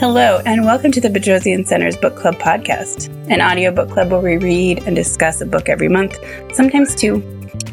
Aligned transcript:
Hello, 0.00 0.40
and 0.46 0.64
welcome 0.64 0.92
to 0.92 1.00
the 1.00 1.08
Bedrosian 1.08 1.66
Center's 1.66 1.96
Book 1.96 2.14
Club 2.14 2.36
podcast, 2.36 3.08
an 3.28 3.40
audio 3.40 3.72
book 3.72 3.90
club 3.90 4.12
where 4.12 4.20
we 4.20 4.36
read 4.36 4.80
and 4.86 4.94
discuss 4.94 5.40
a 5.40 5.46
book 5.46 5.68
every 5.68 5.88
month, 5.88 6.16
sometimes 6.54 6.94
two. 6.94 7.16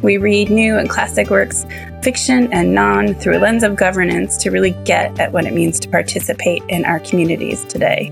We 0.02 0.18
read 0.18 0.50
new 0.50 0.76
and 0.76 0.90
classic 0.90 1.30
works, 1.30 1.68
fiction 2.02 2.52
and 2.52 2.74
non, 2.74 3.14
through 3.14 3.38
a 3.38 3.42
lens 3.42 3.62
of 3.62 3.76
governance 3.76 4.38
to 4.38 4.50
really 4.50 4.72
get 4.86 5.20
at 5.20 5.34
what 5.34 5.46
it 5.46 5.54
means 5.54 5.80
to 5.82 5.88
participate 5.88 6.64
in 6.68 6.84
our 6.84 7.00
communities 7.00 7.64
today. 7.66 8.12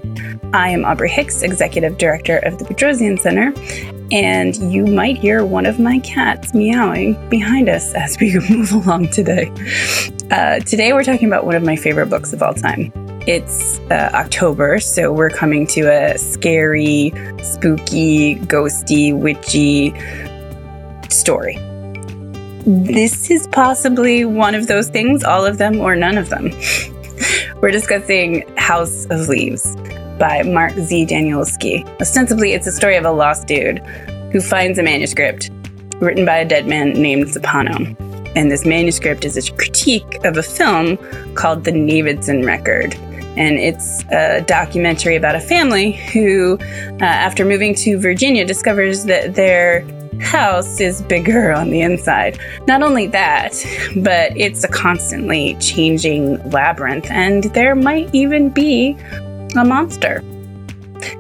I 0.53 0.69
am 0.69 0.85
Aubrey 0.85 1.09
Hicks, 1.09 1.41
Executive 1.41 1.97
Director 1.97 2.37
of 2.37 2.59
the 2.59 2.65
Bedrosian 2.65 3.17
Center, 3.17 3.51
and 4.11 4.55
you 4.71 4.85
might 4.85 5.17
hear 5.17 5.43
one 5.43 5.65
of 5.65 5.79
my 5.79 5.97
cats 6.01 6.53
meowing 6.53 7.17
behind 7.29 7.67
us 7.67 7.95
as 7.95 8.15
we 8.21 8.39
move 8.51 8.73
along 8.73 9.07
today. 9.09 9.51
Uh, 10.29 10.59
today, 10.59 10.93
we're 10.93 11.03
talking 11.03 11.27
about 11.27 11.47
one 11.47 11.55
of 11.55 11.63
my 11.63 11.75
favorite 11.75 12.11
books 12.11 12.31
of 12.31 12.43
all 12.43 12.53
time. 12.53 12.93
It's 13.25 13.79
uh, 13.89 14.11
October, 14.13 14.81
so 14.81 15.13
we're 15.13 15.29
coming 15.29 15.65
to 15.67 15.83
a 15.83 16.17
scary, 16.17 17.13
spooky, 17.41 18.35
ghosty, 18.35 19.17
witchy 19.17 19.93
story. 21.09 21.55
This 22.65 23.31
is 23.31 23.47
possibly 23.47 24.25
one 24.25 24.55
of 24.55 24.67
those 24.67 24.89
things, 24.89 25.23
all 25.23 25.45
of 25.45 25.57
them 25.57 25.79
or 25.79 25.95
none 25.95 26.17
of 26.17 26.27
them. 26.27 26.51
we're 27.61 27.71
discussing 27.71 28.45
House 28.57 29.05
of 29.05 29.29
Leaves 29.29 29.73
by 30.19 30.43
Mark 30.43 30.73
Z. 30.73 31.05
Danielewski. 31.05 31.87
Ostensibly, 32.01 32.51
it's 32.51 32.67
a 32.67 32.73
story 32.73 32.97
of 32.97 33.05
a 33.05 33.11
lost 33.11 33.47
dude 33.47 33.79
who 34.33 34.41
finds 34.41 34.77
a 34.77 34.83
manuscript 34.83 35.49
written 36.01 36.25
by 36.25 36.39
a 36.39 36.45
dead 36.45 36.67
man 36.67 36.91
named 36.91 37.27
Zampano. 37.27 37.95
And 38.35 38.51
this 38.51 38.65
manuscript 38.65 39.23
is 39.23 39.37
a 39.37 39.49
critique 39.53 40.25
of 40.25 40.35
a 40.35 40.43
film 40.43 40.97
called 41.35 41.63
The 41.63 41.71
Navidson 41.71 42.45
Record 42.45 42.97
and 43.35 43.57
it's 43.57 44.03
a 44.11 44.41
documentary 44.41 45.15
about 45.15 45.35
a 45.35 45.39
family 45.39 45.93
who, 46.11 46.57
uh, 47.01 47.05
after 47.05 47.45
moving 47.45 47.73
to 47.75 47.97
Virginia, 47.97 48.45
discovers 48.45 49.05
that 49.05 49.35
their 49.35 49.85
house 50.21 50.79
is 50.79 51.01
bigger 51.01 51.51
on 51.59 51.69
the 51.69 51.81
inside. 51.81 52.39
Not 52.67 52.81
only 52.81 53.07
that, 53.07 53.53
but 53.97 54.35
it's 54.37 54.63
a 54.63 54.67
constantly 54.67 55.55
changing 55.59 56.49
labyrinth, 56.49 57.09
and 57.09 57.45
there 57.45 57.75
might 57.75 58.13
even 58.13 58.49
be 58.49 58.97
a 59.55 59.65
monster. 59.65 60.21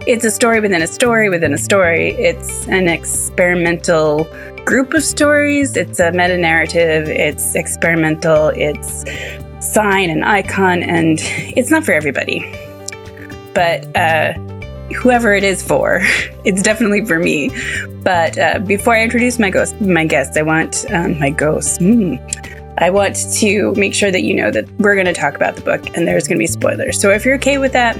It's 0.07 0.23
a 0.23 0.31
story 0.31 0.59
within 0.59 0.81
a 0.81 0.87
story 0.87 1.29
within 1.29 1.53
a 1.53 1.57
story. 1.57 2.11
It's 2.11 2.67
an 2.67 2.87
experimental 2.87 4.25
group 4.65 4.93
of 4.93 5.03
stories. 5.03 5.75
It's 5.75 5.99
a 5.99 6.11
meta 6.11 6.37
narrative. 6.37 7.09
It's 7.09 7.55
experimental. 7.55 8.49
It's 8.55 9.03
sign 9.63 10.09
and 10.09 10.23
icon, 10.23 10.83
and 10.83 11.19
it's 11.21 11.71
not 11.71 11.83
for 11.83 11.93
everybody. 11.93 12.39
But 13.53 13.95
uh, 13.95 14.33
whoever 14.95 15.33
it 15.33 15.43
is 15.43 15.63
for, 15.63 15.99
it's 16.43 16.61
definitely 16.61 17.05
for 17.05 17.19
me. 17.19 17.49
But 18.03 18.37
uh, 18.37 18.59
before 18.59 18.95
I 18.95 19.03
introduce 19.03 19.39
my 19.39 19.49
ghost, 19.49 19.79
my 19.79 20.05
guest, 20.05 20.37
I 20.37 20.41
want 20.41 20.85
um, 20.91 21.19
my 21.19 21.29
ghost. 21.29 21.79
Mm, 21.79 22.19
I 22.79 22.89
want 22.89 23.15
to 23.35 23.73
make 23.75 23.93
sure 23.93 24.11
that 24.11 24.23
you 24.23 24.33
know 24.33 24.51
that 24.51 24.69
we're 24.79 24.95
going 24.95 25.05
to 25.05 25.13
talk 25.13 25.35
about 25.35 25.55
the 25.55 25.61
book, 25.61 25.85
and 25.95 26.07
there's 26.07 26.27
going 26.27 26.37
to 26.37 26.43
be 26.43 26.47
spoilers. 26.47 26.99
So 26.99 27.11
if 27.11 27.23
you're 27.25 27.35
okay 27.35 27.57
with 27.57 27.71
that, 27.73 27.97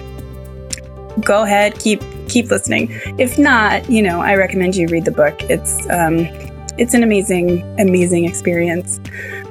go 1.22 1.44
ahead, 1.44 1.80
keep 1.80 2.02
keep 2.28 2.50
listening. 2.50 2.90
If 3.18 3.38
not, 3.38 3.90
you 3.90 4.02
know, 4.02 4.22
I 4.22 4.36
recommend 4.36 4.76
you 4.76 4.88
read 4.88 5.06
the 5.06 5.12
book. 5.12 5.42
It's 5.44 5.90
um, 5.90 6.28
it's 6.78 6.96
an 6.96 7.04
amazing, 7.04 7.62
amazing 7.80 8.26
experience. 8.26 9.00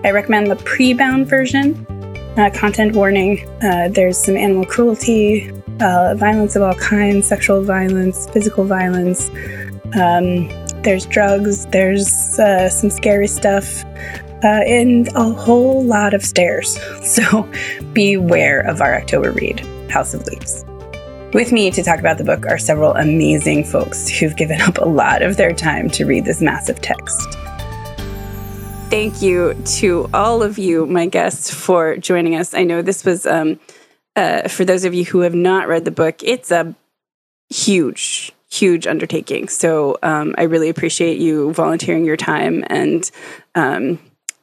I 0.05 0.11
recommend 0.11 0.51
the 0.51 0.57
pre-bound 0.57 1.29
version 1.29 1.87
uh, 2.37 2.51
content 2.51 2.95
warning. 2.95 3.49
Uh, 3.63 3.89
there's 3.89 4.19
some 4.19 4.37
animal 4.37 4.65
cruelty, 4.65 5.51
uh, 5.81 6.15
violence 6.17 6.57
of 6.57 6.63
all 6.63 6.75
kinds, 6.75 7.27
sexual 7.27 7.63
violence, 7.63 8.29
physical 8.31 8.65
violence. 8.65 9.29
Um, 9.99 10.49
there's 10.83 11.07
drugs. 11.07 11.67
There's 11.67 12.39
uh, 12.39 12.69
some 12.69 12.91
scary 12.91 13.27
stuff. 13.27 13.85
Uh, 14.45 14.61
and 14.67 15.09
a 15.15 15.31
whole 15.31 15.85
lot 15.85 16.15
of 16.15 16.23
stairs. 16.23 16.79
So 17.03 17.49
beware 17.93 18.61
of 18.61 18.81
our 18.81 18.95
October 18.97 19.33
read, 19.33 19.61
House 19.91 20.15
of 20.15 20.27
Leaves. 20.27 20.65
With 21.35 21.53
me 21.53 21.71
to 21.71 21.83
talk 21.83 21.99
about 21.99 22.19
the 22.19 22.25
book 22.25 22.47
are 22.47 22.59
several 22.59 22.95
amazing 22.95 23.65
folks 23.65 24.09
who've 24.09 24.37
given 24.37 24.61
up 24.61 24.79
a 24.79 24.85
lot 24.85 25.23
of 25.23 25.37
their 25.37 25.53
time 25.53 25.89
to 25.91 26.05
read 26.05 26.25
this 26.25 26.41
massive 26.41 26.81
text 26.81 27.37
thank 28.93 29.23
you 29.23 29.55
to 29.65 30.07
all 30.13 30.43
of 30.43 30.59
you, 30.59 30.85
my 30.85 31.07
guests, 31.07 31.49
for 31.49 31.97
joining 31.97 32.37
us. 32.37 32.53
I 32.53 32.65
know 32.65 32.83
this 32.83 33.07
was, 33.07 33.25
um, 33.25 33.59
uh, 34.17 34.49
for 34.49 34.67
those 34.67 34.85
of 34.85 34.93
you 34.93 35.07
who 35.07 35.21
have 35.21 35.35
not 35.35 35.67
read 35.67 35.87
the 35.87 35.91
book, 35.91 36.23
it's 36.23 36.51
a 36.51 36.75
huge, 37.49 38.33
huge 38.51 38.87
undertaking. 38.87 39.49
So 39.49 39.97
um, 40.03 40.35
I 40.37 40.43
really 40.43 40.69
appreciate 40.69 41.19
you 41.19 41.55
volunteering 41.55 42.05
your 42.05 42.19
time 42.19 42.65
and 42.67 43.11
um, 43.55 43.99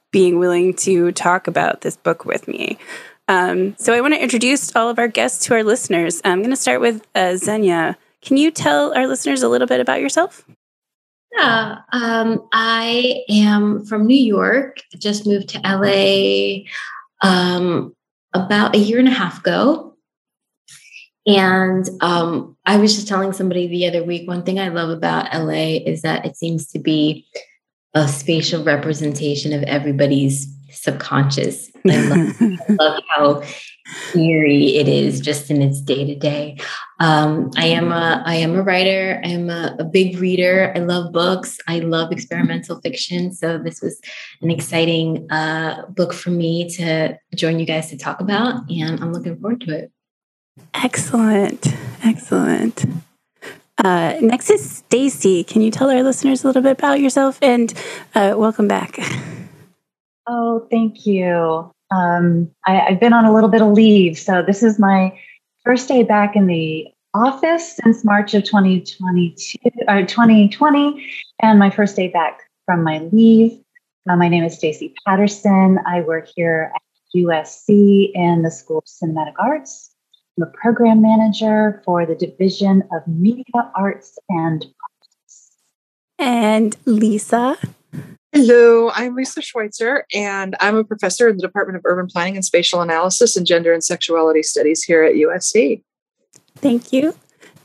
being 0.09 0.39
willing 0.39 0.73
to 0.77 1.11
talk 1.11 1.45
about 1.45 1.81
this 1.81 1.95
book 1.95 2.25
with 2.25 2.47
me. 2.47 2.79
Um, 3.27 3.75
so 3.77 3.93
I 3.93 4.01
want 4.01 4.15
to 4.15 4.19
introduce 4.19 4.75
all 4.75 4.89
of 4.89 4.97
our 4.97 5.07
guests 5.07 5.45
to 5.45 5.53
our 5.53 5.63
listeners. 5.63 6.21
I'm 6.25 6.39
going 6.39 6.49
to 6.49 6.55
start 6.55 6.81
with 6.81 7.05
uh, 7.13 7.35
Xenia. 7.37 7.99
Can 8.23 8.37
you 8.37 8.49
tell 8.49 8.97
our 8.97 9.05
listeners 9.05 9.43
a 9.43 9.47
little 9.47 9.67
bit 9.67 9.79
about 9.79 10.01
yourself? 10.01 10.43
Yeah, 11.39 11.77
um, 11.93 12.47
I 12.51 13.23
am 13.29 13.85
from 13.85 14.05
New 14.05 14.17
York. 14.17 14.81
Just 14.97 15.25
moved 15.25 15.49
to 15.49 15.59
LA 15.63 16.65
um, 17.21 17.95
about 18.33 18.75
a 18.75 18.79
year 18.79 18.99
and 18.99 19.07
a 19.07 19.11
half 19.11 19.39
ago. 19.39 19.95
And 21.25 21.87
um, 22.01 22.57
I 22.65 22.77
was 22.77 22.95
just 22.95 23.07
telling 23.07 23.31
somebody 23.31 23.67
the 23.67 23.87
other 23.87 24.03
week 24.03 24.27
one 24.27 24.43
thing 24.43 24.59
I 24.59 24.69
love 24.69 24.89
about 24.89 25.33
LA 25.33 25.79
is 25.85 26.01
that 26.01 26.25
it 26.25 26.35
seems 26.35 26.67
to 26.71 26.79
be 26.79 27.25
a 27.93 28.07
spatial 28.07 28.63
representation 28.63 29.53
of 29.53 29.63
everybody's 29.63 30.53
subconscious. 30.71 31.71
I 31.87 32.01
love, 32.01 32.35
I 32.41 32.73
love 32.79 33.03
how 33.15 33.43
eerie 34.15 34.75
it 34.75 34.87
is 34.87 35.19
just 35.19 35.49
in 35.49 35.61
its 35.61 35.81
day 35.81 36.05
to 36.05 36.15
day. 36.15 36.57
I 36.99 37.65
am 37.65 37.91
a 37.91 38.23
I 38.25 38.35
am 38.35 38.55
a 38.55 38.61
writer. 38.61 39.21
I 39.23 39.29
am 39.29 39.49
a, 39.49 39.75
a, 39.79 39.83
big 39.83 40.19
reader. 40.19 40.73
I 40.75 40.79
love 40.79 41.13
books. 41.13 41.57
I 41.67 41.79
love 41.79 42.11
experimental 42.11 42.81
fiction. 42.81 43.33
So 43.33 43.57
this 43.57 43.81
was 43.81 43.99
an 44.41 44.51
exciting 44.51 45.31
uh, 45.31 45.85
book 45.87 46.13
for 46.13 46.29
me 46.29 46.69
to 46.71 47.17
join 47.35 47.59
you 47.59 47.65
guys 47.65 47.89
to 47.89 47.97
talk 47.97 48.19
about, 48.19 48.69
and 48.69 48.99
I'm 48.99 49.13
looking 49.13 49.39
forward 49.39 49.61
to 49.61 49.77
it. 49.77 49.91
Excellent, 50.73 51.67
excellent. 52.03 52.85
Uh, 53.77 54.17
next 54.19 54.49
is 54.49 54.69
Stacy. 54.69 55.45
Can 55.45 55.61
you 55.61 55.71
tell 55.71 55.89
our 55.89 56.03
listeners 56.03 56.43
a 56.43 56.47
little 56.47 56.61
bit 56.61 56.73
about 56.73 56.99
yourself 56.99 57.39
and 57.41 57.73
uh, 58.13 58.33
welcome 58.35 58.67
back? 58.67 58.99
Oh, 60.27 60.67
thank 60.69 61.05
you. 61.05 61.71
Um, 61.91 62.49
I, 62.65 62.75
have 62.75 62.99
been 62.99 63.13
on 63.13 63.25
a 63.25 63.33
little 63.33 63.49
bit 63.49 63.61
of 63.61 63.69
leave, 63.69 64.17
so 64.17 64.43
this 64.45 64.61
is 64.61 64.79
my 64.79 65.17
first 65.63 65.87
day 65.87 66.03
back 66.03 66.35
in 66.35 66.47
the 66.47 66.87
office 67.13 67.77
since 67.83 68.03
March 68.03 68.33
of 68.33 68.43
2022 68.43 69.57
or 69.87 70.05
2020, 70.05 71.05
and 71.41 71.57
my 71.57 71.69
first 71.69 71.95
day 71.95 72.07
back 72.07 72.41
from 72.65 72.83
my 72.83 72.99
leave. 73.11 73.59
Uh, 74.07 74.15
my 74.15 74.27
name 74.27 74.43
is 74.43 74.55
Stacy 74.55 74.93
Patterson. 75.05 75.79
I 75.85 76.01
work 76.01 76.27
here 76.35 76.71
at 76.75 76.81
USC 77.15 78.11
in 78.13 78.43
the 78.43 78.51
School 78.51 78.79
of 78.79 78.85
Cinematic 78.85 79.33
Arts. 79.39 79.91
I'm 80.37 80.43
a 80.43 80.51
program 80.51 81.01
manager 81.01 81.81
for 81.83 82.05
the 82.05 82.15
Division 82.15 82.83
of 82.91 83.05
Media 83.07 83.71
Arts 83.75 84.17
and 84.29 84.63
Arts. 84.63 85.51
And 86.17 86.77
Lisa. 86.85 87.57
Hello, 88.31 88.91
I'm 88.93 89.15
Lisa 89.15 89.41
Schweitzer, 89.41 90.05
and 90.13 90.55
I'm 90.59 90.75
a 90.75 90.83
professor 90.83 91.27
in 91.27 91.37
the 91.37 91.41
Department 91.41 91.77
of 91.77 91.81
Urban 91.83 92.05
Planning 92.05 92.35
and 92.35 92.45
Spatial 92.45 92.79
Analysis 92.79 93.35
and 93.35 93.45
Gender 93.45 93.73
and 93.73 93.83
Sexuality 93.83 94.43
Studies 94.43 94.83
here 94.83 95.03
at 95.03 95.15
USC. 95.15 95.81
Thank 96.57 96.93
you. 96.93 97.15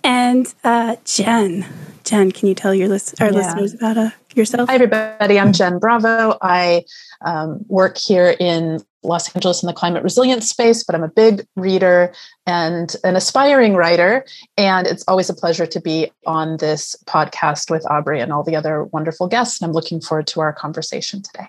And 0.03 0.53
uh, 0.65 0.97
Jen, 1.05 1.67
Jen, 2.05 2.33
can 2.33 2.49
you 2.49 2.55
tell 2.55 2.75
your 2.75 2.89
list, 2.89 3.21
our 3.21 3.31
yeah. 3.31 3.37
listeners 3.37 3.75
about 3.75 3.99
uh, 3.99 4.11
yourself? 4.35 4.71
Hi, 4.71 4.77
everybody. 4.77 5.39
I'm 5.39 5.53
Jen 5.53 5.79
Bravo. 5.79 6.39
I 6.41 6.85
um, 7.23 7.61
work 7.69 7.99
here 7.99 8.35
in 8.41 8.81
Los 9.05 9.35
Angeles 9.35 9.63
in 9.63 9.67
the 9.67 9.73
climate 9.73 10.03
resilience 10.03 10.49
space, 10.49 10.83
but 10.83 10.95
I'm 10.95 11.03
a 11.03 11.09
big 11.09 11.47
reader 11.57 12.13
and 12.47 12.95
an 13.05 13.17
aspiring 13.17 13.75
writer. 13.75 14.25
And 14.57 14.87
it's 14.87 15.05
always 15.07 15.31
a 15.31 15.35
pleasure 15.35 15.67
to 15.67 15.81
be 15.81 16.11
on 16.27 16.57
this 16.57 16.97
podcast 17.07 17.71
with 17.71 17.89
Aubrey 17.91 18.21
and 18.21 18.33
all 18.33 18.43
the 18.43 18.57
other 18.57 18.85
wonderful 18.85 19.29
guests. 19.29 19.61
And 19.61 19.69
I'm 19.69 19.73
looking 19.73 20.01
forward 20.01 20.27
to 20.29 20.41
our 20.41 20.53
conversation 20.53 21.23
today. 21.23 21.49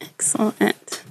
Excellent. 0.00 1.02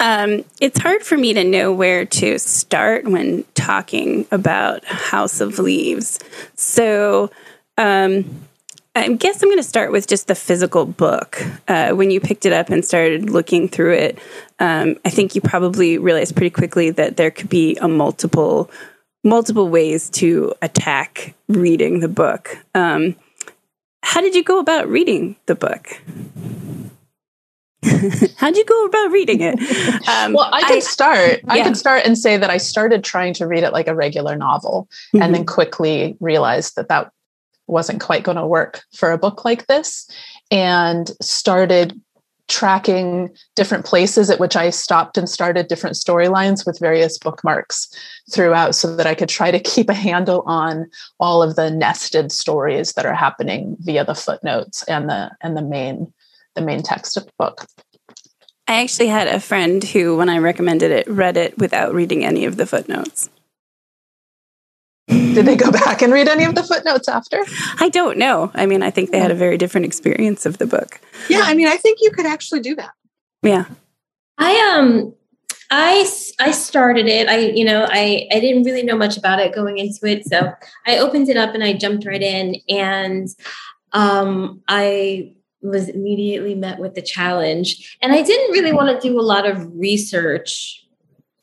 Um, 0.00 0.44
it's 0.60 0.78
hard 0.78 1.02
for 1.02 1.18
me 1.18 1.34
to 1.34 1.44
know 1.44 1.72
where 1.72 2.06
to 2.06 2.38
start 2.38 3.04
when 3.04 3.44
talking 3.54 4.26
about 4.30 4.84
House 4.86 5.40
of 5.40 5.58
Leaves. 5.58 6.18
So, 6.54 7.30
um, 7.76 8.24
I 8.96 9.12
guess 9.12 9.40
I'm 9.40 9.48
going 9.48 9.58
to 9.58 9.62
start 9.62 9.92
with 9.92 10.08
just 10.08 10.26
the 10.26 10.34
physical 10.34 10.84
book. 10.84 11.40
Uh, 11.68 11.90
when 11.90 12.10
you 12.10 12.18
picked 12.18 12.44
it 12.44 12.52
up 12.52 12.70
and 12.70 12.84
started 12.84 13.30
looking 13.30 13.68
through 13.68 13.92
it, 13.92 14.18
um, 14.60 14.96
I 15.04 15.10
think 15.10 15.34
you 15.34 15.40
probably 15.40 15.98
realized 15.98 16.36
pretty 16.36 16.50
quickly 16.50 16.90
that 16.90 17.16
there 17.16 17.30
could 17.30 17.48
be 17.48 17.76
a 17.76 17.88
multiple 17.88 18.70
multiple 19.22 19.68
ways 19.68 20.08
to 20.08 20.54
attack 20.62 21.34
reading 21.48 22.00
the 22.00 22.08
book. 22.08 22.56
Um, 22.74 23.16
how 24.02 24.20
did 24.20 24.34
you 24.34 24.42
go 24.42 24.58
about 24.58 24.88
reading 24.88 25.36
the 25.46 25.54
book? 25.54 25.88
How'd 28.36 28.56
you 28.56 28.64
go 28.64 28.84
about 28.86 29.10
reading 29.10 29.40
it? 29.40 29.58
Um, 30.08 30.32
well, 30.34 30.48
I 30.52 30.62
could 30.62 30.76
I, 30.76 30.80
start. 30.80 31.40
Yeah. 31.44 31.52
I 31.52 31.62
could 31.62 31.76
start 31.76 32.04
and 32.04 32.16
say 32.16 32.36
that 32.36 32.50
I 32.50 32.58
started 32.58 33.04
trying 33.04 33.34
to 33.34 33.46
read 33.46 33.62
it 33.62 33.72
like 33.72 33.88
a 33.88 33.94
regular 33.94 34.36
novel, 34.36 34.88
mm-hmm. 35.14 35.22
and 35.22 35.34
then 35.34 35.46
quickly 35.46 36.16
realized 36.20 36.76
that 36.76 36.88
that 36.88 37.10
wasn't 37.66 38.00
quite 38.00 38.22
going 38.22 38.36
to 38.36 38.46
work 38.46 38.82
for 38.94 39.12
a 39.12 39.18
book 39.18 39.44
like 39.44 39.66
this, 39.66 40.10
and 40.50 41.10
started 41.22 41.98
tracking 42.50 43.30
different 43.56 43.86
places 43.86 44.28
at 44.28 44.40
which 44.40 44.56
I 44.56 44.70
stopped 44.70 45.16
and 45.16 45.28
started 45.28 45.68
different 45.68 45.96
storylines 45.96 46.66
with 46.66 46.78
various 46.78 47.16
bookmarks 47.16 47.88
throughout 48.30 48.74
so 48.74 48.94
that 48.96 49.06
I 49.06 49.14
could 49.14 49.28
try 49.28 49.50
to 49.50 49.60
keep 49.72 49.88
a 49.88 49.94
handle 49.94 50.42
on 50.46 50.90
all 51.18 51.42
of 51.42 51.56
the 51.56 51.70
nested 51.70 52.32
stories 52.32 52.92
that 52.92 53.06
are 53.06 53.14
happening 53.14 53.76
via 53.80 54.04
the 54.04 54.14
footnotes 54.14 54.82
and 54.84 55.08
the 55.08 55.30
and 55.40 55.56
the 55.56 55.62
main 55.62 56.12
the 56.54 56.62
main 56.62 56.82
text 56.82 57.16
of 57.16 57.24
the 57.26 57.32
book. 57.38 57.66
I 58.66 58.82
actually 58.82 59.08
had 59.08 59.28
a 59.28 59.40
friend 59.40 59.82
who 59.82 60.16
when 60.16 60.28
I 60.28 60.38
recommended 60.38 60.90
it 60.90 61.08
read 61.08 61.36
it 61.36 61.56
without 61.58 61.94
reading 61.94 62.24
any 62.24 62.44
of 62.44 62.56
the 62.56 62.66
footnotes. 62.66 63.30
Did 65.10 65.44
they 65.44 65.56
go 65.56 65.70
back 65.70 66.02
and 66.02 66.12
read 66.12 66.28
any 66.28 66.44
of 66.44 66.54
the 66.54 66.62
footnotes 66.62 67.08
after? 67.08 67.42
I 67.78 67.88
don't 67.88 68.16
know. 68.16 68.50
I 68.54 68.66
mean, 68.66 68.82
I 68.82 68.90
think 68.90 69.10
they 69.10 69.18
had 69.18 69.30
a 69.30 69.34
very 69.34 69.58
different 69.58 69.84
experience 69.84 70.46
of 70.46 70.58
the 70.58 70.66
book. 70.66 71.00
Yeah, 71.28 71.42
I 71.44 71.54
mean, 71.54 71.66
I 71.66 71.76
think 71.76 71.98
you 72.00 72.10
could 72.10 72.26
actually 72.26 72.60
do 72.60 72.74
that. 72.76 72.92
Yeah. 73.42 73.64
I 74.38 74.76
um 74.76 75.14
I 75.70 76.08
I 76.40 76.50
started 76.52 77.06
it. 77.06 77.28
I 77.28 77.38
you 77.38 77.64
know, 77.64 77.86
I 77.88 78.28
I 78.32 78.40
didn't 78.40 78.64
really 78.64 78.82
know 78.82 78.96
much 78.96 79.16
about 79.16 79.40
it 79.40 79.54
going 79.54 79.78
into 79.78 80.00
it, 80.04 80.26
so 80.26 80.52
I 80.86 80.98
opened 80.98 81.28
it 81.28 81.36
up 81.36 81.54
and 81.54 81.62
I 81.62 81.72
jumped 81.72 82.06
right 82.06 82.22
in 82.22 82.56
and 82.68 83.28
um 83.92 84.62
I 84.68 85.34
was 85.62 85.88
immediately 85.88 86.54
met 86.54 86.78
with 86.78 86.94
the 86.94 87.02
challenge. 87.02 87.98
And 88.00 88.12
I 88.12 88.22
didn't 88.22 88.52
really 88.52 88.72
want 88.72 89.00
to 89.00 89.08
do 89.08 89.18
a 89.18 89.22
lot 89.22 89.46
of 89.46 89.68
research 89.74 90.86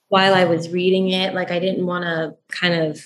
while 0.09 0.33
I 0.33 0.45
was 0.45 0.69
reading 0.69 1.09
it. 1.09 1.33
Like 1.33 1.51
I 1.51 1.59
didn't 1.59 1.85
want 1.85 2.03
to 2.05 2.35
kind 2.49 2.73
of 2.73 2.99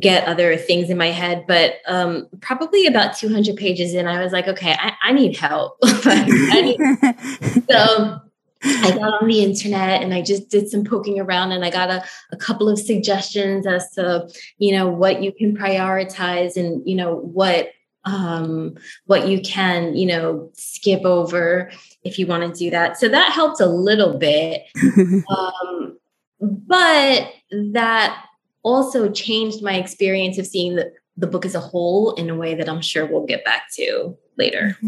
get 0.00 0.26
other 0.26 0.56
things 0.56 0.88
in 0.88 0.96
my 0.96 1.10
head, 1.10 1.44
but 1.46 1.76
um, 1.86 2.26
probably 2.40 2.86
about 2.86 3.16
200 3.16 3.56
pages 3.56 3.94
in, 3.94 4.06
I 4.06 4.22
was 4.22 4.32
like, 4.32 4.48
okay, 4.48 4.74
I, 4.78 4.92
I 5.02 5.12
need 5.12 5.36
help. 5.36 5.76
I 5.82 6.60
need, 6.62 7.64
so 7.70 8.20
I 8.62 8.90
got 8.92 9.22
on 9.22 9.28
the 9.28 9.42
internet 9.42 10.02
and 10.02 10.14
I 10.14 10.22
just 10.22 10.48
did 10.48 10.70
some 10.70 10.84
poking 10.84 11.20
around 11.20 11.52
and 11.52 11.64
I 11.64 11.70
got 11.70 11.90
a, 11.90 12.02
a 12.32 12.36
couple 12.36 12.68
of 12.68 12.78
suggestions 12.78 13.66
as 13.66 13.90
to, 13.92 14.28
you 14.58 14.72
know, 14.72 14.88
what 14.88 15.22
you 15.22 15.32
can 15.32 15.54
prioritize 15.56 16.56
and, 16.56 16.82
you 16.88 16.96
know, 16.96 17.16
what 17.16 17.70
um, 18.06 18.74
what 19.06 19.28
you 19.28 19.40
can, 19.40 19.96
you 19.96 20.06
know, 20.06 20.50
skip 20.54 21.04
over 21.04 21.70
if 22.02 22.18
you 22.18 22.26
want 22.26 22.42
to 22.42 22.58
do 22.58 22.70
that. 22.70 22.98
So 22.98 23.08
that 23.08 23.32
helped 23.32 23.60
a 23.60 23.66
little 23.66 24.18
bit. 24.18 24.62
um, 25.30 25.98
but 26.40 27.32
that 27.50 28.24
also 28.64 29.10
changed 29.10 29.62
my 29.62 29.74
experience 29.74 30.38
of 30.38 30.46
seeing 30.46 30.74
the, 30.76 30.92
the 31.16 31.26
book 31.26 31.46
as 31.46 31.54
a 31.54 31.60
whole 31.60 32.14
in 32.14 32.28
a 32.28 32.34
way 32.34 32.54
that 32.54 32.68
I'm 32.68 32.80
sure 32.80 33.06
we'll 33.06 33.26
get 33.26 33.44
back 33.44 33.70
to 33.74 34.16
later. 34.36 34.76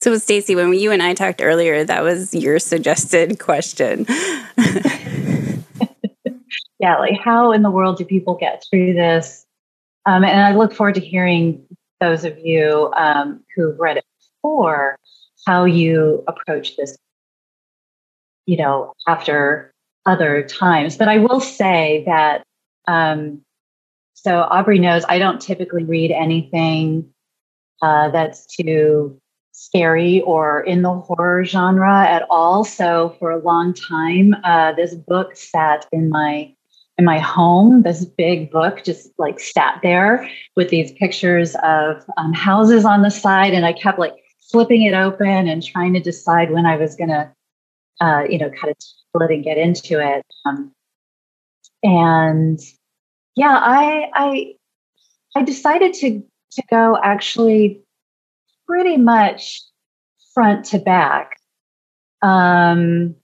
So, 0.00 0.16
Stacy, 0.16 0.54
when 0.54 0.72
you 0.74 0.92
and 0.92 1.02
I 1.02 1.12
talked 1.12 1.42
earlier, 1.42 1.82
that 1.82 2.04
was 2.04 2.32
your 2.32 2.60
suggested 2.60 3.40
question. 3.40 4.06
yeah, 6.78 6.98
like 6.98 7.18
how 7.20 7.50
in 7.50 7.62
the 7.62 7.70
world 7.70 7.98
do 7.98 8.04
people 8.04 8.36
get 8.36 8.62
through 8.70 8.94
this? 8.94 9.44
Um, 10.06 10.22
and 10.22 10.40
I 10.40 10.54
look 10.54 10.72
forward 10.72 10.94
to 10.94 11.00
hearing 11.00 11.66
those 12.00 12.24
of 12.24 12.38
you 12.38 12.92
um, 12.96 13.42
who've 13.56 13.76
read 13.76 13.96
it 13.96 14.04
before 14.40 14.96
how 15.46 15.64
you 15.64 16.22
approach 16.28 16.76
this, 16.76 16.96
you 18.46 18.56
know, 18.56 18.92
after 19.08 19.72
other 20.06 20.44
times. 20.44 20.96
But 20.96 21.08
I 21.08 21.18
will 21.18 21.40
say 21.40 22.04
that 22.06 22.44
um, 22.88 23.42
so 24.14 24.40
Aubrey 24.50 24.80
knows 24.80 25.04
I 25.08 25.20
don't 25.20 25.40
typically 25.40 25.84
read 25.84 26.10
anything 26.10 27.08
uh, 27.82 28.10
that's 28.10 28.46
too 28.46 29.20
scary 29.52 30.22
or 30.22 30.62
in 30.62 30.82
the 30.82 30.92
horror 30.92 31.44
genre 31.44 32.04
at 32.04 32.26
all. 32.30 32.64
So 32.64 33.14
for 33.18 33.30
a 33.30 33.38
long 33.38 33.74
time, 33.74 34.34
uh, 34.42 34.72
this 34.72 34.94
book 34.94 35.36
sat 35.36 35.86
in 35.92 36.08
my 36.10 36.52
in 36.96 37.04
my 37.04 37.18
home. 37.18 37.82
This 37.82 38.04
big 38.04 38.50
book 38.50 38.82
just 38.84 39.10
like 39.18 39.38
sat 39.38 39.78
there 39.82 40.28
with 40.56 40.70
these 40.70 40.90
pictures 40.92 41.54
of 41.62 42.04
um, 42.16 42.32
houses 42.32 42.84
on 42.84 43.02
the 43.02 43.10
side, 43.10 43.54
and 43.54 43.64
I 43.64 43.72
kept 43.72 43.98
like 43.98 44.16
flipping 44.50 44.82
it 44.82 44.94
open 44.94 45.46
and 45.46 45.62
trying 45.62 45.92
to 45.92 46.00
decide 46.00 46.50
when 46.50 46.66
I 46.66 46.76
was 46.76 46.96
gonna, 46.96 47.32
uh, 48.00 48.24
you 48.28 48.38
know, 48.38 48.50
kind 48.50 48.70
of 48.70 48.76
split 48.78 49.30
and 49.30 49.44
get 49.44 49.58
into 49.58 50.00
it. 50.00 50.26
Um, 50.44 50.72
and 51.84 52.60
yeah, 53.38 53.56
I 53.56 54.10
I 54.14 54.54
I 55.36 55.42
decided 55.44 55.94
to 55.94 56.24
to 56.52 56.62
go 56.68 56.98
actually 57.00 57.80
pretty 58.66 58.96
much 58.96 59.62
front 60.34 60.64
to 60.66 60.80
back. 60.80 61.36
Um, 62.20 63.14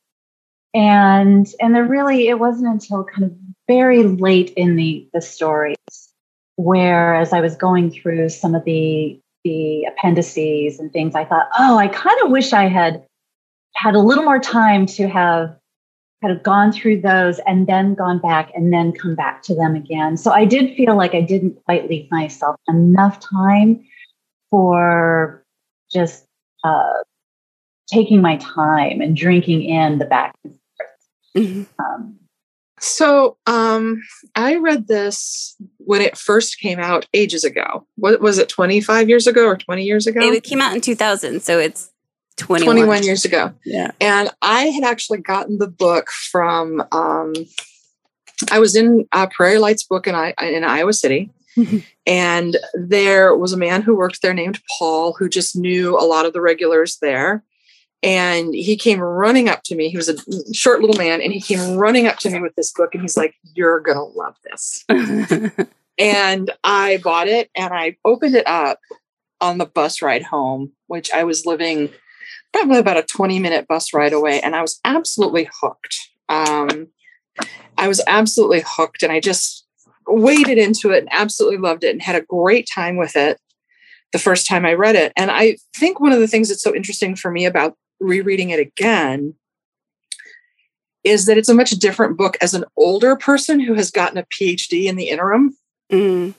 and 0.72 1.46
and 1.60 1.74
there 1.74 1.84
really 1.84 2.28
it 2.28 2.38
wasn't 2.38 2.68
until 2.68 3.02
kind 3.02 3.24
of 3.24 3.32
very 3.66 4.04
late 4.04 4.50
in 4.50 4.76
the 4.76 5.08
the 5.12 5.20
stories 5.20 5.76
where 6.54 7.16
as 7.16 7.32
I 7.32 7.40
was 7.40 7.56
going 7.56 7.90
through 7.90 8.28
some 8.28 8.54
of 8.54 8.64
the 8.64 9.18
the 9.42 9.84
appendices 9.86 10.78
and 10.78 10.92
things, 10.92 11.16
I 11.16 11.24
thought, 11.24 11.48
oh, 11.58 11.76
I 11.76 11.88
kind 11.88 12.20
of 12.22 12.30
wish 12.30 12.52
I 12.52 12.68
had 12.68 13.04
had 13.74 13.96
a 13.96 14.00
little 14.00 14.22
more 14.22 14.38
time 14.38 14.86
to 14.86 15.08
have 15.08 15.56
kind 16.24 16.34
of 16.34 16.42
gone 16.42 16.72
through 16.72 17.02
those 17.02 17.38
and 17.40 17.66
then 17.66 17.94
gone 17.94 18.18
back 18.18 18.50
and 18.54 18.72
then 18.72 18.92
come 18.92 19.14
back 19.14 19.42
to 19.42 19.54
them 19.54 19.74
again. 19.74 20.16
So 20.16 20.30
I 20.30 20.46
did 20.46 20.74
feel 20.74 20.96
like 20.96 21.14
I 21.14 21.20
didn't 21.20 21.62
quite 21.66 21.88
leave 21.88 22.10
myself 22.10 22.56
enough 22.66 23.20
time 23.20 23.84
for 24.50 25.44
just 25.92 26.26
uh, 26.64 27.02
taking 27.92 28.22
my 28.22 28.38
time 28.38 29.02
and 29.02 29.14
drinking 29.14 29.64
in 29.64 29.98
the 29.98 30.06
back 30.06 30.34
and 30.44 30.52
forth. 30.54 31.46
Mm-hmm. 31.46 31.84
Um, 31.84 32.18
so 32.80 33.36
um, 33.46 34.02
I 34.34 34.56
read 34.56 34.88
this 34.88 35.56
when 35.76 36.00
it 36.00 36.16
first 36.16 36.58
came 36.58 36.78
out 36.78 37.06
ages 37.12 37.44
ago. 37.44 37.86
What 37.96 38.22
was 38.22 38.38
it, 38.38 38.48
25 38.48 39.10
years 39.10 39.26
ago 39.26 39.46
or 39.46 39.58
20 39.58 39.82
years 39.82 40.06
ago? 40.06 40.20
It 40.22 40.42
came 40.42 40.62
out 40.62 40.74
in 40.74 40.80
2000. 40.80 41.42
So 41.42 41.58
it's 41.58 41.90
21, 42.36 42.76
21 42.76 43.02
years 43.04 43.24
ago. 43.24 43.52
Yeah. 43.64 43.90
And 44.00 44.30
I 44.42 44.64
had 44.64 44.84
actually 44.84 45.18
gotten 45.18 45.58
the 45.58 45.68
book 45.68 46.10
from, 46.10 46.82
um, 46.92 47.34
I 48.50 48.58
was 48.58 48.74
in 48.74 49.06
a 49.12 49.28
Prairie 49.28 49.58
Lights 49.58 49.84
book 49.84 50.06
in, 50.06 50.14
I, 50.14 50.34
in 50.40 50.64
Iowa 50.64 50.92
City. 50.92 51.30
and 52.06 52.56
there 52.74 53.36
was 53.36 53.52
a 53.52 53.56
man 53.56 53.82
who 53.82 53.94
worked 53.94 54.22
there 54.22 54.34
named 54.34 54.60
Paul 54.78 55.14
who 55.18 55.28
just 55.28 55.56
knew 55.56 55.96
a 55.98 56.02
lot 56.02 56.26
of 56.26 56.32
the 56.32 56.40
regulars 56.40 56.98
there. 57.00 57.44
And 58.02 58.54
he 58.54 58.76
came 58.76 59.00
running 59.00 59.48
up 59.48 59.62
to 59.64 59.74
me. 59.74 59.88
He 59.88 59.96
was 59.96 60.10
a 60.10 60.16
short 60.52 60.82
little 60.82 60.98
man, 60.98 61.22
and 61.22 61.32
he 61.32 61.40
came 61.40 61.76
running 61.76 62.06
up 62.06 62.18
to 62.18 62.28
me 62.28 62.38
with 62.38 62.54
this 62.54 62.70
book, 62.70 62.90
and 62.92 63.00
he's 63.00 63.16
like, 63.16 63.34
You're 63.54 63.80
going 63.80 63.96
to 63.96 64.02
love 64.02 64.36
this. 64.44 64.84
and 65.98 66.50
I 66.62 66.98
bought 66.98 67.28
it 67.28 67.50
and 67.56 67.72
I 67.72 67.96
opened 68.04 68.34
it 68.34 68.46
up 68.46 68.80
on 69.40 69.58
the 69.58 69.66
bus 69.66 70.02
ride 70.02 70.22
home, 70.22 70.72
which 70.86 71.10
I 71.12 71.24
was 71.24 71.46
living 71.46 71.90
probably 72.54 72.78
about 72.78 72.96
a 72.96 73.02
20 73.02 73.40
minute 73.40 73.66
bus 73.66 73.92
ride 73.92 74.12
away. 74.12 74.40
And 74.40 74.54
I 74.54 74.62
was 74.62 74.78
absolutely 74.84 75.48
hooked. 75.60 75.98
Um, 76.28 76.86
I 77.76 77.88
was 77.88 78.00
absolutely 78.06 78.62
hooked. 78.64 79.02
And 79.02 79.10
I 79.10 79.18
just 79.18 79.66
waded 80.06 80.56
into 80.56 80.92
it 80.92 81.00
and 81.00 81.08
absolutely 81.10 81.58
loved 81.58 81.82
it 81.82 81.90
and 81.90 82.00
had 82.00 82.14
a 82.14 82.20
great 82.20 82.68
time 82.72 82.96
with 82.96 83.16
it 83.16 83.40
the 84.12 84.20
first 84.20 84.46
time 84.46 84.64
I 84.64 84.74
read 84.74 84.94
it. 84.94 85.12
And 85.16 85.32
I 85.32 85.56
think 85.74 85.98
one 85.98 86.12
of 86.12 86.20
the 86.20 86.28
things 86.28 86.48
that's 86.48 86.62
so 86.62 86.72
interesting 86.72 87.16
for 87.16 87.28
me 87.28 87.44
about 87.44 87.76
rereading 87.98 88.50
it 88.50 88.60
again 88.60 89.34
is 91.02 91.26
that 91.26 91.36
it's 91.36 91.48
a 91.48 91.54
much 91.54 91.72
different 91.72 92.16
book 92.16 92.36
as 92.40 92.54
an 92.54 92.64
older 92.76 93.16
person 93.16 93.58
who 93.58 93.74
has 93.74 93.90
gotten 93.90 94.16
a 94.16 94.26
PhD 94.26 94.84
in 94.84 94.94
the 94.94 95.08
interim. 95.08 95.56
Mm. 95.90 96.34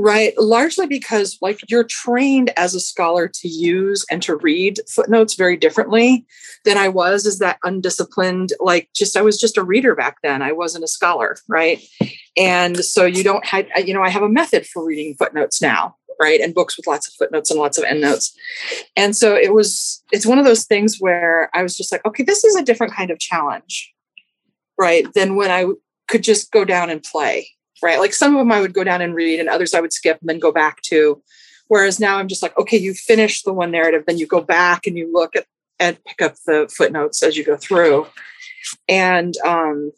Right. 0.00 0.32
Largely 0.38 0.86
because, 0.86 1.38
like, 1.42 1.58
you're 1.68 1.82
trained 1.82 2.52
as 2.56 2.72
a 2.72 2.78
scholar 2.78 3.26
to 3.26 3.48
use 3.48 4.06
and 4.08 4.22
to 4.22 4.36
read 4.36 4.78
footnotes 4.88 5.34
very 5.34 5.56
differently 5.56 6.24
than 6.64 6.78
I 6.78 6.88
was 6.88 7.26
as 7.26 7.40
that 7.40 7.58
undisciplined, 7.64 8.52
like, 8.60 8.90
just 8.94 9.16
I 9.16 9.22
was 9.22 9.40
just 9.40 9.58
a 9.58 9.64
reader 9.64 9.96
back 9.96 10.18
then. 10.22 10.40
I 10.40 10.52
wasn't 10.52 10.84
a 10.84 10.88
scholar. 10.88 11.36
Right. 11.48 11.82
And 12.36 12.76
so 12.76 13.06
you 13.06 13.24
don't 13.24 13.44
have, 13.44 13.66
you 13.84 13.92
know, 13.92 14.04
I 14.04 14.08
have 14.08 14.22
a 14.22 14.28
method 14.28 14.68
for 14.68 14.84
reading 14.84 15.16
footnotes 15.18 15.60
now. 15.60 15.96
Right. 16.22 16.40
And 16.40 16.54
books 16.54 16.76
with 16.76 16.86
lots 16.86 17.08
of 17.08 17.14
footnotes 17.14 17.50
and 17.50 17.58
lots 17.58 17.76
of 17.76 17.82
endnotes. 17.82 18.32
And 18.96 19.16
so 19.16 19.34
it 19.34 19.52
was, 19.52 20.00
it's 20.12 20.26
one 20.26 20.38
of 20.38 20.44
those 20.44 20.64
things 20.64 20.98
where 21.00 21.50
I 21.54 21.64
was 21.64 21.76
just 21.76 21.90
like, 21.90 22.04
okay, 22.06 22.22
this 22.22 22.44
is 22.44 22.54
a 22.54 22.64
different 22.64 22.92
kind 22.92 23.10
of 23.10 23.18
challenge. 23.18 23.92
Right. 24.78 25.12
Than 25.14 25.34
when 25.34 25.50
I 25.50 25.66
could 26.06 26.22
just 26.22 26.52
go 26.52 26.64
down 26.64 26.88
and 26.88 27.02
play 27.02 27.48
right? 27.82 27.98
Like 27.98 28.14
some 28.14 28.34
of 28.34 28.38
them 28.38 28.52
I 28.52 28.60
would 28.60 28.74
go 28.74 28.84
down 28.84 29.00
and 29.00 29.14
read, 29.14 29.40
and 29.40 29.48
others 29.48 29.74
I 29.74 29.80
would 29.80 29.92
skip 29.92 30.18
and 30.20 30.28
then 30.28 30.38
go 30.38 30.52
back 30.52 30.82
to. 30.82 31.22
Whereas 31.68 32.00
now 32.00 32.16
I'm 32.16 32.28
just 32.28 32.42
like, 32.42 32.56
okay, 32.58 32.78
you 32.78 32.94
finish 32.94 33.42
the 33.42 33.52
one 33.52 33.70
narrative, 33.70 34.04
then 34.06 34.18
you 34.18 34.26
go 34.26 34.40
back 34.40 34.86
and 34.86 34.96
you 34.96 35.12
look 35.12 35.36
at 35.36 35.46
and 35.78 36.02
pick 36.04 36.22
up 36.22 36.34
the 36.46 36.68
footnotes 36.74 37.22
as 37.22 37.36
you 37.36 37.44
go 37.44 37.56
through. 37.56 38.06
And 38.88 39.36
um, 39.46 39.92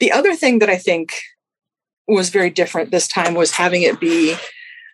the 0.00 0.12
other 0.12 0.34
thing 0.34 0.58
that 0.58 0.70
I 0.70 0.76
think 0.76 1.12
was 2.06 2.30
very 2.30 2.50
different 2.50 2.90
this 2.90 3.06
time 3.06 3.34
was 3.34 3.52
having 3.52 3.82
it 3.82 4.00
be 4.00 4.34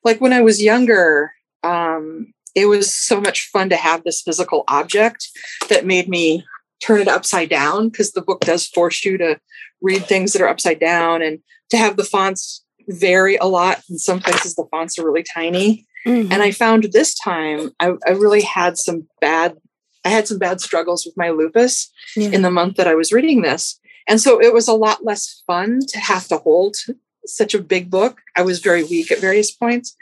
like 0.02 0.20
when 0.20 0.32
I 0.32 0.42
was 0.42 0.62
younger, 0.62 1.32
um, 1.62 2.34
it 2.54 2.66
was 2.66 2.92
so 2.92 3.20
much 3.20 3.48
fun 3.48 3.68
to 3.70 3.76
have 3.76 4.04
this 4.04 4.22
physical 4.22 4.64
object 4.68 5.28
that 5.68 5.86
made 5.86 6.08
me 6.08 6.44
turn 6.82 7.00
it 7.00 7.08
upside 7.08 7.48
down 7.48 7.88
because 7.88 8.12
the 8.12 8.22
book 8.22 8.40
does 8.40 8.66
force 8.66 9.04
you 9.04 9.16
to 9.16 9.40
read 9.84 10.06
things 10.06 10.32
that 10.32 10.42
are 10.42 10.48
upside 10.48 10.80
down 10.80 11.22
and 11.22 11.40
to 11.70 11.76
have 11.76 11.96
the 11.96 12.04
fonts 12.04 12.64
vary 12.88 13.36
a 13.36 13.44
lot. 13.44 13.82
In 13.88 13.98
some 13.98 14.20
places, 14.20 14.54
the 14.54 14.66
fonts 14.70 14.98
are 14.98 15.04
really 15.04 15.22
tiny. 15.22 15.86
Mm-hmm. 16.06 16.32
And 16.32 16.42
I 16.42 16.50
found 16.50 16.84
this 16.84 17.14
time 17.14 17.70
I, 17.80 17.92
I, 18.06 18.10
really 18.10 18.42
had 18.42 18.76
some 18.76 19.08
bad, 19.20 19.56
I 20.04 20.10
had 20.10 20.28
some 20.28 20.38
bad 20.38 20.60
struggles 20.60 21.06
with 21.06 21.16
my 21.16 21.30
lupus 21.30 21.90
yeah. 22.14 22.28
in 22.28 22.42
the 22.42 22.50
month 22.50 22.76
that 22.76 22.88
I 22.88 22.94
was 22.94 23.12
reading 23.12 23.42
this. 23.42 23.80
And 24.06 24.20
so 24.20 24.40
it 24.40 24.52
was 24.52 24.68
a 24.68 24.74
lot 24.74 25.04
less 25.04 25.42
fun 25.46 25.80
to 25.88 25.98
have 25.98 26.28
to 26.28 26.36
hold 26.36 26.76
such 27.24 27.54
a 27.54 27.62
big 27.62 27.90
book. 27.90 28.20
I 28.36 28.42
was 28.42 28.60
very 28.60 28.84
weak 28.84 29.10
at 29.10 29.18
various 29.18 29.50
points. 29.50 29.96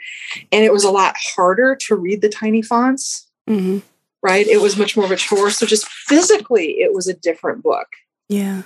And 0.51 0.65
it 0.65 0.73
was 0.73 0.83
a 0.83 0.91
lot 0.91 1.15
harder 1.19 1.77
to 1.87 1.95
read 1.95 2.21
the 2.21 2.29
tiny 2.29 2.63
fonts. 2.63 3.31
Mm-hmm. 3.49 3.79
Right. 4.23 4.47
It 4.47 4.61
was 4.61 4.77
much 4.77 4.97
more 4.97 5.05
of 5.05 5.11
a 5.13 5.17
chore. 5.17 5.51
So 5.51 5.67
just 5.67 5.87
physically, 5.89 6.81
it 6.81 6.93
was 6.93 7.09
a 7.09 7.15
different 7.15 7.63
book. 7.63 7.89
Yeah. 8.29 8.63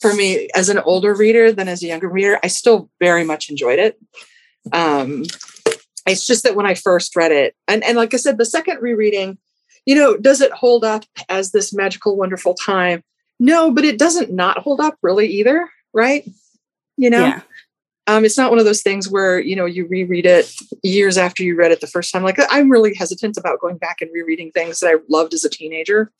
For 0.00 0.14
me, 0.14 0.48
as 0.54 0.68
an 0.68 0.78
older 0.78 1.14
reader 1.14 1.50
than 1.50 1.66
as 1.66 1.82
a 1.82 1.86
younger 1.86 2.08
reader, 2.08 2.38
I 2.42 2.46
still 2.46 2.88
very 3.00 3.24
much 3.24 3.50
enjoyed 3.50 3.80
it. 3.80 4.00
Um, 4.72 5.24
it's 6.06 6.26
just 6.26 6.44
that 6.44 6.54
when 6.54 6.66
I 6.66 6.74
first 6.74 7.16
read 7.16 7.32
it, 7.32 7.54
and, 7.66 7.84
and 7.84 7.96
like 7.96 8.14
I 8.14 8.16
said, 8.16 8.38
the 8.38 8.44
second 8.44 8.80
rereading, 8.80 9.38
you 9.86 9.94
know, 9.94 10.16
does 10.16 10.40
it 10.40 10.52
hold 10.52 10.84
up 10.84 11.04
as 11.28 11.52
this 11.52 11.72
magical, 11.72 12.16
wonderful 12.16 12.54
time? 12.54 13.02
No, 13.40 13.70
but 13.70 13.84
it 13.84 13.98
doesn't 13.98 14.32
not 14.32 14.58
hold 14.58 14.80
up 14.80 14.96
really 15.02 15.26
either, 15.26 15.68
right? 15.92 16.28
You 16.96 17.10
know, 17.10 17.26
yeah. 17.26 17.40
um, 18.06 18.24
it's 18.24 18.36
not 18.36 18.50
one 18.50 18.58
of 18.58 18.64
those 18.64 18.82
things 18.82 19.08
where 19.08 19.38
you 19.38 19.54
know 19.54 19.64
you 19.64 19.86
reread 19.86 20.26
it 20.26 20.52
years 20.82 21.16
after 21.16 21.42
you 21.42 21.56
read 21.56 21.70
it 21.70 21.80
the 21.80 21.86
first 21.86 22.12
time. 22.12 22.24
Like 22.24 22.38
I'm 22.50 22.70
really 22.70 22.94
hesitant 22.94 23.36
about 23.36 23.60
going 23.60 23.78
back 23.78 24.00
and 24.00 24.10
rereading 24.12 24.50
things 24.50 24.80
that 24.80 24.88
I 24.88 24.96
loved 25.08 25.34
as 25.34 25.44
a 25.44 25.50
teenager. 25.50 26.10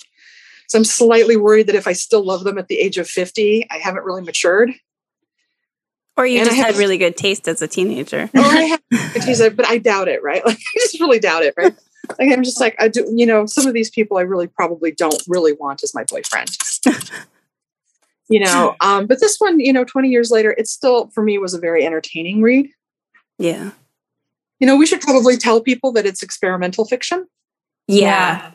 So 0.69 0.79
I'm 0.79 0.85
slightly 0.85 1.37
worried 1.37 1.67
that 1.67 1.75
if 1.75 1.87
I 1.87 1.95
still 1.95 2.25
love 2.25 2.45
them 2.45 2.59
at 2.59 2.69
the 2.69 2.79
age 2.79 2.99
of 2.99 3.09
50, 3.09 3.67
I 3.71 3.79
haven't 3.79 4.05
really 4.05 4.23
matured. 4.23 4.71
Or 6.17 6.27
you 6.27 6.41
and 6.41 6.49
just 6.49 6.61
had 6.61 6.77
really 6.77 6.99
good 6.99 7.17
taste 7.17 7.49
as 7.49 7.63
a 7.63 7.69
teenager. 7.69 8.29
or 8.35 8.41
I 8.41 8.77
had 8.93 9.23
taste, 9.23 9.57
but 9.57 9.67
I 9.67 9.79
doubt 9.79 10.09
it, 10.09 10.23
right? 10.23 10.43
Like 10.47 10.59
I 10.59 10.79
just 10.81 11.01
really 11.01 11.21
doubt 11.21 11.43
it, 11.43 11.55
right? 11.57 11.75
Like 12.19 12.33
I'm 12.33 12.43
just 12.43 12.61
like 12.61 12.75
I 12.79 12.89
do, 12.89 13.11
you 13.15 13.25
know, 13.25 13.47
some 13.47 13.67
of 13.67 13.73
these 13.73 13.91
people 13.91 14.19
I 14.19 14.23
really 14.23 14.47
probably 14.47 14.91
don't 14.91 15.23
really 15.27 15.53
want 15.53 15.83
as 15.83 15.95
my 15.95 16.05
boyfriend. 16.05 16.51
you 18.29 18.41
know, 18.41 18.75
um, 18.81 19.07
but 19.07 19.21
this 19.21 19.37
one, 19.39 19.61
you 19.61 19.73
know, 19.73 19.85
20 19.85 20.09
years 20.09 20.31
later, 20.31 20.55
it 20.57 20.69
still 20.69 21.09
for 21.09 21.23
me 21.23 21.39
was 21.39 21.55
a 21.55 21.59
very 21.59 21.87
entertaining 21.87 22.43
read. 22.43 22.69
Yeah. 23.39 23.71
You 24.59 24.67
know, 24.67 24.77
we 24.77 24.87
should 24.87 25.01
probably 25.01 25.37
tell 25.37 25.61
people 25.61 25.93
that 25.93 26.05
it's 26.05 26.23
experimental 26.23 26.85
fiction. 26.85 27.27
Yeah. 27.87 28.53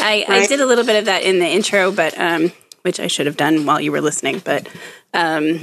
I, 0.00 0.24
right? 0.28 0.42
I 0.42 0.46
did 0.46 0.60
a 0.60 0.66
little 0.66 0.84
bit 0.84 0.96
of 0.96 1.04
that 1.06 1.22
in 1.22 1.38
the 1.38 1.46
intro, 1.46 1.92
but 1.92 2.18
um, 2.18 2.52
which 2.82 3.00
I 3.00 3.06
should 3.06 3.26
have 3.26 3.36
done 3.36 3.66
while 3.66 3.80
you 3.80 3.92
were 3.92 4.00
listening. 4.00 4.40
But 4.44 4.68
um, 5.12 5.60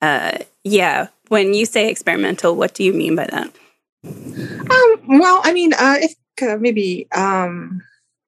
uh, 0.00 0.38
yeah, 0.64 1.08
when 1.28 1.54
you 1.54 1.66
say 1.66 1.88
experimental, 1.88 2.56
what 2.56 2.74
do 2.74 2.84
you 2.84 2.92
mean 2.92 3.16
by 3.16 3.26
that? 3.26 3.52
Um, 4.04 5.18
well, 5.18 5.40
I 5.44 5.52
mean, 5.52 5.72
uh, 5.74 5.96
if 6.00 6.14
uh, 6.42 6.56
maybe 6.58 7.08
um, 7.12 7.82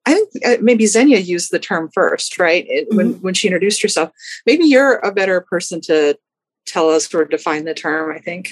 I 0.05 0.13
think 0.13 0.29
uh, 0.45 0.57
maybe 0.61 0.85
Xenia 0.85 1.19
used 1.19 1.51
the 1.51 1.59
term 1.59 1.89
first, 1.93 2.37
right? 2.39 2.65
It, 2.67 2.89
mm-hmm. 2.89 2.97
When 2.97 3.13
when 3.21 3.33
she 3.33 3.47
introduced 3.47 3.81
herself, 3.81 4.11
maybe 4.45 4.65
you're 4.65 4.97
a 4.97 5.11
better 5.11 5.41
person 5.41 5.81
to 5.81 6.17
tell 6.65 6.89
us 6.89 7.13
or 7.13 7.25
define 7.25 7.65
the 7.65 7.73
term. 7.73 8.15
I 8.15 8.19
think. 8.19 8.49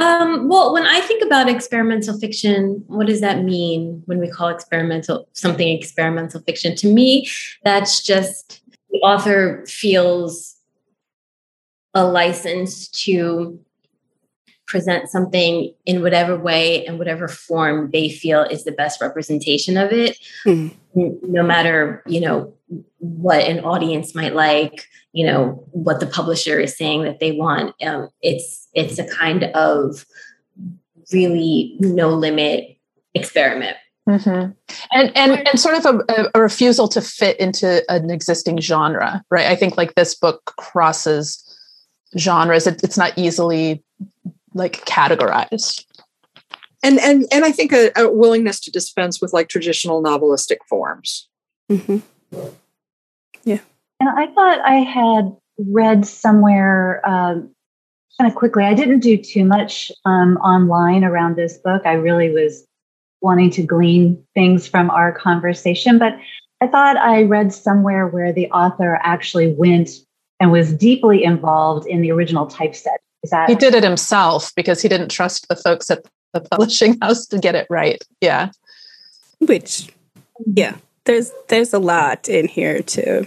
Um, 0.00 0.48
well, 0.48 0.72
when 0.72 0.86
I 0.86 1.00
think 1.00 1.22
about 1.22 1.48
experimental 1.48 2.18
fiction, 2.18 2.82
what 2.86 3.06
does 3.06 3.20
that 3.20 3.44
mean 3.44 4.02
when 4.06 4.18
we 4.18 4.28
call 4.28 4.48
experimental 4.48 5.28
something 5.34 5.68
experimental 5.68 6.40
fiction? 6.40 6.74
To 6.76 6.92
me, 6.92 7.28
that's 7.64 8.02
just 8.02 8.62
the 8.90 8.98
author 9.00 9.64
feels 9.66 10.56
a 11.94 12.04
license 12.04 12.88
to 12.88 13.60
present 14.66 15.10
something 15.10 15.74
in 15.84 16.00
whatever 16.00 16.36
way 16.36 16.86
and 16.86 16.98
whatever 16.98 17.26
form 17.26 17.90
they 17.90 18.08
feel 18.08 18.42
is 18.42 18.62
the 18.62 18.70
best 18.70 19.00
representation 19.00 19.76
of 19.76 19.90
it 19.90 20.16
mm. 20.46 20.72
no 20.94 21.42
matter 21.42 22.04
you 22.06 22.20
know 22.20 22.54
what 22.98 23.40
an 23.40 23.58
audience 23.64 24.14
might 24.14 24.32
like 24.32 24.86
you 25.12 25.26
know 25.26 25.64
what 25.72 26.00
the 26.00 26.06
publisher 26.06 26.58
is 26.58 26.76
saying 26.76 27.02
that 27.04 27.20
they 27.20 27.32
want 27.32 27.74
um, 27.82 28.08
it's 28.22 28.68
it's 28.74 28.98
a 28.98 29.06
kind 29.08 29.44
of 29.54 30.06
really 31.12 31.76
no 31.80 32.08
limit 32.08 32.76
experiment 33.14 33.76
Mm-hmm. 34.08 34.50
And 34.92 35.16
and 35.16 35.46
and 35.46 35.60
sort 35.60 35.76
of 35.76 35.84
a, 35.84 36.30
a, 36.34 36.40
refusal 36.40 36.88
to 36.88 37.00
fit 37.00 37.38
into 37.38 37.84
an 37.88 38.10
existing 38.10 38.58
genre, 38.60 39.22
right? 39.30 39.46
I 39.46 39.54
think 39.54 39.76
like 39.76 39.94
this 39.94 40.16
book 40.16 40.54
crosses 40.56 41.38
genres. 42.18 42.66
It, 42.66 42.82
it's 42.82 42.96
not 42.96 43.12
easily 43.16 43.84
like 44.54 44.84
categorized 44.84 45.84
and 46.82 46.98
and 46.98 47.24
and 47.32 47.44
i 47.44 47.52
think 47.52 47.72
a, 47.72 47.90
a 47.96 48.10
willingness 48.10 48.60
to 48.60 48.70
dispense 48.70 49.20
with 49.20 49.32
like 49.32 49.48
traditional 49.48 50.02
novelistic 50.02 50.58
forms 50.68 51.28
mm-hmm. 51.70 51.98
Yeah 54.00 54.08
and 54.08 54.18
i 54.18 54.26
thought 54.32 54.60
i 54.60 54.76
had 54.76 55.34
read 55.58 56.06
somewhere 56.06 57.06
um, 57.08 57.50
kind 58.18 58.30
of 58.30 58.34
quickly 58.34 58.64
i 58.64 58.74
didn't 58.74 59.00
do 59.00 59.16
too 59.16 59.44
much 59.44 59.92
um, 60.04 60.36
online 60.38 61.04
around 61.04 61.36
this 61.36 61.58
book 61.58 61.82
i 61.84 61.92
really 61.92 62.30
was 62.30 62.64
wanting 63.20 63.50
to 63.50 63.62
glean 63.62 64.22
things 64.34 64.66
from 64.66 64.90
our 64.90 65.12
conversation 65.12 65.98
but 65.98 66.14
i 66.60 66.66
thought 66.66 66.96
i 66.96 67.22
read 67.22 67.52
somewhere 67.52 68.06
where 68.06 68.32
the 68.32 68.50
author 68.50 68.98
actually 69.02 69.52
went 69.52 69.90
and 70.40 70.50
was 70.50 70.72
deeply 70.72 71.22
involved 71.22 71.86
in 71.86 72.00
the 72.00 72.10
original 72.10 72.46
typeset 72.46 73.00
is 73.22 73.30
that 73.30 73.48
he 73.48 73.54
did 73.54 73.74
it 73.74 73.84
himself 73.84 74.52
because 74.54 74.80
he 74.80 74.88
didn't 74.88 75.10
trust 75.10 75.48
the 75.48 75.56
folks 75.56 75.90
at 75.90 76.04
the 76.32 76.40
publishing 76.50 76.98
house 77.00 77.26
to 77.26 77.38
get 77.38 77.54
it 77.54 77.66
right. 77.70 78.02
Yeah. 78.20 78.50
Which 79.38 79.88
yeah, 80.46 80.76
there's 81.04 81.32
there's 81.48 81.72
a 81.72 81.78
lot 81.78 82.28
in 82.28 82.48
here 82.48 82.82
to 82.82 83.26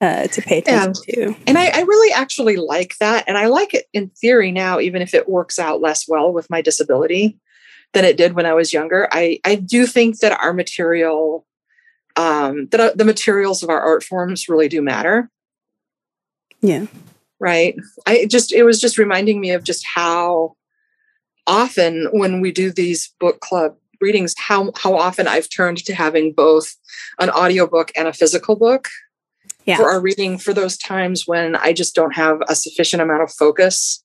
uh, 0.00 0.26
to 0.28 0.42
pay 0.42 0.58
attention 0.58 1.04
yeah. 1.08 1.14
to. 1.14 1.36
And 1.46 1.56
I, 1.58 1.68
I, 1.68 1.80
really 1.82 2.12
actually 2.12 2.56
like 2.56 2.96
that. 2.98 3.24
And 3.26 3.38
I 3.38 3.46
like 3.46 3.74
it 3.74 3.86
in 3.92 4.10
theory 4.10 4.52
now, 4.52 4.80
even 4.80 5.00
if 5.00 5.14
it 5.14 5.28
works 5.28 5.58
out 5.58 5.80
less 5.80 6.06
well 6.08 6.32
with 6.32 6.50
my 6.50 6.60
disability 6.60 7.38
than 7.92 8.04
it 8.04 8.16
did 8.16 8.34
when 8.34 8.44
I 8.44 8.54
was 8.54 8.72
younger. 8.72 9.08
I, 9.12 9.40
I 9.44 9.54
do 9.54 9.86
think 9.86 10.18
that 10.18 10.38
our 10.40 10.52
material, 10.52 11.46
um, 12.16 12.66
that 12.68 12.80
uh, 12.80 12.92
the 12.94 13.04
materials 13.04 13.62
of 13.62 13.70
our 13.70 13.80
art 13.80 14.02
forms 14.02 14.48
really 14.48 14.68
do 14.68 14.82
matter. 14.82 15.30
Yeah 16.60 16.86
right 17.40 17.76
i 18.06 18.26
just 18.26 18.52
it 18.52 18.62
was 18.62 18.80
just 18.80 18.98
reminding 18.98 19.40
me 19.40 19.50
of 19.50 19.64
just 19.64 19.84
how 19.94 20.56
often 21.46 22.08
when 22.12 22.40
we 22.40 22.50
do 22.50 22.70
these 22.70 23.12
book 23.20 23.40
club 23.40 23.76
readings 24.00 24.34
how 24.38 24.72
how 24.76 24.96
often 24.96 25.26
i've 25.28 25.50
turned 25.50 25.78
to 25.78 25.94
having 25.94 26.32
both 26.32 26.74
an 27.18 27.30
audiobook 27.30 27.92
and 27.96 28.08
a 28.08 28.12
physical 28.12 28.56
book 28.56 28.88
yeah. 29.66 29.76
for 29.76 29.90
our 29.90 30.00
reading 30.00 30.38
for 30.38 30.52
those 30.52 30.76
times 30.76 31.26
when 31.26 31.56
i 31.56 31.72
just 31.72 31.94
don't 31.94 32.14
have 32.14 32.40
a 32.48 32.54
sufficient 32.54 33.02
amount 33.02 33.22
of 33.22 33.32
focus 33.32 34.04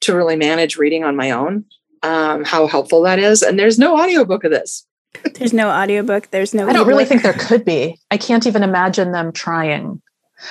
to 0.00 0.14
really 0.14 0.36
manage 0.36 0.76
reading 0.76 1.04
on 1.04 1.16
my 1.16 1.30
own 1.30 1.64
um, 2.02 2.44
how 2.44 2.66
helpful 2.66 3.02
that 3.02 3.18
is. 3.18 3.42
And 3.42 3.58
there's 3.58 3.78
no 3.78 3.98
audiobook 4.00 4.44
of 4.44 4.50
this. 4.50 4.86
There's 5.34 5.52
no 5.52 5.68
audiobook. 5.68 6.30
There's 6.30 6.54
no 6.54 6.68
i 6.68 6.72
don't 6.72 6.86
really 6.86 7.04
think 7.04 7.22
there 7.22 7.32
could 7.34 7.64
be. 7.64 7.98
I 8.10 8.16
can't 8.16 8.46
even 8.46 8.62
imagine 8.62 9.12
them 9.12 9.32
trying. 9.32 10.00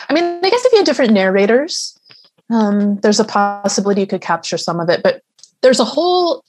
I 0.10 0.14
mean 0.14 0.24
i 0.24 0.50
guess 0.50 0.66
if 0.66 0.72
you 0.74 0.80
had 0.80 0.86
different 0.86 1.14
narrators 1.14 1.98
um, 2.52 2.98
there's 2.98 3.20
a 3.20 3.26
possibility 3.26 4.02
you 4.02 4.08
could 4.08 4.22
capture 4.22 4.58
some 4.58 4.80
of 4.80 4.90
it, 4.90 5.02
but 5.04 5.22
there's 5.62 5.80
a 5.80 5.86
whole 5.86 6.44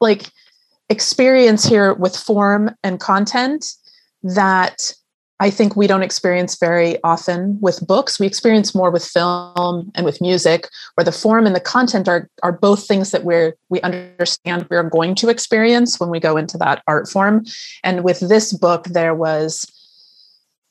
like 0.00 0.30
experience 0.88 1.64
here 1.64 1.94
with 1.94 2.14
form 2.16 2.70
and 2.84 3.00
content 3.00 3.64
that 4.22 4.92
I 5.40 5.50
think 5.50 5.76
we 5.76 5.86
don't 5.86 6.02
experience 6.02 6.58
very 6.58 7.02
often 7.04 7.58
with 7.60 7.86
books. 7.86 8.18
We 8.18 8.26
experience 8.26 8.74
more 8.74 8.90
with 8.90 9.04
film 9.04 9.92
and 9.94 10.04
with 10.04 10.20
music, 10.20 10.68
where 10.94 11.04
the 11.04 11.12
form 11.12 11.46
and 11.46 11.54
the 11.54 11.60
content 11.60 12.08
are 12.08 12.28
are 12.42 12.52
both 12.52 12.86
things 12.86 13.12
that 13.12 13.24
we're 13.24 13.54
we 13.68 13.80
understand 13.82 14.66
we're 14.68 14.82
going 14.82 15.14
to 15.16 15.28
experience 15.28 16.00
when 16.00 16.10
we 16.10 16.18
go 16.18 16.36
into 16.36 16.58
that 16.58 16.82
art 16.86 17.08
form. 17.08 17.44
And 17.84 18.02
with 18.02 18.20
this 18.20 18.52
book, 18.52 18.84
there 18.86 19.14
was 19.14 19.64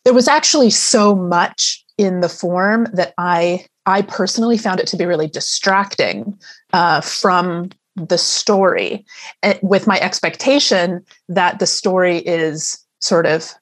there 0.03 0.13
was 0.13 0.27
actually 0.27 0.69
so 0.69 1.15
much 1.15 1.83
in 1.97 2.19
the 2.19 2.29
form 2.29 2.87
that 2.93 3.13
I 3.17 3.65
I 3.85 4.01
personally 4.01 4.57
found 4.57 4.81
it 4.81 4.87
to 4.87 4.97
be 4.97 5.05
really 5.05 5.27
distracting 5.27 6.37
uh, 6.73 6.99
from 7.01 7.69
the 7.95 8.17
story, 8.17 9.05
eh, 9.43 9.57
with 9.61 9.87
my 9.87 9.99
expectation 9.99 11.03
that 11.29 11.59
the 11.59 11.65
story 11.65 12.17
is 12.19 12.85
sort 12.99 13.25
of 13.25 13.53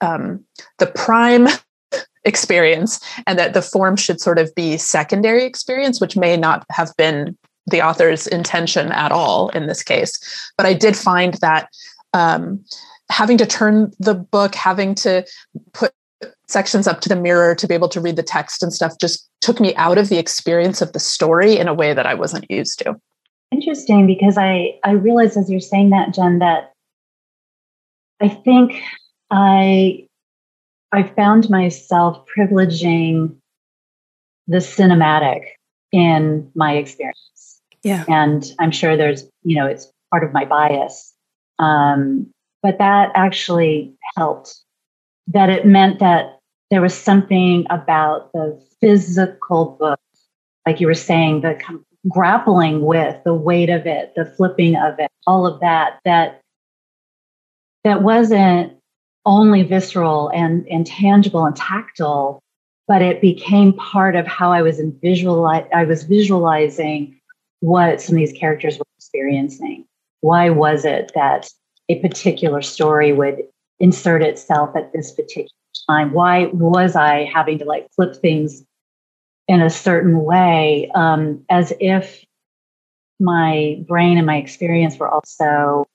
um, 0.00 0.44
the 0.78 0.86
prime 0.86 1.48
experience 2.24 3.00
and 3.26 3.38
that 3.38 3.54
the 3.54 3.62
form 3.62 3.96
should 3.96 4.20
sort 4.20 4.38
of 4.38 4.54
be 4.54 4.76
secondary 4.76 5.44
experience, 5.44 6.00
which 6.00 6.16
may 6.16 6.36
not 6.36 6.66
have 6.70 6.92
been 6.96 7.36
the 7.66 7.82
author's 7.82 8.26
intention 8.26 8.92
at 8.92 9.12
all 9.12 9.48
in 9.50 9.66
this 9.66 9.82
case. 9.82 10.52
But 10.56 10.66
I 10.66 10.74
did 10.74 10.96
find 10.96 11.34
that 11.34 11.68
um, 12.12 12.64
having 13.10 13.38
to 13.38 13.46
turn 13.46 13.92
the 13.98 14.14
book, 14.14 14.54
having 14.54 14.94
to 14.96 15.24
put 15.72 15.92
sections 16.48 16.86
up 16.86 17.00
to 17.00 17.08
the 17.08 17.16
mirror 17.16 17.54
to 17.54 17.66
be 17.66 17.74
able 17.74 17.88
to 17.88 18.00
read 18.00 18.16
the 18.16 18.22
text 18.22 18.62
and 18.62 18.72
stuff 18.72 18.92
just 19.00 19.28
took 19.40 19.60
me 19.60 19.74
out 19.76 19.98
of 19.98 20.08
the 20.08 20.18
experience 20.18 20.80
of 20.80 20.92
the 20.92 21.00
story 21.00 21.56
in 21.56 21.68
a 21.68 21.74
way 21.74 21.92
that 21.92 22.06
I 22.06 22.14
wasn't 22.14 22.50
used 22.50 22.78
to. 22.80 22.96
Interesting 23.52 24.06
because 24.06 24.36
I 24.38 24.78
I 24.82 24.92
realize 24.92 25.36
as 25.36 25.50
you're 25.50 25.60
saying 25.60 25.90
that 25.90 26.14
Jen 26.14 26.38
that 26.40 26.72
I 28.20 28.28
think 28.28 28.80
I 29.30 30.06
I 30.92 31.02
found 31.02 31.50
myself 31.50 32.24
privileging 32.36 33.36
the 34.46 34.58
cinematic 34.58 35.42
in 35.92 36.50
my 36.54 36.74
experience. 36.76 37.60
Yeah. 37.82 38.04
And 38.08 38.44
I'm 38.58 38.70
sure 38.70 38.96
there's, 38.96 39.24
you 39.42 39.56
know, 39.56 39.66
it's 39.66 39.90
part 40.10 40.24
of 40.24 40.32
my 40.32 40.44
bias. 40.44 41.12
Um, 41.58 42.28
but 42.62 42.78
that 42.78 43.12
actually 43.14 43.94
helped. 44.16 44.56
That 45.28 45.50
it 45.50 45.66
meant 45.66 45.98
that 45.98 46.38
there 46.70 46.80
was 46.80 46.94
something 46.94 47.66
about 47.70 48.32
the 48.32 48.60
physical 48.80 49.76
book, 49.78 50.00
like 50.66 50.80
you 50.80 50.86
were 50.86 50.94
saying, 50.94 51.40
the 51.40 51.58
grappling 52.08 52.82
with 52.82 53.22
the 53.24 53.34
weight 53.34 53.70
of 53.70 53.86
it, 53.86 54.12
the 54.14 54.24
flipping 54.36 54.76
of 54.76 54.98
it, 54.98 55.10
all 55.26 55.46
of 55.46 55.60
that, 55.60 55.98
that 56.04 56.40
that 57.84 58.02
wasn't 58.02 58.76
only 59.26 59.62
visceral 59.62 60.30
and, 60.30 60.66
and 60.68 60.86
tangible 60.86 61.44
and 61.44 61.56
tactile, 61.56 62.40
but 62.88 63.02
it 63.02 63.20
became 63.20 63.72
part 63.74 64.16
of 64.16 64.26
how 64.26 64.52
I 64.52 64.62
was 64.62 64.78
in 64.78 64.96
visualize 65.02 65.66
I 65.74 65.84
was 65.84 66.04
visualizing 66.04 67.20
what 67.60 68.00
some 68.00 68.14
of 68.14 68.18
these 68.18 68.32
characters 68.32 68.78
were 68.78 68.86
experiencing. 68.96 69.84
Why 70.20 70.50
was 70.50 70.84
it 70.84 71.12
that 71.14 71.50
a 71.88 72.00
particular 72.00 72.62
story 72.62 73.12
would 73.12 73.42
insert 73.80 74.22
itself 74.22 74.74
at 74.76 74.92
this 74.92 75.12
particular 75.12 75.48
time? 75.88 76.12
Why 76.12 76.46
was 76.46 76.96
I 76.96 77.24
having 77.24 77.58
to 77.58 77.64
like 77.64 77.88
flip 77.94 78.16
things 78.16 78.64
in 79.48 79.60
a 79.60 79.70
certain 79.70 80.22
way, 80.22 80.90
um, 80.94 81.44
as 81.50 81.72
if 81.80 82.24
my 83.18 83.82
brain 83.86 84.18
and 84.18 84.26
my 84.26 84.36
experience 84.36 84.98
were 84.98 85.08
also, 85.08 85.86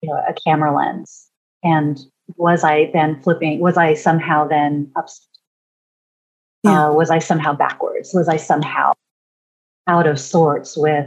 you 0.00 0.08
know, 0.08 0.16
a 0.16 0.34
camera 0.46 0.74
lens? 0.74 1.28
And 1.62 1.98
was 2.36 2.64
I 2.64 2.90
then 2.92 3.20
flipping? 3.22 3.60
Was 3.60 3.76
I 3.76 3.94
somehow 3.94 4.46
then 4.46 4.90
up? 4.96 5.08
Yeah. 6.62 6.88
Uh, 6.88 6.92
was 6.92 7.10
I 7.10 7.18
somehow 7.18 7.54
backwards? 7.54 8.12
Was 8.14 8.28
I 8.28 8.36
somehow 8.36 8.92
out 9.86 10.06
of 10.06 10.18
sorts 10.20 10.76
with 10.76 11.06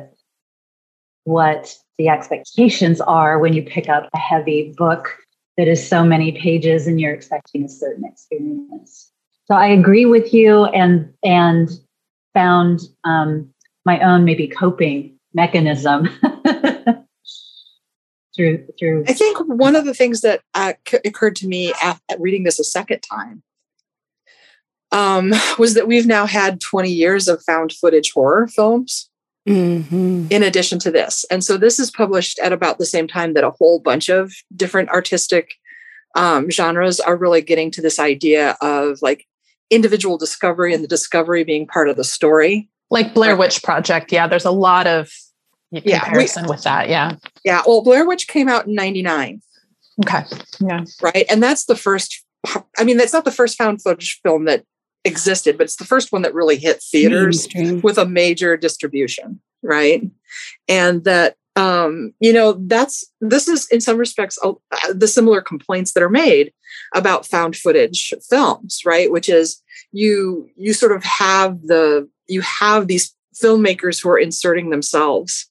what 1.24 1.78
the 1.98 2.10
expectations 2.10 3.00
are 3.02 3.40
when 3.40 3.54
you 3.54 3.64
pick 3.64 3.88
up 3.88 4.10
a 4.14 4.18
heavy 4.18 4.74
book 4.78 5.18
that 5.58 5.68
is 5.68 5.88
so 5.88 6.04
many 6.04 6.34
pages 6.34 6.88
and 6.88 7.00
you're 7.00 7.14
expecting 7.14 7.64
a 7.64 7.70
certain 7.70 8.04
experience? 8.06 9.12
So 9.46 9.56
I 9.56 9.68
agree 9.68 10.06
with 10.06 10.34
you 10.34 10.66
and 10.66 11.14
and 11.24 11.70
found 12.34 12.82
um, 13.04 13.50
my 13.86 14.00
own 14.02 14.26
maybe 14.26 14.48
coping 14.48 15.18
mechanism 15.34 16.10
through 18.36 18.66
through 18.78 19.04
i 19.08 19.14
think 19.14 19.38
one 19.48 19.76
of 19.76 19.86
the 19.86 19.94
things 19.94 20.22
that 20.22 20.42
uh, 20.54 20.74
c- 20.88 21.00
occurred 21.06 21.36
to 21.36 21.48
me 21.48 21.74
at, 21.82 22.00
at, 22.10 22.20
reading 22.20 22.44
this 22.44 22.60
a 22.60 22.64
second 22.64 23.00
time 23.00 23.44
um, 24.92 25.34
was 25.60 25.74
that 25.74 25.88
we've 25.88 26.08
now 26.08 26.26
had 26.26 26.62
20 26.62 26.90
years 26.90 27.28
of 27.28 27.44
found 27.44 27.74
footage 27.74 28.12
horror 28.14 28.48
films 28.48 29.10
mm-hmm. 29.48 30.28
in 30.30 30.44
addition 30.44 30.80
to 30.80 30.92
this. 30.92 31.26
And 31.30 31.44
so 31.44 31.58
this 31.58 31.80
is 31.80 31.92
published 31.92 32.40
at 32.40 32.54
about 32.54 32.78
the 32.78 32.86
same 32.86 33.08
time 33.08 33.34
that 33.34 33.44
a 33.44 33.52
whole 33.52 33.80
bunch 33.80 34.10
of 34.10 34.34
different 34.56 34.90
artistic 34.90 35.54
um, 36.16 36.50
genres 36.50 37.00
are 37.00 37.18
really 37.18 37.42
getting 37.42 37.72
to 37.72 37.82
this 37.82 38.00
idea 38.00 38.58
of 38.62 39.00
like 39.02 39.26
individual 39.70 40.18
discovery 40.18 40.74
and 40.74 40.84
the 40.84 40.88
discovery 40.88 41.44
being 41.44 41.68
part 41.68 41.90
of 41.90 41.98
the 41.98 42.04
story. 42.04 42.70
Like 42.90 43.14
blair 43.14 43.36
witch 43.36 43.64
project. 43.64 44.12
Yeah 44.12 44.28
there's 44.28 44.46
a 44.46 44.52
lot 44.52 44.88
of 44.88 45.12
comparison 45.74 46.44
yeah, 46.44 46.48
we, 46.48 46.56
with 46.56 46.64
that. 46.64 46.90
Yeah. 46.90 47.16
Yeah. 47.44 47.62
Well, 47.66 47.84
Blair 47.84 48.08
Witch 48.08 48.28
came 48.28 48.50
out 48.50 48.68
in 48.68 48.76
99. 48.76 49.42
Okay. 50.06 50.24
Yeah. 50.60 50.84
Right. 51.02 51.26
And 51.30 51.42
that's 51.42 51.66
the 51.66 51.76
first, 51.76 52.24
I 52.78 52.84
mean, 52.84 52.98
that's 52.98 53.14
not 53.14 53.26
the 53.26 53.32
first 53.32 53.58
found 53.58 53.82
footage 53.82 54.20
film 54.24 54.46
that 54.46 54.66
existed, 55.04 55.58
but 55.58 55.66
it's 55.66 55.78
the 55.78 55.86
first 55.86 56.12
one 56.12 56.24
that 56.24 56.34
really 56.34 56.58
hit 56.58 56.82
theaters 56.82 57.48
Mainstream. 57.54 57.82
with 57.82 57.98
a 57.98 58.06
major 58.06 58.58
distribution. 58.58 59.40
Right. 59.64 60.04
And 60.68 61.04
that, 61.06 61.36
um, 61.56 62.14
you 62.20 62.34
know, 62.34 62.54
that's, 62.68 63.06
this 63.22 63.48
is 63.48 63.68
in 63.70 63.80
some 63.80 63.98
respects 63.98 64.38
uh, 64.44 64.54
the 64.94 65.08
similar 65.08 65.42
complaints 65.42 65.94
that 65.94 66.04
are 66.04 66.10
made 66.10 66.52
about 66.94 67.26
found 67.26 67.56
footage 67.56 68.14
films, 68.30 68.82
right? 68.86 69.12
Which 69.12 69.30
is 69.30 69.62
you, 69.92 70.50
you 70.58 70.74
sort 70.74 70.92
of 70.92 71.04
have 71.04 71.62
the, 71.62 72.10
you 72.28 72.42
have 72.42 72.88
these 72.88 73.16
filmmakers 73.42 74.02
who 74.02 74.10
are 74.10 74.20
inserting 74.20 74.70
themselves 74.70 75.50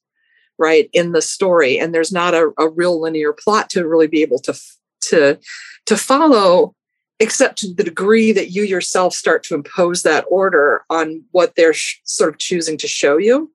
right 0.57 0.89
in 0.93 1.11
the 1.11 1.21
story 1.21 1.79
and 1.79 1.93
there's 1.93 2.11
not 2.11 2.33
a, 2.33 2.51
a 2.57 2.69
real 2.69 2.99
linear 2.99 3.33
plot 3.33 3.69
to 3.69 3.87
really 3.87 4.07
be 4.07 4.21
able 4.21 4.39
to 4.39 4.53
to 5.01 5.37
to 5.85 5.97
follow 5.97 6.73
except 7.19 7.57
to 7.59 7.73
the 7.73 7.83
degree 7.83 8.31
that 8.31 8.51
you 8.51 8.63
yourself 8.63 9.13
start 9.13 9.43
to 9.43 9.55
impose 9.55 10.03
that 10.03 10.25
order 10.29 10.83
on 10.89 11.23
what 11.31 11.55
they're 11.55 11.73
sh- 11.73 11.99
sort 12.03 12.29
of 12.29 12.37
choosing 12.37 12.77
to 12.77 12.87
show 12.87 13.17
you. 13.17 13.51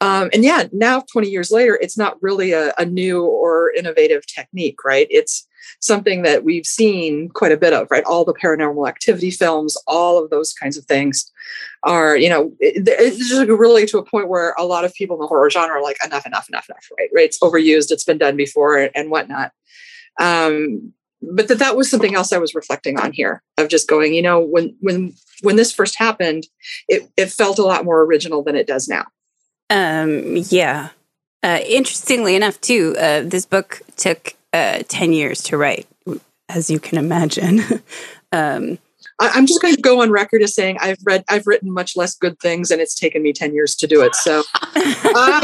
Um, 0.00 0.28
and 0.32 0.44
yeah 0.44 0.64
now 0.72 1.04
20 1.12 1.28
years 1.28 1.50
later 1.50 1.78
it's 1.80 1.96
not 1.96 2.20
really 2.20 2.52
a, 2.52 2.74
a 2.76 2.84
new 2.84 3.24
or 3.24 3.63
innovative 3.76 4.26
technique 4.26 4.84
right 4.84 5.06
it's 5.10 5.46
something 5.80 6.22
that 6.22 6.44
we've 6.44 6.66
seen 6.66 7.28
quite 7.28 7.52
a 7.52 7.56
bit 7.56 7.72
of, 7.72 7.88
right? 7.90 8.04
All 8.04 8.24
the 8.24 8.34
paranormal 8.34 8.88
activity 8.88 9.30
films, 9.30 9.76
all 9.86 10.22
of 10.22 10.30
those 10.30 10.52
kinds 10.52 10.76
of 10.76 10.84
things 10.84 11.30
are, 11.82 12.16
you 12.16 12.28
know, 12.28 12.52
it, 12.60 12.86
it's 12.86 13.28
just 13.28 13.48
really 13.48 13.86
to 13.86 13.98
a 13.98 14.04
point 14.04 14.28
where 14.28 14.54
a 14.58 14.64
lot 14.64 14.84
of 14.84 14.94
people 14.94 15.16
in 15.16 15.20
the 15.20 15.26
horror 15.26 15.50
genre 15.50 15.76
are 15.76 15.82
like, 15.82 15.98
enough, 16.04 16.26
enough, 16.26 16.48
enough, 16.48 16.68
enough, 16.68 16.88
right? 16.98 17.10
Right? 17.14 17.26
It's 17.26 17.38
overused, 17.40 17.90
it's 17.90 18.04
been 18.04 18.18
done 18.18 18.36
before, 18.36 18.90
and 18.94 19.10
whatnot. 19.10 19.52
Um, 20.20 20.92
but 21.22 21.48
that 21.48 21.58
that 21.58 21.76
was 21.76 21.90
something 21.90 22.14
else 22.14 22.32
I 22.32 22.38
was 22.38 22.54
reflecting 22.54 22.98
on 22.98 23.12
here 23.12 23.42
of 23.56 23.68
just 23.68 23.88
going, 23.88 24.12
you 24.12 24.20
know, 24.20 24.40
when 24.40 24.76
when 24.80 25.14
when 25.40 25.56
this 25.56 25.72
first 25.72 25.98
happened, 25.98 26.46
it 26.86 27.08
it 27.16 27.32
felt 27.32 27.58
a 27.58 27.64
lot 27.64 27.84
more 27.84 28.02
original 28.02 28.42
than 28.42 28.56
it 28.56 28.66
does 28.66 28.88
now. 28.88 29.06
Um, 29.70 30.36
yeah. 30.50 30.90
Uh, 31.44 31.60
interestingly 31.68 32.34
enough, 32.36 32.58
too, 32.62 32.96
uh, 32.98 33.20
this 33.20 33.44
book 33.44 33.82
took 33.96 34.34
uh, 34.54 34.82
10 34.88 35.12
years 35.12 35.42
to 35.42 35.58
write, 35.58 35.86
as 36.48 36.70
you 36.70 36.80
can 36.80 36.96
imagine. 36.96 37.60
um, 38.32 38.78
I'm 39.20 39.44
just 39.46 39.60
going 39.60 39.74
to 39.74 39.80
go 39.82 40.00
on 40.00 40.10
record 40.10 40.40
as 40.40 40.54
saying 40.54 40.78
I've 40.80 40.96
read, 41.04 41.22
I've 41.28 41.46
written 41.46 41.70
much 41.70 41.96
less 41.96 42.14
good 42.16 42.40
things, 42.40 42.70
and 42.70 42.80
it's 42.80 42.98
taken 42.98 43.22
me 43.22 43.34
10 43.34 43.52
years 43.52 43.76
to 43.76 43.86
do 43.86 44.02
it. 44.02 44.14
So, 44.14 44.42
um, 45.14 45.42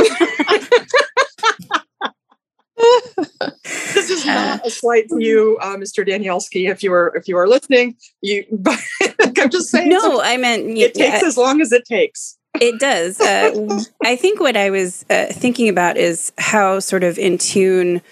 this 3.94 4.08
is 4.08 4.24
not 4.24 4.66
a 4.66 4.70
slight 4.70 5.10
to 5.10 5.22
you, 5.22 5.58
uh, 5.60 5.76
Mr. 5.76 6.06
Danielewski. 6.08 6.70
If 6.70 6.82
you 6.82 6.94
are, 6.94 7.14
if 7.14 7.28
you 7.28 7.36
are 7.36 7.46
listening, 7.46 7.94
you. 8.22 8.46
I'm 9.36 9.50
just 9.50 9.68
saying. 9.68 9.90
No, 9.90 10.22
I 10.22 10.38
meant 10.38 10.66
it 10.78 10.94
takes 10.94 11.22
as 11.22 11.36
long 11.36 11.60
as 11.60 11.72
it 11.72 11.84
takes. 11.84 12.38
It 12.54 12.80
does. 12.80 13.20
Uh, 13.20 13.80
I 14.04 14.16
think 14.16 14.40
what 14.40 14.56
I 14.56 14.70
was 14.70 15.04
uh, 15.08 15.26
thinking 15.26 15.68
about 15.68 15.96
is 15.96 16.32
how 16.38 16.80
sort 16.80 17.04
of 17.04 17.18
in 17.18 17.38
tune 17.38 18.02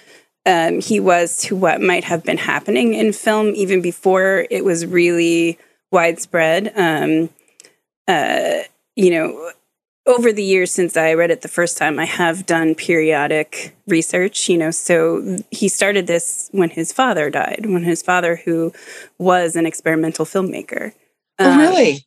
um, 0.46 0.80
he 0.80 1.00
was 1.00 1.38
to 1.42 1.56
what 1.56 1.80
might 1.80 2.04
have 2.04 2.24
been 2.24 2.38
happening 2.38 2.94
in 2.94 3.12
film 3.12 3.54
even 3.54 3.82
before 3.82 4.46
it 4.50 4.64
was 4.64 4.86
really 4.86 5.58
widespread. 5.90 6.72
Um, 6.76 7.30
uh, 8.06 8.62
you 8.96 9.10
know, 9.10 9.52
over 10.06 10.32
the 10.32 10.42
years 10.42 10.72
since 10.72 10.96
I 10.96 11.12
read 11.12 11.30
it 11.30 11.42
the 11.42 11.48
first 11.48 11.76
time, 11.76 11.98
I 11.98 12.06
have 12.06 12.46
done 12.46 12.74
periodic 12.74 13.76
research, 13.86 14.48
you 14.48 14.56
know. 14.56 14.70
So 14.70 15.36
he 15.50 15.68
started 15.68 16.06
this 16.06 16.48
when 16.52 16.70
his 16.70 16.92
father 16.92 17.28
died, 17.28 17.66
when 17.66 17.84
his 17.84 18.02
father, 18.02 18.36
who 18.36 18.72
was 19.18 19.54
an 19.54 19.66
experimental 19.66 20.24
filmmaker. 20.24 20.92
Oh, 21.38 21.52
um, 21.52 21.58
really? 21.58 22.06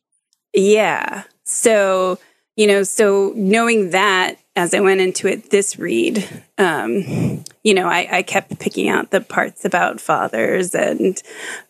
Yeah. 0.52 1.22
So, 1.44 2.18
you 2.56 2.66
know, 2.66 2.82
so 2.82 3.32
knowing 3.34 3.90
that 3.90 4.36
as 4.54 4.74
I 4.74 4.80
went 4.80 5.00
into 5.00 5.28
it 5.28 5.50
this 5.50 5.78
read, 5.78 6.28
um, 6.58 7.44
you 7.64 7.74
know, 7.74 7.88
I, 7.88 8.08
I, 8.10 8.22
kept 8.22 8.58
picking 8.58 8.88
out 8.88 9.10
the 9.10 9.20
parts 9.20 9.64
about 9.64 10.00
fathers 10.00 10.74
and 10.74 11.20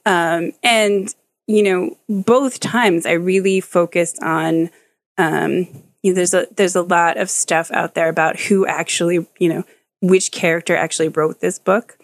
um, 0.05 0.53
and 0.63 1.15
you 1.47 1.63
know, 1.63 1.97
both 2.09 2.61
times 2.61 3.05
I 3.07 3.13
really 3.13 3.61
focused 3.61 4.23
on, 4.23 4.71
um, 5.19 5.69
you 6.03 6.11
know, 6.11 6.15
there's 6.15 6.35
a 6.35 6.47
there's 6.57 6.77
a 6.77 6.83
lot 6.83 7.19
of 7.19 7.31
stuff 7.31 7.71
out 7.73 7.95
there 7.95 8.09
about 8.09 8.41
who 8.41 8.67
actually, 8.67 9.27
you 9.39 9.49
know, 9.49 9.65
which 10.01 10.33
character 10.33 10.77
actually 10.77 11.09
wrote 11.09 11.41
this 11.41 11.59
book. 11.59 11.99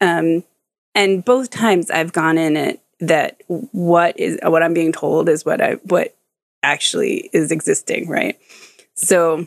Um, 0.00 0.44
and 0.94 1.24
both 1.24 1.50
times 1.50 1.90
I've 1.90 2.12
gone 2.12 2.38
in 2.38 2.56
it 2.56 2.80
that 3.00 3.42
what 3.48 4.18
is 4.18 4.38
what 4.42 4.62
I'm 4.62 4.74
being 4.74 4.92
told 4.92 5.28
is 5.28 5.44
what 5.44 5.60
I 5.60 5.74
what 5.84 6.16
actually 6.64 7.30
is 7.32 7.52
existing, 7.52 8.08
right? 8.08 8.38
So, 8.94 9.46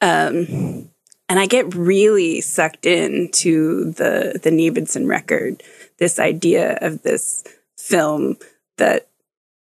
um, 0.00 0.90
and 1.28 1.38
I 1.38 1.46
get 1.46 1.74
really 1.74 2.40
sucked 2.40 2.86
into 2.86 3.92
the 3.92 4.40
the 4.42 4.50
Navidson 4.50 5.06
record, 5.06 5.62
this 5.98 6.18
idea 6.18 6.78
of 6.80 7.02
this 7.02 7.44
film 7.76 8.36
that 8.76 9.08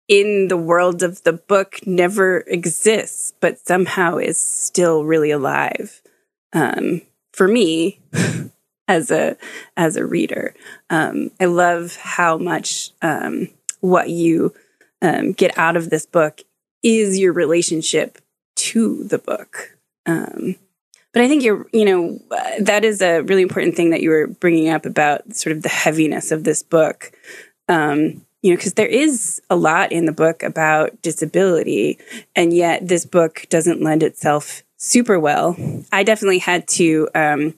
in 0.08 0.48
the 0.48 0.58
world 0.58 1.04
of 1.04 1.24
the 1.24 1.34
book 1.34 1.80
never 1.86 2.40
exists, 2.48 3.34
but 3.40 3.60
somehow 3.60 4.18
is 4.18 4.40
still 4.40 5.06
really 5.06 5.32
alive. 5.32 6.02
Um, 6.52 7.04
for 7.32 7.48
me, 7.48 8.00
as 8.88 9.12
a 9.12 9.38
as 9.78 9.96
a 9.96 10.06
reader, 10.06 10.56
um, 10.90 11.32
I 11.40 11.46
love 11.46 11.96
how 11.96 12.38
much 12.38 12.92
um, 13.02 13.50
what 13.82 14.10
you 14.10 14.54
um, 15.02 15.32
get 15.32 15.58
out 15.58 15.78
of 15.78 15.90
this 15.90 16.06
book 16.06 16.42
is 16.84 17.18
your 17.18 17.34
relationship 17.34 18.20
to 18.56 19.04
the 19.04 19.18
book. 19.18 19.78
Um, 20.06 20.56
but 21.14 21.24
I 21.24 21.28
think 21.28 21.44
you're, 21.44 21.68
you 21.74 21.86
know, 21.86 22.20
uh, 22.32 22.52
that 22.62 22.86
is 22.86 23.02
a 23.02 23.22
really 23.22 23.42
important 23.42 23.76
thing 23.76 23.90
that 23.90 24.02
you 24.02 24.10
were 24.10 24.28
bringing 24.28 24.70
up 24.70 24.86
about 24.86 25.36
sort 25.36 25.56
of 25.56 25.64
the 25.64 25.70
heaviness 25.70 26.32
of 26.32 26.44
this 26.44 26.62
book. 26.62 27.12
Um, 27.68 28.26
you 28.42 28.52
know, 28.52 28.58
because 28.58 28.76
there 28.76 28.88
is 28.88 29.42
a 29.50 29.56
lot 29.56 29.92
in 29.92 30.06
the 30.06 30.14
book 30.14 30.44
about 30.44 31.02
disability, 31.02 32.00
and 32.36 32.54
yet 32.54 32.88
this 32.88 33.06
book 33.06 33.46
doesn't 33.50 33.82
lend 33.82 34.02
itself 34.02 34.64
super 34.78 35.20
well. 35.20 35.58
I 35.92 36.04
definitely 36.04 36.38
had 36.38 36.68
to 36.70 37.10
um, 37.14 37.56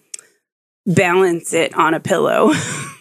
balance 0.88 1.54
it 1.54 1.76
on 1.76 1.94
a 1.94 2.00
pillow. 2.00 2.54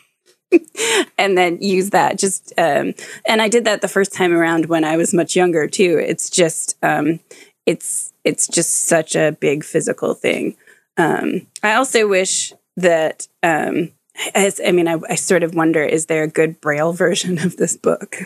and 1.18 1.36
then 1.36 1.60
use 1.60 1.90
that. 1.90 2.18
Just 2.18 2.52
um, 2.58 2.94
and 3.26 3.40
i 3.40 3.48
did 3.48 3.64
that 3.64 3.80
the 3.80 3.88
first 3.88 4.12
time 4.12 4.32
around 4.32 4.66
when 4.66 4.84
i 4.84 4.96
was 4.96 5.14
much 5.14 5.36
younger 5.36 5.66
too. 5.66 5.98
It's 5.98 6.30
just 6.30 6.76
um, 6.82 7.20
it's 7.66 8.12
it's 8.24 8.46
just 8.46 8.84
such 8.84 9.14
a 9.14 9.36
big 9.40 9.64
physical 9.64 10.14
thing. 10.14 10.56
Um, 10.96 11.46
i 11.62 11.74
also 11.74 12.08
wish 12.08 12.52
that 12.76 13.28
um, 13.42 13.90
as, 14.34 14.60
i 14.64 14.72
mean 14.72 14.88
I, 14.88 14.98
I 15.08 15.14
sort 15.14 15.42
of 15.42 15.54
wonder 15.54 15.82
is 15.82 16.06
there 16.06 16.22
a 16.22 16.28
good 16.28 16.60
braille 16.60 16.92
version 16.92 17.38
of 17.38 17.56
this 17.56 17.76
book? 17.76 18.18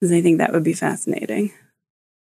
Because 0.00 0.12
i 0.12 0.22
think 0.22 0.38
that 0.38 0.52
would 0.52 0.64
be 0.64 0.74
fascinating. 0.74 1.52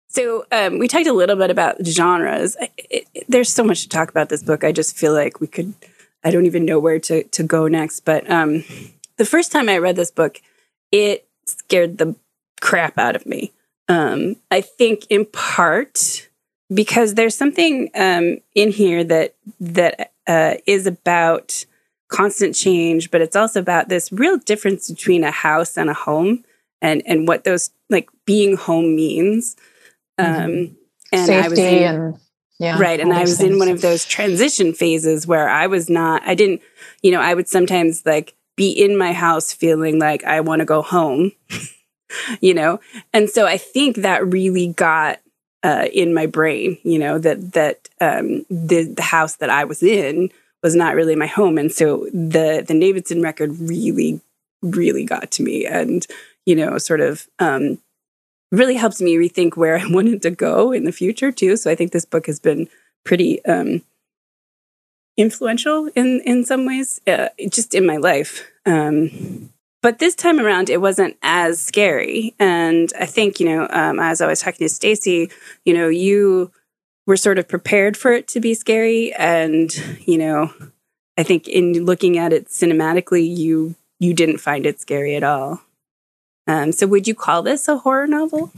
So 0.08 0.46
um, 0.52 0.78
we 0.78 0.86
talked 0.86 1.08
a 1.08 1.12
little 1.12 1.34
bit 1.34 1.50
about 1.50 1.84
genres. 1.84 2.56
It, 2.60 3.08
it, 3.14 3.24
there's 3.26 3.52
so 3.52 3.64
much 3.64 3.82
to 3.82 3.88
talk 3.88 4.10
about 4.10 4.28
this 4.28 4.44
book. 4.44 4.62
I 4.62 4.70
just 4.70 4.96
feel 4.96 5.12
like 5.12 5.40
we 5.40 5.48
could 5.48 5.74
I 6.24 6.30
don't 6.30 6.46
even 6.46 6.64
know 6.64 6.78
where 6.78 6.98
to 7.00 7.24
to 7.24 7.42
go 7.42 7.68
next. 7.68 8.00
But 8.00 8.28
um, 8.30 8.64
the 9.16 9.26
first 9.26 9.52
time 9.52 9.68
I 9.68 9.78
read 9.78 9.96
this 9.96 10.10
book, 10.10 10.40
it 10.90 11.26
scared 11.46 11.98
the 11.98 12.16
crap 12.60 12.98
out 12.98 13.16
of 13.16 13.26
me. 13.26 13.52
Um, 13.88 14.36
I 14.50 14.62
think 14.62 15.06
in 15.10 15.26
part 15.26 16.28
because 16.72 17.14
there's 17.14 17.36
something 17.36 17.90
um, 17.94 18.38
in 18.54 18.70
here 18.72 19.04
that 19.04 19.34
that 19.60 20.12
uh, 20.26 20.54
is 20.66 20.86
about 20.86 21.66
constant 22.08 22.54
change, 22.54 23.10
but 23.10 23.20
it's 23.20 23.36
also 23.36 23.60
about 23.60 23.88
this 23.88 24.10
real 24.12 24.38
difference 24.38 24.90
between 24.90 25.24
a 25.24 25.30
house 25.30 25.76
and 25.76 25.90
a 25.90 25.94
home, 25.94 26.44
and 26.80 27.02
and 27.06 27.28
what 27.28 27.44
those 27.44 27.70
like 27.90 28.08
being 28.24 28.56
home 28.56 28.96
means. 28.96 29.56
Mm-hmm. 30.18 30.44
Um, 30.44 30.76
and 31.12 31.26
Safety 31.26 31.44
I 31.44 31.48
was 31.48 31.58
in, 31.58 31.82
and 31.82 32.20
yeah. 32.58 32.78
Right. 32.78 33.00
And 33.00 33.12
I 33.12 33.22
was 33.22 33.38
things. 33.38 33.52
in 33.52 33.58
one 33.58 33.68
of 33.68 33.80
those 33.80 34.04
transition 34.04 34.72
phases 34.72 35.26
where 35.26 35.48
I 35.48 35.66
was 35.66 35.90
not, 35.90 36.22
I 36.24 36.34
didn't, 36.34 36.62
you 37.02 37.10
know, 37.10 37.20
I 37.20 37.34
would 37.34 37.48
sometimes 37.48 38.06
like 38.06 38.34
be 38.56 38.70
in 38.70 38.96
my 38.96 39.12
house 39.12 39.52
feeling 39.52 39.98
like 39.98 40.24
I 40.24 40.40
want 40.40 40.60
to 40.60 40.64
go 40.64 40.80
home, 40.80 41.32
you 42.40 42.54
know? 42.54 42.78
And 43.12 43.28
so 43.28 43.46
I 43.46 43.58
think 43.58 43.96
that 43.96 44.26
really 44.26 44.68
got 44.68 45.20
uh, 45.64 45.88
in 45.92 46.14
my 46.14 46.26
brain, 46.26 46.78
you 46.84 46.98
know, 46.98 47.18
that, 47.18 47.52
that 47.54 47.88
um, 48.00 48.44
the, 48.48 48.84
the 48.84 49.02
house 49.02 49.36
that 49.36 49.50
I 49.50 49.64
was 49.64 49.82
in 49.82 50.30
was 50.62 50.76
not 50.76 50.94
really 50.94 51.16
my 51.16 51.26
home. 51.26 51.58
And 51.58 51.72
so 51.72 52.06
the, 52.12 52.64
the 52.66 52.74
Navidson 52.74 53.20
record 53.20 53.58
really, 53.58 54.20
really 54.62 55.04
got 55.04 55.30
to 55.32 55.42
me 55.42 55.66
and, 55.66 56.06
you 56.46 56.54
know, 56.54 56.78
sort 56.78 57.00
of 57.00 57.26
um, 57.40 57.78
really 58.54 58.74
helps 58.74 59.00
me 59.00 59.16
rethink 59.16 59.56
where 59.56 59.78
I 59.80 59.86
wanted 59.86 60.22
to 60.22 60.30
go 60.30 60.72
in 60.72 60.84
the 60.84 60.92
future 60.92 61.32
too. 61.32 61.56
So 61.56 61.70
I 61.70 61.74
think 61.74 61.92
this 61.92 62.04
book 62.04 62.26
has 62.26 62.40
been 62.40 62.68
pretty 63.04 63.44
um, 63.44 63.82
influential 65.16 65.88
in 65.94 66.20
in 66.24 66.44
some 66.44 66.66
ways, 66.66 67.00
uh, 67.06 67.28
just 67.48 67.74
in 67.74 67.86
my 67.86 67.96
life. 67.96 68.46
Um, 68.66 69.50
but 69.82 69.98
this 69.98 70.14
time 70.14 70.40
around, 70.40 70.70
it 70.70 70.80
wasn't 70.80 71.16
as 71.22 71.60
scary, 71.60 72.34
and 72.38 72.90
I 72.98 73.06
think 73.06 73.38
you 73.38 73.46
know, 73.46 73.68
um, 73.70 74.00
as 74.00 74.20
I 74.20 74.26
was 74.26 74.40
talking 74.40 74.66
to 74.66 74.72
Stacy, 74.72 75.30
you 75.64 75.74
know, 75.74 75.88
you 75.88 76.50
were 77.06 77.18
sort 77.18 77.38
of 77.38 77.46
prepared 77.46 77.96
for 77.96 78.12
it 78.12 78.26
to 78.28 78.40
be 78.40 78.54
scary, 78.54 79.12
and 79.12 79.70
you 80.06 80.16
know, 80.16 80.52
I 81.18 81.22
think 81.22 81.48
in 81.48 81.84
looking 81.84 82.16
at 82.16 82.32
it 82.32 82.48
cinematically, 82.48 83.36
you 83.36 83.74
you 84.00 84.14
didn't 84.14 84.38
find 84.38 84.64
it 84.64 84.80
scary 84.80 85.16
at 85.16 85.22
all. 85.22 85.60
Um, 86.46 86.72
so, 86.72 86.86
would 86.86 87.08
you 87.08 87.14
call 87.14 87.42
this 87.42 87.68
a 87.68 87.78
horror 87.78 88.06
novel? 88.06 88.52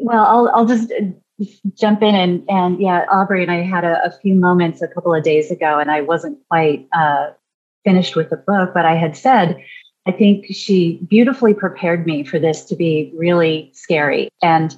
Well, 0.00 0.24
I'll, 0.24 0.50
I'll 0.54 0.66
just 0.66 0.90
uh, 0.92 1.44
jump 1.74 2.02
in 2.02 2.14
and 2.14 2.44
and 2.48 2.80
yeah, 2.80 3.04
Aubrey 3.10 3.42
and 3.42 3.50
I 3.50 3.62
had 3.62 3.84
a, 3.84 4.02
a 4.04 4.10
few 4.10 4.34
moments 4.34 4.80
a 4.80 4.88
couple 4.88 5.14
of 5.14 5.22
days 5.22 5.50
ago, 5.50 5.78
and 5.78 5.90
I 5.90 6.00
wasn't 6.00 6.38
quite 6.48 6.88
uh, 6.92 7.30
finished 7.84 8.16
with 8.16 8.30
the 8.30 8.36
book, 8.36 8.72
but 8.72 8.86
I 8.86 8.96
had 8.96 9.16
said 9.16 9.62
I 10.06 10.12
think 10.12 10.46
she 10.50 11.00
beautifully 11.08 11.54
prepared 11.54 12.06
me 12.06 12.24
for 12.24 12.38
this 12.38 12.64
to 12.66 12.76
be 12.76 13.12
really 13.16 13.70
scary, 13.74 14.28
and 14.42 14.74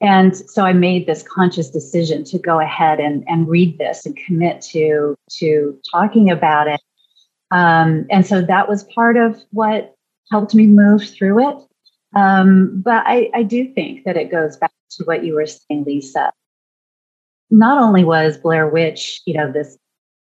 and 0.00 0.36
so 0.36 0.64
I 0.64 0.72
made 0.72 1.06
this 1.06 1.24
conscious 1.24 1.70
decision 1.70 2.22
to 2.24 2.38
go 2.38 2.60
ahead 2.60 3.00
and 3.00 3.24
and 3.26 3.48
read 3.48 3.78
this 3.78 4.06
and 4.06 4.16
commit 4.16 4.60
to 4.72 5.16
to 5.38 5.78
talking 5.92 6.30
about 6.30 6.68
it. 6.68 6.80
Um, 7.50 8.06
and 8.10 8.26
so 8.26 8.42
that 8.42 8.68
was 8.68 8.84
part 8.84 9.16
of 9.16 9.40
what 9.52 9.94
helped 10.30 10.54
me 10.54 10.66
move 10.66 11.08
through 11.08 11.48
it. 11.48 11.56
Um, 12.16 12.80
but 12.84 13.04
I, 13.06 13.30
I 13.34 13.42
do 13.42 13.72
think 13.72 14.04
that 14.04 14.16
it 14.16 14.30
goes 14.30 14.56
back 14.56 14.72
to 14.92 15.04
what 15.04 15.24
you 15.24 15.34
were 15.34 15.46
saying, 15.46 15.84
Lisa. 15.84 16.32
Not 17.50 17.80
only 17.80 18.04
was 18.04 18.38
Blair 18.38 18.68
Witch, 18.68 19.20
you 19.26 19.34
know, 19.34 19.50
this 19.50 19.78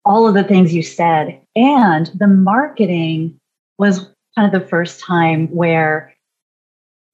all 0.04 0.26
of 0.26 0.34
the 0.34 0.44
things 0.44 0.72
you 0.72 0.82
said, 0.82 1.40
and 1.54 2.10
the 2.14 2.26
marketing 2.26 3.38
was 3.78 4.08
kind 4.34 4.52
of 4.52 4.58
the 4.58 4.66
first 4.68 5.00
time 5.00 5.48
where 5.48 6.14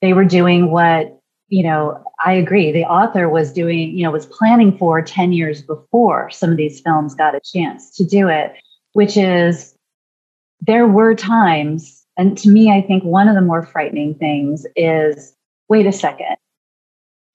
they 0.01 0.13
were 0.13 0.25
doing 0.25 0.71
what, 0.71 1.19
you 1.49 1.63
know, 1.63 2.05
I 2.25 2.35
agree. 2.35 2.71
The 2.71 2.85
author 2.85 3.29
was 3.29 3.53
doing, 3.53 3.97
you 3.97 4.05
know, 4.05 4.11
was 4.11 4.27
planning 4.27 4.77
for 4.79 5.03
10 5.03 5.33
years 5.33 5.63
before 5.63 6.31
some 6.31 6.51
of 6.51 6.57
these 6.57 6.81
films 6.81 7.15
got 7.15 7.35
a 7.35 7.41
chance 7.41 7.91
to 7.97 8.05
do 8.05 8.29
it, 8.29 8.55
which 8.93 9.17
is 9.17 9.75
there 10.61 10.87
were 10.87 11.15
times 11.15 12.04
and 12.17 12.39
to 12.39 12.49
me, 12.49 12.71
I 12.71 12.81
think 12.81 13.05
one 13.05 13.29
of 13.29 13.35
the 13.35 13.41
more 13.41 13.65
frightening 13.65 14.15
things 14.15 14.67
is 14.77 15.35
wait 15.69 15.87
a 15.87 15.93
second. 15.93 16.37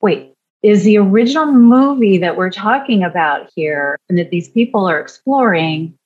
Wait, 0.02 0.34
is 0.64 0.84
the 0.84 0.98
original 0.98 1.48
movie 1.48 2.18
that 2.18 2.38
we're 2.38 2.50
talking 2.50 3.04
about 3.04 3.50
here 3.56 3.98
and 4.10 4.18
that 4.18 4.30
these 4.30 4.50
people 4.50 4.88
are 4.88 5.00
exploring? 5.00 5.98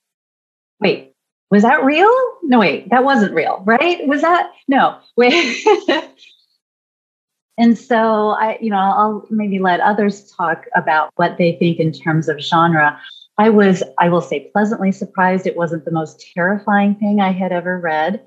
Wait, 0.79 1.13
was 1.51 1.63
that 1.63 1.83
real? 1.83 2.12
No, 2.43 2.59
wait, 2.59 2.89
that 2.89 3.03
wasn't 3.03 3.36
real, 3.36 3.62
right? 3.65 4.05
Was 4.07 4.21
that? 4.21 4.51
No, 4.67 4.97
wait. 5.15 5.63
and 7.57 7.77
so 7.77 8.29
I, 8.29 8.57
you 8.59 8.71
know, 8.71 8.77
I'll 8.77 9.27
maybe 9.29 9.59
let 9.59 9.79
others 9.79 10.31
talk 10.31 10.65
about 10.75 11.12
what 11.15 11.38
they 11.38 11.55
think 11.57 11.79
in 11.79 11.91
terms 11.91 12.27
of 12.27 12.39
genre. 12.39 12.99
I 13.38 13.49
was, 13.49 13.83
I 13.99 14.09
will 14.09 14.21
say, 14.21 14.49
pleasantly 14.51 14.91
surprised. 14.91 15.47
It 15.47 15.57
wasn't 15.57 15.86
the 15.86 15.91
most 15.91 16.23
terrifying 16.36 16.95
thing 16.95 17.19
I 17.19 17.31
had 17.31 17.51
ever 17.51 17.79
read. 17.79 18.23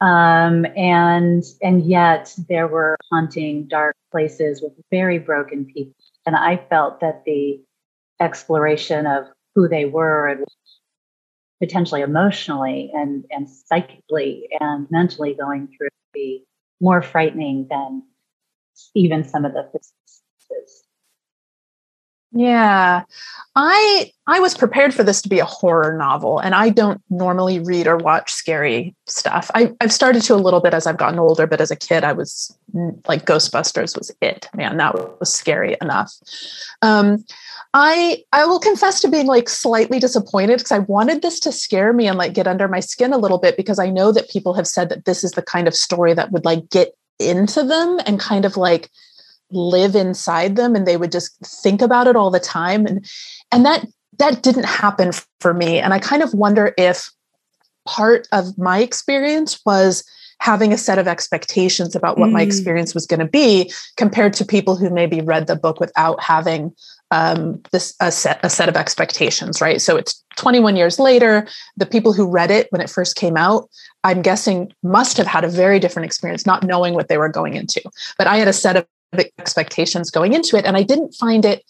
Um, 0.00 0.64
and 0.76 1.44
and 1.62 1.84
yet 1.84 2.34
there 2.48 2.66
were 2.66 2.96
haunting 3.10 3.68
dark 3.68 3.96
places 4.10 4.62
with 4.62 4.72
very 4.90 5.18
broken 5.18 5.66
people. 5.66 5.94
And 6.26 6.36
I 6.36 6.56
felt 6.56 7.00
that 7.00 7.24
the 7.24 7.60
exploration 8.18 9.06
of 9.06 9.24
who 9.54 9.68
they 9.68 9.84
were 9.84 10.28
and 10.28 10.46
potentially 11.60 12.00
emotionally 12.00 12.90
and, 12.94 13.24
and 13.30 13.48
psychically 13.48 14.48
and 14.60 14.86
mentally 14.90 15.34
going 15.34 15.68
through 15.76 15.88
be 16.12 16.44
more 16.80 17.02
frightening 17.02 17.66
than 17.68 18.02
even 18.94 19.24
some 19.24 19.44
of 19.44 19.52
the. 19.52 19.68
Yeah. 22.32 23.02
I 23.56 24.12
I 24.28 24.38
was 24.38 24.56
prepared 24.56 24.94
for 24.94 25.02
this 25.02 25.20
to 25.22 25.28
be 25.28 25.40
a 25.40 25.44
horror 25.44 25.96
novel 25.98 26.38
and 26.38 26.54
I 26.54 26.68
don't 26.68 27.02
normally 27.10 27.58
read 27.58 27.88
or 27.88 27.96
watch 27.96 28.32
scary 28.32 28.94
stuff. 29.06 29.50
I, 29.54 29.72
I've 29.80 29.92
started 29.92 30.22
to 30.22 30.34
a 30.34 30.36
little 30.36 30.60
bit 30.60 30.72
as 30.72 30.86
I've 30.86 30.96
gotten 30.96 31.18
older, 31.18 31.48
but 31.48 31.60
as 31.60 31.72
a 31.72 31.76
kid 31.76 32.04
I 32.04 32.12
was 32.12 32.56
mm, 32.72 32.96
like 33.08 33.26
Ghostbusters 33.26 33.98
was 33.98 34.12
it. 34.20 34.48
Man, 34.54 34.76
that 34.76 34.94
was 35.18 35.34
scary 35.34 35.76
enough. 35.80 36.12
Um, 36.82 37.24
I 37.74 38.22
I 38.32 38.46
will 38.46 38.60
confess 38.60 39.00
to 39.00 39.08
being 39.08 39.26
like 39.26 39.48
slightly 39.48 39.98
disappointed 39.98 40.58
because 40.58 40.72
I 40.72 40.80
wanted 40.80 41.22
this 41.22 41.40
to 41.40 41.52
scare 41.52 41.92
me 41.92 42.06
and 42.06 42.16
like 42.18 42.34
get 42.34 42.46
under 42.46 42.68
my 42.68 42.80
skin 42.80 43.12
a 43.12 43.18
little 43.18 43.38
bit 43.38 43.56
because 43.56 43.80
I 43.80 43.90
know 43.90 44.12
that 44.12 44.30
people 44.30 44.54
have 44.54 44.68
said 44.68 44.88
that 44.90 45.04
this 45.04 45.24
is 45.24 45.32
the 45.32 45.42
kind 45.42 45.66
of 45.66 45.74
story 45.74 46.14
that 46.14 46.30
would 46.30 46.44
like 46.44 46.70
get 46.70 46.94
into 47.18 47.64
them 47.64 48.00
and 48.06 48.18
kind 48.18 48.44
of 48.44 48.56
like 48.56 48.90
live 49.50 49.94
inside 49.94 50.56
them 50.56 50.74
and 50.74 50.86
they 50.86 50.96
would 50.96 51.12
just 51.12 51.36
think 51.44 51.82
about 51.82 52.06
it 52.06 52.16
all 52.16 52.30
the 52.30 52.40
time. 52.40 52.86
And 52.86 53.04
and 53.52 53.64
that 53.66 53.86
that 54.18 54.42
didn't 54.42 54.66
happen 54.66 55.12
for 55.40 55.54
me. 55.54 55.78
And 55.78 55.92
i 55.92 55.98
kind 55.98 56.22
of 56.22 56.32
wonder 56.34 56.74
if 56.76 57.10
part 57.86 58.28
of 58.32 58.56
my 58.58 58.78
experience 58.80 59.60
was 59.64 60.04
having 60.38 60.72
a 60.72 60.78
set 60.78 60.98
of 60.98 61.06
expectations 61.06 61.94
about 61.94 62.16
what 62.16 62.30
mm. 62.30 62.32
my 62.32 62.42
experience 62.42 62.94
was 62.94 63.06
going 63.06 63.20
to 63.20 63.26
be 63.26 63.70
compared 63.96 64.32
to 64.32 64.44
people 64.44 64.74
who 64.74 64.88
maybe 64.88 65.20
read 65.20 65.46
the 65.46 65.56
book 65.56 65.80
without 65.80 66.22
having 66.22 66.74
um, 67.10 67.60
this 67.72 67.94
a 68.00 68.10
set 68.12 68.38
a 68.42 68.48
set 68.48 68.68
of 68.68 68.76
expectations 68.76 69.60
right? 69.60 69.80
So 69.80 69.96
it's 69.96 70.22
21 70.36 70.76
years 70.76 70.98
later 70.98 71.46
the 71.76 71.86
people 71.86 72.12
who 72.12 72.30
read 72.30 72.50
it 72.50 72.68
when 72.70 72.80
it 72.80 72.88
first 72.88 73.16
came 73.16 73.36
out 73.36 73.68
i'm 74.04 74.22
guessing 74.22 74.72
must 74.82 75.16
have 75.18 75.26
had 75.26 75.44
a 75.44 75.48
very 75.48 75.78
different 75.78 76.06
experience 76.06 76.46
not 76.46 76.62
knowing 76.62 76.94
what 76.94 77.08
they 77.08 77.18
were 77.18 77.28
going 77.28 77.54
into. 77.54 77.82
But 78.16 78.26
i 78.26 78.36
had 78.36 78.48
a 78.48 78.52
set 78.52 78.76
of 78.76 78.86
expectations 79.38 80.10
going 80.10 80.32
into 80.32 80.56
it 80.56 80.64
and 80.64 80.76
i 80.76 80.82
didn't 80.82 81.14
find 81.14 81.44
it 81.44 81.64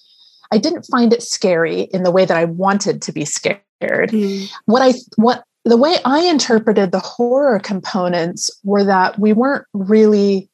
i 0.52 0.58
didn't 0.58 0.82
find 0.84 1.12
it 1.12 1.22
scary 1.22 1.82
in 1.82 2.02
the 2.02 2.10
way 2.10 2.24
that 2.24 2.36
i 2.36 2.44
wanted 2.44 3.02
to 3.02 3.12
be 3.12 3.24
scared. 3.24 3.62
Mm. 3.80 4.50
what 4.66 4.82
i 4.82 4.92
what 5.16 5.44
the 5.64 5.76
way 5.76 5.96
i 6.04 6.20
interpreted 6.20 6.92
the 6.92 7.00
horror 7.00 7.58
components 7.58 8.50
were 8.64 8.84
that 8.84 9.18
we 9.18 9.32
weren't 9.32 9.66
really 9.72 10.50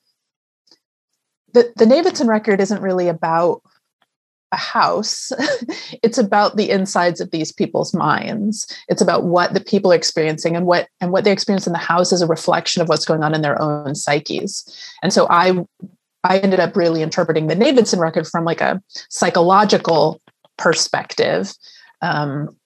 the 1.57 1.73
the 1.77 1.87
Navidson 1.87 2.29
record 2.29 2.61
isn't 2.61 2.83
really 2.83 3.09
about 3.09 3.63
a 4.53 4.57
house. 4.57 5.33
It's 6.03 6.19
about 6.19 6.57
the 6.57 6.71
insides 6.71 7.21
of 7.21 7.31
these 7.31 7.51
people's 7.51 7.95
minds. 7.95 8.67
It's 8.89 9.01
about 9.01 9.25
what 9.25 9.55
the 9.55 9.61
people 9.61 9.93
are 9.93 9.97
experiencing 9.97 10.55
and 10.55 10.67
what 10.67 10.89
and 11.01 11.11
what 11.11 11.25
they 11.25 11.33
experience 11.33 11.67
in 11.67 11.73
the 11.73 11.79
house 11.79 12.13
is 12.13 12.23
a 12.23 12.27
reflection 12.27 12.83
of 12.83 12.89
what's 12.89 13.07
going 13.07 13.25
on 13.25 13.35
in 13.35 13.41
their 13.43 13.61
own 13.61 13.95
psyches. 13.95 14.65
And 15.03 15.13
so 15.13 15.27
i 15.31 15.65
I 16.29 16.39
ended 16.39 16.61
up 16.61 16.77
really 16.77 17.03
interpreting 17.03 17.47
the 17.47 17.55
Navidson 17.55 18.01
record 18.01 18.27
from 18.27 18.45
like 18.45 18.61
a 18.61 18.83
psychological 19.09 20.21
perspective. 20.59 21.53
Um, 22.03 22.57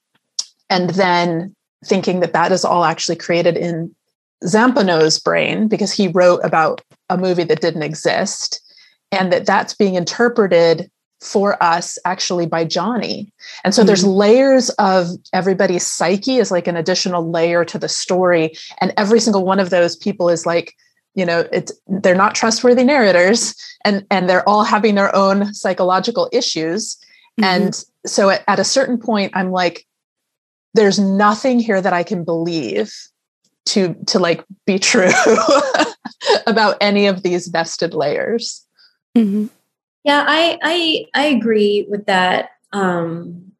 and 0.69 0.89
then 0.91 1.55
thinking 1.85 2.21
that 2.21 2.33
that 2.33 2.51
is 2.51 2.65
all 2.65 2.83
actually 2.83 3.15
created 3.17 3.57
in 3.57 3.93
Zampano's 4.45 5.19
brain 5.19 5.67
because 5.67 5.91
he 5.91 6.07
wrote 6.07 6.39
about 6.43 6.81
a 7.09 7.17
movie 7.17 7.43
that 7.43 7.61
didn't 7.61 7.83
exist 7.83 8.61
and 9.11 9.31
that 9.31 9.45
that's 9.45 9.73
being 9.73 9.95
interpreted 9.95 10.89
for 11.19 11.61
us 11.61 11.99
actually 12.03 12.47
by 12.47 12.65
Johnny. 12.65 13.31
And 13.63 13.75
so 13.75 13.81
mm-hmm. 13.81 13.87
there's 13.87 14.03
layers 14.03 14.69
of 14.71 15.09
everybody's 15.33 15.85
psyche 15.85 16.37
is 16.37 16.49
like 16.49 16.67
an 16.67 16.75
additional 16.75 17.29
layer 17.29 17.63
to 17.65 17.77
the 17.77 17.89
story. 17.89 18.55
And 18.79 18.91
every 18.97 19.19
single 19.19 19.45
one 19.45 19.59
of 19.59 19.69
those 19.69 19.95
people 19.95 20.29
is 20.29 20.47
like 20.47 20.73
you 21.15 21.25
know 21.25 21.47
it's 21.51 21.71
they're 21.87 22.15
not 22.15 22.35
trustworthy 22.35 22.83
narrators 22.83 23.55
and 23.83 24.05
and 24.09 24.29
they're 24.29 24.47
all 24.47 24.63
having 24.63 24.95
their 24.95 25.13
own 25.15 25.53
psychological 25.53 26.29
issues 26.31 26.95
mm-hmm. 27.39 27.43
and 27.43 27.83
so 28.05 28.29
at, 28.29 28.43
at 28.47 28.59
a 28.59 28.63
certain 28.63 28.97
point 28.97 29.31
i'm 29.35 29.51
like 29.51 29.85
there's 30.73 30.99
nothing 30.99 31.59
here 31.59 31.81
that 31.81 31.93
i 31.93 32.03
can 32.03 32.23
believe 32.23 32.93
to 33.65 33.95
to 34.07 34.19
like 34.19 34.43
be 34.65 34.79
true 34.91 35.09
about 36.47 36.77
any 36.81 37.07
of 37.07 37.23
these 37.23 37.47
vested 37.47 37.93
layers 37.93 38.65
mm-hmm. 39.17 39.47
yeah 40.03 40.23
i 40.27 40.57
i 40.63 41.05
i 41.13 41.25
agree 41.25 41.85
with 41.89 42.05
that 42.05 42.51
um 42.73 43.50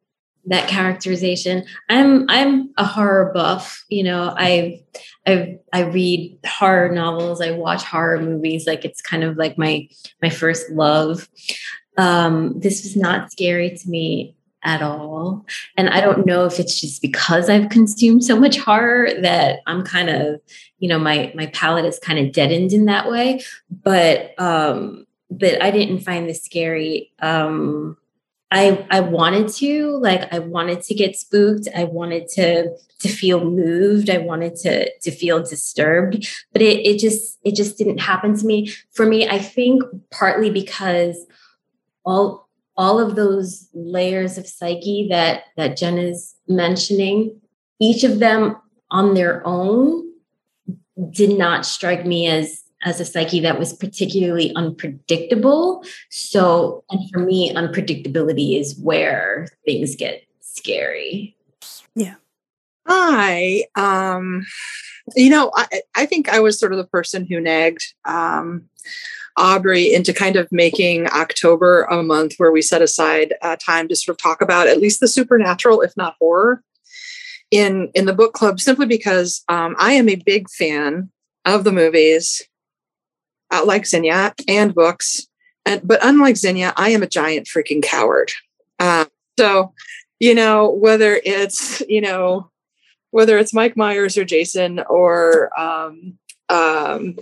that 0.46 0.68
characterization. 0.68 1.64
I'm 1.88 2.26
I'm 2.28 2.70
a 2.76 2.84
horror 2.84 3.30
buff. 3.34 3.84
You 3.88 4.04
know, 4.04 4.34
I 4.36 4.82
I 5.26 5.58
I 5.72 5.82
read 5.82 6.38
horror 6.46 6.90
novels. 6.90 7.40
I 7.40 7.52
watch 7.52 7.84
horror 7.84 8.20
movies. 8.20 8.66
Like 8.66 8.84
it's 8.84 9.00
kind 9.00 9.24
of 9.24 9.36
like 9.36 9.56
my 9.56 9.88
my 10.20 10.30
first 10.30 10.70
love. 10.70 11.28
Um, 11.98 12.58
this 12.58 12.82
was 12.82 12.96
not 12.96 13.30
scary 13.30 13.76
to 13.76 13.88
me 13.88 14.34
at 14.64 14.82
all. 14.82 15.44
And 15.76 15.90
I 15.90 16.00
don't 16.00 16.26
know 16.26 16.44
if 16.44 16.58
it's 16.58 16.80
just 16.80 17.02
because 17.02 17.50
I've 17.50 17.68
consumed 17.68 18.24
so 18.24 18.38
much 18.38 18.58
horror 18.58 19.10
that 19.20 19.60
I'm 19.66 19.84
kind 19.84 20.08
of, 20.08 20.40
you 20.78 20.88
know, 20.88 20.98
my 20.98 21.32
my 21.34 21.46
palate 21.46 21.84
is 21.84 21.98
kind 21.98 22.18
of 22.18 22.32
deadened 22.32 22.72
in 22.72 22.86
that 22.86 23.10
way. 23.10 23.42
But 23.70 24.38
um, 24.40 25.06
but 25.30 25.62
I 25.62 25.70
didn't 25.70 26.00
find 26.00 26.28
this 26.28 26.42
scary. 26.42 27.12
Um 27.20 27.96
I 28.52 28.86
I 28.90 29.00
wanted 29.00 29.48
to 29.54 29.96
like 29.96 30.32
I 30.32 30.38
wanted 30.38 30.82
to 30.82 30.94
get 30.94 31.16
spooked. 31.16 31.68
I 31.74 31.84
wanted 31.84 32.28
to 32.34 32.76
to 33.00 33.08
feel 33.08 33.44
moved. 33.44 34.10
I 34.10 34.18
wanted 34.18 34.56
to 34.56 34.92
to 35.00 35.10
feel 35.10 35.42
disturbed, 35.42 36.28
but 36.52 36.60
it 36.60 36.86
it 36.86 36.98
just 36.98 37.38
it 37.44 37.54
just 37.54 37.78
didn't 37.78 37.98
happen 37.98 38.36
to 38.36 38.46
me. 38.46 38.70
For 38.92 39.06
me, 39.06 39.26
I 39.26 39.38
think 39.38 39.82
partly 40.10 40.50
because 40.50 41.16
all 42.04 42.50
all 42.76 43.00
of 43.00 43.16
those 43.16 43.68
layers 43.72 44.36
of 44.36 44.46
psyche 44.46 45.08
that 45.10 45.44
that 45.56 45.78
Jen 45.78 45.96
is 45.96 46.34
mentioning, 46.46 47.40
each 47.80 48.04
of 48.04 48.18
them 48.18 48.56
on 48.90 49.14
their 49.14 49.44
own 49.46 50.12
did 51.10 51.38
not 51.38 51.64
strike 51.64 52.04
me 52.04 52.26
as 52.26 52.61
as 52.84 53.00
a 53.00 53.04
psyche 53.04 53.40
that 53.40 53.58
was 53.58 53.72
particularly 53.72 54.52
unpredictable. 54.56 55.84
So, 56.10 56.84
and 56.90 57.00
for 57.10 57.20
me, 57.20 57.52
unpredictability 57.54 58.58
is 58.58 58.78
where 58.78 59.48
things 59.64 59.96
get 59.96 60.24
scary. 60.40 61.36
Yeah. 61.94 62.14
I, 62.86 63.64
um, 63.76 64.44
you 65.14 65.30
know, 65.30 65.52
I, 65.54 65.82
I 65.94 66.06
think 66.06 66.28
I 66.28 66.40
was 66.40 66.58
sort 66.58 66.72
of 66.72 66.78
the 66.78 66.84
person 66.84 67.26
who 67.26 67.40
nagged 67.40 67.94
um, 68.04 68.68
Aubrey 69.36 69.92
into 69.92 70.12
kind 70.12 70.36
of 70.36 70.50
making 70.50 71.06
October 71.06 71.82
a 71.84 72.02
month 72.02 72.34
where 72.36 72.52
we 72.52 72.62
set 72.62 72.82
aside 72.82 73.34
uh, 73.42 73.56
time 73.56 73.88
to 73.88 73.96
sort 73.96 74.14
of 74.14 74.22
talk 74.22 74.42
about 74.42 74.66
at 74.66 74.80
least 74.80 75.00
the 75.00 75.08
supernatural, 75.08 75.80
if 75.80 75.96
not 75.96 76.16
horror, 76.18 76.62
in 77.50 77.90
in 77.94 78.04
the 78.04 78.12
book 78.12 78.34
club. 78.34 78.60
Simply 78.60 78.86
because 78.86 79.42
um, 79.48 79.74
I 79.78 79.92
am 79.92 80.08
a 80.08 80.16
big 80.16 80.50
fan 80.50 81.10
of 81.44 81.64
the 81.64 81.72
movies 81.72 82.42
uh, 83.52 83.64
like 83.64 83.86
Xenia 83.86 84.34
and 84.48 84.74
books. 84.74 85.26
And, 85.64 85.80
but 85.86 86.00
unlike 86.02 86.36
Xenia, 86.36 86.72
I 86.76 86.90
am 86.90 87.02
a 87.02 87.08
giant 87.08 87.46
freaking 87.46 87.82
coward. 87.82 88.32
Uh, 88.80 89.04
so, 89.38 89.74
you 90.18 90.34
know, 90.34 90.70
whether 90.70 91.20
it's, 91.24 91.80
you 91.88 92.00
know, 92.00 92.50
whether 93.10 93.38
it's 93.38 93.54
Mike 93.54 93.76
Myers 93.76 94.16
or 94.16 94.24
Jason 94.24 94.80
or 94.88 95.50
um, 95.58 96.18
um, 96.48 97.16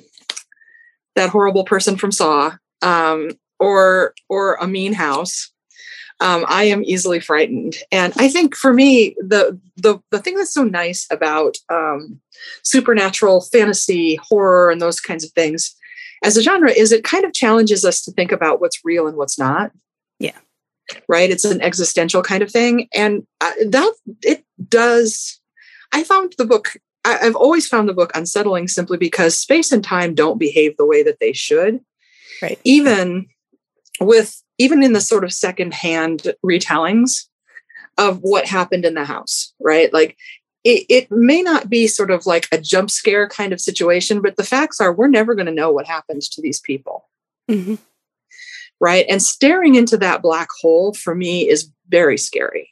that 1.17 1.31
horrible 1.31 1.65
person 1.65 1.97
from 1.97 2.13
Saw 2.13 2.53
um, 2.81 3.33
or 3.59 4.15
or 4.29 4.55
a 4.55 4.67
mean 4.67 4.95
house, 4.95 5.51
um, 6.21 6.45
I 6.49 6.65
am 6.65 6.85
easily 6.85 7.21
frightened. 7.21 7.77
And 7.91 8.13
I 8.17 8.29
think 8.29 8.55
for 8.55 8.73
me, 8.73 9.17
the 9.19 9.59
the 9.77 9.99
the 10.11 10.21
thing 10.21 10.37
that's 10.37 10.55
so 10.55 10.65
nice 10.65 11.07
about 11.11 11.57
um, 11.69 12.21
supernatural 12.63 13.41
fantasy, 13.41 14.17
horror, 14.17 14.71
and 14.71 14.81
those 14.81 15.01
kinds 15.01 15.25
of 15.25 15.33
things 15.33 15.75
as 16.23 16.37
a 16.37 16.43
genre 16.43 16.71
is 16.71 16.93
it 16.93 17.05
kind 17.05 17.25
of 17.25 17.33
challenges 17.33 17.85
us 17.85 18.03
to 18.03 18.13
think 18.13 18.33
about 18.33 18.61
what's 18.61 18.85
real 18.85 19.07
and 19.07 19.17
what's 19.17 19.39
not. 19.39 19.73
Yeah. 20.19 20.37
Right. 21.09 21.31
It's 21.31 21.45
an 21.45 21.61
existential 21.61 22.23
kind 22.23 22.43
of 22.43 22.51
thing. 22.51 22.89
And 22.95 23.27
uh, 23.41 23.53
that 23.69 23.95
it 24.23 24.45
does. 24.69 25.41
I 25.93 26.05
found 26.05 26.35
the 26.37 26.45
book, 26.45 26.77
I've 27.05 27.37
always 27.37 27.67
found 27.67 27.89
the 27.89 27.95
book 27.95 28.13
unsettling 28.15 28.69
simply 28.69 28.99
because 28.99 29.39
space 29.39 29.73
and 29.73 29.83
time 29.83 30.15
don't 30.15 30.39
behave 30.39 30.77
the 30.77 30.87
way 30.87 31.03
that 31.03 31.19
they 31.21 31.33
should. 31.33 31.81
Right. 32.43 32.59
Even 32.65 33.27
with, 34.01 34.43
even 34.59 34.83
in 34.83 34.93
the 34.93 35.01
sort 35.01 35.25
of 35.25 35.33
secondhand 35.33 36.35
retellings 36.45 37.27
of 37.99 38.19
what 38.21 38.47
happened 38.47 38.85
in 38.85 38.95
the 38.95 39.05
house, 39.05 39.53
right? 39.61 39.93
Like 39.93 40.17
it, 40.65 40.87
it 40.89 41.11
may 41.11 41.43
not 41.43 41.69
be 41.71 41.87
sort 41.87 42.11
of 42.11 42.27
like 42.27 42.49
a 42.53 42.59
jump 42.59 42.91
scare 42.91 43.29
kind 43.29 43.53
of 43.53 43.61
situation, 43.61 44.21
but 44.21 44.37
the 44.37 44.45
facts 44.45 44.81
are 44.81 44.93
we're 44.93 45.09
never 45.09 45.35
going 45.35 45.47
to 45.47 45.53
know 45.53 45.71
what 45.71 45.87
happens 45.87 46.29
to 46.31 46.43
these 46.43 46.61
people. 46.61 47.09
Mm-hmm. 47.51 47.77
Right. 48.81 49.07
And 49.09 49.23
staring 49.23 49.75
into 49.75 49.97
that 49.99 50.23
black 50.23 50.49
hole 50.61 50.95
for 50.95 51.15
me 51.15 51.49
is 51.49 51.71
very 51.89 52.17
scary. 52.17 52.71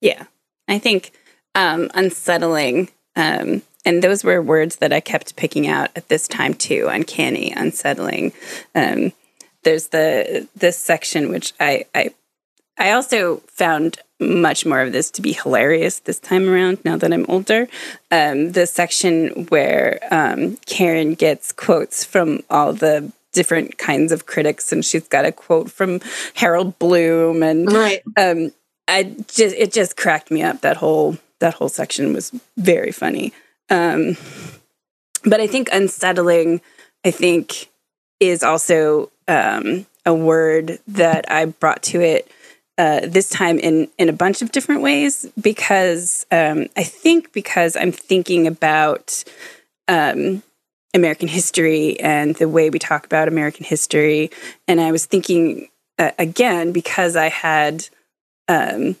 Yeah. 0.00 0.24
I 0.68 0.78
think 0.78 1.12
um, 1.54 1.90
unsettling. 1.94 2.90
Um, 3.16 3.62
and 3.84 4.02
those 4.02 4.24
were 4.24 4.40
words 4.40 4.76
that 4.76 4.92
I 4.92 5.00
kept 5.00 5.36
picking 5.36 5.66
out 5.66 5.90
at 5.96 6.08
this 6.08 6.28
time 6.28 6.54
too 6.54 6.88
uncanny, 6.90 7.52
unsettling. 7.52 8.32
Um, 8.74 9.12
there's 9.64 9.88
the 9.88 10.48
this 10.56 10.76
section 10.76 11.30
which 11.30 11.52
I, 11.60 11.86
I 11.94 12.10
I 12.78 12.92
also 12.92 13.38
found 13.48 13.98
much 14.22 14.64
more 14.64 14.80
of 14.80 14.92
this 14.92 15.10
to 15.12 15.22
be 15.22 15.32
hilarious 15.32 16.00
this 16.00 16.18
time 16.18 16.48
around 16.48 16.84
now 16.84 16.96
that 16.96 17.12
I'm 17.12 17.26
older. 17.28 17.68
Um, 18.10 18.52
the 18.52 18.66
section 18.66 19.46
where 19.46 19.98
um, 20.10 20.56
Karen 20.66 21.14
gets 21.14 21.52
quotes 21.52 22.04
from 22.04 22.40
all 22.48 22.72
the 22.72 23.12
different 23.32 23.78
kinds 23.78 24.12
of 24.12 24.26
critics, 24.26 24.72
and 24.72 24.84
she's 24.84 25.08
got 25.08 25.24
a 25.24 25.32
quote 25.32 25.70
from 25.70 26.00
Harold 26.34 26.78
Bloom, 26.78 27.42
and 27.42 27.70
right. 27.72 28.02
Um, 28.16 28.52
I 28.88 29.04
just 29.04 29.56
it 29.56 29.72
just 29.72 29.96
cracked 29.96 30.30
me 30.30 30.42
up. 30.42 30.60
That 30.60 30.76
whole 30.76 31.16
that 31.40 31.54
whole 31.54 31.68
section 31.68 32.12
was 32.12 32.32
very 32.56 32.92
funny. 32.92 33.32
Um, 33.70 34.16
but 35.24 35.40
I 35.40 35.46
think 35.46 35.68
unsettling, 35.72 36.60
I 37.04 37.10
think, 37.10 37.68
is 38.20 38.42
also 38.42 39.10
um, 39.28 39.86
a 40.04 40.14
word 40.14 40.78
that 40.88 41.30
I 41.30 41.46
brought 41.46 41.82
to 41.84 42.00
it 42.00 42.30
uh, 42.78 43.00
this 43.04 43.28
time 43.28 43.58
in 43.58 43.88
in 43.98 44.08
a 44.08 44.12
bunch 44.12 44.42
of 44.42 44.52
different 44.52 44.82
ways 44.82 45.26
because 45.40 46.26
um, 46.30 46.66
I 46.76 46.84
think 46.84 47.32
because 47.32 47.76
I'm 47.76 47.92
thinking 47.92 48.46
about 48.46 49.24
um, 49.88 50.42
American 50.94 51.28
history 51.28 52.00
and 52.00 52.34
the 52.36 52.48
way 52.48 52.70
we 52.70 52.78
talk 52.78 53.04
about 53.04 53.28
American 53.28 53.64
history, 53.64 54.30
and 54.66 54.80
I 54.80 54.90
was 54.90 55.06
thinking 55.06 55.68
uh, 55.98 56.12
again 56.18 56.72
because 56.72 57.14
I 57.14 57.28
had 57.28 57.88
um, 58.48 58.96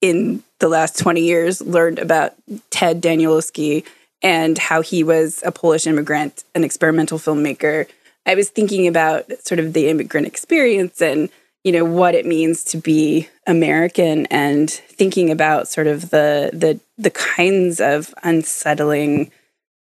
in 0.00 0.42
the 0.58 0.68
last 0.68 0.98
20 0.98 1.20
years 1.20 1.60
learned 1.60 1.98
about 1.98 2.34
Ted 2.70 3.00
Danielewski 3.02 3.84
and 4.22 4.58
how 4.58 4.80
he 4.80 5.04
was 5.04 5.42
a 5.44 5.52
Polish 5.52 5.86
immigrant, 5.86 6.44
an 6.54 6.64
experimental 6.64 7.18
filmmaker. 7.18 7.86
I 8.24 8.34
was 8.34 8.48
thinking 8.48 8.86
about 8.86 9.30
sort 9.44 9.60
of 9.60 9.72
the 9.72 9.88
immigrant 9.88 10.26
experience 10.26 11.00
and 11.00 11.28
you 11.66 11.72
know 11.72 11.84
what 11.84 12.14
it 12.14 12.24
means 12.24 12.62
to 12.62 12.76
be 12.76 13.28
American 13.44 14.26
and 14.26 14.70
thinking 14.70 15.32
about 15.32 15.66
sort 15.66 15.88
of 15.88 16.10
the 16.10 16.50
the 16.52 16.78
the 16.96 17.10
kinds 17.10 17.80
of 17.80 18.14
unsettling 18.22 19.32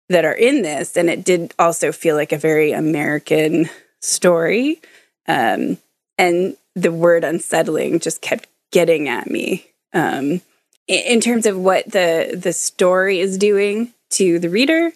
that 0.07 0.23
are 0.23 0.35
in 0.35 0.61
this. 0.61 0.95
And 0.95 1.09
it 1.09 1.25
did 1.25 1.51
also 1.57 1.91
feel 1.91 2.15
like 2.15 2.31
a 2.31 2.37
very 2.37 2.73
American 2.73 3.71
story. 4.01 4.81
Um, 5.27 5.79
and 6.19 6.57
the 6.75 6.91
word 6.91 7.23
unsettling 7.23 7.99
just 7.99 8.21
kept 8.21 8.47
getting 8.71 9.09
at 9.09 9.27
me. 9.27 9.65
Um, 9.93 10.41
in 10.87 11.21
terms 11.21 11.47
of 11.47 11.57
what 11.57 11.89
the 11.89 12.39
the 12.39 12.53
story 12.53 13.19
is 13.19 13.35
doing 13.35 13.93
to 14.11 14.37
the 14.37 14.49
reader 14.49 14.91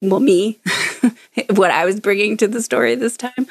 well 0.00 0.20
me 0.20 0.58
what 1.50 1.70
i 1.70 1.84
was 1.84 2.00
bringing 2.00 2.36
to 2.36 2.48
the 2.48 2.62
story 2.62 2.94
this 2.94 3.16
time 3.16 3.46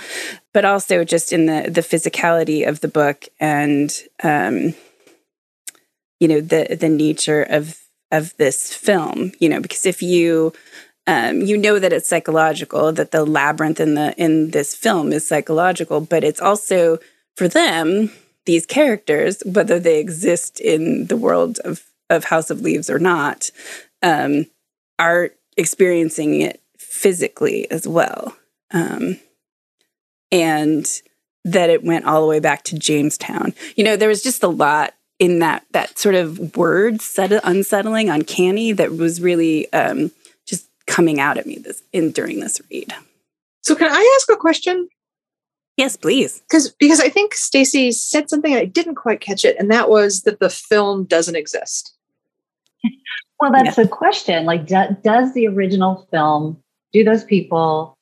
but 0.53 0.65
also 0.65 1.03
just 1.03 1.33
in 1.33 1.45
the 1.45 1.69
the 1.69 1.81
physicality 1.81 2.67
of 2.67 2.81
the 2.81 2.87
book 2.87 3.25
and 3.39 4.03
um 4.23 4.73
you 6.19 6.27
know 6.27 6.41
the 6.41 6.75
the 6.79 6.89
nature 6.89 7.43
of 7.43 7.79
of 8.11 8.35
this 8.37 8.73
film 8.73 9.31
you 9.39 9.49
know 9.49 9.59
because 9.59 9.85
if 9.85 10.01
you 10.01 10.53
um, 11.07 11.41
you 11.41 11.55
know 11.55 11.77
that 11.77 11.93
it's 11.93 12.09
psychological 12.09 12.91
that 12.91 13.11
the 13.11 13.25
labyrinth 13.25 13.79
in 13.79 13.93
the 13.93 14.15
in 14.17 14.51
this 14.51 14.73
film 14.75 15.11
is 15.13 15.27
psychological 15.27 16.01
but 16.01 16.23
it's 16.23 16.41
also 16.41 16.97
for 17.35 17.47
them 17.47 18.11
these 18.45 18.65
characters 18.65 19.43
whether 19.45 19.79
they 19.79 19.99
exist 19.99 20.59
in 20.59 21.07
the 21.07 21.17
world 21.17 21.59
of 21.59 21.83
of 22.09 22.25
house 22.25 22.49
of 22.49 22.61
leaves 22.61 22.89
or 22.89 22.99
not 22.99 23.51
um, 24.01 24.45
are 24.99 25.31
experiencing 25.57 26.41
it 26.41 26.61
physically 26.95 27.69
as 27.69 27.87
well. 27.87 28.35
Um, 28.71 29.19
and 30.31 30.85
that 31.43 31.69
it 31.69 31.83
went 31.83 32.05
all 32.05 32.21
the 32.21 32.27
way 32.27 32.39
back 32.39 32.63
to 32.63 32.79
Jamestown. 32.79 33.53
You 33.75 33.83
know, 33.83 33.95
there 33.95 34.09
was 34.09 34.23
just 34.23 34.43
a 34.43 34.47
lot 34.47 34.93
in 35.19 35.39
that 35.39 35.65
that 35.71 35.99
sort 35.99 36.15
of 36.15 36.57
word 36.57 37.01
set 37.01 37.31
unsettling, 37.31 38.09
uncanny 38.09 38.71
that 38.71 38.91
was 38.91 39.21
really 39.21 39.71
um, 39.71 40.11
just 40.47 40.67
coming 40.87 41.19
out 41.19 41.37
at 41.37 41.45
me 41.45 41.57
this 41.57 41.83
in 41.93 42.11
during 42.11 42.39
this 42.39 42.59
read. 42.71 42.93
So, 43.61 43.75
can 43.75 43.91
I 43.91 44.17
ask 44.17 44.29
a 44.31 44.37
question? 44.39 44.89
Yes, 45.77 45.95
please. 45.95 46.39
Because 46.39 46.73
because 46.79 46.99
I 46.99 47.09
think 47.09 47.33
Stacy 47.33 47.91
said 47.91 48.29
something 48.29 48.55
I 48.55 48.65
didn't 48.65 48.95
quite 48.95 49.21
catch 49.21 49.45
it, 49.45 49.55
and 49.59 49.69
that 49.71 49.89
was 49.89 50.23
that 50.23 50.39
the 50.39 50.49
film 50.49 51.03
doesn't 51.03 51.35
exist. 51.35 51.95
Well, 53.39 53.51
that's 53.51 53.77
yeah. 53.77 53.83
the 53.83 53.89
question. 53.89 54.45
Like, 54.45 54.65
do, 54.65 54.81
does 55.03 55.33
the 55.33 55.47
original 55.47 56.07
film, 56.11 56.63
do 56.95 57.03
those 57.03 57.25
people, 57.25 57.97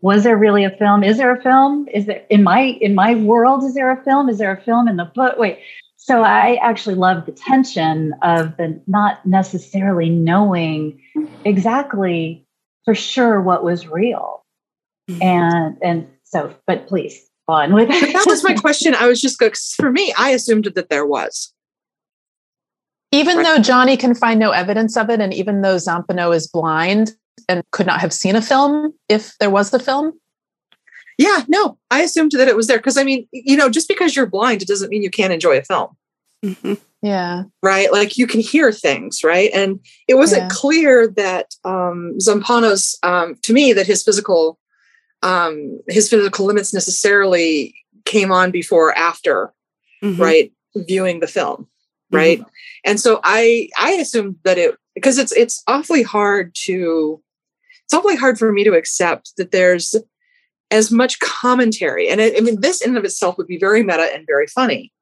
was 0.00 0.24
there 0.24 0.36
really 0.36 0.64
a 0.64 0.70
film? 0.70 1.04
Is 1.04 1.18
there 1.18 1.34
a 1.34 1.42
film? 1.42 1.86
Is 1.92 2.06
there 2.06 2.24
in 2.30 2.42
my 2.42 2.60
in 2.80 2.94
my 2.94 3.14
world? 3.14 3.62
Is 3.62 3.74
there 3.74 3.90
a 3.90 4.02
film? 4.02 4.28
Is 4.30 4.38
there 4.38 4.52
a 4.52 4.60
film 4.60 4.88
in 4.88 4.96
the 4.96 5.04
book? 5.04 5.38
Wait. 5.38 5.58
So 5.98 6.22
I 6.22 6.54
actually 6.62 6.94
love 6.94 7.26
the 7.26 7.32
tension 7.32 8.14
of 8.22 8.56
the 8.56 8.80
not 8.86 9.24
necessarily 9.26 10.08
knowing 10.08 10.98
exactly 11.44 12.46
for 12.86 12.94
sure 12.94 13.42
what 13.42 13.62
was 13.62 13.86
real, 13.86 14.42
mm-hmm. 15.10 15.22
and 15.22 15.76
and 15.82 16.08
so. 16.24 16.54
But 16.66 16.88
please 16.88 17.20
go 17.46 17.54
on 17.54 17.74
with 17.74 17.90
it. 17.90 18.12
that 18.14 18.24
was 18.26 18.42
my 18.42 18.54
question. 18.54 18.94
I 18.94 19.06
was 19.06 19.20
just 19.20 19.38
going 19.38 19.52
for 19.76 19.92
me. 19.92 20.14
I 20.16 20.30
assumed 20.30 20.64
that 20.64 20.88
there 20.88 21.06
was. 21.06 21.52
Even 23.12 23.36
right. 23.36 23.44
though 23.44 23.62
Johnny 23.62 23.98
can 23.98 24.14
find 24.14 24.40
no 24.40 24.52
evidence 24.52 24.96
of 24.96 25.10
it, 25.10 25.20
and 25.20 25.34
even 25.34 25.60
though 25.60 25.76
Zampano 25.76 26.34
is 26.34 26.46
blind 26.46 27.12
and 27.50 27.64
could 27.72 27.86
not 27.86 28.00
have 28.00 28.12
seen 28.12 28.36
a 28.36 28.42
film 28.42 28.94
if 29.08 29.36
there 29.38 29.50
was 29.50 29.70
the 29.70 29.80
film? 29.80 30.12
Yeah, 31.18 31.44
no, 31.48 31.78
I 31.90 32.02
assumed 32.02 32.32
that 32.32 32.48
it 32.48 32.56
was 32.56 32.66
there 32.66 32.78
because 32.78 32.96
I 32.96 33.04
mean, 33.04 33.26
you 33.32 33.56
know, 33.56 33.68
just 33.68 33.88
because 33.88 34.14
you're 34.14 34.26
blind, 34.26 34.62
it 34.62 34.68
doesn't 34.68 34.88
mean 34.88 35.02
you 35.02 35.10
can't 35.10 35.32
enjoy 35.32 35.58
a 35.58 35.62
film. 35.62 35.96
Mm-hmm. 36.44 36.74
Yeah. 37.02 37.44
Right. 37.62 37.92
Like 37.92 38.16
you 38.16 38.26
can 38.26 38.40
hear 38.40 38.72
things, 38.72 39.22
right? 39.24 39.50
And 39.52 39.80
it 40.08 40.14
wasn't 40.14 40.42
yeah. 40.42 40.48
clear 40.50 41.08
that 41.08 41.54
um, 41.64 42.14
Zampano's, 42.18 42.98
um, 43.02 43.36
to 43.42 43.52
me, 43.52 43.72
that 43.72 43.86
his 43.86 44.02
physical, 44.02 44.58
um, 45.22 45.80
his 45.88 46.08
physical 46.08 46.46
limits 46.46 46.72
necessarily 46.72 47.74
came 48.04 48.32
on 48.32 48.50
before 48.50 48.88
or 48.88 48.96
after, 48.96 49.52
mm-hmm. 50.02 50.20
right? 50.20 50.52
Viewing 50.74 51.20
the 51.20 51.26
film 51.26 51.68
right 52.10 52.40
mm-hmm. 52.40 52.50
and 52.84 53.00
so 53.00 53.20
i 53.24 53.68
i 53.78 53.92
assumed 53.92 54.36
that 54.44 54.58
it 54.58 54.74
because 54.94 55.18
it's 55.18 55.32
it's 55.32 55.62
awfully 55.66 56.02
hard 56.02 56.54
to 56.54 57.22
it's 57.90 57.94
awfully 57.96 58.14
hard 58.14 58.38
for 58.38 58.52
me 58.52 58.62
to 58.62 58.74
accept 58.74 59.32
that 59.36 59.50
there's 59.50 59.96
as 60.70 60.92
much 60.92 61.18
commentary 61.18 62.08
and 62.08 62.20
I, 62.20 62.34
I 62.36 62.40
mean 62.40 62.60
this 62.60 62.80
in 62.80 62.90
and 62.90 62.98
of 62.98 63.04
itself 63.04 63.36
would 63.36 63.48
be 63.48 63.58
very 63.58 63.82
meta 63.82 64.08
and 64.14 64.24
very 64.26 64.46
funny 64.46 64.92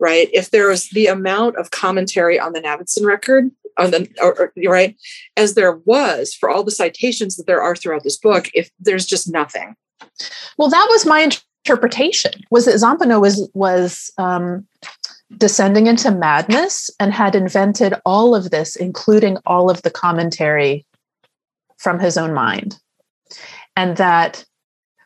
right? 0.00 0.28
If 0.32 0.50
there 0.50 0.68
was 0.68 0.88
the 0.90 1.06
amount 1.06 1.56
of 1.56 1.70
commentary 1.70 2.38
on 2.38 2.52
the 2.52 2.60
navidson 2.60 3.06
record 3.06 3.52
on 3.78 3.92
the 3.92 4.08
or, 4.20 4.34
or, 4.40 4.52
right 4.66 4.96
as 5.36 5.54
there 5.54 5.76
was 5.84 6.34
for 6.34 6.50
all 6.50 6.64
the 6.64 6.72
citations 6.72 7.36
that 7.36 7.46
there 7.46 7.62
are 7.62 7.76
throughout 7.76 8.02
this 8.02 8.18
book 8.18 8.50
if 8.52 8.68
there's 8.80 9.06
just 9.06 9.30
nothing. 9.30 9.76
Well 10.58 10.70
that 10.70 10.88
was 10.90 11.06
my 11.06 11.30
interpretation. 11.64 12.32
Was 12.50 12.64
that 12.64 12.74
zampano 12.74 13.20
was 13.20 13.48
was 13.54 14.10
um, 14.18 14.66
descending 15.38 15.86
into 15.86 16.10
madness 16.10 16.90
and 16.98 17.12
had 17.12 17.36
invented 17.36 17.94
all 18.04 18.34
of 18.34 18.50
this, 18.50 18.74
including 18.74 19.38
all 19.46 19.70
of 19.70 19.82
the 19.82 19.90
commentary 19.90 20.84
from 21.84 22.00
his 22.00 22.18
own 22.18 22.34
mind. 22.34 22.78
And 23.76 23.96
that, 23.98 24.44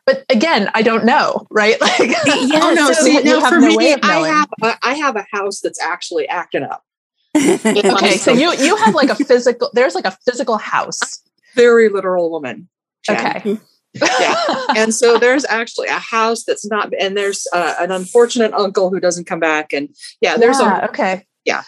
but 0.06 0.24
again, 0.30 0.70
I 0.74 0.80
don't 0.80 1.04
know, 1.04 1.46
right? 1.50 1.76
Like, 1.80 2.00
yeah, 2.00 2.60
oh, 2.62 2.72
no, 2.74 2.92
so 2.92 3.04
see, 3.04 3.20
no, 3.22 3.40
for 3.46 3.58
no 3.58 3.76
me, 3.76 3.94
I 4.02 4.28
have, 4.28 4.48
a, 4.62 4.78
I 4.82 4.94
have 4.94 5.16
a 5.16 5.26
house 5.30 5.60
that's 5.60 5.80
actually 5.80 6.26
acting 6.28 6.62
up. 6.62 6.82
okay, 7.36 8.16
so 8.16 8.32
you 8.32 8.52
you 8.54 8.74
have 8.76 8.94
like 8.94 9.10
a 9.10 9.14
physical. 9.14 9.70
There's 9.74 9.94
like 9.94 10.06
a 10.06 10.16
physical 10.24 10.56
house. 10.56 11.22
Very 11.54 11.90
literal 11.90 12.30
woman. 12.30 12.68
Jen. 13.04 13.36
Okay 13.36 13.58
yeah. 13.94 14.44
And 14.76 14.94
so 14.94 15.18
there's 15.18 15.44
actually 15.46 15.88
a 15.88 15.98
house 15.98 16.44
that's 16.44 16.66
not, 16.66 16.92
and 16.98 17.16
there's 17.16 17.46
uh, 17.52 17.74
an 17.80 17.90
unfortunate 17.90 18.52
uncle 18.52 18.90
who 18.90 19.00
doesn't 19.00 19.26
come 19.26 19.40
back. 19.40 19.72
And 19.72 19.94
yeah, 20.20 20.36
there's 20.36 20.60
yeah, 20.60 20.84
a, 20.84 20.88
okay. 20.88 21.26
Yeah. 21.44 21.62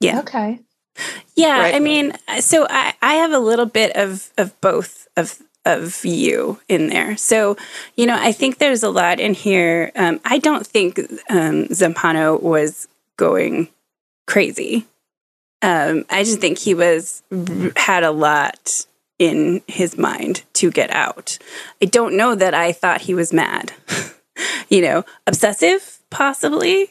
Yeah. 0.00 0.20
Okay. 0.20 0.60
Yeah. 1.34 1.58
Right. 1.58 1.74
I 1.74 1.78
mean, 1.78 2.12
so 2.40 2.66
I, 2.68 2.94
I 3.02 3.14
have 3.14 3.32
a 3.32 3.38
little 3.38 3.66
bit 3.66 3.96
of, 3.96 4.30
of 4.36 4.58
both 4.60 5.08
of, 5.16 5.40
of 5.64 6.04
you 6.04 6.60
in 6.68 6.88
there. 6.88 7.16
So, 7.16 7.56
you 7.96 8.06
know, 8.06 8.16
I 8.18 8.32
think 8.32 8.58
there's 8.58 8.82
a 8.82 8.90
lot 8.90 9.20
in 9.20 9.34
here. 9.34 9.92
Um, 9.96 10.20
I 10.24 10.38
don't 10.38 10.66
think 10.66 10.98
um, 11.28 11.66
Zampano 11.68 12.40
was 12.40 12.88
going 13.16 13.68
crazy. 14.26 14.86
Um, 15.62 16.04
I 16.08 16.22
just 16.22 16.40
think 16.40 16.58
he 16.58 16.74
was 16.74 17.22
had 17.76 18.02
a 18.02 18.10
lot 18.10 18.86
in 19.18 19.60
his 19.66 19.98
mind 19.98 20.42
to 20.54 20.70
get 20.70 20.90
out. 20.90 21.38
I 21.82 21.84
don't 21.84 22.16
know 22.16 22.34
that 22.34 22.54
I 22.54 22.72
thought 22.72 23.02
he 23.02 23.14
was 23.14 23.32
mad. 23.32 23.72
you 24.70 24.80
know, 24.80 25.04
obsessive, 25.26 25.98
possibly, 26.08 26.90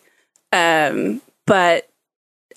um, 0.52 1.22
but 1.48 1.90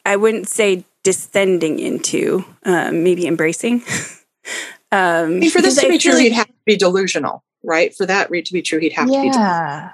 I 0.05 0.17
wouldn't 0.17 0.49
say 0.49 0.85
descending 1.03 1.79
into, 1.79 2.45
um, 2.65 3.03
maybe 3.03 3.27
embracing. 3.27 3.83
um, 4.93 5.25
I 5.25 5.27
mean, 5.27 5.51
for 5.51 5.63
this 5.63 5.81
to 5.81 5.89
be 5.89 5.99
true, 5.99 6.13
like, 6.13 6.23
he'd 6.23 6.33
have 6.33 6.47
to 6.47 6.55
be 6.65 6.77
delusional, 6.77 7.43
right? 7.63 7.95
For 7.95 8.07
that 8.07 8.31
read 8.31 8.47
to 8.47 8.53
be 8.53 8.63
true, 8.63 8.79
he'd 8.79 8.93
have 8.93 9.09
yeah. 9.09 9.23
to 9.23 9.23
be 9.23 9.29
Yeah. 9.29 9.91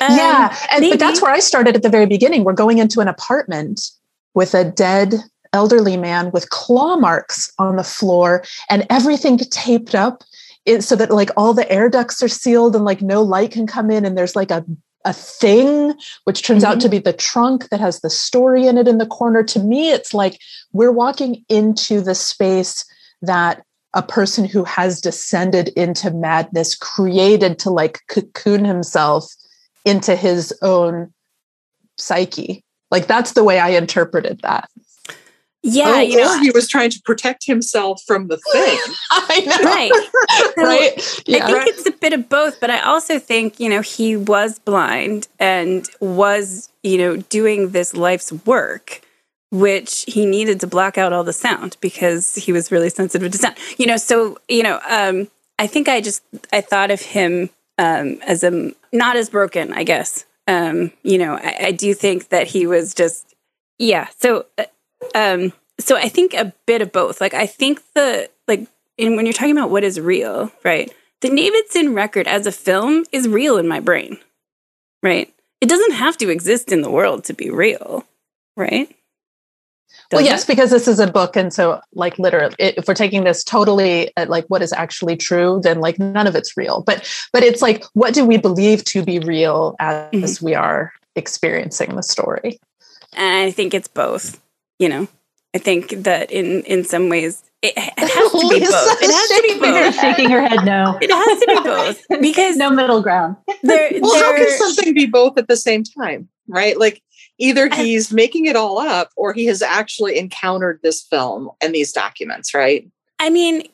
Um, 0.00 0.16
yeah, 0.16 0.56
and 0.70 0.88
but 0.88 1.00
that's 1.00 1.20
where 1.20 1.32
I 1.32 1.40
started 1.40 1.74
at 1.74 1.82
the 1.82 1.88
very 1.88 2.06
beginning. 2.06 2.44
We're 2.44 2.52
going 2.52 2.78
into 2.78 3.00
an 3.00 3.08
apartment 3.08 3.90
with 4.32 4.54
a 4.54 4.64
dead 4.64 5.14
elderly 5.52 5.96
man 5.96 6.30
with 6.32 6.50
claw 6.50 6.96
marks 6.96 7.52
on 7.58 7.76
the 7.76 7.84
floor 7.84 8.44
and 8.68 8.86
everything 8.90 9.38
taped 9.38 9.94
up 9.94 10.22
it, 10.66 10.82
so 10.82 10.96
that 10.96 11.10
like 11.10 11.30
all 11.36 11.54
the 11.54 11.70
air 11.70 11.88
ducts 11.88 12.22
are 12.22 12.28
sealed 12.28 12.74
and 12.74 12.84
like 12.84 13.02
no 13.02 13.22
light 13.22 13.50
can 13.50 13.66
come 13.66 13.90
in 13.90 14.04
and 14.04 14.16
there's 14.16 14.34
like 14.34 14.50
a 14.50 14.64
a 15.04 15.12
thing 15.12 15.94
which 16.24 16.42
turns 16.42 16.62
mm-hmm. 16.62 16.72
out 16.72 16.80
to 16.80 16.86
mm-hmm. 16.86 16.92
be 16.92 16.98
the 16.98 17.12
trunk 17.12 17.68
that 17.68 17.80
has 17.80 18.00
the 18.00 18.10
story 18.10 18.66
in 18.66 18.78
it 18.78 18.88
in 18.88 18.98
the 18.98 19.06
corner 19.06 19.42
to 19.42 19.58
me 19.58 19.90
it's 19.90 20.14
like 20.14 20.38
we're 20.72 20.92
walking 20.92 21.44
into 21.48 22.00
the 22.00 22.14
space 22.14 22.84
that 23.22 23.62
a 23.94 24.02
person 24.02 24.44
who 24.44 24.64
has 24.64 25.00
descended 25.00 25.68
into 25.70 26.10
madness 26.10 26.74
created 26.74 27.58
to 27.60 27.70
like 27.70 28.00
cocoon 28.08 28.64
himself 28.64 29.32
into 29.84 30.16
his 30.16 30.52
own 30.62 31.12
psyche. 31.96 32.64
Like 32.90 33.06
that's 33.06 33.32
the 33.32 33.44
way 33.44 33.60
I 33.60 33.70
interpreted 33.70 34.40
that. 34.42 34.68
Yeah, 35.66 35.94
oh, 35.96 36.00
you 36.00 36.18
know, 36.18 36.38
he 36.40 36.50
was 36.50 36.68
trying 36.68 36.90
to 36.90 37.00
protect 37.04 37.46
himself 37.46 38.02
from 38.06 38.28
the 38.28 38.36
thing. 38.52 38.78
I 39.10 39.40
know. 39.46 39.64
Right. 39.64 40.56
right. 40.56 41.22
Yeah. 41.26 41.46
I 41.46 41.64
think 41.64 41.68
it's 41.68 41.86
a 41.88 41.92
bit 41.92 42.12
of 42.12 42.28
both, 42.28 42.60
but 42.60 42.70
I 42.70 42.80
also 42.80 43.18
think, 43.18 43.58
you 43.58 43.70
know, 43.70 43.80
he 43.80 44.14
was 44.14 44.58
blind 44.58 45.26
and 45.38 45.88
was, 46.00 46.68
you 46.82 46.98
know, 46.98 47.16
doing 47.16 47.70
this 47.70 47.94
life's 47.94 48.32
work 48.44 49.00
which 49.50 50.04
he 50.08 50.26
needed 50.26 50.58
to 50.58 50.66
block 50.66 50.98
out 50.98 51.12
all 51.12 51.22
the 51.22 51.32
sound 51.32 51.76
because 51.80 52.34
he 52.34 52.50
was 52.50 52.72
really 52.72 52.90
sensitive 52.90 53.30
to 53.30 53.38
sound. 53.38 53.56
You 53.78 53.86
know, 53.86 53.96
so 53.96 54.36
you 54.48 54.64
know, 54.64 54.80
um, 54.88 55.28
I 55.60 55.68
think 55.68 55.88
I 55.88 56.00
just 56.00 56.22
I 56.52 56.60
thought 56.60 56.90
of 56.90 57.00
him 57.00 57.50
um, 57.78 58.18
as 58.26 58.42
a 58.42 58.72
not 58.92 59.16
as 59.16 59.30
broken, 59.30 59.72
I 59.72 59.84
guess. 59.84 60.24
Um, 60.48 60.90
you 61.04 61.18
know, 61.18 61.34
I, 61.36 61.56
I, 61.66 61.70
do 61.70 61.94
think 61.94 62.28
that 62.28 62.48
he 62.48 62.66
was 62.66 62.92
just 62.92 63.34
yeah. 63.78 64.08
So, 64.18 64.44
uh, 64.58 64.64
um, 65.14 65.52
so 65.80 65.96
I 65.96 66.08
think 66.08 66.34
a 66.34 66.52
bit 66.66 66.82
of 66.82 66.92
both. 66.92 67.20
Like 67.20 67.34
I 67.34 67.46
think 67.46 67.80
the 67.94 68.28
like 68.46 68.66
in, 68.96 69.16
when 69.16 69.26
you're 69.26 69.32
talking 69.32 69.56
about 69.56 69.70
what 69.70 69.84
is 69.84 69.98
real, 69.98 70.50
right? 70.64 70.92
The 71.20 71.30
Navidson 71.30 71.94
record 71.94 72.28
as 72.28 72.46
a 72.46 72.52
film 72.52 73.04
is 73.12 73.28
real 73.28 73.56
in 73.56 73.66
my 73.66 73.80
brain, 73.80 74.18
right? 75.02 75.32
It 75.60 75.68
doesn't 75.68 75.92
have 75.92 76.18
to 76.18 76.28
exist 76.28 76.70
in 76.70 76.82
the 76.82 76.90
world 76.90 77.24
to 77.24 77.32
be 77.32 77.50
real, 77.50 78.04
right? 78.56 78.94
well 80.12 80.24
yes 80.24 80.44
it? 80.44 80.46
because 80.46 80.70
this 80.70 80.88
is 80.88 80.98
a 80.98 81.06
book 81.06 81.36
and 81.36 81.52
so 81.52 81.80
like 81.94 82.18
literally 82.18 82.54
if 82.58 82.86
we're 82.86 82.94
taking 82.94 83.24
this 83.24 83.42
totally 83.42 84.12
at 84.16 84.28
like 84.28 84.44
what 84.46 84.62
is 84.62 84.72
actually 84.72 85.16
true 85.16 85.60
then 85.62 85.80
like 85.80 85.98
none 85.98 86.26
of 86.26 86.34
it's 86.34 86.56
real 86.56 86.82
but 86.82 87.08
but 87.32 87.42
it's 87.42 87.62
like 87.62 87.84
what 87.94 88.14
do 88.14 88.24
we 88.24 88.36
believe 88.36 88.84
to 88.84 89.02
be 89.02 89.18
real 89.18 89.76
as 89.80 90.10
mm-hmm. 90.12 90.44
we 90.44 90.54
are 90.54 90.92
experiencing 91.16 91.94
the 91.96 92.02
story 92.02 92.58
and 93.14 93.48
i 93.48 93.50
think 93.50 93.74
it's 93.74 93.88
both 93.88 94.40
you 94.78 94.88
know 94.88 95.08
i 95.54 95.58
think 95.58 95.90
that 95.90 96.30
in 96.30 96.62
in 96.62 96.84
some 96.84 97.08
ways 97.08 97.42
it, 97.64 97.72
it 97.76 98.08
has 98.10 98.30
to 98.30 98.48
be 98.50 98.60
both. 98.60 99.02
It 99.02 99.10
has 99.10 99.28
to 99.28 99.42
be 99.42 99.58
both. 99.58 99.94
Shaking 99.94 100.28
her 100.28 100.42
head 100.42 100.66
no. 100.66 100.98
It 101.00 101.10
has 101.10 101.40
to 101.40 101.46
be 101.46 101.60
both 101.66 102.04
because 102.20 102.56
no 102.56 102.68
middle 102.68 103.00
ground. 103.00 103.36
There, 103.62 103.90
well, 104.02 104.12
there, 104.12 104.22
how 104.22 104.36
can 104.36 104.58
something 104.58 104.92
be 104.92 105.06
both 105.06 105.38
at 105.38 105.48
the 105.48 105.56
same 105.56 105.82
time? 105.82 106.28
Right? 106.46 106.78
Like 106.78 107.02
either 107.38 107.68
he's 107.74 108.12
making 108.12 108.44
it 108.46 108.56
all 108.56 108.78
up 108.78 109.10
or 109.16 109.32
he 109.32 109.46
has 109.46 109.62
actually 109.62 110.18
encountered 110.18 110.80
this 110.82 111.02
film 111.02 111.50
and 111.62 111.74
these 111.74 111.92
documents, 111.92 112.52
right? 112.52 112.86
I 113.18 113.30
mean, 113.30 113.66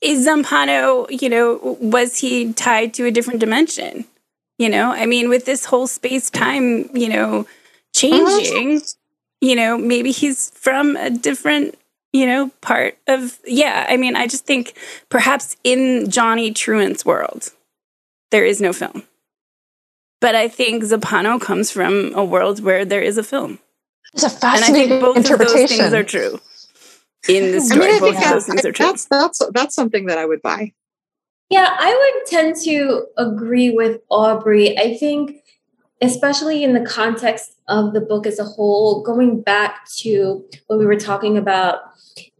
is 0.00 0.26
Zampano, 0.26 1.06
you 1.20 1.28
know, 1.28 1.76
was 1.80 2.18
he 2.18 2.52
tied 2.52 2.94
to 2.94 3.06
a 3.06 3.10
different 3.10 3.40
dimension? 3.40 4.04
You 4.58 4.68
know, 4.68 4.92
I 4.92 5.06
mean, 5.06 5.28
with 5.28 5.46
this 5.46 5.64
whole 5.64 5.86
space 5.86 6.30
time, 6.30 6.94
you 6.94 7.08
know, 7.08 7.46
changing, 7.94 8.82
you 9.40 9.56
know, 9.56 9.78
maybe 9.78 10.10
he's 10.10 10.50
from 10.50 10.96
a 10.96 11.10
different, 11.10 11.76
you 12.12 12.26
know, 12.26 12.50
part 12.60 12.98
of, 13.06 13.38
yeah. 13.46 13.86
I 13.88 13.96
mean, 13.96 14.16
I 14.16 14.26
just 14.26 14.44
think 14.44 14.74
perhaps 15.08 15.56
in 15.64 16.10
Johnny 16.10 16.52
Truant's 16.52 17.04
world, 17.04 17.50
there 18.30 18.44
is 18.44 18.60
no 18.60 18.72
film. 18.72 19.04
But 20.20 20.34
I 20.34 20.48
think 20.48 20.82
Zampano 20.84 21.40
comes 21.40 21.70
from 21.70 22.12
a 22.14 22.24
world 22.24 22.62
where 22.62 22.84
there 22.84 23.00
is 23.00 23.16
a 23.16 23.22
film. 23.22 23.58
It's 24.12 24.24
a 24.24 24.28
fascinating 24.28 24.74
and 24.74 24.92
I 24.92 24.96
think 24.96 25.02
both 25.02 25.16
interpretation. 25.16 25.62
Of 25.62 25.68
those 25.68 25.78
things 25.78 25.94
are 25.94 26.04
true 26.04 26.40
in 27.28 27.52
the 27.52 27.60
story. 27.60 27.86
I 27.86 27.90
mean, 27.92 28.00
both 28.00 28.16
of 28.16 28.30
those 28.30 28.46
things 28.46 28.64
are 28.64 28.72
true. 28.72 28.86
That's 28.86 29.04
that's 29.06 29.42
that's 29.54 29.74
something 29.74 30.06
that 30.06 30.18
I 30.18 30.26
would 30.26 30.42
buy. 30.42 30.72
Yeah, 31.48 31.74
I 31.78 31.94
would 31.94 32.26
tend 32.26 32.56
to 32.64 33.06
agree 33.16 33.70
with 33.70 34.00
Aubrey. 34.10 34.78
I 34.78 34.96
think, 34.96 35.39
especially 36.02 36.64
in 36.64 36.72
the 36.72 36.84
context 36.84 37.56
of 37.68 37.92
the 37.92 38.00
book 38.00 38.26
as 38.26 38.38
a 38.38 38.44
whole, 38.44 39.02
going 39.02 39.42
back 39.42 39.86
to 39.98 40.44
what 40.66 40.78
we 40.78 40.86
were 40.86 40.96
talking 40.96 41.36
about 41.36 41.80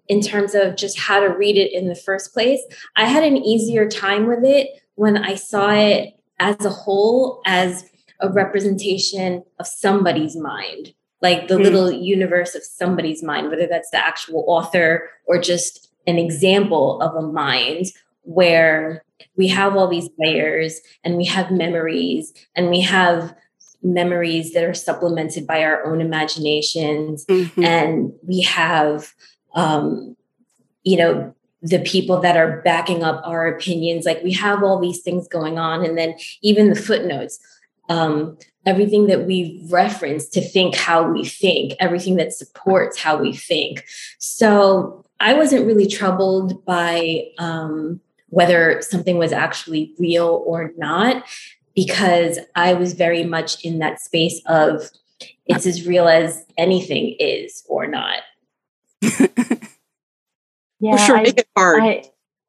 in 0.09 0.21
terms 0.21 0.55
of 0.55 0.77
just 0.77 0.99
how 0.99 1.21
to 1.21 1.29
read 1.29 1.57
it 1.57 1.73
in 1.73 1.89
the 1.89 1.95
first 1.95 2.33
place, 2.33 2.61
I 2.97 3.05
had 3.05 3.23
an 3.23 3.37
easier 3.37 3.89
time 3.89 4.27
with 4.27 4.45
it 4.45 4.69
when 4.97 5.17
I 5.17 5.37
saw 5.37 5.71
it 5.71 6.15
as 6.41 6.65
a 6.65 6.71
whole 6.71 7.43
as 7.47 7.85
a 8.21 8.29
representation 8.29 9.45
of 9.59 9.67
somebody's 9.67 10.37
mind, 10.37 10.95
like 11.23 11.49
the 11.49 11.55
mm. 11.55 11.63
little 11.63 11.93
universe 11.93 12.55
of 12.55 12.65
somebody's 12.65 13.23
mind, 13.23 13.51
whether 13.51 13.67
that's 13.67 13.91
the 13.91 14.05
actual 14.05 14.45
author 14.49 15.09
or 15.27 15.41
just 15.41 15.91
an 16.07 16.19
example 16.19 17.01
of 17.01 17.15
a 17.15 17.27
mind 17.27 17.87
where 18.23 19.05
we 19.37 19.49
have 19.49 19.77
all 19.77 19.89
these 19.89 20.09
layers 20.19 20.81
and 21.05 21.17
we 21.17 21.25
have 21.25 21.51
memories 21.51 22.33
and 22.57 22.69
we 22.69 22.81
have 22.81 23.35
memories 23.83 24.53
that 24.53 24.65
are 24.65 24.75
supplemented 24.75 25.47
by 25.47 25.63
our 25.63 25.85
own 25.87 26.01
imaginations 26.01 27.25
mm-hmm. 27.27 27.65
and 27.65 28.13
we 28.27 28.43
have 28.43 29.13
um, 29.55 30.17
you 30.85 30.97
know 30.97 31.35
the 31.63 31.81
people 31.81 32.21
that 32.21 32.37
are 32.37 32.63
backing 32.63 33.03
up 33.03 33.21
our 33.25 33.47
opinions. 33.47 34.07
Like 34.07 34.23
we 34.23 34.33
have 34.33 34.63
all 34.63 34.81
these 34.81 35.01
things 35.01 35.29
going 35.29 35.59
on. 35.59 35.85
And 35.85 35.97
then 35.97 36.15
even 36.43 36.71
the 36.71 36.81
footnotes, 36.81 37.39
um, 37.89 38.39
everything 38.65 39.07
that 39.09 39.27
we 39.27 39.67
reference 39.69 40.29
to 40.31 40.41
think 40.41 40.75
how 40.75 41.11
we 41.11 41.25
think, 41.25 41.75
everything 41.79 42.17
that 42.17 42.33
supports 42.33 42.99
how 42.99 43.19
we 43.19 43.35
think. 43.35 43.85
So 44.19 45.05
I 45.19 45.35
wasn't 45.35 45.67
really 45.67 45.87
troubled 45.87 46.65
by 46.65 47.25
um, 47.39 48.01
whether 48.29 48.81
something 48.81 49.19
was 49.19 49.33
actually 49.33 49.95
real 49.99 50.43
or 50.47 50.73
not, 50.79 51.25
because 51.87 52.39
I 52.55 52.75
was 52.75 52.95
very 52.95 53.25
much 53.25 53.65
in 53.65 53.79
that 53.79 54.01
space 54.01 54.41
of 54.47 54.91
it's 55.47 55.67
as 55.67 55.87
real 55.87 56.09
as 56.09 56.45
anything 56.59 57.17
is 57.19 57.65
or 57.69 57.87
not. 57.87 58.21
Yeah, 60.83 60.97
sure 60.97 61.19
I, 61.19 61.23
make 61.23 61.39
it 61.39 61.47
hard. 61.55 61.83
I, 61.83 62.05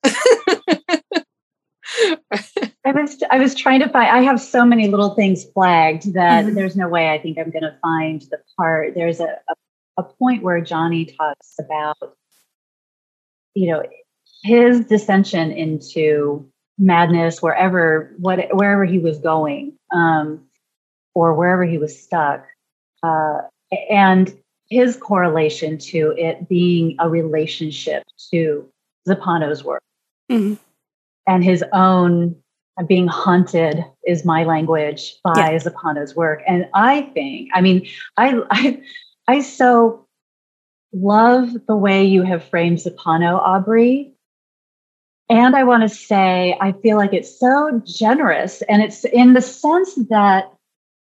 I 2.86 2.92
was 2.94 3.22
I 3.30 3.40
was 3.40 3.54
trying 3.56 3.82
to 3.82 3.90
find. 3.90 4.08
I 4.08 4.22
have 4.22 4.40
so 4.40 4.66
many 4.66 4.88
little 4.88 5.16
things 5.16 5.44
flagged 5.54 6.14
that 6.14 6.46
mm-hmm. 6.46 6.56
there's 6.56 6.78
no 6.78 6.88
way 6.88 7.10
I 7.10 7.18
think 7.18 7.38
I'm 7.38 7.52
going 7.52 7.64
to 7.64 7.76
find 7.82 8.22
the 8.32 8.40
part. 8.58 8.96
There's 8.96 9.20
a, 9.20 9.26
a 9.26 9.56
a 9.98 10.04
point 10.04 10.44
where 10.44 10.62
Johnny 10.62 11.06
talks 11.06 11.56
about, 11.60 12.16
you 13.54 13.70
know, 13.70 13.84
his 14.44 14.86
dissension 14.86 15.52
into 15.52 16.50
madness 16.78 17.42
wherever 17.42 18.14
what 18.18 18.40
wherever 18.56 18.86
he 18.86 19.00
was 19.00 19.18
going, 19.20 19.74
um, 19.94 20.46
or 21.14 21.36
wherever 21.36 21.64
he 21.64 21.78
was 21.78 22.02
stuck, 22.02 22.46
uh, 23.04 23.40
and 23.90 24.38
his 24.70 24.96
correlation 24.96 25.78
to 25.78 26.14
it 26.18 26.48
being 26.48 26.96
a 27.00 27.10
relationship 27.10 28.04
to 28.32 28.70
Zampano's 29.08 29.64
work 29.64 29.84
mm-hmm. 30.32 30.54
and 31.28 31.44
his 31.44 31.64
own 31.74 32.36
being 32.88 33.08
haunted 33.08 33.84
is 34.06 34.26
my 34.26 34.44
language 34.44 35.18
by 35.24 35.34
yeah. 35.36 35.58
Zampano's 35.58 36.16
work. 36.16 36.42
And 36.48 36.68
I 36.74 37.02
think, 37.14 37.50
I 37.54 37.62
mean, 37.62 37.88
I, 38.18 38.42
I, 38.52 38.82
I 39.28 39.42
so 39.42 40.08
love 40.94 41.50
the 41.68 41.76
way 41.76 42.06
you 42.06 42.24
have 42.24 42.44
framed 42.46 42.80
Zampano, 42.80 43.38
Aubrey. 43.40 44.11
And 45.32 45.56
I 45.56 45.64
want 45.64 45.82
to 45.84 45.90
say, 45.90 46.58
I 46.60 46.74
feel 46.74 46.98
like 46.98 47.14
it's 47.14 47.40
so 47.40 47.82
generous. 47.86 48.62
And 48.64 48.84
it's 48.84 49.06
in 49.06 49.32
the 49.32 49.42
sense 49.42 49.96
that, 50.10 50.52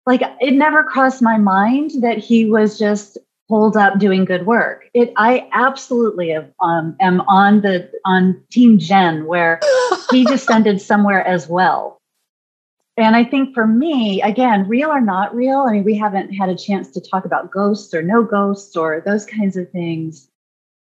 like, 0.07 0.23
it 0.41 0.53
never 0.53 0.83
crossed 0.83 1.21
my 1.21 1.37
mind 1.37 1.91
that 2.01 2.17
he 2.17 2.47
was 2.47 2.79
just 2.79 3.19
hold 3.51 3.77
up 3.77 3.99
doing 3.99 4.25
good 4.25 4.47
work. 4.47 4.89
It 4.95 5.13
I 5.19 5.47
absolutely 5.53 6.31
have, 6.31 6.51
um, 6.63 6.97
am 7.01 7.21
on 7.23 7.61
the 7.61 7.91
on 8.07 8.43
Team 8.51 8.79
Jen 8.79 9.27
where 9.27 9.61
he 10.11 10.25
descended 10.25 10.81
somewhere 10.81 11.23
as 11.23 11.47
well. 11.47 11.99
And 12.97 13.17
I 13.17 13.25
think 13.25 13.53
for 13.53 13.67
me, 13.67 14.23
again, 14.23 14.67
real 14.67 14.89
or 14.89 15.03
not 15.03 15.35
real, 15.35 15.67
I 15.69 15.73
mean, 15.73 15.85
we 15.85 15.97
haven't 15.97 16.33
had 16.33 16.49
a 16.49 16.57
chance 16.57 16.91
to 16.93 17.01
talk 17.03 17.27
about 17.27 17.51
ghosts 17.51 17.93
or 17.93 18.01
no 18.01 18.23
ghosts 18.23 18.75
or 18.75 19.03
those 19.05 19.27
kinds 19.27 19.59
of 19.59 19.71
things. 19.71 20.31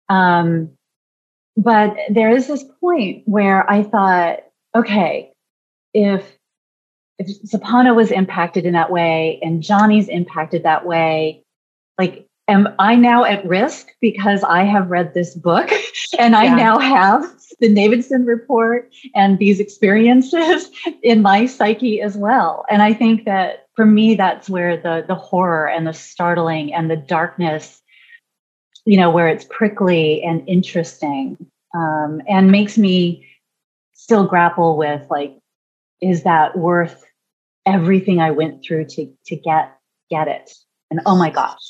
Um, 0.09 0.69
but 1.63 1.95
there 2.09 2.31
is 2.31 2.47
this 2.47 2.63
point 2.79 3.23
where 3.25 3.69
I 3.69 3.83
thought, 3.83 4.39
okay, 4.75 5.31
if 5.93 6.25
if 7.19 7.27
Zampano 7.43 7.95
was 7.95 8.09
impacted 8.09 8.65
in 8.65 8.73
that 8.73 8.91
way 8.91 9.39
and 9.43 9.61
Johnny's 9.61 10.07
impacted 10.07 10.63
that 10.63 10.85
way, 10.87 11.43
like 11.99 12.27
am 12.47 12.67
I 12.79 12.95
now 12.95 13.23
at 13.23 13.45
risk 13.45 13.89
because 14.01 14.43
I 14.43 14.63
have 14.63 14.89
read 14.89 15.13
this 15.13 15.35
book 15.35 15.69
and 16.19 16.35
I 16.35 16.53
now 16.55 16.79
have 16.79 17.23
the 17.59 17.69
Navidson 17.69 18.25
report 18.25 18.91
and 19.13 19.37
these 19.37 19.59
experiences 19.59 20.69
in 21.03 21.21
my 21.21 21.45
psyche 21.45 22.01
as 22.01 22.17
well. 22.17 22.65
And 22.69 22.81
I 22.81 22.93
think 22.93 23.25
that 23.25 23.67
for 23.75 23.85
me, 23.85 24.15
that's 24.15 24.49
where 24.49 24.77
the 24.77 25.05
the 25.07 25.15
horror 25.15 25.69
and 25.69 25.85
the 25.85 25.93
startling 25.93 26.73
and 26.73 26.89
the 26.89 26.97
darkness, 26.97 27.81
you 28.85 28.97
know, 28.97 29.11
where 29.11 29.27
it's 29.27 29.45
prickly 29.45 30.23
and 30.23 30.47
interesting, 30.47 31.37
um, 31.73 32.21
and 32.27 32.51
makes 32.51 32.77
me 32.77 33.27
still 33.93 34.25
grapple 34.25 34.77
with 34.77 35.05
like, 35.09 35.37
is 36.01 36.23
that 36.23 36.57
worth 36.57 37.03
everything 37.65 38.19
I 38.19 38.31
went 38.31 38.63
through 38.63 38.85
to 38.85 39.11
to 39.25 39.35
get 39.35 39.77
get 40.09 40.27
it? 40.27 40.51
And 40.89 41.01
oh 41.05 41.15
my 41.15 41.29
gosh, 41.29 41.61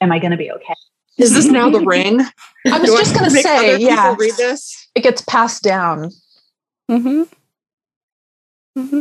am 0.00 0.12
I 0.12 0.18
going 0.18 0.30
to 0.30 0.36
be 0.36 0.50
okay? 0.50 0.74
Is 1.16 1.34
this 1.34 1.46
now 1.46 1.68
the 1.68 1.80
ring? 1.80 2.20
I 2.66 2.78
was 2.78 2.90
just 2.90 3.14
going 3.14 3.28
to 3.28 3.30
say, 3.30 3.78
yeah, 3.78 4.14
read 4.16 4.34
this. 4.36 4.88
It 4.94 5.02
gets 5.02 5.20
passed 5.22 5.64
down. 5.64 6.12
Mm-hmm. 6.88 7.22
Mm-hmm. 8.78 9.00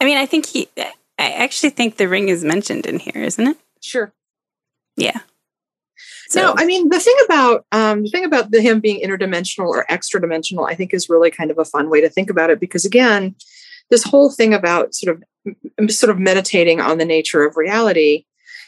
I 0.00 0.04
mean, 0.04 0.18
I 0.18 0.26
think 0.26 0.46
he. 0.46 0.68
I 0.76 1.30
actually 1.30 1.70
think 1.70 1.96
the 1.96 2.08
ring 2.08 2.28
is 2.28 2.44
mentioned 2.44 2.86
in 2.86 2.98
here, 2.98 3.22
isn't 3.22 3.46
it? 3.46 3.56
Sure. 3.80 4.12
Yeah. 4.96 5.20
So, 6.28 6.42
no, 6.42 6.54
I 6.56 6.66
mean 6.66 6.88
the 6.90 7.00
thing 7.00 7.16
about 7.24 7.64
um, 7.72 8.02
the 8.02 8.10
thing 8.10 8.24
about 8.24 8.50
the, 8.50 8.60
him 8.60 8.80
being 8.80 9.00
interdimensional 9.02 9.68
or 9.68 9.90
extra 9.90 10.20
dimensional, 10.20 10.66
I 10.66 10.74
think, 10.74 10.92
is 10.92 11.08
really 11.08 11.30
kind 11.30 11.50
of 11.50 11.58
a 11.58 11.64
fun 11.64 11.88
way 11.88 12.00
to 12.00 12.08
think 12.10 12.28
about 12.30 12.50
it 12.50 12.60
because 12.60 12.84
again, 12.84 13.34
this 13.90 14.04
whole 14.04 14.30
thing 14.30 14.52
about 14.52 14.94
sort 14.94 15.16
of 15.16 15.90
sort 15.90 16.10
of 16.10 16.18
meditating 16.18 16.80
on 16.80 16.98
the 16.98 17.04
nature 17.04 17.44
of 17.44 17.56
reality 17.56 18.24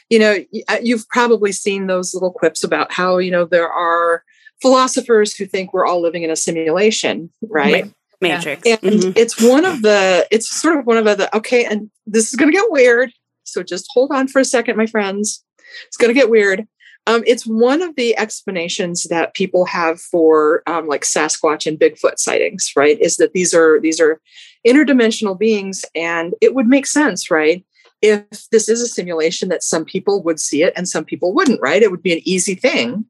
you 0.09 0.17
know 0.17 0.37
uh, 0.67 0.77
you've 0.81 1.07
probably 1.09 1.51
seen 1.51 1.85
those 1.85 2.13
little 2.13 2.31
quips 2.31 2.63
about 2.63 2.91
how 2.91 3.19
you 3.19 3.29
know 3.29 3.45
there 3.45 3.69
are 3.69 4.23
philosophers 4.59 5.35
who 5.35 5.45
think 5.45 5.73
we're 5.73 5.85
all 5.85 6.01
living 6.01 6.23
in 6.23 6.31
a 6.31 6.35
simulation 6.35 7.29
right? 7.49 7.85
Matrix. 8.19 8.67
And 8.67 8.79
mm-hmm. 8.79 9.11
it's 9.15 9.41
one 9.41 9.65
of 9.65 9.81
the 9.81 10.27
it's 10.31 10.49
sort 10.49 10.77
of 10.77 10.85
one 10.85 10.97
of 10.97 11.05
the 11.05 11.35
okay 11.35 11.65
and 11.65 11.91
this 12.07 12.29
is 12.29 12.35
going 12.35 12.51
to 12.51 12.55
get 12.55 12.71
weird 12.71 13.11
so 13.43 13.63
just 13.63 13.87
hold 13.93 14.11
on 14.11 14.27
for 14.27 14.39
a 14.39 14.45
second 14.45 14.77
my 14.77 14.85
friends. 14.85 15.43
It's 15.87 15.97
going 15.97 16.13
to 16.13 16.19
get 16.19 16.29
weird 16.29 16.67
um, 17.11 17.23
it's 17.25 17.45
one 17.45 17.81
of 17.81 17.95
the 17.95 18.17
explanations 18.17 19.03
that 19.05 19.33
people 19.33 19.65
have 19.65 19.99
for 19.99 20.63
um, 20.67 20.87
like 20.87 21.01
sasquatch 21.01 21.65
and 21.65 21.79
bigfoot 21.79 22.17
sightings 22.17 22.71
right 22.75 22.99
is 22.99 23.17
that 23.17 23.33
these 23.33 23.53
are 23.53 23.79
these 23.81 23.99
are 23.99 24.21
interdimensional 24.67 25.37
beings 25.37 25.83
and 25.95 26.33
it 26.41 26.53
would 26.55 26.67
make 26.67 26.85
sense 26.85 27.29
right 27.31 27.65
if 28.01 28.49
this 28.51 28.67
is 28.67 28.81
a 28.81 28.87
simulation 28.87 29.49
that 29.49 29.63
some 29.63 29.85
people 29.85 30.23
would 30.23 30.39
see 30.39 30.63
it 30.63 30.73
and 30.75 30.89
some 30.89 31.05
people 31.05 31.33
wouldn't, 31.33 31.61
right? 31.61 31.83
It 31.83 31.91
would 31.91 32.01
be 32.01 32.13
an 32.13 32.21
easy 32.23 32.55
thing, 32.55 33.05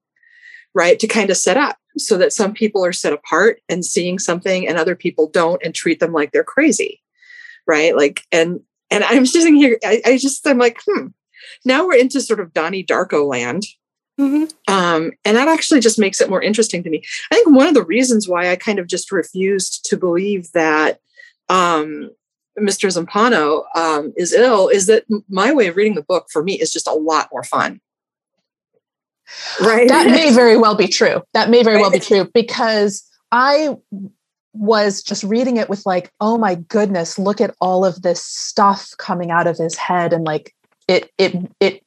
right, 0.74 1.00
to 1.00 1.08
kind 1.08 1.30
of 1.30 1.38
set 1.38 1.58
up 1.58 1.78
so 1.98 2.18
that 2.18 2.34
some 2.34 2.54
people 2.54 2.86
are 2.86 2.94
set 2.94 3.14
apart 3.14 3.62
and 3.70 3.86
seeing 3.86 4.20
something 4.20 4.68
and 4.68 4.78
other 4.78 4.96
people 4.96 5.30
don't 5.30 5.62
and 5.64 5.74
treat 5.74 6.00
them 6.00 6.12
like 6.12 6.32
they're 6.32 6.44
crazy, 6.44 7.02
right? 7.66 7.96
Like, 7.96 8.24
and 8.32 8.60
and 8.90 9.06
I'm 9.06 9.26
sitting 9.26 9.56
here, 9.56 9.80
I, 9.86 10.02
I 10.06 10.18
just 10.18 10.46
I'm 10.46 10.58
like, 10.58 10.80
hmm. 10.86 11.08
Now 11.66 11.86
we're 11.88 11.96
into 11.96 12.22
sort 12.22 12.40
of 12.40 12.54
Donnie 12.54 12.84
Darko 12.84 13.26
land. 13.28 13.64
Mm-hmm. 14.22 14.74
Um, 14.74 15.14
and 15.26 15.36
that 15.36 15.48
actually 15.48 15.80
just 15.80 15.98
makes 15.98 16.22
it 16.22 16.30
more 16.30 16.42
interesting 16.42 16.84
to 16.84 16.90
me. 16.90 17.04
I 17.32 17.36
think 17.36 17.50
one 17.50 17.68
of 17.68 17.74
the 17.74 17.84
reasons 17.84 18.28
why 18.28 18.52
I 18.52 18.56
kind 18.56 18.78
of 18.78 18.86
just 18.86 19.12
refused 19.12 19.84
to 19.86 19.98
believe 19.98 20.52
that 20.52 21.00
um, 21.50 22.12
Mr. 22.60 22.88
Zampano 22.96 23.64
um, 23.76 24.14
is 24.16 24.32
ill 24.32 24.68
is 24.68 24.86
that 24.86 25.06
my 25.28 25.52
way 25.52 25.68
of 25.68 25.76
reading 25.76 25.96
the 25.96 26.04
book 26.04 26.28
for 26.32 26.44
me 26.44 26.54
is 26.54 26.72
just 26.72 26.88
a 26.88 26.94
lot 26.94 27.30
more 27.32 27.44
fun. 27.44 27.82
Right. 29.60 29.88
That 29.88 30.08
may 30.08 30.32
very 30.36 30.58
well 30.58 30.76
be 30.76 30.88
true. 30.88 31.24
That 31.34 31.50
may 31.50 31.64
very 31.64 31.82
well 31.82 31.92
be 31.92 32.00
true 32.00 32.30
because 32.34 33.04
I 33.32 33.76
was 34.54 35.02
just 35.02 35.24
reading 35.24 35.58
it 35.58 35.70
with 35.70 35.86
like, 35.86 36.12
oh 36.20 36.38
my 36.38 36.56
goodness, 36.56 37.18
look 37.18 37.42
at 37.42 37.56
all 37.60 37.86
of 37.86 38.02
this 38.02 38.24
stuff 38.24 38.92
coming 38.98 39.32
out 39.32 39.48
of 39.48 39.58
his 39.58 39.78
head 39.78 40.14
and 40.14 40.26
like 40.26 40.54
it 40.88 41.12
it 41.18 41.36
it 41.60 41.84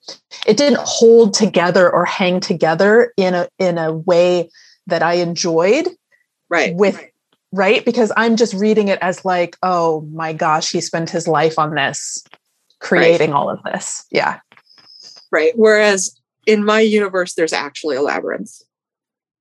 it 0.47 0.57
didn't 0.57 0.80
hold 0.80 1.34
together 1.34 1.90
or 1.90 2.05
hang 2.05 2.40
together 2.40 3.12
in 3.16 3.34
a 3.34 3.49
in 3.59 3.78
a 3.78 3.92
way 3.92 4.51
that 4.86 5.03
I 5.03 5.14
enjoyed. 5.14 5.88
Right. 6.49 6.74
With 6.74 6.97
right 6.97 7.11
right? 7.55 7.84
Because 7.84 8.12
I'm 8.16 8.36
just 8.36 8.53
reading 8.53 8.88
it 8.88 8.99
as 9.01 9.24
like, 9.24 9.57
oh 9.62 10.03
my 10.12 10.32
gosh, 10.32 10.72
he 10.72 10.80
spent 10.80 11.09
his 11.09 11.28
life 11.28 11.59
on 11.59 11.74
this, 11.74 12.24
creating 12.80 13.30
right. 13.30 13.36
all 13.36 13.49
of 13.49 13.62
this. 13.62 14.05
Yeah. 14.11 14.40
Right. 15.30 15.53
Whereas 15.55 16.18
in 16.47 16.64
my 16.64 16.80
universe, 16.80 17.34
there's 17.34 17.53
actually 17.53 17.97
a 17.97 18.03
labyrinth 18.03 18.61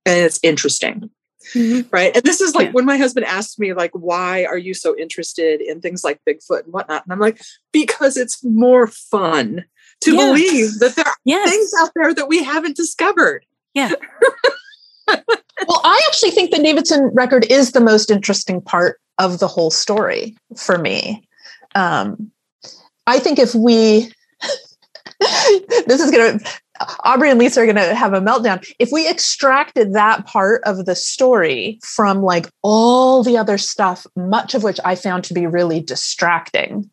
and 0.06 0.18
it's 0.18 0.38
interesting. 0.42 1.10
Mm-hmm. 1.52 1.88
Right. 1.90 2.14
And 2.14 2.24
this 2.24 2.40
is 2.40 2.54
like 2.54 2.68
yeah. 2.68 2.72
when 2.72 2.84
my 2.84 2.96
husband 2.96 3.26
asked 3.26 3.58
me, 3.58 3.74
like, 3.74 3.92
why 3.92 4.44
are 4.44 4.58
you 4.58 4.74
so 4.74 4.96
interested 4.96 5.60
in 5.60 5.80
things 5.80 6.02
like 6.04 6.20
Bigfoot 6.28 6.64
and 6.64 6.72
whatnot? 6.72 7.04
And 7.04 7.12
I'm 7.12 7.20
like, 7.20 7.40
because 7.72 8.16
it's 8.16 8.42
more 8.44 8.86
fun 8.86 9.64
to 10.02 10.12
yes. 10.12 10.24
believe 10.24 10.78
that 10.80 10.96
there 10.96 11.06
are 11.06 11.16
yes. 11.24 11.50
things 11.50 11.72
out 11.80 11.90
there 11.94 12.14
that 12.14 12.28
we 12.28 12.42
haven't 12.42 12.76
discovered. 12.76 13.44
Yeah. 13.74 13.92
well, 15.08 15.80
I 15.84 16.00
actually 16.08 16.30
think 16.30 16.50
the 16.50 16.58
Navidson 16.58 17.10
record 17.12 17.44
is 17.50 17.72
the 17.72 17.80
most 17.80 18.10
interesting 18.10 18.60
part 18.60 19.00
of 19.18 19.38
the 19.38 19.48
whole 19.48 19.70
story 19.70 20.36
for 20.56 20.78
me. 20.78 21.26
Um, 21.74 22.30
I 23.06 23.18
think 23.18 23.38
if 23.38 23.54
we, 23.54 24.10
this 25.86 26.00
is 26.00 26.10
going 26.10 26.38
to, 26.38 26.46
Aubrey 27.04 27.30
and 27.30 27.38
Lisa 27.38 27.60
are 27.60 27.66
going 27.66 27.76
to 27.76 27.94
have 27.94 28.12
a 28.12 28.20
meltdown. 28.20 28.66
If 28.78 28.90
we 28.92 29.08
extracted 29.08 29.94
that 29.94 30.26
part 30.26 30.62
of 30.64 30.86
the 30.86 30.94
story 30.94 31.78
from 31.82 32.22
like 32.22 32.48
all 32.62 33.22
the 33.22 33.36
other 33.36 33.58
stuff, 33.58 34.06
much 34.16 34.54
of 34.54 34.62
which 34.62 34.80
I 34.84 34.94
found 34.94 35.24
to 35.24 35.34
be 35.34 35.46
really 35.46 35.80
distracting 35.80 36.90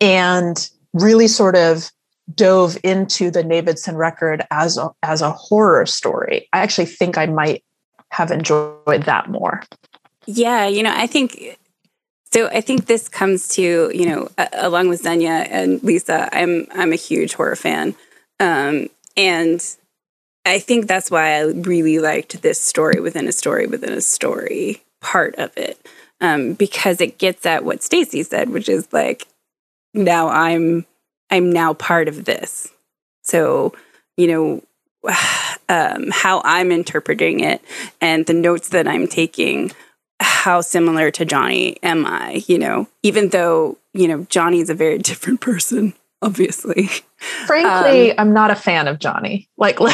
and 0.00 0.70
really 0.94 1.28
sort 1.28 1.56
of 1.56 1.90
dove 2.34 2.78
into 2.82 3.30
the 3.30 3.44
Navidson 3.44 3.96
record 3.96 4.42
as 4.50 4.78
a, 4.78 4.90
as 5.02 5.20
a 5.20 5.32
horror 5.32 5.84
story, 5.86 6.48
I 6.52 6.60
actually 6.60 6.86
think 6.86 7.18
I 7.18 7.26
might 7.26 7.64
have 8.10 8.30
enjoyed 8.30 9.04
that 9.04 9.28
more. 9.28 9.62
Yeah, 10.26 10.66
you 10.66 10.82
know, 10.82 10.92
I 10.94 11.06
think 11.06 11.58
so. 12.32 12.48
I 12.48 12.60
think 12.60 12.86
this 12.86 13.08
comes 13.08 13.48
to 13.48 13.90
you 13.94 14.06
know, 14.06 14.28
along 14.52 14.88
with 14.88 15.02
Xenia 15.02 15.30
and 15.30 15.82
Lisa, 15.82 16.28
I'm 16.32 16.66
I'm 16.72 16.92
a 16.92 16.96
huge 16.96 17.34
horror 17.34 17.56
fan, 17.56 17.94
um, 18.38 18.88
and 19.16 19.64
I 20.44 20.58
think 20.58 20.86
that's 20.86 21.10
why 21.10 21.34
I 21.34 21.42
really 21.44 21.98
liked 21.98 22.42
this 22.42 22.60
story 22.60 23.00
within 23.00 23.28
a 23.28 23.32
story 23.32 23.66
within 23.66 23.92
a 23.92 24.00
story 24.00 24.82
part 25.00 25.34
of 25.36 25.56
it, 25.56 25.78
um, 26.20 26.54
because 26.54 27.00
it 27.00 27.18
gets 27.18 27.46
at 27.46 27.64
what 27.64 27.82
Stacy 27.82 28.22
said, 28.22 28.50
which 28.50 28.68
is 28.68 28.92
like, 28.92 29.26
now 29.94 30.28
I'm 30.28 30.86
I'm 31.30 31.52
now 31.52 31.74
part 31.74 32.08
of 32.08 32.24
this. 32.24 32.68
So, 33.22 33.72
you 34.16 34.26
know, 34.26 34.62
um, 35.68 36.08
how 36.10 36.42
I'm 36.44 36.72
interpreting 36.72 37.40
it 37.40 37.62
and 38.00 38.26
the 38.26 38.34
notes 38.34 38.70
that 38.70 38.88
I'm 38.88 39.06
taking, 39.06 39.72
how 40.20 40.60
similar 40.60 41.10
to 41.12 41.24
Johnny 41.24 41.82
am 41.82 42.06
I? 42.06 42.42
You 42.46 42.58
know, 42.58 42.88
even 43.02 43.30
though, 43.30 43.78
you 43.92 44.06
know, 44.06 44.26
Johnny's 44.28 44.70
a 44.70 44.74
very 44.74 44.98
different 45.10 45.40
person, 45.40 45.94
obviously. 46.22 46.90
Frankly, 47.46 48.12
um, 48.12 48.16
I'm 48.18 48.32
not 48.32 48.50
a 48.50 48.54
fan 48.54 48.88
of 48.88 48.98
Johnny. 48.98 49.48
Like, 49.58 49.78
yeah, 49.80 49.90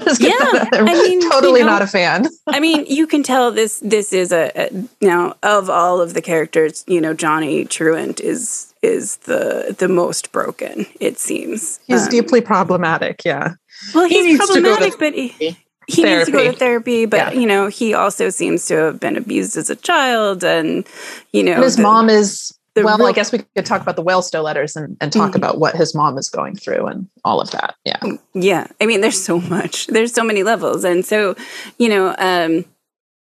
I 0.00 0.82
mean, 0.84 1.30
totally 1.30 1.60
you 1.60 1.66
know, 1.66 1.72
not 1.72 1.82
a 1.82 1.86
fan. 1.86 2.28
I 2.46 2.60
mean, 2.60 2.86
you 2.86 3.06
can 3.06 3.22
tell 3.22 3.50
this. 3.50 3.80
This 3.80 4.12
is 4.12 4.32
a, 4.32 4.50
a 4.54 4.84
now 5.04 5.34
of 5.42 5.68
all 5.68 6.00
of 6.00 6.14
the 6.14 6.22
characters. 6.22 6.82
You 6.86 7.00
know, 7.00 7.12
Johnny 7.12 7.66
Truant 7.66 8.20
is 8.20 8.72
is 8.80 9.16
the 9.18 9.74
the 9.78 9.88
most 9.88 10.32
broken. 10.32 10.86
It 10.98 11.18
seems 11.18 11.78
he's 11.86 12.04
um, 12.04 12.10
deeply 12.10 12.40
problematic. 12.40 13.22
Yeah. 13.24 13.54
Well, 13.94 14.08
he's 14.08 14.24
he 14.24 14.36
problematic, 14.38 14.98
but 14.98 15.12
he, 15.12 15.58
he 15.86 16.04
needs 16.04 16.26
to 16.26 16.32
go 16.32 16.44
to 16.44 16.52
therapy. 16.52 17.06
But 17.06 17.34
yeah. 17.34 17.40
you 17.40 17.46
know, 17.46 17.68
he 17.68 17.94
also 17.94 18.30
seems 18.30 18.66
to 18.66 18.76
have 18.76 19.00
been 19.00 19.16
abused 19.16 19.56
as 19.56 19.70
a 19.70 19.76
child, 19.76 20.44
and 20.44 20.86
you 21.32 21.42
know, 21.42 21.54
and 21.54 21.64
his 21.64 21.76
the, 21.76 21.82
mom 21.82 22.08
is. 22.08 22.56
well, 22.76 22.98
real, 22.98 23.06
I 23.06 23.12
guess 23.12 23.32
we 23.32 23.38
could 23.54 23.66
talk 23.66 23.80
about 23.80 23.96
the 23.96 24.02
Whalestoe 24.02 24.42
letters 24.42 24.76
and, 24.76 24.96
and 25.00 25.12
talk 25.12 25.30
mm-hmm. 25.30 25.36
about 25.36 25.58
what 25.58 25.74
his 25.74 25.94
mom 25.94 26.18
is 26.18 26.28
going 26.28 26.56
through 26.56 26.86
and 26.86 27.08
all 27.24 27.40
of 27.40 27.50
that. 27.52 27.74
Yeah. 27.84 27.98
Mm, 27.98 28.18
yeah. 28.34 28.66
I 28.80 28.86
mean, 28.86 29.00
there's 29.00 29.22
so 29.22 29.40
much. 29.40 29.86
There's 29.86 30.12
so 30.12 30.24
many 30.24 30.42
levels. 30.42 30.84
And 30.84 31.04
so, 31.04 31.36
you 31.78 31.88
know, 31.88 32.14
um, 32.18 32.64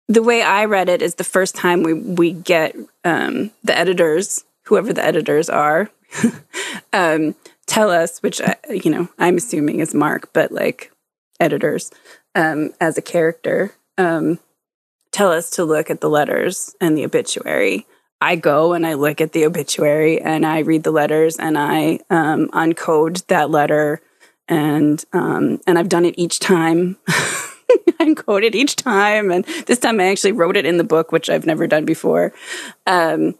the 0.08 0.22
way 0.22 0.42
I 0.42 0.66
read 0.66 0.90
it 0.90 1.02
is 1.02 1.16
the 1.16 1.24
first 1.24 1.56
time 1.56 1.84
we 1.84 1.94
we 1.94 2.32
get 2.32 2.76
um, 3.04 3.52
the 3.64 3.78
editors 3.78 4.44
whoever 4.66 4.94
the 4.94 5.04
editors 5.04 5.50
are, 5.50 5.90
um, 6.94 7.36
tell 7.66 7.90
us, 7.90 8.20
which, 8.20 8.42
I, 8.42 8.56
you 8.70 8.92
know, 8.92 9.08
I'm 9.18 9.38
assuming 9.38 9.80
is 9.80 9.94
Mark, 9.94 10.30
but 10.34 10.52
like 10.52 10.92
editors 11.40 11.92
um, 12.36 12.72
as 12.80 12.98
a 12.98 13.02
character, 13.02 13.74
um, 13.98 14.40
tell 15.12 15.32
us 15.32 15.50
to 15.52 15.66
look 15.66 15.90
at 15.90 16.02
the 16.02 16.10
letters 16.10 16.76
and 16.80 16.98
the 16.98 17.06
obituary 17.06 17.86
I 18.22 18.36
go 18.36 18.74
and 18.74 18.88
I 18.88 18.94
look 18.94 19.22
at 19.22 19.34
the 19.34 19.46
obituary 19.46 20.22
and 20.22 20.46
I 20.46 20.60
read 20.60 20.84
the 20.84 20.92
letters 20.92 21.38
and 21.38 21.58
I 21.58 22.00
um, 22.10 22.48
uncode 22.50 23.26
that 23.28 23.50
letter 23.50 24.02
and 24.48 25.04
um, 25.14 25.60
and 25.68 25.78
I've 25.78 25.90
done 25.90 26.06
it 26.06 26.16
each 26.18 26.40
time. 26.40 26.98
I 27.10 28.06
encode 28.06 28.44
it 28.44 28.56
each 28.56 28.76
time, 28.76 29.32
and 29.32 29.44
this 29.66 29.80
time 29.80 30.00
I 30.00 30.06
actually 30.06 30.34
wrote 30.34 30.58
it 30.58 30.66
in 30.66 30.78
the 30.78 30.84
book, 30.84 31.12
which 31.12 31.30
I've 31.30 31.46
never 31.46 31.66
done 31.66 31.86
before. 31.86 32.34
Um, 32.86 33.36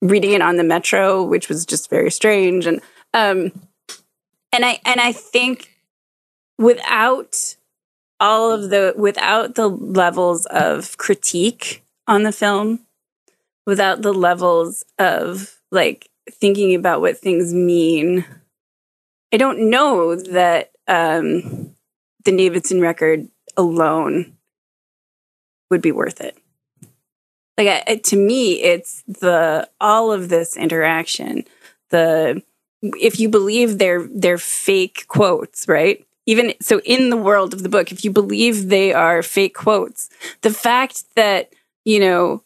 reading 0.00 0.32
it 0.32 0.42
on 0.42 0.56
the 0.56 0.64
metro, 0.64 1.22
which 1.24 1.48
was 1.48 1.66
just 1.66 1.90
very 1.90 2.10
strange, 2.10 2.66
and 2.66 2.80
um, 3.12 3.50
and 4.52 4.64
I 4.64 4.80
and 4.84 5.00
I 5.00 5.12
think 5.12 5.70
without 6.58 7.56
all 8.20 8.52
of 8.52 8.70
the 8.70 8.94
without 8.96 9.54
the 9.54 9.68
levels 9.68 10.46
of 10.46 10.96
critique 10.98 11.82
on 12.06 12.22
the 12.22 12.32
film 12.32 12.80
without 13.66 14.02
the 14.02 14.12
levels 14.12 14.84
of 14.98 15.58
like 15.70 16.08
thinking 16.30 16.74
about 16.74 17.00
what 17.00 17.18
things 17.18 17.52
mean 17.52 18.24
i 19.32 19.36
don't 19.36 19.70
know 19.70 20.14
that 20.14 20.70
um 20.86 21.74
the 22.24 22.32
navidson 22.32 22.80
record 22.80 23.28
alone 23.56 24.34
would 25.70 25.82
be 25.82 25.92
worth 25.92 26.20
it. 26.20 26.36
Like 27.56 27.84
I, 27.86 27.96
to 27.96 28.16
me 28.16 28.62
it's 28.62 29.02
the 29.06 29.68
all 29.80 30.12
of 30.12 30.28
this 30.28 30.56
interaction 30.56 31.44
the 31.90 32.42
if 32.82 33.20
you 33.20 33.28
believe 33.28 33.78
they're 33.78 34.08
they're 34.12 34.38
fake 34.38 35.04
quotes 35.06 35.68
right 35.68 36.04
even 36.26 36.54
so 36.60 36.80
in 36.84 37.10
the 37.10 37.16
world 37.16 37.52
of 37.52 37.62
the 37.62 37.68
book 37.68 37.92
if 37.92 38.04
you 38.04 38.10
believe 38.10 38.68
they 38.68 38.92
are 38.92 39.22
fake 39.22 39.54
quotes 39.54 40.08
the 40.42 40.50
fact 40.50 41.04
that 41.16 41.52
you 41.84 42.00
know 42.00 42.42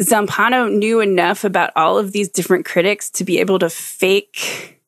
zampano 0.00 0.72
knew 0.72 1.00
enough 1.00 1.44
about 1.44 1.70
all 1.76 1.98
of 1.98 2.12
these 2.12 2.28
different 2.28 2.64
critics 2.64 3.10
to 3.10 3.24
be 3.24 3.38
able 3.38 3.58
to 3.58 3.70
fake 3.70 4.80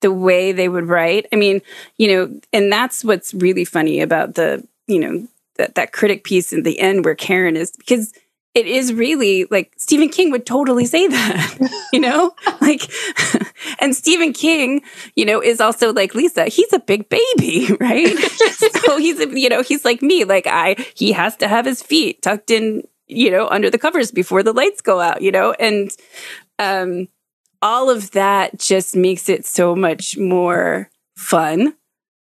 the 0.00 0.12
way 0.12 0.52
they 0.52 0.68
would 0.68 0.86
write 0.86 1.26
i 1.32 1.36
mean 1.36 1.60
you 1.98 2.08
know 2.08 2.40
and 2.52 2.72
that's 2.72 3.04
what's 3.04 3.34
really 3.34 3.64
funny 3.64 4.00
about 4.00 4.34
the 4.34 4.66
you 4.86 4.98
know 4.98 5.26
that, 5.56 5.74
that 5.74 5.92
critic 5.92 6.24
piece 6.24 6.52
in 6.52 6.62
the 6.62 6.78
end 6.78 7.04
where 7.04 7.14
karen 7.14 7.56
is 7.56 7.72
because 7.72 8.12
it 8.56 8.66
is 8.66 8.94
really 8.94 9.44
like 9.50 9.70
Stephen 9.76 10.08
King 10.08 10.30
would 10.30 10.46
totally 10.46 10.86
say 10.86 11.06
that, 11.06 11.86
you 11.92 12.00
know? 12.00 12.34
like, 12.62 12.90
and 13.80 13.94
Stephen 13.94 14.32
King, 14.32 14.80
you 15.14 15.26
know, 15.26 15.42
is 15.42 15.60
also 15.60 15.92
like 15.92 16.14
Lisa, 16.14 16.46
he's 16.46 16.72
a 16.72 16.78
big 16.78 17.10
baby, 17.10 17.68
right? 17.78 18.16
so 18.16 18.96
he's, 18.96 19.20
a, 19.20 19.28
you 19.38 19.50
know, 19.50 19.62
he's 19.62 19.84
like 19.84 20.00
me. 20.00 20.24
Like, 20.24 20.46
I, 20.46 20.76
he 20.94 21.12
has 21.12 21.36
to 21.36 21.48
have 21.48 21.66
his 21.66 21.82
feet 21.82 22.22
tucked 22.22 22.50
in, 22.50 22.82
you 23.06 23.30
know, 23.30 23.46
under 23.46 23.68
the 23.68 23.78
covers 23.78 24.10
before 24.10 24.42
the 24.42 24.54
lights 24.54 24.80
go 24.80 25.00
out, 25.00 25.20
you 25.20 25.30
know? 25.30 25.52
And, 25.52 25.90
um, 26.58 27.08
all 27.60 27.90
of 27.90 28.12
that 28.12 28.58
just 28.58 28.96
makes 28.96 29.28
it 29.28 29.44
so 29.44 29.76
much 29.76 30.16
more 30.16 30.88
fun, 31.14 31.74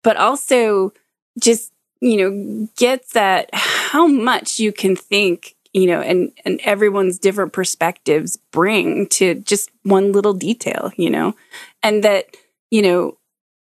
but 0.05 0.17
also 0.17 0.93
just, 1.41 1.73
you 2.01 2.17
know, 2.17 2.69
gets 2.77 3.17
at 3.17 3.51
how 3.53 4.07
much 4.07 4.61
you 4.61 4.73
can 4.73 4.95
think 4.95 5.57
you 5.73 5.87
know 5.87 6.01
and 6.01 6.33
and 6.45 6.61
everyone's 6.65 7.19
different 7.19 7.53
perspectives 7.53 8.37
bring 8.53 9.07
to 9.07 9.35
just 9.37 9.71
one 9.83 10.13
little 10.13 10.35
detail 10.35 10.91
you 10.97 11.11
know? 11.11 11.35
And 11.83 12.05
that 12.05 12.27
you 12.71 12.83
know 12.83 13.19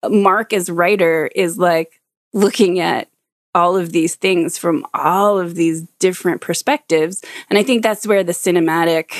mark 0.09 0.53
as 0.53 0.69
writer 0.69 1.29
is 1.35 1.57
like 1.57 2.01
looking 2.33 2.79
at 2.79 3.09
all 3.55 3.75
of 3.75 3.91
these 3.91 4.15
things 4.15 4.57
from 4.57 4.85
all 4.93 5.39
of 5.39 5.55
these 5.55 5.87
different 5.99 6.41
perspectives. 6.41 7.23
And 7.49 7.57
i 7.57 7.63
think 7.63 7.83
that's 7.83 8.07
where 8.07 8.23
the 8.23 8.31
cinematic 8.31 9.11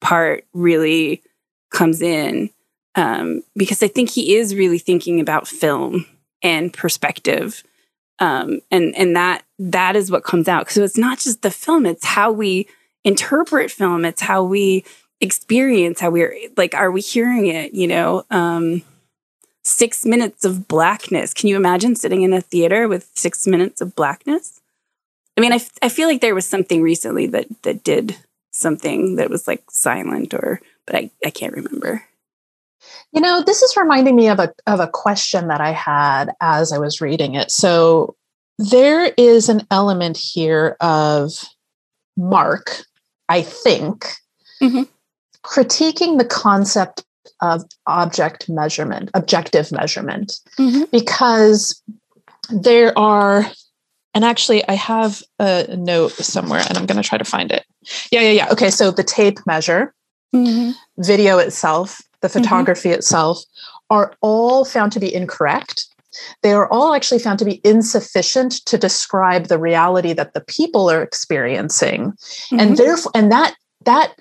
part 0.00 0.46
really 0.52 1.22
comes 1.70 2.02
in 2.02 2.50
um, 2.94 3.42
because 3.56 3.82
i 3.82 3.88
think 3.88 4.10
he 4.10 4.36
is 4.36 4.54
really 4.54 4.78
thinking 4.78 5.20
about 5.20 5.48
film 5.48 6.06
and 6.42 6.72
perspective 6.72 7.64
um, 8.18 8.60
and 8.70 8.94
and 8.96 9.16
that 9.16 9.44
that 9.58 9.96
is 9.96 10.10
what 10.10 10.24
comes 10.24 10.48
out. 10.48 10.70
So 10.70 10.82
it's 10.82 10.98
not 10.98 11.18
just 11.18 11.42
the 11.42 11.50
film; 11.50 11.86
it's 11.86 12.04
how 12.04 12.30
we 12.30 12.68
interpret 13.04 13.70
film. 13.70 14.04
It's 14.04 14.22
how 14.22 14.44
we 14.44 14.84
experience 15.20 16.00
how 16.00 16.10
we're 16.10 16.36
like. 16.56 16.74
Are 16.74 16.90
we 16.90 17.00
hearing 17.00 17.46
it? 17.46 17.74
You 17.74 17.86
know, 17.86 18.24
um, 18.30 18.82
six 19.64 20.04
minutes 20.04 20.44
of 20.44 20.68
blackness. 20.68 21.34
Can 21.34 21.48
you 21.48 21.56
imagine 21.56 21.96
sitting 21.96 22.22
in 22.22 22.32
a 22.32 22.40
theater 22.40 22.86
with 22.88 23.10
six 23.14 23.46
minutes 23.46 23.80
of 23.80 23.94
blackness? 23.94 24.60
I 25.36 25.40
mean, 25.40 25.52
I, 25.52 25.56
f- 25.56 25.78
I 25.82 25.88
feel 25.88 26.06
like 26.06 26.20
there 26.20 26.34
was 26.34 26.46
something 26.46 26.82
recently 26.82 27.26
that 27.28 27.46
that 27.62 27.82
did 27.82 28.16
something 28.52 29.16
that 29.16 29.30
was 29.30 29.48
like 29.48 29.68
silent 29.70 30.32
or, 30.32 30.60
but 30.86 30.94
I, 30.94 31.10
I 31.24 31.30
can't 31.30 31.54
remember. 31.54 32.04
You 33.12 33.20
know, 33.20 33.42
this 33.44 33.62
is 33.62 33.76
reminding 33.76 34.16
me 34.16 34.28
of 34.28 34.38
a 34.40 34.52
of 34.66 34.80
a 34.80 34.88
question 34.88 35.48
that 35.48 35.60
I 35.60 35.72
had 35.72 36.32
as 36.40 36.72
I 36.72 36.78
was 36.78 37.00
reading 37.00 37.34
it. 37.34 37.50
So 37.50 38.16
there 38.58 39.12
is 39.16 39.48
an 39.48 39.66
element 39.70 40.16
here 40.16 40.76
of 40.80 41.32
Mark, 42.16 42.84
I 43.28 43.42
think, 43.42 44.06
mm-hmm. 44.62 44.82
critiquing 45.44 46.18
the 46.18 46.24
concept 46.24 47.04
of 47.40 47.62
object 47.86 48.48
measurement, 48.48 49.10
objective 49.14 49.72
measurement, 49.72 50.34
mm-hmm. 50.58 50.84
because 50.92 51.82
there 52.50 52.96
are, 52.98 53.44
and 54.14 54.24
actually, 54.24 54.66
I 54.68 54.74
have 54.74 55.22
a 55.38 55.76
note 55.76 56.12
somewhere 56.12 56.62
and 56.68 56.78
I'm 56.78 56.86
going 56.86 57.02
to 57.02 57.08
try 57.08 57.18
to 57.18 57.24
find 57.24 57.50
it. 57.50 57.64
Yeah, 58.10 58.20
yeah, 58.20 58.30
yeah. 58.30 58.52
Okay, 58.52 58.70
so 58.70 58.90
the 58.90 59.02
tape 59.02 59.38
measure, 59.46 59.94
mm-hmm. 60.34 60.70
video 61.02 61.38
itself, 61.38 62.00
the 62.24 62.28
mm-hmm. 62.28 62.42
photography 62.42 62.88
mm-hmm. 62.88 62.98
itself, 62.98 63.44
are 63.90 64.14
all 64.20 64.64
found 64.64 64.92
to 64.92 65.00
be 65.00 65.14
incorrect. 65.14 65.86
They 66.42 66.52
are 66.52 66.70
all 66.72 66.94
actually 66.94 67.18
found 67.18 67.38
to 67.40 67.44
be 67.44 67.60
insufficient 67.64 68.52
to 68.66 68.78
describe 68.78 69.46
the 69.46 69.58
reality 69.58 70.12
that 70.14 70.32
the 70.32 70.40
people 70.40 70.90
are 70.90 71.02
experiencing. 71.02 72.12
Mm-hmm. 72.12 72.60
And 72.60 72.76
therefore, 72.76 73.12
and 73.14 73.30
that 73.30 73.54
that 73.84 74.14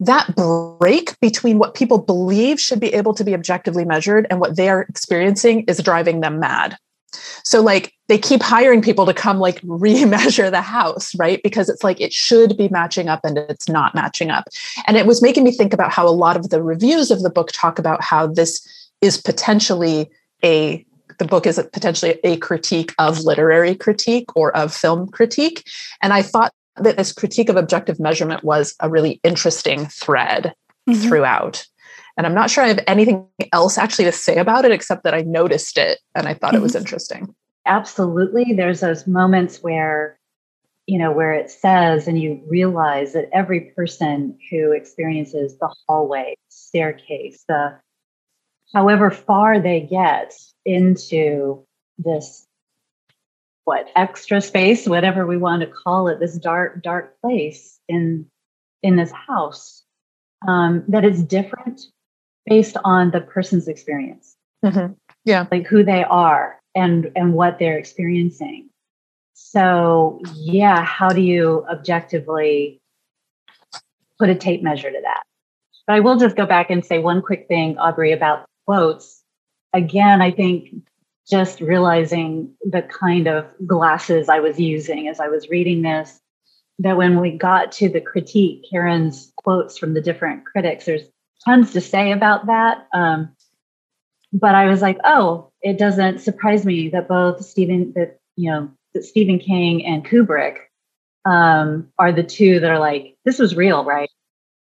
that 0.00 0.34
break 0.34 1.18
between 1.20 1.58
what 1.58 1.74
people 1.74 1.98
believe 1.98 2.60
should 2.60 2.80
be 2.80 2.94
able 2.94 3.14
to 3.14 3.24
be 3.24 3.34
objectively 3.34 3.84
measured 3.84 4.26
and 4.30 4.40
what 4.40 4.56
they 4.56 4.68
are 4.68 4.82
experiencing 4.82 5.64
is 5.68 5.78
driving 5.78 6.20
them 6.20 6.40
mad. 6.40 6.76
So 7.44 7.62
like 7.62 7.92
they 8.08 8.18
keep 8.18 8.42
hiring 8.42 8.82
people 8.82 9.06
to 9.06 9.14
come 9.14 9.38
like 9.38 9.60
remeasure 9.62 10.50
the 10.50 10.60
house, 10.60 11.14
right? 11.16 11.40
Because 11.42 11.68
it's 11.68 11.84
like 11.84 12.00
it 12.00 12.12
should 12.12 12.56
be 12.56 12.68
matching 12.68 13.08
up 13.08 13.20
and 13.24 13.38
it's 13.38 13.68
not 13.68 13.94
matching 13.94 14.30
up. 14.30 14.44
And 14.86 14.96
it 14.96 15.06
was 15.06 15.22
making 15.22 15.44
me 15.44 15.52
think 15.52 15.72
about 15.72 15.92
how 15.92 16.06
a 16.06 16.10
lot 16.10 16.36
of 16.36 16.50
the 16.50 16.62
reviews 16.62 17.10
of 17.10 17.22
the 17.22 17.30
book 17.30 17.50
talk 17.52 17.78
about 17.78 18.02
how 18.02 18.26
this 18.26 18.66
is 19.00 19.20
potentially 19.20 20.10
a 20.44 20.84
the 21.18 21.24
book 21.24 21.46
is 21.46 21.62
potentially 21.72 22.18
a 22.24 22.36
critique 22.38 22.92
of 22.98 23.20
literary 23.20 23.74
critique 23.74 24.34
or 24.34 24.54
of 24.56 24.74
film 24.74 25.08
critique. 25.08 25.64
And 26.02 26.12
I 26.12 26.22
thought 26.22 26.52
that 26.76 26.96
this 26.96 27.12
critique 27.12 27.48
of 27.48 27.56
objective 27.56 28.00
measurement 28.00 28.42
was 28.42 28.74
a 28.80 28.90
really 28.90 29.20
interesting 29.22 29.86
thread 29.86 30.54
mm-hmm. 30.88 31.00
throughout. 31.00 31.66
And 32.16 32.26
I'm 32.26 32.34
not 32.34 32.50
sure 32.50 32.64
I 32.64 32.68
have 32.68 32.84
anything 32.86 33.26
else 33.52 33.76
actually 33.76 34.04
to 34.04 34.12
say 34.12 34.36
about 34.36 34.64
it 34.64 34.70
except 34.70 35.04
that 35.04 35.14
I 35.14 35.22
noticed 35.22 35.78
it 35.78 35.98
and 36.14 36.28
I 36.28 36.34
thought 36.34 36.54
it 36.54 36.62
was 36.62 36.72
mm-hmm. 36.72 36.82
interesting. 36.82 37.34
Absolutely. 37.66 38.52
There's 38.52 38.80
those 38.80 39.06
moments 39.06 39.58
where, 39.62 40.18
you 40.86 40.98
know, 40.98 41.10
where 41.10 41.32
it 41.32 41.50
says 41.50 42.06
and 42.06 42.20
you 42.20 42.40
realize 42.48 43.14
that 43.14 43.30
every 43.32 43.72
person 43.76 44.38
who 44.50 44.72
experiences 44.72 45.58
the 45.58 45.74
hallway, 45.88 46.36
staircase, 46.50 47.44
the 47.48 47.78
however 48.74 49.10
far 49.10 49.60
they 49.60 49.80
get 49.80 50.34
into 50.64 51.64
this 51.98 52.46
what 53.64 53.88
extra 53.96 54.40
space 54.40 54.86
whatever 54.86 55.26
we 55.26 55.36
want 55.36 55.62
to 55.62 55.66
call 55.66 56.08
it 56.08 56.18
this 56.20 56.36
dark 56.36 56.82
dark 56.82 57.18
place 57.20 57.78
in 57.88 58.26
in 58.82 58.96
this 58.96 59.12
house 59.12 59.84
um, 60.46 60.84
that 60.88 61.04
is 61.04 61.22
different 61.22 61.80
based 62.46 62.76
on 62.84 63.10
the 63.10 63.20
person's 63.20 63.68
experience. 63.68 64.36
Mm-hmm. 64.64 64.94
Yeah. 65.24 65.46
Like 65.50 65.66
who 65.66 65.84
they 65.84 66.04
are 66.04 66.58
and 66.74 67.10
and 67.16 67.34
what 67.34 67.58
they're 67.58 67.78
experiencing. 67.78 68.68
So, 69.34 70.20
yeah, 70.34 70.84
how 70.84 71.10
do 71.10 71.20
you 71.20 71.64
objectively 71.70 72.80
put 74.18 74.30
a 74.30 74.34
tape 74.34 74.62
measure 74.62 74.90
to 74.90 75.00
that? 75.02 75.22
But 75.86 75.96
I 75.96 76.00
will 76.00 76.16
just 76.16 76.36
go 76.36 76.46
back 76.46 76.70
and 76.70 76.84
say 76.84 76.98
one 76.98 77.20
quick 77.20 77.46
thing, 77.48 77.78
Aubrey, 77.78 78.12
about 78.12 78.46
quotes. 78.66 79.22
Again, 79.72 80.22
I 80.22 80.30
think 80.30 80.70
just 81.28 81.60
realizing 81.60 82.54
the 82.62 82.82
kind 82.82 83.26
of 83.26 83.46
glasses 83.66 84.28
I 84.28 84.40
was 84.40 84.58
using 84.58 85.08
as 85.08 85.20
I 85.20 85.28
was 85.28 85.48
reading 85.48 85.82
this, 85.82 86.20
that 86.80 86.96
when 86.96 87.20
we 87.20 87.30
got 87.32 87.72
to 87.72 87.88
the 87.88 88.00
critique, 88.00 88.64
Karen's 88.70 89.32
quotes 89.36 89.78
from 89.78 89.94
the 89.94 90.00
different 90.00 90.44
critics, 90.44 90.84
there's 90.84 91.08
tons 91.46 91.72
to 91.72 91.80
say 91.80 92.12
about 92.12 92.46
that. 92.46 92.86
Um, 92.92 93.34
but 94.32 94.54
I 94.54 94.66
was 94.66 94.82
like, 94.82 94.98
oh, 95.04 95.50
it 95.62 95.78
doesn't 95.78 96.20
surprise 96.20 96.66
me 96.66 96.88
that 96.90 97.08
both 97.08 97.44
Stephen, 97.44 97.92
that 97.94 98.18
you 98.36 98.50
know, 98.50 98.70
that 98.94 99.04
Stephen 99.04 99.38
King 99.38 99.84
and 99.84 100.04
Kubrick 100.04 100.56
um, 101.24 101.88
are 101.98 102.12
the 102.12 102.22
two 102.22 102.60
that 102.60 102.70
are 102.70 102.78
like, 102.78 103.16
this 103.24 103.38
was 103.38 103.54
real, 103.54 103.84
right? 103.84 104.10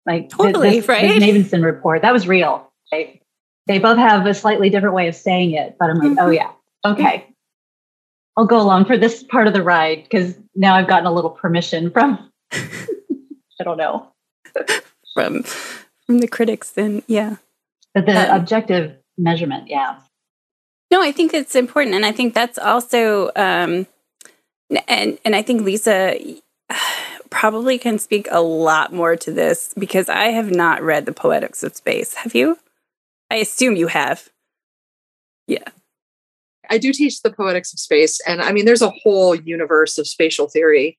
Like 0.07 0.31
totally, 0.31 0.81
this, 0.81 0.89
right? 0.89 1.03
This 1.09 1.21
Navidson 1.21 1.63
report 1.63 2.03
that 2.03 2.13
was 2.13 2.27
real. 2.27 2.73
They, 2.91 3.21
they 3.67 3.79
both 3.79 3.99
have 3.99 4.25
a 4.27 4.33
slightly 4.33 4.71
different 4.71 4.95
way 4.95 5.09
of 5.09 5.15
saying 5.15 5.53
it, 5.53 5.77
but 5.79 5.91
I'm 5.91 5.99
like, 5.99 6.09
mm-hmm. 6.11 6.19
oh 6.21 6.31
yeah, 6.31 6.51
okay. 6.85 7.35
I'll 8.37 8.47
go 8.47 8.61
along 8.61 8.85
for 8.85 8.97
this 8.97 9.23
part 9.25 9.49
of 9.49 9.53
the 9.53 9.63
ride 9.63 10.05
because 10.05 10.39
now 10.55 10.77
I've 10.77 10.87
gotten 10.87 11.07
a 11.07 11.13
little 11.13 11.31
permission 11.31 11.91
from 11.91 12.31
I 12.53 13.65
don't 13.65 13.77
know 13.77 14.13
from 15.15 15.45
from 16.09 16.19
the 16.19 16.27
critics. 16.27 16.71
Then 16.71 17.03
yeah, 17.07 17.37
but 17.95 18.07
the 18.07 18.33
um, 18.33 18.41
objective 18.41 18.97
measurement, 19.17 19.69
yeah. 19.69 19.97
No, 20.91 21.03
I 21.03 21.13
think 21.13 21.35
it's 21.35 21.55
important, 21.55 21.95
and 21.95 22.07
I 22.07 22.13
think 22.13 22.35
that's 22.35 22.59
also, 22.59 23.31
um, 23.37 23.87
and 24.89 25.19
and 25.25 25.37
I 25.37 25.43
think 25.43 25.63
Lisa 25.63 26.19
probably 27.31 27.79
can 27.79 27.99
speak 27.99 28.27
a 28.31 28.41
lot 28.41 28.93
more 28.93 29.15
to 29.17 29.31
this 29.31 29.75
because 29.79 30.09
I 30.09 30.29
have 30.29 30.51
not 30.51 30.83
read 30.83 31.05
the 31.05 31.13
Poetics 31.13 31.63
of 31.63 31.77
Space. 31.77 32.15
Have 32.15 32.35
you? 32.35 32.59
I 33.31 33.37
assume 33.37 33.77
you 33.77 33.89
have. 33.89 34.31
Yeah. 35.47 35.69
I 36.71 36.79
do 36.79 36.93
teach 36.93 37.23
the 37.23 37.33
poetics 37.33 37.73
of 37.73 37.79
space, 37.79 38.21
and 38.27 38.43
I 38.43 38.53
mean, 38.53 38.65
there's 38.65 38.83
a 38.83 38.91
whole 38.91 39.35
universe 39.35 39.99
of 39.99 40.07
spatial 40.07 40.49
theory 40.49 40.99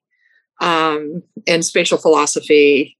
um, 0.62 1.24
and 1.48 1.64
spatial 1.64 1.98
philosophy 1.98 2.98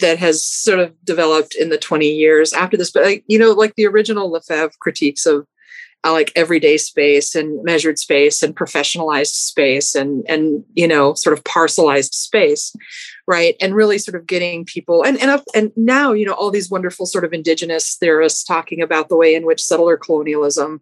that 0.00 0.18
has 0.18 0.44
sort 0.44 0.78
of 0.78 0.94
developed 1.04 1.54
in 1.54 1.70
the 1.70 1.78
20 1.78 2.08
years 2.08 2.52
after 2.52 2.76
this. 2.76 2.90
But 2.90 3.04
like, 3.04 3.24
you 3.26 3.38
know, 3.38 3.52
like 3.52 3.74
the 3.74 3.86
original 3.86 4.30
Lefebvre 4.30 4.76
critiques 4.80 5.26
of 5.26 5.46
uh, 6.04 6.12
like 6.12 6.32
everyday 6.36 6.76
space 6.76 7.34
and 7.34 7.62
measured 7.64 7.98
space 7.98 8.42
and 8.42 8.54
professionalized 8.54 9.34
space 9.34 9.94
and 9.94 10.24
and 10.28 10.64
you 10.74 10.86
know 10.86 11.12
sort 11.14 11.36
of 11.36 11.42
parcelized 11.42 12.14
space 12.14 12.74
right 13.26 13.56
and 13.60 13.74
really 13.74 13.98
sort 13.98 14.14
of 14.14 14.26
getting 14.26 14.64
people 14.64 15.02
and 15.02 15.20
and 15.20 15.42
and 15.54 15.72
now 15.76 16.12
you 16.12 16.24
know 16.24 16.34
all 16.34 16.52
these 16.52 16.70
wonderful 16.70 17.04
sort 17.04 17.24
of 17.24 17.32
indigenous 17.32 17.96
theorists 17.96 18.44
talking 18.44 18.80
about 18.80 19.08
the 19.08 19.16
way 19.16 19.34
in 19.34 19.44
which 19.44 19.62
settler 19.62 19.96
colonialism 19.96 20.80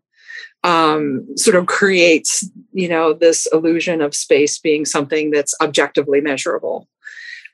um, 0.64 1.26
sort 1.36 1.56
of 1.56 1.66
creates 1.66 2.48
you 2.72 2.88
know 2.88 3.14
this 3.14 3.48
illusion 3.52 4.02
of 4.02 4.14
space 4.14 4.58
being 4.58 4.84
something 4.84 5.30
that's 5.30 5.54
objectively 5.62 6.20
measurable 6.20 6.88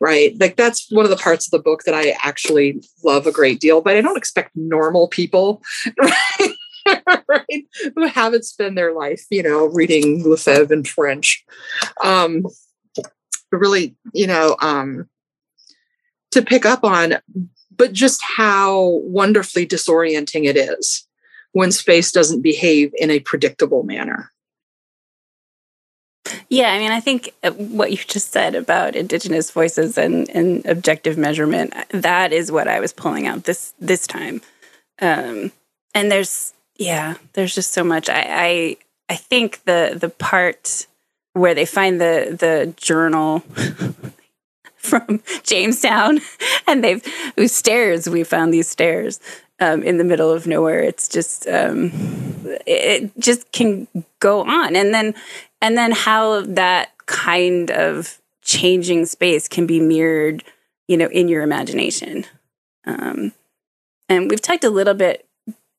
right 0.03 0.39
like 0.41 0.57
that's 0.57 0.91
one 0.91 1.05
of 1.05 1.11
the 1.11 1.17
parts 1.17 1.47
of 1.47 1.53
the 1.53 1.63
book 1.63 1.85
that 1.85 1.95
i 1.95 2.15
actually 2.23 2.83
love 3.05 3.27
a 3.27 3.33
great 3.33 3.61
deal 3.61 3.81
but 3.81 3.97
i 3.97 4.01
don't 4.01 4.19
expect 4.19 4.51
normal 4.55 5.09
people 5.09 5.63
right 5.99 6.53
right? 7.29 7.67
Who 7.95 8.07
haven't 8.07 8.45
spent 8.45 8.75
their 8.75 8.93
life, 8.93 9.25
you 9.31 9.43
know, 9.43 9.67
reading 9.67 10.29
Lefebvre 10.29 10.75
in 10.75 10.85
French. 10.85 11.45
Um, 12.03 12.47
really, 13.51 13.95
you 14.13 14.27
know, 14.27 14.57
um, 14.61 15.09
to 16.33 16.43
pick 16.43 16.65
up 16.65 16.85
on, 16.85 17.15
but 17.75 17.93
just 17.93 18.23
how 18.23 19.01
wonderfully 19.05 19.67
disorienting 19.67 20.45
it 20.45 20.57
is 20.57 21.07
when 21.53 21.71
space 21.71 22.11
doesn't 22.11 22.43
behave 22.43 22.93
in 22.97 23.11
a 23.11 23.21
predictable 23.21 23.83
manner. 23.83 24.32
Yeah, 26.53 26.71
I 26.71 26.79
mean, 26.79 26.93
I 26.93 27.01
think 27.01 27.33
uh, 27.43 27.53
what 27.53 27.93
you 27.93 27.97
just 27.97 28.31
said 28.31 28.55
about 28.55 28.95
indigenous 28.95 29.51
voices 29.51 29.97
and, 29.97 30.29
and 30.29 30.67
objective 30.67 31.17
measurement, 31.17 31.73
that 31.89 32.31
is 32.35 32.53
what 32.53 32.69
I 32.69 32.79
was 32.79 32.93
pulling 32.93 33.27
out 33.27 33.45
this 33.45 33.73
this 33.81 34.07
time. 34.07 34.43
Um, 35.01 35.51
and 35.95 36.13
there's 36.13 36.53
yeah, 36.77 37.15
there's 37.33 37.55
just 37.55 37.73
so 37.73 37.83
much. 37.83 38.11
I, 38.11 38.27
I 38.29 38.77
I 39.09 39.17
think 39.17 39.65
the 39.65 39.97
the 39.99 40.11
part 40.11 40.87
where 41.33 41.55
they 41.55 41.65
find 41.65 41.99
the 41.99 42.37
the 42.39 42.75
journal 42.77 43.39
from 44.77 45.23
Jamestown 45.45 46.21
and 46.67 46.85
they've 46.85 47.03
whose 47.35 47.53
stairs 47.53 48.11
we 48.11 48.25
found 48.25 48.53
these 48.53 48.69
stairs 48.69 49.21
um, 49.59 49.83
in 49.83 49.97
the 49.97 50.05
middle 50.05 50.31
of 50.31 50.47
nowhere. 50.47 50.81
It's 50.81 51.09
just 51.09 51.47
um, 51.47 51.93
it 52.67 53.11
just 53.19 53.51
can 53.53 53.89
go 54.21 54.43
on, 54.43 54.77
and 54.77 54.93
then 54.93 55.15
and 55.63 55.79
then 55.79 55.93
how 55.93 56.43
that 56.43 56.91
kind 57.07 57.71
of 57.71 58.21
changing 58.43 59.07
space 59.07 59.49
can 59.49 59.67
be 59.67 59.81
mirrored, 59.81 60.43
you 60.89 60.97
know, 60.97 61.07
in 61.07 61.29
your 61.29 61.43
imagination. 61.43 62.27
Um, 62.85 63.33
and 64.09 64.29
we've 64.29 64.43
talked 64.43 64.65
a 64.65 64.71
little 64.71 64.95
bit 64.95 65.27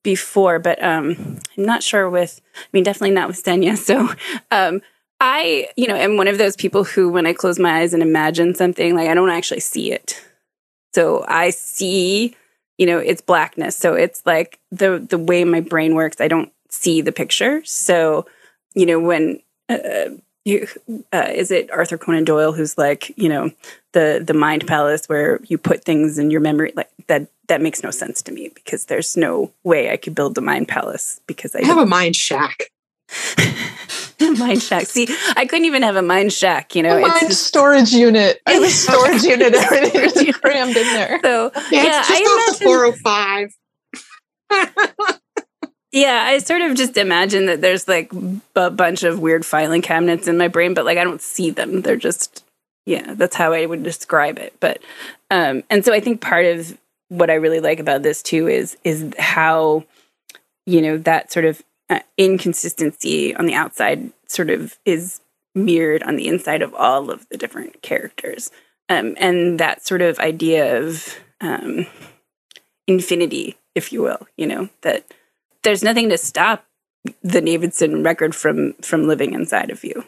before, 0.02 0.58
but 0.58 0.82
um, 0.82 1.38
I'm 1.56 1.64
not 1.64 1.82
sure 1.82 2.08
with, 2.08 2.40
I 2.56 2.66
mean, 2.72 2.82
definitely 2.82 3.14
not 3.14 3.28
with 3.28 3.36
Xenia. 3.36 3.76
So 3.84 4.08
um, 4.50 4.80
I, 5.20 5.68
you 5.76 5.86
know, 5.86 5.94
am 5.94 6.16
one 6.16 6.28
of 6.28 6.38
those 6.38 6.56
people 6.56 6.84
who, 6.84 7.10
when 7.10 7.26
I 7.26 7.34
close 7.34 7.58
my 7.58 7.80
eyes 7.80 7.92
and 7.94 8.02
imagine 8.02 8.54
something, 8.54 8.96
like 8.96 9.08
I 9.08 9.14
don't 9.14 9.30
actually 9.30 9.60
see 9.60 9.92
it. 9.92 10.20
So 10.94 11.24
I 11.28 11.50
see, 11.50 12.36
you 12.78 12.86
know, 12.86 12.98
it's 12.98 13.20
blackness. 13.20 13.76
So 13.76 13.94
it's 13.94 14.22
like 14.24 14.58
the 14.70 14.98
the 14.98 15.18
way 15.18 15.44
my 15.44 15.60
brain 15.60 15.94
works. 15.94 16.20
I 16.20 16.28
don't 16.28 16.52
see 16.70 17.00
the 17.00 17.12
picture. 17.12 17.64
So, 17.64 18.26
you 18.74 18.86
know, 18.86 19.00
when 19.00 19.40
uh, 19.68 20.10
you, 20.44 20.66
uh, 21.12 21.30
is 21.30 21.50
it 21.50 21.70
Arthur 21.70 21.96
Conan 21.96 22.24
Doyle 22.24 22.52
who's 22.52 22.76
like, 22.76 23.16
you 23.16 23.28
know, 23.28 23.50
the 23.92 24.22
the 24.24 24.34
mind 24.34 24.66
palace 24.66 25.06
where 25.06 25.40
you 25.44 25.56
put 25.56 25.84
things 25.84 26.18
in 26.18 26.30
your 26.30 26.40
memory 26.40 26.72
like 26.76 26.90
that 27.06 27.28
that 27.48 27.60
makes 27.60 27.82
no 27.82 27.90
sense 27.90 28.22
to 28.22 28.32
me 28.32 28.50
because 28.54 28.86
there's 28.86 29.16
no 29.16 29.52
way 29.62 29.90
I 29.90 29.96
could 29.96 30.14
build 30.14 30.36
a 30.36 30.40
mind 30.40 30.68
palace 30.68 31.20
because 31.26 31.54
I, 31.54 31.60
I 31.60 31.66
have 31.66 31.78
a 31.78 31.86
mind 31.86 32.16
shack. 32.16 32.70
mind 34.38 34.62
shack. 34.62 34.86
See, 34.86 35.08
I 35.36 35.46
couldn't 35.46 35.64
even 35.66 35.82
have 35.82 35.96
a 35.96 36.02
mind 36.02 36.32
shack. 36.32 36.74
You 36.74 36.82
know, 36.82 36.98
a 36.98 37.00
mind 37.00 37.28
just, 37.28 37.46
storage 37.46 37.92
unit. 37.92 38.40
I 38.46 38.52
have 38.52 38.62
a 38.62 38.70
storage 38.70 39.22
unit. 39.22 39.54
Everything 39.54 40.28
is 40.28 40.36
crammed 40.36 40.76
in 40.76 40.86
there. 40.86 41.20
So 41.22 41.52
yeah, 41.70 41.84
yeah 41.84 42.04
I 42.06 42.48
imagine, 42.50 42.66
four 42.66 42.84
hundred 42.84 42.98
oh 42.98 43.50
five. 44.50 45.20
yeah, 45.94 46.24
I 46.26 46.38
sort 46.38 46.60
of 46.60 46.74
just 46.74 46.96
imagine 46.96 47.46
that 47.46 47.60
there's 47.60 47.86
like 47.86 48.12
a 48.56 48.68
bunch 48.68 49.04
of 49.04 49.20
weird 49.20 49.46
filing 49.46 49.80
cabinets 49.80 50.26
in 50.26 50.36
my 50.36 50.48
brain, 50.48 50.74
but 50.74 50.84
like 50.84 50.98
I 50.98 51.04
don't 51.04 51.22
see 51.22 51.50
them. 51.50 51.82
They're 51.82 51.94
just 51.94 52.44
yeah, 52.84 53.14
that's 53.14 53.36
how 53.36 53.52
I 53.52 53.64
would 53.64 53.84
describe 53.84 54.40
it. 54.40 54.54
But 54.58 54.82
um, 55.30 55.62
and 55.70 55.84
so 55.84 55.92
I 55.92 56.00
think 56.00 56.20
part 56.20 56.46
of 56.46 56.76
what 57.10 57.30
I 57.30 57.34
really 57.34 57.60
like 57.60 57.78
about 57.78 58.02
this 58.02 58.24
too 58.24 58.48
is 58.48 58.76
is 58.82 59.14
how 59.20 59.84
you 60.66 60.82
know 60.82 60.98
that 60.98 61.30
sort 61.30 61.44
of 61.44 61.62
uh, 61.88 62.00
inconsistency 62.18 63.32
on 63.36 63.46
the 63.46 63.54
outside 63.54 64.10
sort 64.26 64.50
of 64.50 64.76
is 64.84 65.20
mirrored 65.54 66.02
on 66.02 66.16
the 66.16 66.26
inside 66.26 66.62
of 66.62 66.74
all 66.74 67.08
of 67.08 67.28
the 67.28 67.38
different 67.38 67.82
characters, 67.82 68.50
um, 68.88 69.14
and 69.16 69.60
that 69.60 69.86
sort 69.86 70.02
of 70.02 70.18
idea 70.18 70.76
of 70.82 71.20
um, 71.40 71.86
infinity, 72.88 73.56
if 73.76 73.92
you 73.92 74.02
will, 74.02 74.26
you 74.36 74.48
know 74.48 74.68
that 74.82 75.04
there's 75.64 75.82
nothing 75.82 76.08
to 76.10 76.18
stop 76.18 76.64
the 77.22 77.40
Navidson 77.40 78.02
record 78.02 78.34
from 78.34 78.74
from 78.74 79.06
living 79.06 79.34
inside 79.34 79.70
of 79.70 79.84
you, 79.84 80.04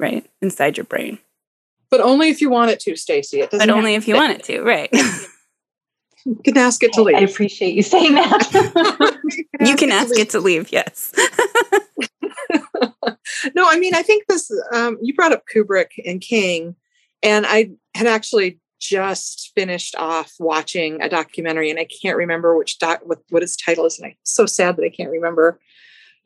right 0.00 0.28
inside 0.40 0.76
your 0.76 0.84
brain. 0.84 1.18
But 1.90 2.00
only 2.00 2.30
if 2.30 2.40
you 2.40 2.50
want 2.50 2.70
it 2.70 2.80
to, 2.80 2.96
Stacy. 2.96 3.40
It 3.40 3.50
doesn't. 3.50 3.68
But 3.68 3.76
only 3.76 3.94
if 3.94 4.08
you 4.08 4.14
want 4.14 4.32
it 4.32 4.44
to, 4.44 4.62
right? 4.62 4.90
You 6.26 6.36
can 6.42 6.56
ask 6.56 6.82
it 6.82 6.92
to 6.94 7.02
leave. 7.02 7.16
I 7.16 7.20
appreciate 7.20 7.74
you 7.74 7.82
saying 7.82 8.14
that. 8.14 8.50
you 9.24 9.44
can, 9.58 9.66
you 9.66 9.76
can 9.76 9.92
ask, 9.92 10.18
it, 10.18 10.30
to 10.30 10.40
leave, 10.40 10.72
yes. 10.72 11.12
no, 13.54 13.68
I 13.68 13.78
mean, 13.78 13.94
I 13.94 14.02
think 14.02 14.24
this, 14.26 14.50
um, 14.72 14.96
you 15.02 15.14
brought 15.14 15.32
up 15.32 15.44
Kubrick 15.54 15.90
and 16.06 16.22
King, 16.22 16.76
and 17.22 17.44
I 17.46 17.72
had 17.94 18.06
actually 18.06 18.58
just 18.80 19.52
finished 19.54 19.94
off 19.96 20.32
watching 20.38 21.00
a 21.00 21.08
documentary, 21.08 21.70
and 21.70 21.78
I 21.78 21.86
can't 22.02 22.16
remember 22.16 22.56
which 22.56 22.78
doc, 22.78 23.00
what, 23.04 23.18
what 23.30 23.42
its 23.42 23.56
title 23.56 23.86
is, 23.86 23.98
and 23.98 24.06
I'm 24.06 24.16
so 24.22 24.46
sad 24.46 24.76
that 24.76 24.84
I 24.84 24.90
can't 24.90 25.10
remember, 25.10 25.58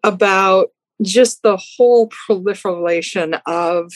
about 0.03 0.69
just 1.03 1.43
the 1.43 1.57
whole 1.57 2.09
proliferation 2.09 3.35
of 3.47 3.93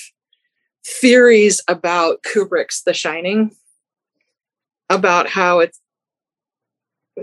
theories 0.84 1.60
about 1.68 2.22
Kubrick's 2.22 2.82
The 2.82 2.94
Shining 2.94 3.50
about 4.90 5.28
how 5.28 5.60
it's 5.60 5.80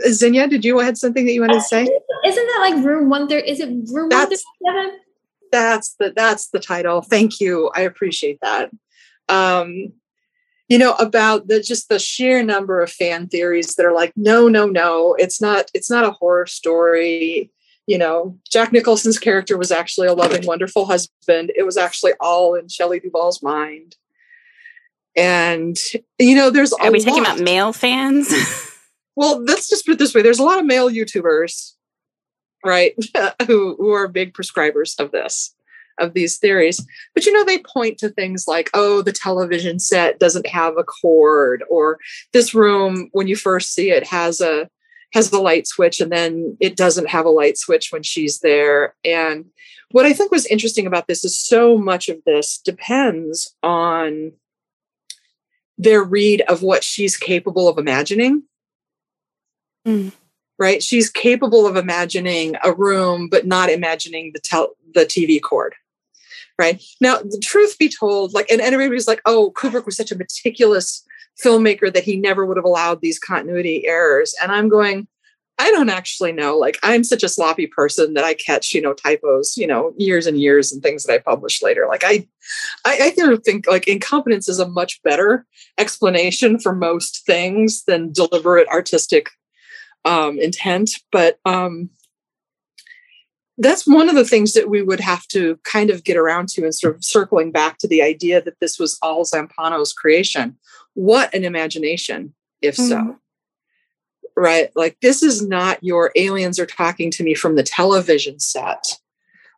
Xenia, 0.07 0.47
did 0.47 0.63
you 0.63 0.77
have 0.80 0.97
something 0.97 1.25
that 1.25 1.34
you 1.34 1.41
wanted 1.41 1.55
to 1.55 1.61
say? 1.61 1.82
Isn't 1.82 2.47
that 2.47 2.69
like 2.69 2.86
room 2.86 3.09
one 3.09 3.27
there? 3.27 3.39
Is 3.39 3.59
it 3.59 3.69
room 3.91 4.09
one 4.09 4.30
seven? 4.30 4.99
That's 5.51 5.95
the 5.95 6.13
that's 6.15 6.49
the 6.49 6.59
title. 6.59 7.01
Thank 7.01 7.39
you. 7.39 7.71
I 7.75 7.82
appreciate 7.82 8.39
that. 8.41 8.69
Um, 9.30 9.93
you 10.70 10.78
know, 10.78 10.93
about 10.93 11.47
the 11.47 11.61
just 11.61 11.89
the 11.89 11.99
sheer 11.99 12.43
number 12.43 12.82
of 12.82 12.91
fan 12.91 13.28
theories 13.28 13.76
that 13.76 13.86
are 13.86 13.93
like, 13.93 14.13
no, 14.15 14.47
no, 14.47 14.67
no, 14.67 15.15
it's 15.17 15.41
not, 15.41 15.70
it's 15.74 15.89
not 15.89 16.05
a 16.05 16.11
horror 16.11 16.45
story. 16.45 17.51
You 17.88 17.97
know, 17.97 18.38
Jack 18.49 18.72
Nicholson's 18.72 19.17
character 19.17 19.57
was 19.57 19.72
actually 19.72 20.07
a 20.07 20.13
loving, 20.13 20.45
wonderful 20.45 20.86
husband. 20.86 21.51
It 21.55 21.63
was 21.63 21.76
actually 21.76 22.13
all 22.20 22.53
in 22.53 22.70
Shelley 22.70 22.99
Duvall's 22.99 23.41
mind. 23.41 23.95
And 25.17 25.76
you 26.20 26.36
know, 26.36 26.51
there's 26.51 26.72
are 26.72 26.91
we 26.91 26.99
lot. 26.99 27.07
talking 27.07 27.24
about 27.24 27.39
male 27.39 27.74
fans? 27.74 28.32
well, 29.15 29.43
let's 29.43 29.67
just 29.67 29.88
put 29.88 29.93
it 29.93 29.97
this 29.97 30.13
way: 30.13 30.22
there's 30.22 30.38
a 30.38 30.43
lot 30.43 30.59
of 30.59 30.65
male 30.65 30.88
YouTubers, 30.88 31.74
right, 32.63 32.93
who 33.47 33.76
who 33.76 33.91
are 33.91 34.07
big 34.07 34.34
prescribers 34.34 34.99
of 34.99 35.11
this. 35.11 35.55
Of 36.00 36.14
these 36.14 36.38
theories. 36.38 36.86
But 37.14 37.26
you 37.26 37.34
know, 37.34 37.43
they 37.43 37.60
point 37.60 37.97
to 38.00 38.10
things 38.10 38.47
like, 38.47 38.70
oh, 38.74 39.02
the 39.02 39.12
television 39.12 39.80
set 39.80 40.20
doesn't 40.20 40.47
have 40.47 40.78
a 40.78 40.84
cord, 40.84 41.64
or 41.70 41.97
this 42.34 42.54
room, 42.54 43.10
when 43.12 43.28
you 43.28 43.36
first 43.36 43.74
see 43.74 43.91
it, 43.91 44.06
has 44.08 44.41
a 44.41 44.70
has 45.14 45.32
the 45.32 45.39
light 45.39 45.68
switch 45.68 46.00
and 46.00 46.12
then 46.12 46.56
it 46.60 46.76
doesn't 46.76 47.10
have 47.10 47.26
a 47.26 47.32
light 47.32 47.58
switch 47.58 47.91
when 47.91 48.04
she's 48.04 48.39
there. 48.39 48.95
And 49.04 49.45
what 49.91 50.06
I 50.06 50.14
think 50.14 50.32
was 50.32 50.45
interesting 50.45 50.86
about 50.86 51.08
this 51.08 51.24
is 51.26 51.39
so 51.39 51.78
much 51.78 52.10
of 52.10 52.24
this 52.26 52.60
depends 52.60 53.56
on 53.64 54.34
their 55.78 56.04
read 56.04 56.41
of 56.41 56.62
what 56.62 56.84
she's 56.84 57.18
capable 57.18 57.68
of 57.68 57.78
imagining. 57.78 58.43
Mm. 59.88 60.12
Right? 60.60 60.84
She's 60.84 61.10
capable 61.10 61.66
of 61.66 61.78
imagining 61.78 62.56
a 62.64 62.74
room, 62.74 63.30
but 63.30 63.47
not 63.47 63.70
imagining 63.70 64.32
the 64.34 64.41
tel- 64.41 64.76
the 64.93 65.06
TV 65.06 65.41
cord. 65.41 65.74
Right 66.60 66.84
now, 66.99 67.18
the 67.18 67.41
truth 67.41 67.78
be 67.80 67.89
told, 67.89 68.34
like, 68.34 68.51
and, 68.51 68.62
and 68.62 68.74
everybody's 68.74 69.07
like, 69.07 69.22
"Oh, 69.26 69.51
Kubrick 69.55 69.86
was 69.86 69.95
such 69.95 70.12
a 70.12 70.18
meticulous 70.18 71.05
filmmaker 71.43 71.91
that 71.93 72.03
he 72.03 72.18
never 72.18 72.45
would 72.45 72.57
have 72.57 72.66
allowed 72.66 73.01
these 73.01 73.18
continuity 73.18 73.88
errors." 73.88 74.36
And 74.43 74.51
I'm 74.51 74.68
going, 74.68 75.07
I 75.60 75.72
don't 75.72 75.89
actually 75.89 76.32
know. 76.32 76.57
Like 76.57 76.80
I'm 76.84 77.03
such 77.03 77.22
a 77.22 77.30
sloppy 77.30 77.68
person 77.68 78.14
that 78.14 78.24
I 78.24 78.34
catch, 78.34 78.74
you 78.74 78.82
know, 78.82 78.93
typos, 78.93 79.57
you 79.57 79.68
know, 79.68 79.93
years 79.97 80.26
and 80.26 80.39
years 80.39 80.72
and 80.72 80.82
things 80.82 81.03
that 81.03 81.14
I 81.14 81.18
publish 81.18 81.62
later. 81.62 81.86
Like 81.88 82.03
I, 82.05 82.26
I, 82.86 83.14
I 83.20 83.38
think 83.43 83.68
like 83.68 83.86
incompetence 83.88 84.47
is 84.47 84.60
a 84.60 84.68
much 84.70 85.03
better 85.03 85.45
explanation 85.78 86.60
for 86.60 86.74
most 86.74 87.26
things 87.26 87.84
than 87.84 88.14
deliberate 88.14 88.70
artistic 88.70 89.30
um, 90.05 90.39
intent. 90.39 90.91
But 91.12 91.39
um, 91.45 91.89
that's 93.60 93.86
one 93.86 94.10
of 94.10 94.16
the 94.16 94.26
things 94.26 94.53
that 94.53 94.70
we 94.70 94.82
would 94.82 94.99
have 94.99 95.28
to 95.28 95.60
kind 95.64 95.89
of 95.89 96.03
get 96.03 96.18
around 96.18 96.49
to 96.49 96.64
and 96.64 96.74
sort 96.74 96.95
of 96.95 97.03
circling 97.03 97.51
back 97.51 97.78
to 97.78 97.88
the 97.88 98.01
idea 98.01 98.41
that 98.41 98.60
this 98.60 98.80
was 98.80 98.97
all 99.01 99.26
Zampano's 99.26 99.93
creation. 99.93 100.57
What 100.93 101.34
an 101.34 101.43
imagination, 101.43 102.34
if 102.62 102.76
mm-hmm. 102.76 102.89
so 102.89 103.20
right? 104.39 104.70
Like, 104.76 104.97
this 105.01 105.22
is 105.22 105.45
not 105.45 105.84
your 105.84 106.12
aliens 106.16 106.60
are 106.60 106.66
talking 106.66 107.12
to 107.12 107.24
me 107.24 107.36
from 107.36 107.55
the 107.55 107.64
television 107.64 108.39
set 108.39 108.97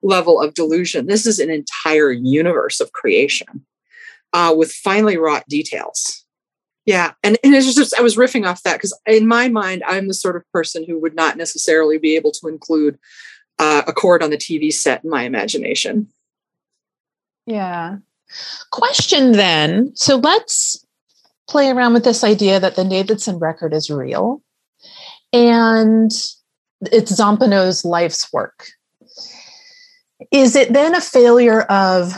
level 0.03 0.41
of 0.41 0.55
delusion. 0.55 1.05
This 1.05 1.27
is 1.27 1.39
an 1.39 1.51
entire 1.51 2.11
universe 2.11 2.79
of 2.79 2.91
creation 2.91 3.65
uh, 4.33 4.53
with 4.57 4.71
finely 4.71 5.17
wrought 5.17 5.43
details. 5.47 6.25
Yeah. 6.87 7.11
And, 7.23 7.37
and 7.43 7.53
it's 7.53 7.75
just, 7.75 7.93
I 7.97 8.01
was 8.01 8.17
riffing 8.17 8.47
off 8.47 8.63
that 8.63 8.77
because 8.77 8.99
in 9.05 9.27
my 9.27 9.47
mind, 9.47 9.83
I'm 9.85 10.07
the 10.07 10.15
sort 10.15 10.35
of 10.35 10.51
person 10.51 10.83
who 10.83 10.99
would 10.99 11.13
not 11.13 11.37
necessarily 11.37 11.99
be 11.99 12.15
able 12.15 12.31
to 12.31 12.47
include 12.47 12.97
uh, 13.59 13.83
a 13.87 13.93
cord 13.93 14.23
on 14.23 14.29
the 14.29 14.37
TV 14.37 14.71
set 14.73 15.03
in 15.03 15.09
my 15.09 15.23
imagination. 15.23 16.07
Yeah. 17.45 17.97
Question 18.71 19.33
then. 19.33 19.91
So 19.95 20.17
let's 20.17 20.85
play 21.49 21.69
around 21.69 21.93
with 21.93 22.03
this 22.03 22.23
idea 22.23 22.59
that 22.59 22.75
the 22.75 22.83
Navidson 22.83 23.39
record 23.39 23.73
is 23.73 23.89
real 23.89 24.41
and 25.33 26.11
it's 26.81 27.11
Zampano's 27.11 27.83
life's 27.83 28.31
work. 28.31 28.67
Is 30.31 30.55
it 30.55 30.71
then 30.71 30.95
a 30.95 31.01
failure 31.01 31.61
of 31.63 32.13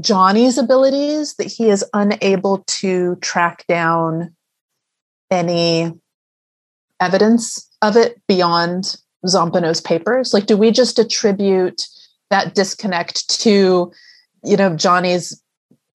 Johnny's 0.00 0.58
abilities 0.58 1.34
that 1.34 1.46
he 1.46 1.70
is 1.70 1.84
unable 1.92 2.64
to 2.66 3.16
track 3.16 3.64
down 3.68 4.34
any 5.30 5.92
evidence 7.00 7.70
of 7.82 7.96
it 7.96 8.20
beyond 8.26 8.96
Zampano's 9.24 9.80
papers? 9.80 10.32
Like, 10.34 10.46
do 10.46 10.56
we 10.56 10.70
just 10.70 10.98
attribute 10.98 11.86
that 12.30 12.54
disconnect 12.54 13.40
to, 13.40 13.92
you 14.42 14.56
know, 14.56 14.76
Johnny's 14.76 15.40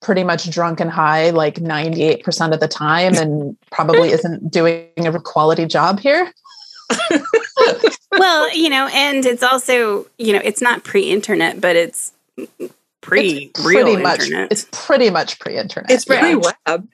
pretty 0.01 0.23
much 0.23 0.49
drunk 0.49 0.79
and 0.79 0.89
high 0.89 1.29
like 1.31 1.55
98% 1.55 2.53
of 2.53 2.59
the 2.59 2.67
time 2.67 3.15
and 3.15 3.57
probably 3.71 4.09
isn't 4.13 4.49
doing 4.51 4.87
a 4.97 5.19
quality 5.19 5.65
job 5.65 5.99
here. 5.99 6.31
well, 8.11 8.55
you 8.55 8.69
know, 8.69 8.89
and 8.93 9.25
it's 9.25 9.43
also, 9.43 10.07
you 10.17 10.33
know, 10.33 10.41
it's 10.43 10.61
not 10.61 10.83
pre-internet, 10.83 11.61
but 11.61 11.75
it's 11.75 12.13
pre-real 13.01 13.99
much, 13.99 14.21
internet. 14.21 14.51
It's 14.51 14.67
pretty 14.71 15.09
much 15.09 15.39
pre-internet. 15.39 15.91
It's 15.91 16.05
pre-web. 16.05 16.87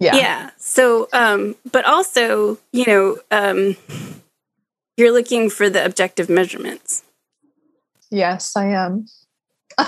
Yeah. 0.00 0.16
Yeah. 0.16 0.50
So, 0.56 1.08
um, 1.12 1.54
but 1.70 1.84
also, 1.84 2.58
you 2.72 2.86
know, 2.86 3.18
um, 3.30 3.76
you're 4.96 5.12
looking 5.12 5.50
for 5.50 5.70
the 5.70 5.84
objective 5.84 6.28
measurements. 6.28 7.02
Yes, 8.10 8.56
I 8.56 8.66
am. 8.66 9.06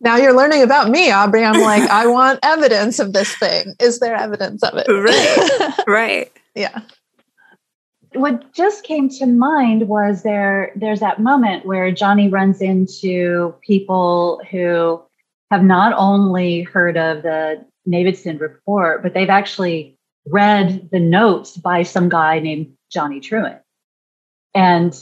now 0.00 0.16
you're 0.16 0.36
learning 0.36 0.62
about 0.62 0.90
me, 0.90 1.10
Aubrey. 1.10 1.44
I'm 1.44 1.60
like, 1.62 1.88
I 1.88 2.06
want 2.08 2.40
evidence 2.42 2.98
of 2.98 3.12
this 3.12 3.34
thing. 3.36 3.74
Is 3.80 4.00
there 4.00 4.14
evidence 4.14 4.62
of 4.62 4.74
it? 4.76 4.86
Right. 4.88 5.72
right. 5.86 6.32
yeah. 6.54 6.82
What 8.14 8.52
just 8.52 8.84
came 8.84 9.08
to 9.08 9.24
mind 9.24 9.88
was 9.88 10.22
there 10.22 10.72
there's 10.76 11.00
that 11.00 11.18
moment 11.18 11.64
where 11.64 11.90
Johnny 11.90 12.28
runs 12.28 12.60
into 12.60 13.54
people 13.62 14.42
who 14.50 15.00
have 15.50 15.62
not 15.62 15.94
only 15.96 16.62
heard 16.62 16.98
of 16.98 17.22
the 17.22 17.64
Navidson 17.86 18.36
report, 18.36 19.02
but 19.02 19.14
they've 19.14 19.30
actually 19.30 19.91
read 20.26 20.88
the 20.90 21.00
notes 21.00 21.56
by 21.56 21.82
some 21.82 22.08
guy 22.08 22.38
named 22.38 22.72
Johnny 22.90 23.20
Truant. 23.20 23.60
And 24.54 24.94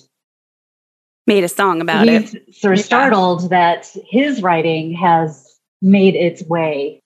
made 1.27 1.45
a 1.45 1.49
song 1.49 1.81
about 1.81 2.09
he's 2.09 2.35
it. 2.35 2.55
Sort 2.55 2.75
of 2.75 2.79
yeah. 2.79 2.85
startled 2.85 3.51
that 3.51 3.89
his 4.09 4.43
writing 4.43 4.95
has 4.95 5.59
made 5.83 6.15
its 6.15 6.43
way 6.45 7.03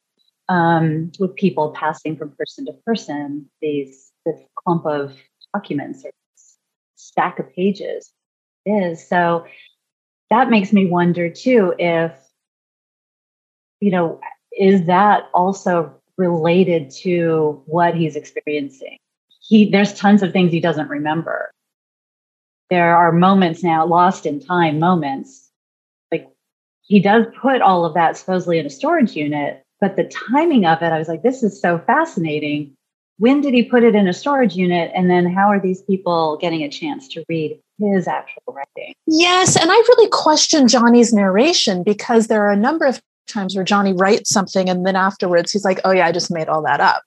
um, 0.48 1.10
with 1.18 1.34
people 1.34 1.72
passing 1.72 2.16
from 2.16 2.30
person 2.32 2.66
to 2.66 2.72
person. 2.86 3.48
These 3.60 4.12
this 4.26 4.40
clump 4.56 4.86
of 4.86 5.14
documents 5.54 6.04
or 6.04 6.10
stack 6.96 7.38
of 7.38 7.52
pages 7.54 8.12
is 8.66 9.06
so. 9.06 9.46
That 10.30 10.50
makes 10.50 10.72
me 10.72 10.86
wonder 10.86 11.28
too 11.30 11.74
if 11.78 12.12
you 13.80 13.90
know 13.90 14.20
is 14.58 14.86
that 14.86 15.28
also 15.34 15.94
related 16.16 16.90
to 16.90 17.62
what 17.66 17.94
he's 17.94 18.16
experiencing. 18.16 18.98
He 19.40 19.70
there's 19.70 19.94
tons 19.94 20.22
of 20.22 20.32
things 20.32 20.52
he 20.52 20.60
doesn't 20.60 20.88
remember. 20.88 21.50
There 22.70 22.96
are 22.96 23.12
moments 23.12 23.62
now 23.62 23.86
lost 23.86 24.26
in 24.26 24.40
time 24.40 24.78
moments. 24.78 25.50
Like 26.10 26.28
he 26.82 27.00
does 27.00 27.26
put 27.40 27.60
all 27.60 27.84
of 27.84 27.94
that 27.94 28.16
supposedly 28.16 28.58
in 28.58 28.66
a 28.66 28.70
storage 28.70 29.14
unit 29.14 29.62
but 29.80 29.96
the 29.96 30.04
timing 30.04 30.64
of 30.64 30.80
it 30.82 30.92
i 30.92 30.98
was 30.98 31.08
like 31.08 31.22
this 31.22 31.42
is 31.42 31.60
so 31.60 31.78
fascinating. 31.78 32.74
When 33.18 33.40
did 33.40 33.54
he 33.54 33.62
put 33.62 33.84
it 33.84 33.94
in 33.94 34.08
a 34.08 34.12
storage 34.12 34.56
unit? 34.56 34.90
And 34.92 35.08
then 35.08 35.32
how 35.32 35.46
are 35.46 35.60
these 35.60 35.82
people 35.82 36.36
getting 36.40 36.62
a 36.62 36.68
chance 36.68 37.06
to 37.08 37.24
read 37.28 37.60
his 37.78 38.08
actual 38.08 38.42
writing? 38.48 38.94
Yes 39.06 39.56
and 39.56 39.70
i 39.70 39.74
really 39.74 40.08
question 40.08 40.68
johnny's 40.68 41.12
narration 41.12 41.82
because 41.82 42.28
there 42.28 42.46
are 42.46 42.52
a 42.52 42.56
number 42.56 42.86
of 42.86 43.00
times 43.26 43.54
where 43.54 43.64
johnny 43.64 43.92
writes 43.92 44.30
something 44.30 44.68
and 44.68 44.86
then 44.86 44.96
afterwards 44.96 45.52
he's 45.52 45.64
like 45.64 45.80
oh 45.84 45.90
yeah 45.90 46.06
i 46.06 46.12
just 46.12 46.30
made 46.30 46.48
all 46.48 46.62
that 46.62 46.80
up 46.80 47.04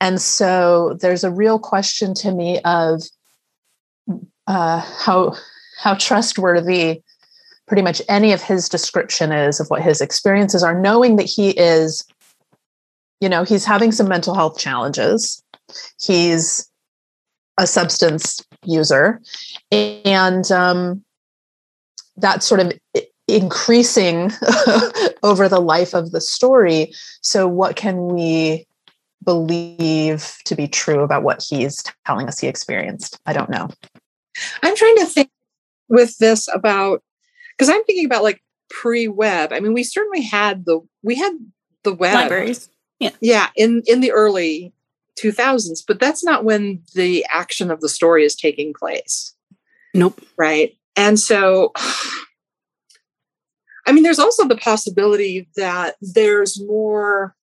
and 0.00 0.20
so 0.20 0.96
there's 1.00 1.24
a 1.24 1.30
real 1.30 1.58
question 1.58 2.14
to 2.14 2.32
me 2.32 2.60
of 2.64 3.02
uh, 4.46 4.80
how 4.80 5.34
how 5.78 5.94
trustworthy 5.94 7.02
pretty 7.66 7.82
much 7.82 8.00
any 8.08 8.32
of 8.32 8.42
his 8.42 8.68
description 8.68 9.30
is 9.30 9.60
of 9.60 9.68
what 9.68 9.82
his 9.82 10.00
experiences 10.00 10.62
are, 10.62 10.78
knowing 10.78 11.16
that 11.16 11.26
he 11.26 11.50
is, 11.50 12.04
you 13.20 13.28
know, 13.28 13.44
he's 13.44 13.64
having 13.64 13.92
some 13.92 14.08
mental 14.08 14.34
health 14.34 14.58
challenges. 14.58 15.42
He's 16.00 16.68
a 17.58 17.66
substance 17.66 18.40
user, 18.64 19.20
and 19.70 20.50
um, 20.50 21.04
that's 22.16 22.46
sort 22.46 22.60
of 22.60 22.72
increasing 23.28 24.32
over 25.22 25.48
the 25.48 25.60
life 25.60 25.94
of 25.94 26.10
the 26.10 26.20
story. 26.20 26.92
So, 27.20 27.46
what 27.46 27.76
can 27.76 28.08
we 28.08 28.66
believe 29.24 30.36
to 30.46 30.54
be 30.54 30.66
true 30.66 31.02
about 31.02 31.22
what 31.22 31.44
he's 31.46 31.84
telling 32.06 32.26
us 32.26 32.38
he 32.38 32.48
experienced? 32.48 33.20
I 33.26 33.32
don't 33.32 33.50
know. 33.50 33.68
I'm 34.62 34.76
trying 34.76 34.96
to 34.98 35.06
think 35.06 35.30
with 35.88 36.16
this 36.18 36.48
about 36.52 37.02
because 37.56 37.68
I'm 37.68 37.84
thinking 37.84 38.06
about 38.06 38.22
like 38.22 38.42
pre-web. 38.70 39.52
I 39.52 39.60
mean, 39.60 39.74
we 39.74 39.82
certainly 39.82 40.22
had 40.22 40.64
the 40.64 40.80
we 41.02 41.16
had 41.16 41.32
the 41.84 41.94
web 41.94 42.14
libraries. 42.14 42.70
Yeah. 42.98 43.10
Yeah, 43.20 43.48
in 43.56 43.82
in 43.86 44.00
the 44.00 44.12
early 44.12 44.72
2000s, 45.20 45.82
but 45.86 46.00
that's 46.00 46.24
not 46.24 46.44
when 46.44 46.82
the 46.94 47.24
action 47.30 47.70
of 47.70 47.80
the 47.80 47.88
story 47.88 48.24
is 48.24 48.34
taking 48.34 48.72
place. 48.72 49.34
Nope. 49.94 50.20
Right? 50.36 50.76
And 50.96 51.18
so 51.18 51.72
I 53.88 53.92
mean, 53.92 54.02
there's 54.02 54.18
also 54.18 54.46
the 54.46 54.56
possibility 54.56 55.48
that 55.56 55.96
there's 56.02 56.62
more 56.62 57.34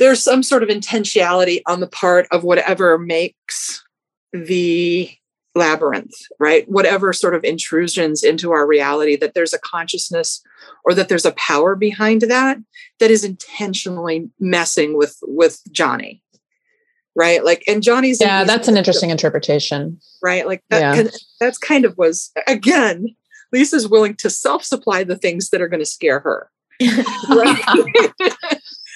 there's 0.00 0.22
some 0.22 0.42
sort 0.42 0.62
of 0.62 0.68
intentionality 0.68 1.60
on 1.66 1.80
the 1.80 1.86
part 1.86 2.26
of 2.32 2.42
whatever 2.42 2.98
makes 2.98 3.84
the 4.32 5.10
labyrinth, 5.54 6.14
right? 6.40 6.68
Whatever 6.68 7.12
sort 7.12 7.34
of 7.34 7.44
intrusions 7.44 8.24
into 8.24 8.50
our 8.50 8.66
reality, 8.66 9.14
that 9.16 9.34
there's 9.34 9.52
a 9.52 9.58
consciousness 9.58 10.42
or 10.84 10.94
that 10.94 11.08
there's 11.08 11.26
a 11.26 11.32
power 11.32 11.76
behind 11.76 12.22
that 12.22 12.58
that 12.98 13.10
is 13.10 13.24
intentionally 13.24 14.28
messing 14.40 14.96
with 14.96 15.16
with 15.22 15.60
Johnny. 15.70 16.22
Right. 17.14 17.44
Like, 17.44 17.62
and 17.68 17.82
Johnny's. 17.82 18.20
Yeah, 18.20 18.44
that's 18.44 18.68
an 18.68 18.76
interesting 18.76 19.10
interpretation. 19.10 20.00
Right. 20.22 20.46
Like, 20.46 20.62
that, 20.70 20.96
yeah. 20.96 21.10
that's 21.40 21.58
kind 21.58 21.84
of 21.84 21.98
was, 21.98 22.32
again, 22.46 23.14
Lisa's 23.52 23.88
willing 23.88 24.14
to 24.16 24.30
self 24.30 24.64
supply 24.64 25.04
the 25.04 25.16
things 25.16 25.50
that 25.50 25.60
are 25.60 25.68
going 25.68 25.80
to 25.80 25.86
scare 25.86 26.20
her. 26.20 26.50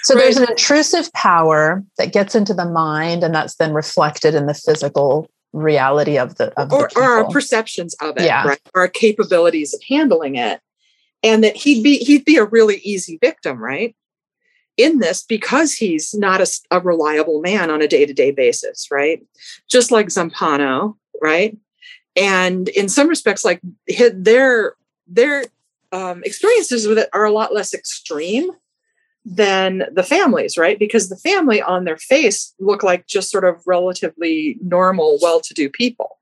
so 0.05 0.15
there's 0.15 0.39
an 0.39 0.49
intrusive 0.49 1.13
power 1.13 1.85
that 1.99 2.13
gets 2.13 2.35
into 2.35 2.55
the 2.55 2.65
mind, 2.65 3.23
and 3.23 3.35
that's 3.35 3.57
then 3.57 3.75
reflected 3.75 4.35
in 4.35 4.47
the 4.47 4.55
physical 4.55 5.29
reality 5.55 6.19
of 6.19 6.35
the 6.37 6.53
of 6.61 6.73
or, 6.73 6.91
the 6.93 7.01
or 7.01 7.05
our 7.05 7.31
perceptions 7.31 7.95
of 8.01 8.17
it, 8.17 8.25
yeah. 8.25 8.47
right? 8.47 8.61
Our 8.75 8.89
capabilities 8.89 9.73
of 9.73 9.81
handling 9.89 10.37
it. 10.37 10.61
And 11.23 11.43
that 11.43 11.57
he'd 11.57 11.83
be 11.83 11.99
he'd 11.99 12.25
be 12.25 12.37
a 12.37 12.45
really 12.45 12.79
easy 12.79 13.19
victim, 13.19 13.59
right? 13.59 13.97
In 14.77 14.99
this 14.99 15.23
because 15.23 15.73
he's 15.73 16.13
not 16.15 16.41
a, 16.41 16.47
a 16.71 16.81
reliable 16.81 17.41
man 17.41 17.71
on 17.71 17.81
a 17.81 17.89
day-to-day 17.89 18.33
basis, 18.33 18.89
right? 18.91 19.23
Just 19.71 19.91
like 19.91 20.09
Zampano, 20.09 20.97
right? 21.23 21.57
And 22.17 22.69
in 22.69 22.89
some 22.89 23.09
respects, 23.09 23.45
like 23.45 23.61
their 24.13 24.75
their 25.07 25.45
um, 25.93 26.23
experiences 26.25 26.87
with 26.87 26.99
it 26.99 27.09
are 27.13 27.25
a 27.25 27.33
lot 27.33 27.55
less 27.55 27.75
extreme 27.75 28.51
than 29.25 29.85
the 29.93 30.03
families, 30.03 30.59
right? 30.59 30.79
Because 30.79 31.09
the 31.09 31.17
family 31.17 31.63
on 31.63 31.85
their 31.85 31.97
face 31.97 32.53
look 32.59 32.83
like 32.83 33.07
just 33.07 33.31
sort 33.31 33.45
of 33.45 33.63
relatively 33.67 34.59
normal, 34.63 35.19
well 35.23 35.41
to 35.41 35.55
do 35.55 35.71
people. 35.71 36.19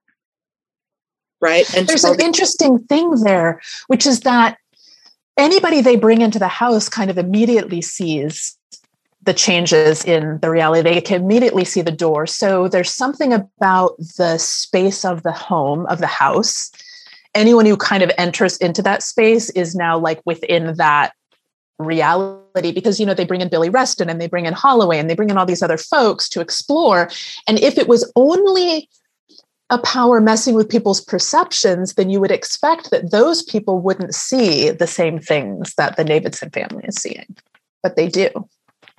Right. 1.41 1.73
And 1.75 1.89
there's 1.89 2.05
an 2.05 2.21
interesting 2.21 2.79
thing 2.79 3.11
there, 3.23 3.61
which 3.89 4.07
is 4.07 4.21
that 4.21 4.59
anybody 5.37 5.81
they 5.81 5.97
bring 5.97 6.21
into 6.21 6.39
the 6.39 6.47
house 6.47 6.89
kind 6.89 7.11
of 7.11 7.19
immediately 7.19 7.83
sees 7.83 8.57
the 9.25 9.35
changes 9.35 10.05
in 10.05 10.39
the 10.41 10.51
reality. 10.51 10.83
They 10.83 11.01
can 11.01 11.23
immediately 11.23 11.65
see 11.65 11.83
the 11.83 11.93
door. 11.93 12.27
So 12.27 12.69
there's 12.69 12.93
something 12.93 13.33
about 13.33 13.97
the 14.19 14.39
space 14.39 15.05
of 15.05 15.23
the 15.23 15.33
home, 15.33 15.87
of 15.87 16.01
the 16.01 16.07
house. 16.07 16.71
Anyone 17.35 17.67
who 17.67 17.77
kind 17.77 18.03
of 18.03 18.11
enters 18.19 18.57
into 18.59 18.83
that 18.83 19.03
space 19.03 19.51
is 19.51 19.75
now 19.75 19.97
like 19.99 20.21
within 20.25 20.75
that 20.77 21.13
reality 21.79 22.73
because 22.73 23.01
you 23.01 23.07
know 23.07 23.15
they 23.15 23.25
bring 23.25 23.41
in 23.41 23.49
Billy 23.49 23.71
Reston 23.71 24.09
and 24.09 24.21
they 24.21 24.29
bring 24.29 24.47
in 24.47 24.53
Holloway 24.53 24.99
and 24.99 25.09
they 25.09 25.15
bring 25.15 25.31
in 25.31 25.39
all 25.39 25.47
these 25.47 25.63
other 25.63 25.79
folks 25.79 26.29
to 26.29 26.41
explore 26.41 27.11
and 27.49 27.59
if 27.59 27.77
it 27.77 27.89
was 27.89 28.11
only 28.15 28.89
a 29.71 29.79
power 29.79 30.21
messing 30.21 30.55
with 30.55 30.69
people's 30.69 31.01
perceptions 31.01 31.95
then 31.95 32.09
you 32.09 32.21
would 32.21 32.31
expect 32.31 32.91
that 32.91 33.11
those 33.11 33.43
people 33.43 33.81
wouldn't 33.81 34.15
see 34.15 34.71
the 34.71 34.87
same 34.87 35.19
things 35.19 35.75
that 35.75 35.97
the 35.97 36.05
Navidson 36.05 36.51
family 36.51 36.85
is 36.85 36.97
seeing 36.97 37.35
but 37.83 37.97
they 37.97 38.07
do. 38.07 38.29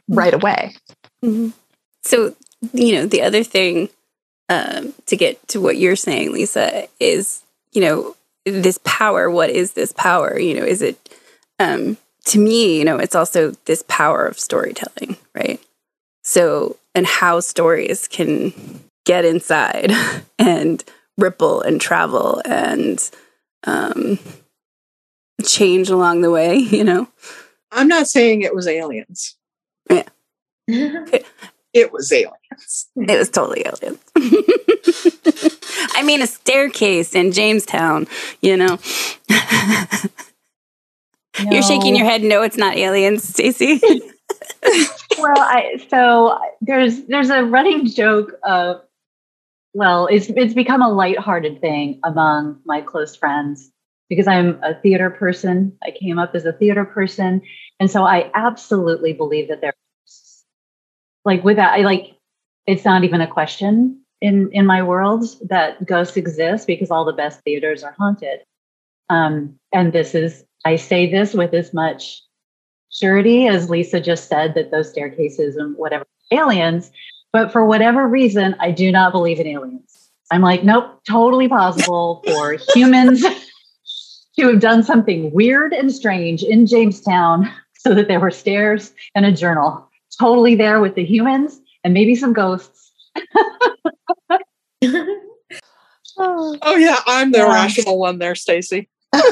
Right 0.07 0.33
away 0.33 0.75
mm-hmm. 1.23 1.49
so 2.03 2.35
you 2.73 2.95
know 2.95 3.05
the 3.05 3.21
other 3.21 3.43
thing 3.43 3.89
um, 4.49 4.93
to 5.05 5.15
get 5.15 5.45
to 5.47 5.61
what 5.61 5.77
you're 5.77 5.95
saying 5.95 6.31
Lisa 6.31 6.87
is 6.99 7.43
you 7.71 7.81
know 7.81 8.15
this 8.45 8.79
power 8.83 9.29
what 9.29 9.49
is 9.49 9.73
this 9.73 9.93
power 9.93 10.37
you 10.37 10.53
know 10.53 10.65
is 10.65 10.81
it 10.81 10.97
um 11.59 11.97
to 12.25 12.39
me, 12.39 12.77
you 12.77 12.85
know, 12.85 12.97
it's 12.97 13.15
also 13.15 13.51
this 13.65 13.83
power 13.87 14.25
of 14.25 14.39
storytelling, 14.39 15.17
right? 15.35 15.59
So, 16.23 16.77
and 16.95 17.05
how 17.05 17.39
stories 17.39 18.07
can 18.07 18.53
get 19.05 19.25
inside 19.25 19.91
and 20.39 20.83
ripple 21.17 21.61
and 21.61 21.81
travel 21.81 22.41
and 22.45 23.09
um, 23.65 24.19
change 25.43 25.89
along 25.89 26.21
the 26.21 26.31
way, 26.31 26.57
you 26.57 26.83
know? 26.83 27.07
I'm 27.71 27.87
not 27.87 28.07
saying 28.07 28.43
it 28.43 28.55
was 28.55 28.67
aliens. 28.67 29.35
Yeah. 29.89 30.03
it 31.73 31.91
was 31.91 32.11
aliens. 32.11 32.89
It 32.95 33.17
was 33.17 33.29
totally 33.29 33.65
aliens. 33.65 33.99
I 35.95 36.03
mean, 36.03 36.21
a 36.21 36.27
staircase 36.27 37.15
in 37.15 37.31
Jamestown, 37.31 38.07
you 38.41 38.57
know? 38.57 38.77
No. 41.43 41.51
You're 41.51 41.63
shaking 41.63 41.95
your 41.95 42.05
head. 42.05 42.21
No, 42.21 42.43
it's 42.43 42.57
not 42.57 42.77
aliens, 42.77 43.27
Stacy. 43.27 43.81
well, 45.17 45.39
I 45.39 45.83
so 45.89 46.37
there's 46.61 47.03
there's 47.05 47.31
a 47.31 47.43
running 47.43 47.87
joke 47.87 48.33
of 48.43 48.81
well, 49.73 50.07
it's 50.07 50.29
it's 50.29 50.53
become 50.53 50.81
a 50.81 50.89
lighthearted 50.89 51.59
thing 51.59 51.99
among 52.03 52.59
my 52.65 52.81
close 52.81 53.15
friends 53.15 53.71
because 54.09 54.27
I'm 54.27 54.59
a 54.63 54.75
theater 54.75 55.09
person. 55.09 55.75
I 55.83 55.91
came 55.91 56.19
up 56.19 56.35
as 56.35 56.45
a 56.45 56.53
theater 56.53 56.85
person, 56.85 57.41
and 57.83 57.91
so 57.91 58.05
I 58.05 58.31
absolutely 58.33 59.11
believe 59.11 59.49
that 59.49 59.59
there, 59.59 59.73
like 61.25 61.43
without, 61.43 61.77
I 61.77 61.81
like, 61.81 62.15
it's 62.65 62.85
not 62.85 63.03
even 63.03 63.19
a 63.19 63.27
question 63.27 63.99
in 64.21 64.49
in 64.53 64.65
my 64.65 64.81
world 64.81 65.25
that 65.49 65.85
ghosts 65.85 66.15
exist 66.15 66.65
because 66.65 66.91
all 66.91 67.03
the 67.03 67.11
best 67.11 67.41
theaters 67.41 67.83
are 67.83 67.93
haunted. 67.99 68.39
Um, 69.09 69.59
and 69.73 69.91
this 69.91 70.15
is 70.15 70.45
I 70.63 70.77
say 70.77 71.11
this 71.11 71.33
with 71.33 71.53
as 71.53 71.73
much 71.73 72.23
surety 72.89 73.47
as 73.47 73.69
Lisa 73.69 73.99
just 73.99 74.29
said 74.29 74.53
that 74.53 74.71
those 74.71 74.89
staircases 74.89 75.57
and 75.57 75.75
whatever 75.75 76.05
aliens, 76.31 76.89
but 77.33 77.51
for 77.51 77.65
whatever 77.65 78.07
reason, 78.07 78.55
I 78.61 78.71
do 78.71 78.93
not 78.93 79.11
believe 79.11 79.41
in 79.41 79.47
aliens. 79.47 80.09
I'm 80.31 80.41
like, 80.41 80.63
nope, 80.63 81.01
totally 81.05 81.49
possible 81.49 82.23
for 82.25 82.55
humans 82.73 83.25
to 84.39 84.47
have 84.47 84.61
done 84.61 84.83
something 84.83 85.33
weird 85.33 85.73
and 85.73 85.91
strange 85.91 86.43
in 86.43 86.65
Jamestown 86.65 87.51
so 87.83 87.93
that 87.93 88.07
there 88.07 88.19
were 88.19 88.31
stairs 88.31 88.93
and 89.13 89.25
a 89.25 89.31
journal. 89.31 89.89
Totally 90.19 90.55
there 90.55 90.79
with 90.79 90.95
the 90.95 91.03
humans 91.03 91.59
and 91.83 91.93
maybe 91.93 92.15
some 92.15 92.33
ghosts. 92.33 92.91
oh 96.17 96.75
yeah, 96.77 96.99
I'm 97.05 97.31
the 97.31 97.39
yeah. 97.39 97.53
rational 97.53 97.99
one 97.99 98.19
there, 98.19 98.35
Stacy 98.35 98.89
yes. 99.13 99.23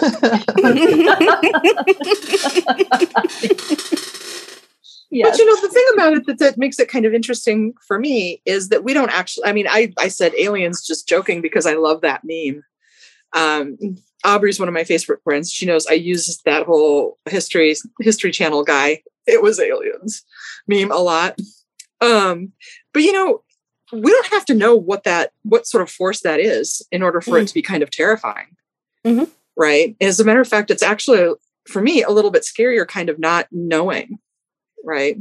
But 5.09 5.39
you 5.39 5.45
know, 5.45 5.61
the 5.61 5.69
thing 5.71 5.85
about 5.93 6.13
it 6.13 6.25
that, 6.27 6.37
that 6.39 6.57
makes 6.57 6.79
it 6.79 6.87
kind 6.87 7.05
of 7.05 7.13
interesting 7.15 7.73
for 7.87 7.97
me 7.97 8.41
is 8.45 8.69
that 8.69 8.83
we 8.83 8.93
don't 8.93 9.09
actually, 9.09 9.45
I 9.47 9.53
mean, 9.53 9.67
I, 9.67 9.91
I 9.97 10.07
said 10.07 10.33
aliens 10.37 10.85
just 10.85 11.07
joking 11.07 11.41
because 11.41 11.65
I 11.65 11.73
love 11.73 12.01
that 12.01 12.21
meme. 12.23 12.63
Um, 13.33 13.77
Aubrey's 14.23 14.59
one 14.59 14.67
of 14.67 14.73
my 14.73 14.83
favorite 14.83 15.23
friends. 15.23 15.51
She 15.51 15.65
knows 15.65 15.87
I 15.87 15.93
use 15.93 16.41
that 16.45 16.65
whole 16.65 17.17
history 17.29 17.75
history 17.99 18.31
channel 18.31 18.63
guy. 18.63 19.03
It 19.27 19.41
was 19.41 19.59
aliens 19.59 20.23
meme 20.67 20.91
a 20.91 20.97
lot. 20.97 21.39
Um, 22.01 22.53
but 22.93 23.03
you 23.03 23.11
know, 23.11 23.43
we 23.91 24.11
don't 24.11 24.27
have 24.27 24.45
to 24.45 24.53
know 24.53 24.75
what 24.75 25.03
that 25.03 25.31
what 25.43 25.67
sort 25.67 25.83
of 25.83 25.89
force 25.89 26.21
that 26.21 26.39
is 26.39 26.85
in 26.91 27.03
order 27.03 27.21
for 27.21 27.31
mm. 27.31 27.43
it 27.43 27.47
to 27.47 27.53
be 27.53 27.61
kind 27.61 27.83
of 27.83 27.91
terrifying. 27.91 28.55
Mm-hmm 29.05 29.31
right? 29.55 29.95
As 30.01 30.19
a 30.19 30.25
matter 30.25 30.41
of 30.41 30.47
fact, 30.47 30.71
it's 30.71 30.83
actually 30.83 31.35
for 31.67 31.81
me 31.81 32.03
a 32.03 32.09
little 32.09 32.31
bit 32.31 32.43
scarier, 32.43 32.87
kind 32.87 33.09
of 33.09 33.19
not 33.19 33.47
knowing, 33.51 34.19
right? 34.83 35.17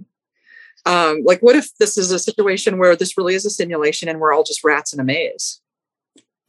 Um, 0.87 1.23
like, 1.25 1.41
what 1.41 1.57
if 1.57 1.77
this 1.77 1.99
is 1.99 2.11
a 2.11 2.19
situation 2.19 2.79
where 2.79 2.97
this 2.97 3.19
really 3.19 3.35
is 3.35 3.45
a 3.45 3.51
simulation 3.51 4.09
and 4.09 4.19
we're 4.19 4.33
all 4.33 4.45
just 4.45 4.65
rats 4.65 4.93
in 4.93 5.01
a 5.01 5.05
maze? 5.05 5.61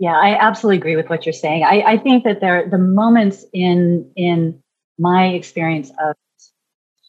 Yeah, 0.02 0.18
I 0.18 0.36
absolutely 0.36 0.78
agree 0.80 0.96
with 0.96 1.10
what 1.12 1.28
you're 1.28 1.34
saying. 1.34 1.64
I, 1.64 1.84
I 1.84 1.98
think 2.00 2.24
that 2.24 2.42
there 2.42 2.68
the 2.68 2.80
moments 2.80 3.46
in 3.54 4.12
in 4.16 4.60
my 4.98 5.28
experience 5.28 5.92
of 6.04 6.16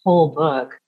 whole 0.05 0.29
book 0.29 0.79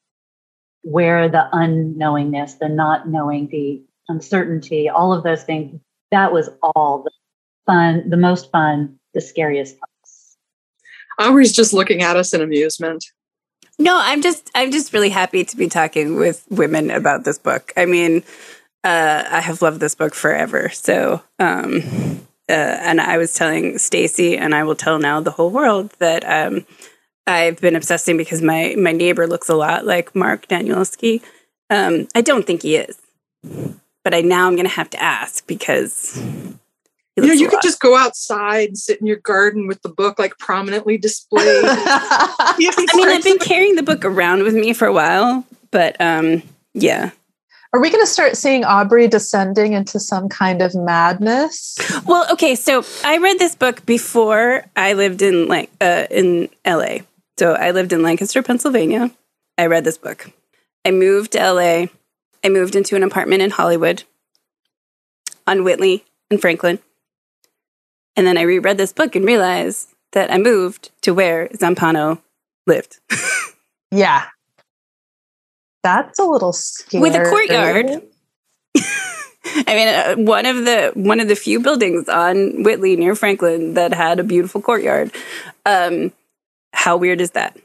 where 0.83 1.31
the 1.31 1.49
unknowingness, 1.55 2.59
the 2.59 2.69
not 2.69 3.09
knowing, 3.09 3.49
the 3.49 3.83
uncertainty, 4.11 4.87
all 4.87 5.15
of 5.15 5.25
those 5.25 5.45
things, 5.45 5.81
that 6.11 6.31
was 6.31 6.51
all 6.63 7.05
the 7.05 7.11
fun, 7.65 8.11
the 8.11 8.19
most 8.19 8.53
fun 8.53 8.99
the 9.15 9.23
scariest 9.23 9.79
parts. 9.79 10.37
Aubrey's 11.19 11.53
just 11.53 11.73
looking 11.73 12.03
at 12.03 12.17
us 12.17 12.35
in 12.35 12.43
amusement. 12.43 13.03
No, 13.79 13.99
I'm 13.99 14.21
just 14.21 14.51
I'm 14.55 14.71
just 14.71 14.93
really 14.93 15.09
happy 15.09 15.43
to 15.43 15.57
be 15.57 15.71
talking 15.71 16.17
with 16.17 16.45
women 16.51 16.91
about 16.91 17.25
this 17.25 17.39
book. 17.39 17.73
I 17.79 17.87
mean, 17.87 18.25
uh, 18.85 19.25
I 19.29 19.41
have 19.41 19.63
loved 19.63 19.81
this 19.81 19.95
book 19.95 20.15
forever. 20.15 20.69
So, 20.69 21.23
um, 21.39 22.21
uh, 22.49 22.53
and 22.53 23.01
I 23.01 23.17
was 23.17 23.35
telling 23.35 23.79
Stacy, 23.79 24.37
and 24.37 24.55
I 24.55 24.63
will 24.65 24.75
tell 24.75 24.99
now 24.99 25.21
the 25.21 25.31
whole 25.31 25.51
world 25.51 25.91
that 25.99 26.25
um, 26.25 26.67
I've 27.27 27.61
been 27.61 27.75
obsessing 27.75 28.17
because 28.17 28.43
my 28.43 28.75
my 28.79 28.93
neighbor 28.93 29.27
looks 29.27 29.49
a 29.49 29.55
lot 29.55 29.87
like 29.87 30.15
Mark 30.15 30.47
Danielewski. 30.49 31.23
Um, 31.71 32.07
I 32.15 32.21
don't 32.21 32.47
think 32.47 32.63
he 32.63 32.77
is, 32.77 32.99
but 34.05 34.15
I 34.15 34.21
now 34.21 34.47
I'm 34.47 34.55
going 34.55 34.69
to 34.69 34.75
have 34.75 34.91
to 34.91 35.03
ask 35.03 35.47
because 35.47 36.23
you 37.17 37.27
know, 37.27 37.33
you 37.33 37.49
could 37.49 37.63
just 37.63 37.81
go 37.81 37.97
outside, 37.97 38.77
sit 38.77 39.01
in 39.01 39.07
your 39.07 39.17
garden 39.17 39.67
with 39.67 39.81
the 39.83 39.89
book 39.89 40.19
like 40.19 40.37
prominently 40.39 40.99
displayed. 40.99 41.65
I 41.65 42.57
mean, 42.95 43.09
I've 43.09 43.25
been 43.25 43.39
carrying 43.39 43.77
the 43.77 43.83
book 43.83 44.05
around 44.05 44.43
with 44.43 44.55
me 44.55 44.73
for 44.73 44.87
a 44.87 44.93
while, 44.93 45.47
but 45.71 45.99
um, 46.01 46.43
yeah. 46.75 47.13
Are 47.75 47.81
we 47.81 47.91
going 47.91 48.05
to 48.05 48.11
start 48.11 48.37
seeing 48.37 48.65
Aubrey 48.65 49.09
descending 49.09 49.73
into 49.73 49.99
some 49.99 50.29
kind 50.29 50.63
of 50.63 50.77
madness? 50.77 51.77
Well, 52.07 52.25
okay, 52.35 52.55
so 52.55 52.85
I 53.05 53.19
read 53.19 53.41
this 53.41 53.57
book 53.57 53.85
before 53.85 54.65
I 54.77 54.93
lived 54.93 55.23
in 55.23 55.49
like 55.49 55.73
uh, 55.81 56.07
in 56.09 56.51
LA. 56.65 56.99
So 57.37 57.55
I 57.55 57.73
lived 57.73 57.93
in 57.93 58.01
Lancaster, 58.01 58.45
Pennsylvania. 58.45 59.11
I 59.59 59.67
read 59.67 59.83
this 59.83 59.99
book. 59.99 60.31
I 60.85 60.93
moved 60.93 61.33
to 61.33 61.39
LA. 61.39 61.87
I 62.45 62.49
moved 62.49 62.77
into 62.77 62.95
an 62.95 63.03
apartment 63.03 63.43
in 63.43 63.51
Hollywood 63.51 64.05
on 65.45 65.65
Whitley 65.65 66.05
and 66.31 66.41
Franklin. 66.41 66.79
And 68.15 68.25
then 68.25 68.39
I 68.39 68.43
reread 68.43 68.79
this 68.79 68.93
book 68.93 69.17
and 69.17 69.25
realized 69.25 69.89
that 70.13 70.31
I 70.31 70.39
moved 70.39 70.93
to 71.03 71.13
where 71.13 71.49
Zampano 71.49 72.23
lived. 72.69 73.01
yeah. 73.91 74.27
That's 75.85 76.19
a 76.19 76.25
little 76.25 76.53
scary. 76.53 77.03
With 77.03 77.15
a 77.15 77.25
courtyard. 77.25 78.03
I 79.47 79.75
mean, 79.75 79.89
uh, 79.89 80.15
one 80.17 80.47
of 80.47 80.65
the 80.65 80.93
one 80.95 81.21
of 81.21 81.29
the 81.29 81.37
few 81.37 81.61
buildings 81.61 82.09
on 82.09 82.63
Whitley 82.63 82.97
near 82.97 83.15
Franklin 83.15 83.75
that 83.75 83.93
had 83.93 84.19
a 84.19 84.25
beautiful 84.25 84.63
courtyard. 84.63 85.13
Um, 85.67 86.13
how 86.73 86.97
weird 86.97 87.21
is 87.21 87.33
that? 87.33 87.57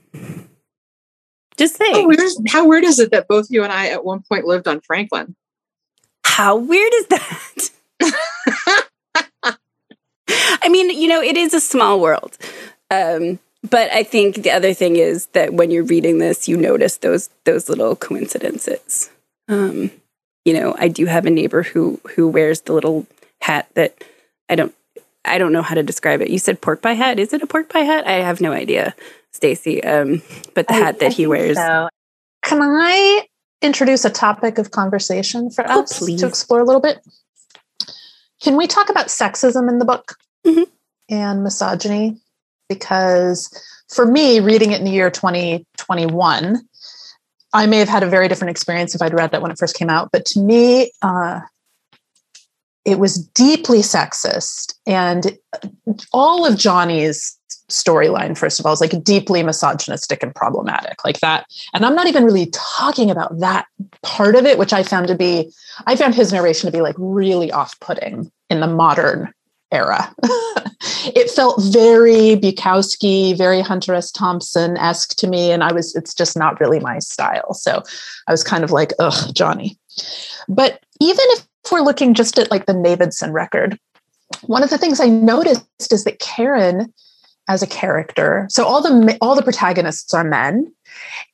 Just 1.56 1.78
saying. 1.78 1.96
How 1.96 2.08
weird, 2.08 2.32
how 2.50 2.68
weird 2.68 2.84
is 2.84 3.00
it 3.00 3.12
that 3.12 3.28
both 3.30 3.48
you 3.50 3.64
and 3.64 3.72
I 3.72 3.88
at 3.88 4.04
one 4.04 4.22
point 4.22 4.46
lived 4.46 4.68
on 4.68 4.82
Franklin? 4.82 5.36
How 6.26 6.58
weird 6.58 6.92
is 6.94 7.08
that? 7.08 7.70
I 10.62 10.70
mean, 10.70 10.90
you 10.90 11.08
know, 11.08 11.22
it 11.22 11.38
is 11.38 11.54
a 11.54 11.60
small 11.60 12.00
world. 12.00 12.38
Um, 12.92 13.40
but 13.68 13.92
I 13.92 14.04
think 14.04 14.44
the 14.44 14.52
other 14.52 14.74
thing 14.74 14.96
is 14.96 15.28
that 15.28 15.54
when 15.54 15.72
you're 15.72 15.84
reading 15.84 16.20
this, 16.20 16.48
you 16.48 16.58
notice 16.58 16.98
those 16.98 17.30
those 17.46 17.70
little 17.70 17.96
coincidences. 17.96 19.10
Um, 19.48 19.92
you 20.46 20.54
know, 20.54 20.76
I 20.78 20.88
do 20.88 21.06
have 21.06 21.26
a 21.26 21.30
neighbor 21.30 21.64
who 21.64 22.00
who 22.16 22.28
wears 22.28 22.62
the 22.62 22.74
little 22.74 23.06
hat 23.42 23.68
that 23.76 24.04
I 24.50 24.56
don't 24.56 24.74
I 25.26 25.38
don't 25.38 25.52
know 25.52 25.62
how 25.62 25.76
to 25.76 25.84
describe 25.84 26.22
it. 26.22 26.30
You 26.30 26.40
said 26.40 26.62
pork 26.62 26.82
pie 26.82 26.94
hat. 26.94 27.20
Is 27.20 27.34
it 27.34 27.42
a 27.42 27.48
pork 27.48 27.70
pie 27.70 27.84
hat? 27.84 28.08
I 28.08 28.14
have 28.14 28.40
no 28.40 28.52
idea, 28.52 28.96
Stacy. 29.32 29.84
Um, 29.84 30.22
but 30.54 30.68
the 30.68 30.76
I, 30.76 30.78
hat 30.78 31.00
that 31.00 31.14
he 31.14 31.28
wears. 31.28 31.58
So. 31.58 31.90
Can 32.44 32.62
I 32.62 33.28
introduce 33.62 34.06
a 34.06 34.10
topic 34.10 34.58
of 34.58 34.72
conversation 34.72 35.50
for 35.50 35.66
oh, 35.68 35.82
us 35.82 36.00
please. 36.00 36.22
to 36.22 36.28
explore 36.28 36.62
a 36.62 36.64
little 36.64 36.82
bit? 36.82 37.00
Can 38.42 38.56
we 38.56 38.68
talk 38.68 38.90
about 38.90 39.08
sexism 39.08 39.68
in 39.68 39.80
the 39.80 39.86
book 39.86 40.16
mm-hmm. 40.48 40.64
and 41.10 41.44
misogyny? 41.44 42.22
Because 42.70 43.50
for 43.90 44.06
me, 44.06 44.40
reading 44.40 44.72
it 44.72 44.80
in 44.80 44.86
the 44.86 44.92
year 44.92 45.10
2021, 45.10 46.62
I 47.52 47.66
may 47.66 47.80
have 47.80 47.90
had 47.90 48.04
a 48.04 48.08
very 48.08 48.28
different 48.28 48.52
experience 48.52 48.94
if 48.94 49.02
I'd 49.02 49.14
read 49.14 49.32
that 49.32 49.42
when 49.42 49.52
it 49.52 49.58
first 49.58 49.76
came 49.76 49.90
out. 49.90 50.10
But 50.12 50.26
to 50.26 50.40
me, 50.40 50.92
uh, 51.02 51.42
it 52.86 53.00
was 53.00 53.18
deeply 53.18 53.80
sexist. 53.80 54.76
And 54.86 55.38
all 56.14 56.46
of 56.46 56.58
Johnny's 56.58 57.38
storyline, 57.70 58.38
first 58.38 58.60
of 58.60 58.66
all, 58.66 58.74
is 58.74 58.82
like 58.82 59.04
deeply 59.04 59.44
misogynistic 59.44 60.24
and 60.24 60.34
problematic, 60.34 61.04
like 61.04 61.20
that. 61.20 61.46
And 61.74 61.86
I'm 61.86 61.96
not 61.96 62.08
even 62.08 62.24
really 62.24 62.48
talking 62.52 63.12
about 63.12 63.40
that 63.40 63.66
part 64.02 64.36
of 64.36 64.46
it, 64.46 64.58
which 64.58 64.74
I 64.74 64.84
found 64.84 65.08
to 65.08 65.16
be, 65.16 65.52
I 65.86 65.96
found 65.96 66.16
his 66.16 66.32
narration 66.32 66.68
to 66.68 66.76
be 66.76 66.82
like 66.82 66.96
really 66.98 67.52
off 67.52 67.80
putting 67.80 68.32
in 68.50 68.60
the 68.60 68.68
modern 68.68 69.34
era. 69.72 70.14
it 71.06 71.30
felt 71.30 71.62
very 71.62 72.36
Bukowski, 72.36 73.38
very 73.38 73.62
Hunter 73.62 73.94
S. 73.94 74.12
Thompson 74.12 74.78
esque 74.78 75.16
to 75.18 75.28
me. 75.28 75.52
And 75.52 75.64
I 75.64 75.72
was, 75.72 75.96
it's 75.96 76.14
just 76.14 76.38
not 76.38 76.60
really 76.60 76.80
my 76.80 77.00
style. 77.00 77.54
So 77.54 77.84
I 78.28 78.32
was 78.32 78.44
kind 78.44 78.64
of 78.64 78.72
like, 78.72 78.94
ugh, 79.00 79.34
Johnny. 79.34 79.78
But 80.48 80.84
even 81.00 81.26
if 81.30 81.48
we're 81.72 81.82
looking 81.82 82.14
just 82.14 82.40
at 82.40 82.52
like 82.52 82.66
the 82.66 82.74
Navidson 82.74 83.32
record, 83.32 83.80
one 84.46 84.64
of 84.64 84.70
the 84.70 84.78
things 84.78 85.00
I 85.00 85.08
noticed 85.08 85.92
is 85.92 86.04
that 86.04 86.20
Karen 86.20 86.94
as 87.48 87.64
a 87.64 87.68
character, 87.68 88.46
so 88.50 88.64
all 88.64 88.82
the 88.82 89.18
all 89.22 89.36
the 89.36 89.42
protagonists 89.42 90.14
are 90.14 90.24
men, 90.24 90.72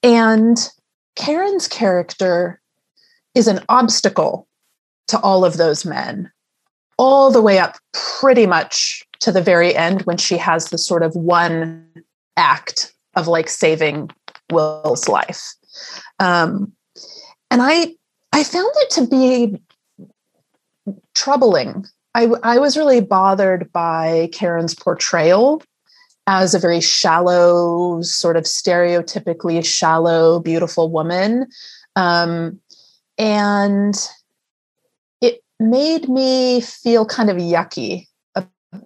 and 0.02 0.70
Karen's 1.18 1.68
character 1.68 2.62
is 3.34 3.50
an 3.50 3.60
obstacle 3.68 4.48
to 5.10 5.20
all 5.20 5.44
of 5.44 5.58
those 5.58 5.86
men 5.86 6.32
all 6.98 7.32
the 7.32 7.42
way 7.42 7.60
up 7.60 7.78
pretty 7.94 8.46
much 8.46 9.05
to 9.20 9.32
the 9.32 9.42
very 9.42 9.76
end 9.76 10.04
when 10.04 10.18
she 10.18 10.38
has 10.38 10.70
the 10.70 10.78
sort 10.78 11.04
of 11.04 11.16
one 11.16 11.88
act 12.38 12.94
of 13.16 13.28
like 13.28 13.50
saving 13.50 14.10
Will's 14.52 15.08
life. 15.08 15.54
Um, 16.20 16.74
and 17.52 17.62
I 17.62 17.96
I 18.34 18.44
found 18.44 18.72
it 18.76 18.90
to 18.92 19.08
be 19.08 19.62
troubling. 21.14 21.86
I, 22.14 22.28
I 22.44 22.60
was 22.60 22.78
really 22.78 23.02
bothered 23.02 23.72
by 23.72 24.30
Karen's 24.32 24.76
portrayal 24.76 25.62
as 26.28 26.54
a 26.54 26.60
very 26.60 26.82
shallow, 26.82 28.02
sort 28.02 28.38
of 28.38 28.44
stereotypically 28.44 29.64
shallow, 29.66 30.40
beautiful 30.40 30.90
woman. 30.90 31.48
Um, 31.96 32.60
and 33.18 33.96
it 35.22 35.42
made 35.60 36.10
me 36.10 36.62
feel 36.62 37.06
kind 37.06 37.30
of 37.30 37.38
yucky 37.38 38.08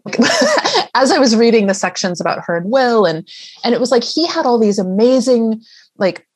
as 0.95 1.11
I 1.11 1.19
was 1.19 1.35
reading 1.35 1.67
the 1.67 1.73
sections 1.73 2.19
about 2.19 2.43
her 2.45 2.57
and 2.57 2.71
Will, 2.71 3.05
and 3.05 3.27
and 3.63 3.73
it 3.73 3.79
was 3.79 3.91
like 3.91 4.03
he 4.03 4.27
had 4.27 4.45
all 4.45 4.59
these 4.59 4.79
amazing, 4.79 5.61
like 5.97 6.27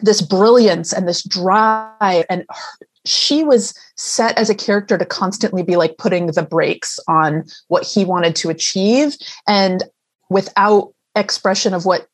this 0.00 0.20
brilliance 0.20 0.92
and 0.92 1.08
this 1.08 1.22
drive, 1.22 2.24
and 2.28 2.44
her, 2.48 2.86
she 3.06 3.44
was 3.44 3.74
set 3.96 4.36
as 4.38 4.48
a 4.48 4.54
character 4.54 4.96
to 4.96 5.04
constantly 5.04 5.62
be 5.62 5.76
like 5.76 5.98
putting 5.98 6.26
the 6.26 6.42
brakes 6.42 6.98
on 7.06 7.44
what 7.68 7.86
he 7.86 8.04
wanted 8.04 8.34
to 8.36 8.50
achieve, 8.50 9.16
and 9.46 9.84
without 10.30 10.92
expression 11.14 11.74
of 11.74 11.84
what 11.84 12.08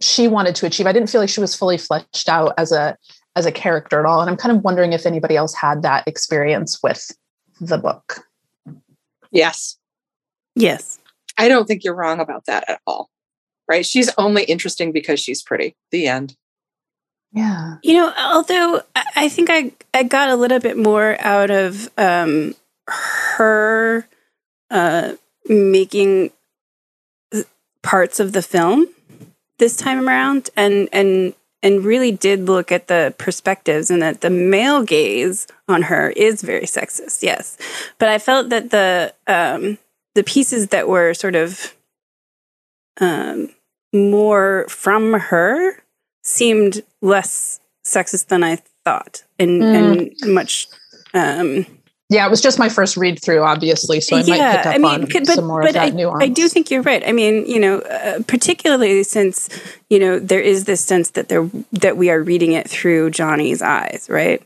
she 0.00 0.28
wanted 0.28 0.54
to 0.56 0.66
achieve. 0.66 0.86
I 0.86 0.92
didn't 0.92 1.10
feel 1.10 1.20
like 1.20 1.30
she 1.30 1.40
was 1.40 1.54
fully 1.54 1.78
fleshed 1.78 2.28
out 2.28 2.54
as 2.58 2.72
a 2.72 2.96
as 3.36 3.46
a 3.46 3.52
character 3.52 3.98
at 3.98 4.06
all. 4.06 4.20
And 4.20 4.30
I'm 4.30 4.36
kind 4.36 4.56
of 4.56 4.62
wondering 4.62 4.92
if 4.92 5.06
anybody 5.06 5.36
else 5.36 5.54
had 5.54 5.82
that 5.82 6.06
experience 6.06 6.80
with 6.82 7.10
the 7.60 7.78
book. 7.78 8.24
Yes. 9.34 9.76
Yes. 10.54 10.98
I 11.36 11.48
don't 11.48 11.66
think 11.66 11.84
you're 11.84 11.94
wrong 11.94 12.20
about 12.20 12.46
that 12.46 12.64
at 12.68 12.80
all. 12.86 13.10
Right? 13.68 13.84
She's 13.84 14.10
only 14.16 14.44
interesting 14.44 14.92
because 14.92 15.20
she's 15.20 15.42
pretty. 15.42 15.76
The 15.90 16.06
end. 16.06 16.36
Yeah. 17.32 17.76
You 17.82 17.94
know, 17.94 18.14
although 18.16 18.82
I 19.16 19.28
think 19.28 19.50
I 19.50 19.72
I 19.92 20.04
got 20.04 20.28
a 20.30 20.36
little 20.36 20.60
bit 20.60 20.78
more 20.78 21.16
out 21.18 21.50
of 21.50 21.90
um 21.98 22.54
her 22.86 24.06
uh 24.70 25.14
making 25.48 26.30
parts 27.82 28.20
of 28.20 28.32
the 28.32 28.42
film 28.42 28.86
this 29.58 29.76
time 29.76 30.06
around 30.06 30.50
and 30.56 30.88
and 30.92 31.34
and 31.64 31.84
really 31.84 32.12
did 32.12 32.46
look 32.46 32.70
at 32.70 32.86
the 32.86 33.14
perspectives 33.18 33.90
and 33.90 34.02
that 34.02 34.20
the 34.20 34.30
male 34.30 34.84
gaze 34.84 35.48
on 35.66 35.82
her 35.82 36.10
is 36.10 36.42
very 36.42 36.66
sexist 36.66 37.22
yes 37.22 37.56
but 37.98 38.08
i 38.08 38.18
felt 38.18 38.50
that 38.50 38.70
the 38.70 39.12
um, 39.26 39.78
the 40.14 40.22
pieces 40.22 40.68
that 40.68 40.86
were 40.86 41.12
sort 41.14 41.34
of 41.34 41.74
um, 43.00 43.48
more 43.92 44.66
from 44.68 45.14
her 45.14 45.82
seemed 46.22 46.82
less 47.00 47.58
sexist 47.84 48.26
than 48.26 48.44
i 48.44 48.58
thought 48.84 49.24
and 49.38 49.62
mm. 49.62 49.74
and 50.22 50.34
much 50.34 50.68
um, 51.14 51.66
yeah, 52.10 52.26
it 52.26 52.30
was 52.30 52.42
just 52.42 52.58
my 52.58 52.68
first 52.68 52.96
read 52.96 53.20
through, 53.22 53.42
obviously, 53.42 54.00
so 54.00 54.16
I 54.16 54.20
yeah, 54.20 54.36
might 54.36 54.56
pick 54.56 54.66
up 54.66 54.74
I 54.74 54.78
mean, 54.78 54.84
on 54.84 55.06
could, 55.06 55.26
but, 55.26 55.34
some 55.34 55.46
more 55.46 55.66
of 55.66 55.72
that 55.72 55.82
I, 55.82 55.88
nuance. 55.90 56.22
I 56.22 56.28
do 56.28 56.48
think 56.48 56.70
you're 56.70 56.82
right. 56.82 57.02
I 57.06 57.12
mean, 57.12 57.46
you 57.46 57.58
know, 57.58 57.78
uh, 57.78 58.20
particularly 58.26 59.02
since 59.02 59.48
you 59.88 59.98
know 59.98 60.18
there 60.18 60.40
is 60.40 60.64
this 60.64 60.82
sense 60.82 61.10
that 61.10 61.28
there 61.28 61.48
that 61.72 61.96
we 61.96 62.10
are 62.10 62.22
reading 62.22 62.52
it 62.52 62.68
through 62.68 63.10
Johnny's 63.10 63.62
eyes, 63.62 64.06
right? 64.10 64.42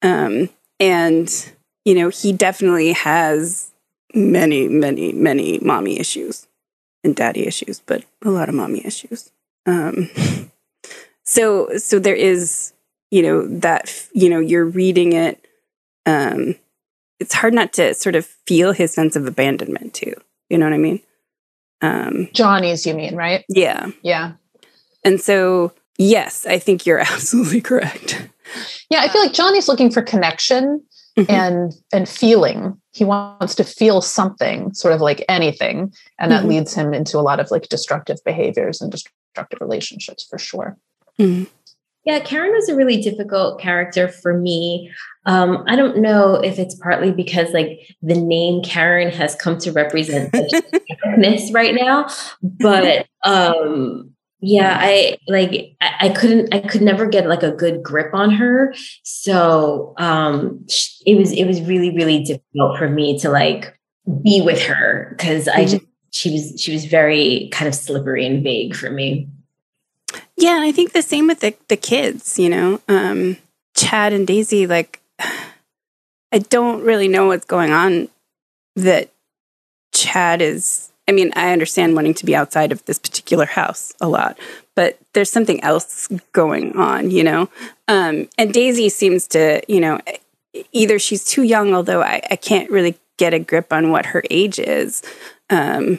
Um, 0.00 0.48
and 0.80 1.52
you 1.84 1.94
know, 1.94 2.08
he 2.08 2.32
definitely 2.32 2.92
has 2.92 3.72
many, 4.14 4.68
many, 4.68 5.12
many 5.12 5.58
mommy 5.60 5.98
issues 5.98 6.46
and 7.04 7.16
daddy 7.16 7.46
issues, 7.46 7.80
but 7.80 8.04
a 8.24 8.30
lot 8.30 8.48
of 8.48 8.54
mommy 8.54 8.84
issues. 8.84 9.32
Um, 9.66 10.10
so, 11.24 11.76
so 11.78 11.98
there 11.98 12.14
is, 12.14 12.72
you 13.10 13.22
know, 13.22 13.46
that 13.46 14.08
you 14.12 14.30
know 14.30 14.40
you're 14.40 14.64
reading 14.64 15.12
it. 15.12 15.46
Um, 16.06 16.56
it's 17.22 17.34
hard 17.34 17.54
not 17.54 17.72
to 17.74 17.94
sort 17.94 18.16
of 18.16 18.26
feel 18.26 18.72
his 18.72 18.92
sense 18.92 19.16
of 19.16 19.26
abandonment 19.26 19.94
too. 19.94 20.14
You 20.50 20.58
know 20.58 20.66
what 20.66 20.74
I 20.74 20.78
mean? 20.78 21.00
Um, 21.80 22.28
Johnny's, 22.32 22.84
you 22.84 22.94
mean, 22.94 23.16
right? 23.16 23.44
Yeah. 23.48 23.90
Yeah. 24.02 24.32
And 25.04 25.20
so, 25.20 25.72
yes, 25.98 26.46
I 26.46 26.58
think 26.58 26.84
you're 26.84 26.98
absolutely 27.12 27.60
correct. 27.60 28.28
Yeah, 28.90 29.00
I 29.00 29.08
feel 29.08 29.22
like 29.22 29.32
Johnny's 29.32 29.68
looking 29.68 29.90
for 29.90 30.02
connection 30.02 30.82
mm-hmm. 31.16 31.30
and 31.30 31.72
and 31.92 32.08
feeling. 32.08 32.78
He 32.92 33.04
wants 33.04 33.54
to 33.54 33.64
feel 33.64 34.02
something, 34.02 34.74
sort 34.74 34.92
of 34.92 35.00
like 35.00 35.24
anything, 35.28 35.92
and 36.18 36.30
that 36.30 36.40
mm-hmm. 36.40 36.50
leads 36.50 36.74
him 36.74 36.92
into 36.92 37.18
a 37.18 37.22
lot 37.22 37.40
of 37.40 37.50
like 37.50 37.68
destructive 37.68 38.18
behaviors 38.24 38.82
and 38.82 38.90
destructive 38.90 39.60
relationships 39.60 40.26
for 40.28 40.38
sure. 40.38 40.76
Mm-hmm. 41.18 41.44
Yeah, 42.04 42.18
Karen 42.20 42.52
was 42.52 42.68
a 42.68 42.74
really 42.74 43.00
difficult 43.00 43.60
character 43.60 44.08
for 44.08 44.36
me. 44.36 44.90
Um, 45.24 45.64
I 45.68 45.76
don't 45.76 45.98
know 45.98 46.34
if 46.34 46.58
it's 46.58 46.74
partly 46.74 47.12
because 47.12 47.52
like 47.52 47.80
the 48.02 48.20
name 48.20 48.62
Karen 48.62 49.10
has 49.12 49.36
come 49.36 49.58
to 49.58 49.70
represent 49.70 50.32
this 50.32 51.52
right 51.52 51.74
now, 51.74 52.08
but 52.42 53.06
um, 53.24 54.12
yeah, 54.40 54.76
I 54.80 55.18
like 55.28 55.76
I, 55.80 55.94
I, 56.00 56.08
couldn't 56.08 56.52
I 56.52 56.58
could 56.58 56.82
never 56.82 57.06
get 57.06 57.28
like 57.28 57.44
a 57.44 57.52
good 57.52 57.82
grip 57.84 58.12
on 58.12 58.32
her. 58.32 58.74
So 59.04 59.94
um, 59.98 60.66
it 61.06 61.16
was 61.16 61.30
it 61.30 61.44
was 61.44 61.62
really 61.62 61.94
really 61.94 62.24
difficult 62.24 62.76
for 62.76 62.88
me 62.88 63.18
to 63.20 63.30
like 63.30 63.78
be 64.22 64.40
with 64.40 64.60
her 64.62 65.14
because 65.16 65.46
I 65.46 65.64
just 65.66 65.84
she 66.10 66.32
was 66.32 66.60
she 66.60 66.72
was 66.72 66.86
very 66.86 67.48
kind 67.52 67.68
of 67.68 67.76
slippery 67.76 68.26
and 68.26 68.42
vague 68.42 68.74
for 68.74 68.90
me. 68.90 69.28
Yeah, 70.36 70.56
and 70.56 70.64
I 70.64 70.72
think 70.72 70.92
the 70.92 71.02
same 71.02 71.28
with 71.28 71.38
the 71.38 71.54
the 71.68 71.76
kids, 71.76 72.40
you 72.40 72.48
know. 72.48 72.80
Um 72.88 73.36
Chad 73.76 74.12
and 74.12 74.26
Daisy 74.26 74.66
like 74.66 75.00
I 76.32 76.38
don't 76.38 76.82
really 76.82 77.08
know 77.08 77.26
what's 77.26 77.44
going 77.44 77.72
on 77.72 78.08
that 78.76 79.10
Chad 79.92 80.40
is 80.40 80.92
I 81.08 81.12
mean, 81.12 81.32
I 81.34 81.52
understand 81.52 81.94
wanting 81.94 82.14
to 82.14 82.26
be 82.26 82.36
outside 82.36 82.70
of 82.70 82.84
this 82.84 82.98
particular 82.98 83.44
house 83.44 83.92
a 84.00 84.08
lot, 84.08 84.38
but 84.76 84.98
there's 85.14 85.30
something 85.30 85.62
else 85.62 86.08
going 86.32 86.76
on, 86.76 87.10
you 87.10 87.24
know? 87.24 87.48
Um, 87.88 88.28
and 88.38 88.52
Daisy 88.52 88.88
seems 88.88 89.26
to, 89.28 89.62
you 89.66 89.80
know, 89.80 90.00
either 90.70 90.98
she's 90.98 91.24
too 91.24 91.42
young, 91.42 91.74
although 91.74 92.02
I, 92.02 92.22
I 92.30 92.36
can't 92.36 92.70
really 92.70 92.98
get 93.18 93.34
a 93.34 93.40
grip 93.40 93.72
on 93.72 93.90
what 93.90 94.06
her 94.06 94.22
age 94.30 94.58
is. 94.58 95.02
Um, 95.50 95.98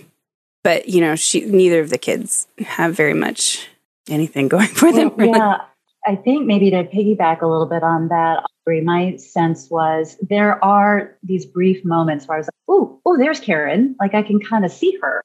but, 0.64 0.88
you 0.88 1.02
know, 1.02 1.16
she 1.16 1.46
neither 1.46 1.82
of 1.82 1.90
the 1.90 1.98
kids 1.98 2.48
have 2.60 2.96
very 2.96 3.14
much 3.14 3.68
anything 4.10 4.48
going 4.48 4.70
for 4.70 4.92
them. 4.92 5.12
Really. 5.18 5.38
Yeah, 5.38 5.62
I 6.06 6.16
think 6.16 6.46
maybe 6.46 6.70
to 6.72 6.84
piggyback 6.84 7.42
a 7.42 7.48
little 7.48 7.66
bit 7.66 7.84
on 7.84 8.10
that, 8.10 8.44
Aubrey, 8.62 8.82
my 8.82 9.16
sense 9.18 9.70
was 9.70 10.18
there 10.22 10.64
are 10.64 11.18
these 11.24 11.46
brief 11.46 11.84
moments 11.86 12.28
where 12.28 12.36
I 12.36 12.40
was 12.40 12.48
like, 12.48 12.54
oh, 12.68 13.00
oh, 13.06 13.18
there's 13.18 13.40
Karen. 13.40 13.96
Like 14.00 14.14
I 14.14 14.22
can 14.22 14.40
kind 14.40 14.66
of 14.66 14.72
see 14.72 14.98
her. 15.02 15.24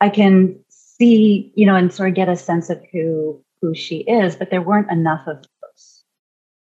I 0.00 0.08
can 0.08 0.58
see, 0.68 1.52
you 1.54 1.66
know, 1.66 1.74
and 1.74 1.92
sort 1.92 2.08
of 2.08 2.14
get 2.14 2.28
a 2.28 2.36
sense 2.36 2.70
of 2.70 2.82
who 2.92 3.42
who 3.60 3.74
she 3.74 3.98
is, 3.98 4.36
but 4.36 4.50
there 4.50 4.62
weren't 4.62 4.90
enough 4.90 5.26
of 5.26 5.36
those. 5.36 6.04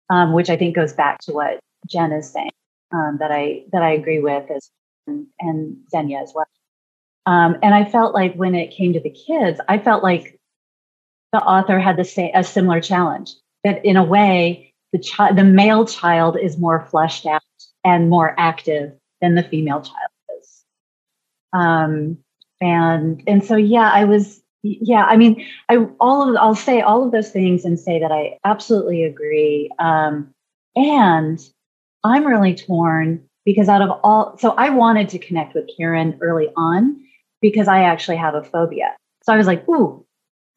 Um, 0.09 0.33
which 0.33 0.49
I 0.49 0.55
think 0.55 0.75
goes 0.75 0.93
back 0.93 1.19
to 1.21 1.33
what 1.33 1.59
Jen 1.89 2.11
is 2.13 2.31
saying, 2.31 2.51
um, 2.93 3.17
that 3.19 3.31
I 3.31 3.65
that 3.71 3.81
I 3.81 3.91
agree 3.91 4.19
with 4.19 4.49
as 4.49 4.69
and, 5.07 5.27
and 5.39 5.77
Xenia 5.91 6.19
as 6.19 6.31
well. 6.33 6.45
Um, 7.25 7.57
and 7.63 7.73
I 7.73 7.85
felt 7.85 8.13
like 8.13 8.35
when 8.35 8.55
it 8.55 8.71
came 8.71 8.93
to 8.93 8.99
the 8.99 9.09
kids, 9.09 9.59
I 9.67 9.79
felt 9.79 10.03
like 10.03 10.39
the 11.35 11.43
author 11.43 11.79
had 11.79 11.97
the 11.97 12.05
same 12.05 12.31
a 12.33 12.43
similar 12.43 12.79
challenge 12.79 13.31
that 13.65 13.83
in 13.83 13.97
a 13.97 14.03
way 14.03 14.73
the 14.93 14.99
child 14.99 15.37
the 15.37 15.43
male 15.43 15.85
child 15.85 16.37
is 16.41 16.57
more 16.57 16.87
fleshed 16.89 17.25
out 17.25 17.41
and 17.83 18.09
more 18.09 18.33
active 18.37 18.93
than 19.19 19.35
the 19.35 19.43
female 19.43 19.81
child 19.81 20.11
is. 20.39 20.63
Um, 21.51 22.17
and 22.61 23.21
and 23.27 23.43
so 23.43 23.57
yeah 23.57 23.91
i 23.91 24.05
was 24.05 24.41
yeah 24.63 25.03
i 25.03 25.17
mean 25.17 25.45
i 25.67 25.75
all 25.99 26.29
of 26.29 26.37
i'll 26.37 26.55
say 26.55 26.79
all 26.79 27.03
of 27.03 27.11
those 27.11 27.31
things 27.31 27.65
and 27.65 27.77
say 27.77 27.99
that 27.99 28.13
i 28.13 28.37
absolutely 28.45 29.03
agree. 29.03 29.69
Um, 29.77 30.33
and 30.77 31.37
i'm 32.05 32.25
really 32.25 32.55
torn 32.55 33.21
because 33.43 33.67
out 33.67 33.81
of 33.81 33.89
all 34.03 34.37
so 34.37 34.51
i 34.51 34.69
wanted 34.69 35.09
to 35.09 35.19
connect 35.19 35.53
with 35.53 35.69
karen 35.75 36.17
early 36.21 36.47
on 36.55 36.97
because 37.41 37.67
i 37.67 37.83
actually 37.83 38.17
have 38.17 38.35
a 38.35 38.43
phobia. 38.43 38.95
So 39.23 39.33
i 39.33 39.37
was 39.37 39.47
like 39.47 39.67
ooh 39.67 40.04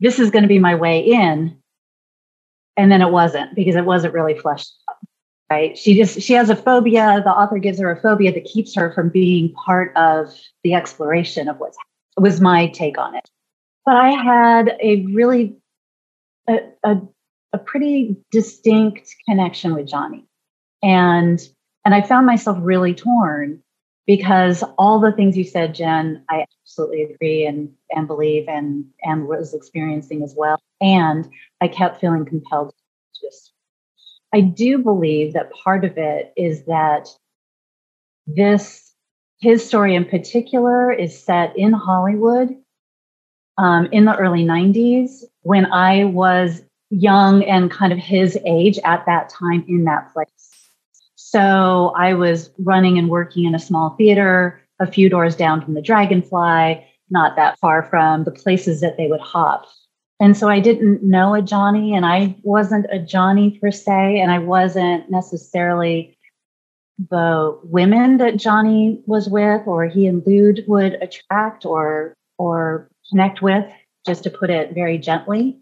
this 0.01 0.19
is 0.19 0.31
going 0.31 0.43
to 0.43 0.49
be 0.49 0.59
my 0.59 0.75
way 0.75 1.01
in. 1.01 1.57
And 2.77 2.93
then 2.93 3.03
it 3.03 3.11
wasn't 3.11 3.55
because 3.55 3.75
it 3.75 3.85
wasn't 3.85 4.15
really 4.15 4.39
fleshed 4.39 4.73
out 4.89 4.97
right? 5.51 5.77
She 5.79 5.97
just 5.97 6.21
she 6.21 6.35
has 6.35 6.51
a 6.51 6.57
phobia 6.57 7.23
the 7.25 7.31
author 7.31 7.59
gives 7.59 7.79
her 7.79 7.91
a 7.91 8.01
phobia 8.01 8.33
that 8.33 8.45
keeps 8.45 8.75
her 8.75 8.93
from 8.93 9.09
being 9.09 9.55
part 9.55 9.97
of 9.97 10.35
the 10.63 10.75
exploration 10.75 11.49
of 11.49 11.59
what's 11.59 11.77
was 12.17 12.41
my 12.41 12.69
take 12.69 12.99
on 12.99 13.15
it. 13.15 13.29
But 13.85 13.97
i 13.97 14.11
had 14.11 14.77
a 14.83 15.07
really 15.07 15.57
a, 16.49 16.59
a, 16.85 16.97
a 17.53 17.59
pretty 17.59 18.17
distinct 18.31 19.15
connection 19.29 19.75
with 19.75 19.87
johnny. 19.87 20.27
And 20.83 21.41
and 21.85 21.95
i 21.95 22.03
found 22.03 22.27
myself 22.27 22.59
really 22.61 22.95
torn 22.95 23.63
because 24.09 24.65
all 24.79 24.99
the 24.99 25.13
things 25.13 25.37
you 25.37 25.45
said, 25.45 25.75
Jen, 25.75 26.25
I 26.31 26.47
absolutely 26.65 27.03
agree 27.05 27.47
and 27.47 27.71
and 27.91 28.09
believe 28.09 28.49
and 28.49 28.87
and 29.03 29.29
was 29.29 29.55
experiencing 29.55 30.23
as 30.25 30.35
well. 30.37 30.59
And 30.81 31.29
I 31.61 31.69
kept 31.69 32.01
feeling 32.01 32.25
compelled 32.25 32.71
to 32.71 33.27
just 33.27 33.53
I 34.35 34.41
do 34.41 34.79
believe 34.79 35.35
that 35.35 35.53
part 35.53 35.85
of 35.85 35.99
it 35.99 36.33
is 36.37 36.65
that 36.65 37.09
this 38.27 38.95
his 39.41 39.65
story 39.67 39.95
in 39.95 40.07
particular 40.07 40.91
is 40.91 41.23
set 41.23 41.57
in 41.57 41.75
Hollywood 41.75 42.57
um, 43.59 43.89
in 43.93 44.07
the 44.07 44.17
early 44.17 44.45
90s 44.45 45.25
when 45.43 45.67
I 45.67 46.05
was 46.05 46.63
young 46.91 47.45
and 47.45 47.71
kind 47.71 47.93
of 47.93 47.99
his 47.99 48.39
age 48.47 48.79
at 48.85 49.05
that 49.07 49.29
time 49.29 49.67
in 49.69 49.85
that 49.85 50.13
place. 50.15 50.38
So 51.31 51.93
I 51.95 52.15
was 52.15 52.51
running 52.59 52.97
and 52.97 53.11
working 53.11 53.45
in 53.45 53.55
a 53.55 53.59
small 53.59 53.91
theater 53.99 54.63
a 54.81 54.91
few 54.91 55.11
doors 55.11 55.37
down 55.37 55.63
from 55.63 55.75
the 55.75 55.83
Dragonfly, 55.83 56.83
not 57.11 57.37
that 57.37 57.59
far 57.59 57.83
from 57.83 58.25
the 58.25 58.31
places 58.31 58.81
that 58.81 58.97
they 58.97 59.09
would 59.09 59.21
hop. 59.21 59.67
And 60.21 60.35
so 60.35 60.49
I 60.49 60.59
didn't 60.59 61.03
know 61.03 61.35
a 61.35 61.43
Johnny, 61.43 61.95
and 61.95 62.07
I 62.07 62.35
wasn't 62.43 62.87
a 62.91 62.99
Johnny 62.99 63.59
per 63.59 63.71
se, 63.71 64.19
and 64.19 64.31
I 64.31 64.39
wasn't 64.39 65.11
necessarily 65.11 66.17
the 67.11 67.59
women 67.63 68.17
that 68.17 68.39
Johnny 68.39 69.03
was 69.05 69.29
with, 69.29 69.67
or 69.67 69.85
he 69.87 70.07
and 70.07 70.27
Lude 70.27 70.65
would 70.67 70.95
attract 71.03 71.67
or 71.67 72.15
or 72.39 72.89
connect 73.11 73.43
with, 73.43 73.67
just 74.07 74.25
to 74.25 74.31
put 74.31 74.49
it 74.49 74.73
very 74.73 74.97
gently, 74.97 75.59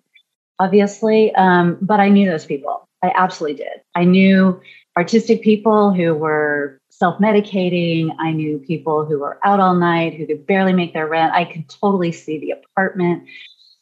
obviously. 0.61 1.35
Um, 1.35 1.77
but 1.83 1.99
I 1.99 2.09
knew 2.09 2.31
those 2.31 2.47
people. 2.47 2.87
I 3.03 3.13
absolutely 3.17 3.65
did. 3.65 3.81
I 3.97 4.05
knew 4.05 4.61
artistic 4.97 5.43
people 5.43 5.93
who 5.93 6.15
were 6.15 6.81
self 6.91 7.19
medicating. 7.19 8.15
I 8.19 8.33
knew 8.33 8.59
people 8.59 9.05
who 9.05 9.19
were 9.19 9.39
out 9.45 9.61
all 9.61 9.75
night, 9.75 10.15
who 10.15 10.27
could 10.27 10.47
barely 10.47 10.73
make 10.73 10.95
their 10.95 11.07
rent. 11.07 11.35
I 11.35 11.45
could 11.45 11.69
totally 11.69 12.13
see 12.13 12.39
the 12.39 12.53
apartment. 12.53 13.25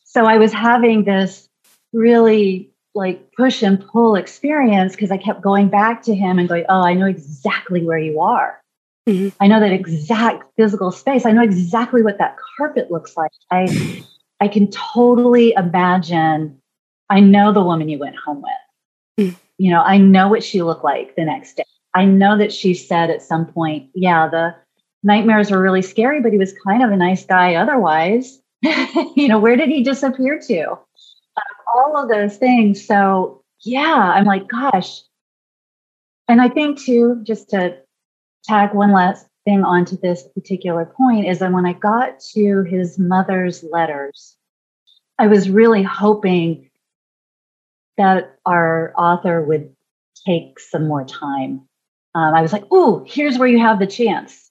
So 0.04 0.26
I 0.26 0.38
was 0.38 0.52
having 0.52 1.04
this 1.04 1.48
really 1.92 2.70
like 2.94 3.32
push 3.32 3.62
and 3.62 3.84
pull 3.88 4.16
experience 4.16 4.92
because 4.92 5.10
I 5.10 5.16
kept 5.16 5.40
going 5.40 5.68
back 5.68 6.02
to 6.02 6.14
him 6.14 6.38
and 6.38 6.48
going, 6.48 6.64
Oh, 6.68 6.82
I 6.82 6.94
know 6.94 7.06
exactly 7.06 7.84
where 7.84 7.98
you 7.98 8.20
are. 8.20 8.60
Mm-hmm. 9.08 9.36
I 9.40 9.46
know 9.46 9.60
that 9.60 9.72
exact 9.72 10.44
physical 10.56 10.90
space. 10.90 11.26
I 11.26 11.32
know 11.32 11.42
exactly 11.42 12.02
what 12.02 12.18
that 12.18 12.36
carpet 12.56 12.90
looks 12.90 13.16
like. 13.16 13.30
I 13.50 14.04
I 14.40 14.48
can 14.48 14.70
totally 14.70 15.52
imagine. 15.56 16.60
I 17.10 17.20
know 17.20 17.52
the 17.52 17.62
woman 17.62 17.88
you 17.88 17.98
went 17.98 18.16
home 18.16 18.42
with. 18.42 19.28
Mm-hmm 19.28 19.43
you 19.58 19.70
know, 19.70 19.82
I 19.82 19.98
know 19.98 20.28
what 20.28 20.42
she 20.42 20.62
looked 20.62 20.84
like 20.84 21.14
the 21.16 21.24
next 21.24 21.56
day. 21.56 21.64
I 21.94 22.04
know 22.04 22.36
that 22.38 22.52
she 22.52 22.74
said 22.74 23.10
at 23.10 23.22
some 23.22 23.46
point, 23.46 23.88
yeah, 23.94 24.28
the 24.28 24.54
nightmares 25.02 25.50
were 25.50 25.62
really 25.62 25.82
scary, 25.82 26.20
but 26.20 26.32
he 26.32 26.38
was 26.38 26.54
kind 26.66 26.82
of 26.82 26.90
a 26.90 26.96
nice 26.96 27.24
guy 27.24 27.54
otherwise. 27.54 28.40
you 28.62 29.28
know, 29.28 29.38
where 29.38 29.56
did 29.56 29.68
he 29.68 29.82
disappear 29.82 30.40
to? 30.46 30.62
Uh, 30.72 31.76
all 31.76 31.96
of 31.96 32.08
those 32.08 32.36
things. 32.36 32.84
So, 32.84 33.42
yeah, 33.60 34.12
I'm 34.14 34.24
like, 34.24 34.48
gosh. 34.48 35.02
And 36.26 36.40
I 36.40 36.48
think, 36.48 36.80
too, 36.80 37.20
just 37.22 37.50
to 37.50 37.76
tag 38.44 38.74
one 38.74 38.92
last 38.92 39.26
thing 39.44 39.62
onto 39.62 39.96
this 39.98 40.26
particular 40.34 40.86
point, 40.86 41.28
is 41.28 41.38
that 41.38 41.52
when 41.52 41.66
I 41.66 41.74
got 41.74 42.18
to 42.32 42.62
his 42.62 42.98
mother's 42.98 43.62
letters, 43.62 44.36
I 45.18 45.26
was 45.26 45.50
really 45.50 45.82
hoping 45.82 46.70
that 47.96 48.36
our 48.46 48.92
author 48.96 49.42
would 49.42 49.74
take 50.26 50.58
some 50.58 50.88
more 50.88 51.04
time. 51.04 51.62
Um, 52.14 52.34
I 52.34 52.42
was 52.42 52.52
like, 52.52 52.70
"Ooh, 52.72 53.04
here's 53.06 53.38
where 53.38 53.48
you 53.48 53.58
have 53.58 53.78
the 53.78 53.86
chance," 53.86 54.50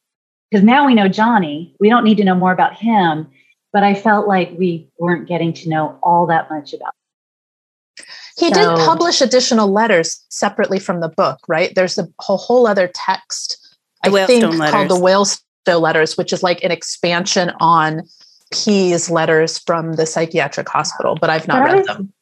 because 0.49 0.63
now 0.63 0.85
we 0.85 0.93
know 0.93 1.07
Johnny. 1.07 1.75
We 1.79 1.89
don't 1.89 2.03
need 2.03 2.17
to 2.17 2.23
know 2.23 2.35
more 2.35 2.51
about 2.51 2.75
him, 2.75 3.27
but 3.71 3.83
I 3.83 3.93
felt 3.93 4.27
like 4.27 4.53
we 4.57 4.87
weren't 4.99 5.27
getting 5.27 5.53
to 5.53 5.69
know 5.69 5.97
all 6.03 6.27
that 6.27 6.49
much 6.49 6.73
about. 6.73 6.93
Him. 6.93 8.05
He 8.37 8.53
so, 8.53 8.75
did 8.75 8.85
publish 8.85 9.21
additional 9.21 9.71
letters 9.71 10.25
separately 10.29 10.79
from 10.79 11.01
the 11.01 11.09
book, 11.09 11.39
right? 11.47 11.73
There's 11.75 11.97
a 11.97 12.07
whole, 12.19 12.37
whole 12.37 12.65
other 12.65 12.89
text, 12.93 13.77
I 14.03 14.09
think, 14.25 14.43
letters. 14.43 14.71
called 14.71 14.89
the 14.89 14.99
Whalestoe 14.99 15.79
Letters, 15.79 16.17
which 16.17 16.33
is 16.33 16.41
like 16.41 16.63
an 16.63 16.71
expansion 16.71 17.51
on 17.59 18.03
P's 18.51 19.09
letters 19.09 19.57
from 19.59 19.93
the 19.93 20.05
psychiatric 20.05 20.69
hospital, 20.69 21.17
but 21.19 21.29
I've 21.29 21.47
not 21.47 21.63
but 21.63 21.65
read 21.65 21.77
was, 21.77 21.87
them. 21.87 22.12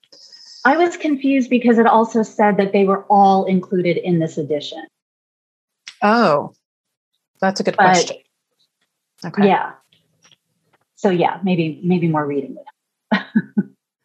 I 0.64 0.78
was 0.78 0.98
confused 0.98 1.50
because 1.50 1.78
it 1.80 1.88
also 1.88 2.24
said 2.24 2.58
that 2.58 2.72
they 2.72 2.86
were 2.86 3.04
all 3.10 3.46
included 3.46 3.98
in 3.98 4.20
this 4.20 4.38
edition. 4.38 4.86
Oh, 6.02 6.54
that's 7.40 7.60
a 7.60 7.64
good 7.64 7.76
but, 7.78 7.84
question. 7.84 8.18
Okay. 9.26 9.48
Yeah. 9.48 9.74
So 10.96 11.10
yeah, 11.10 11.40
maybe 11.44 11.80
maybe 11.84 12.08
more 12.08 12.26
reading. 12.26 12.58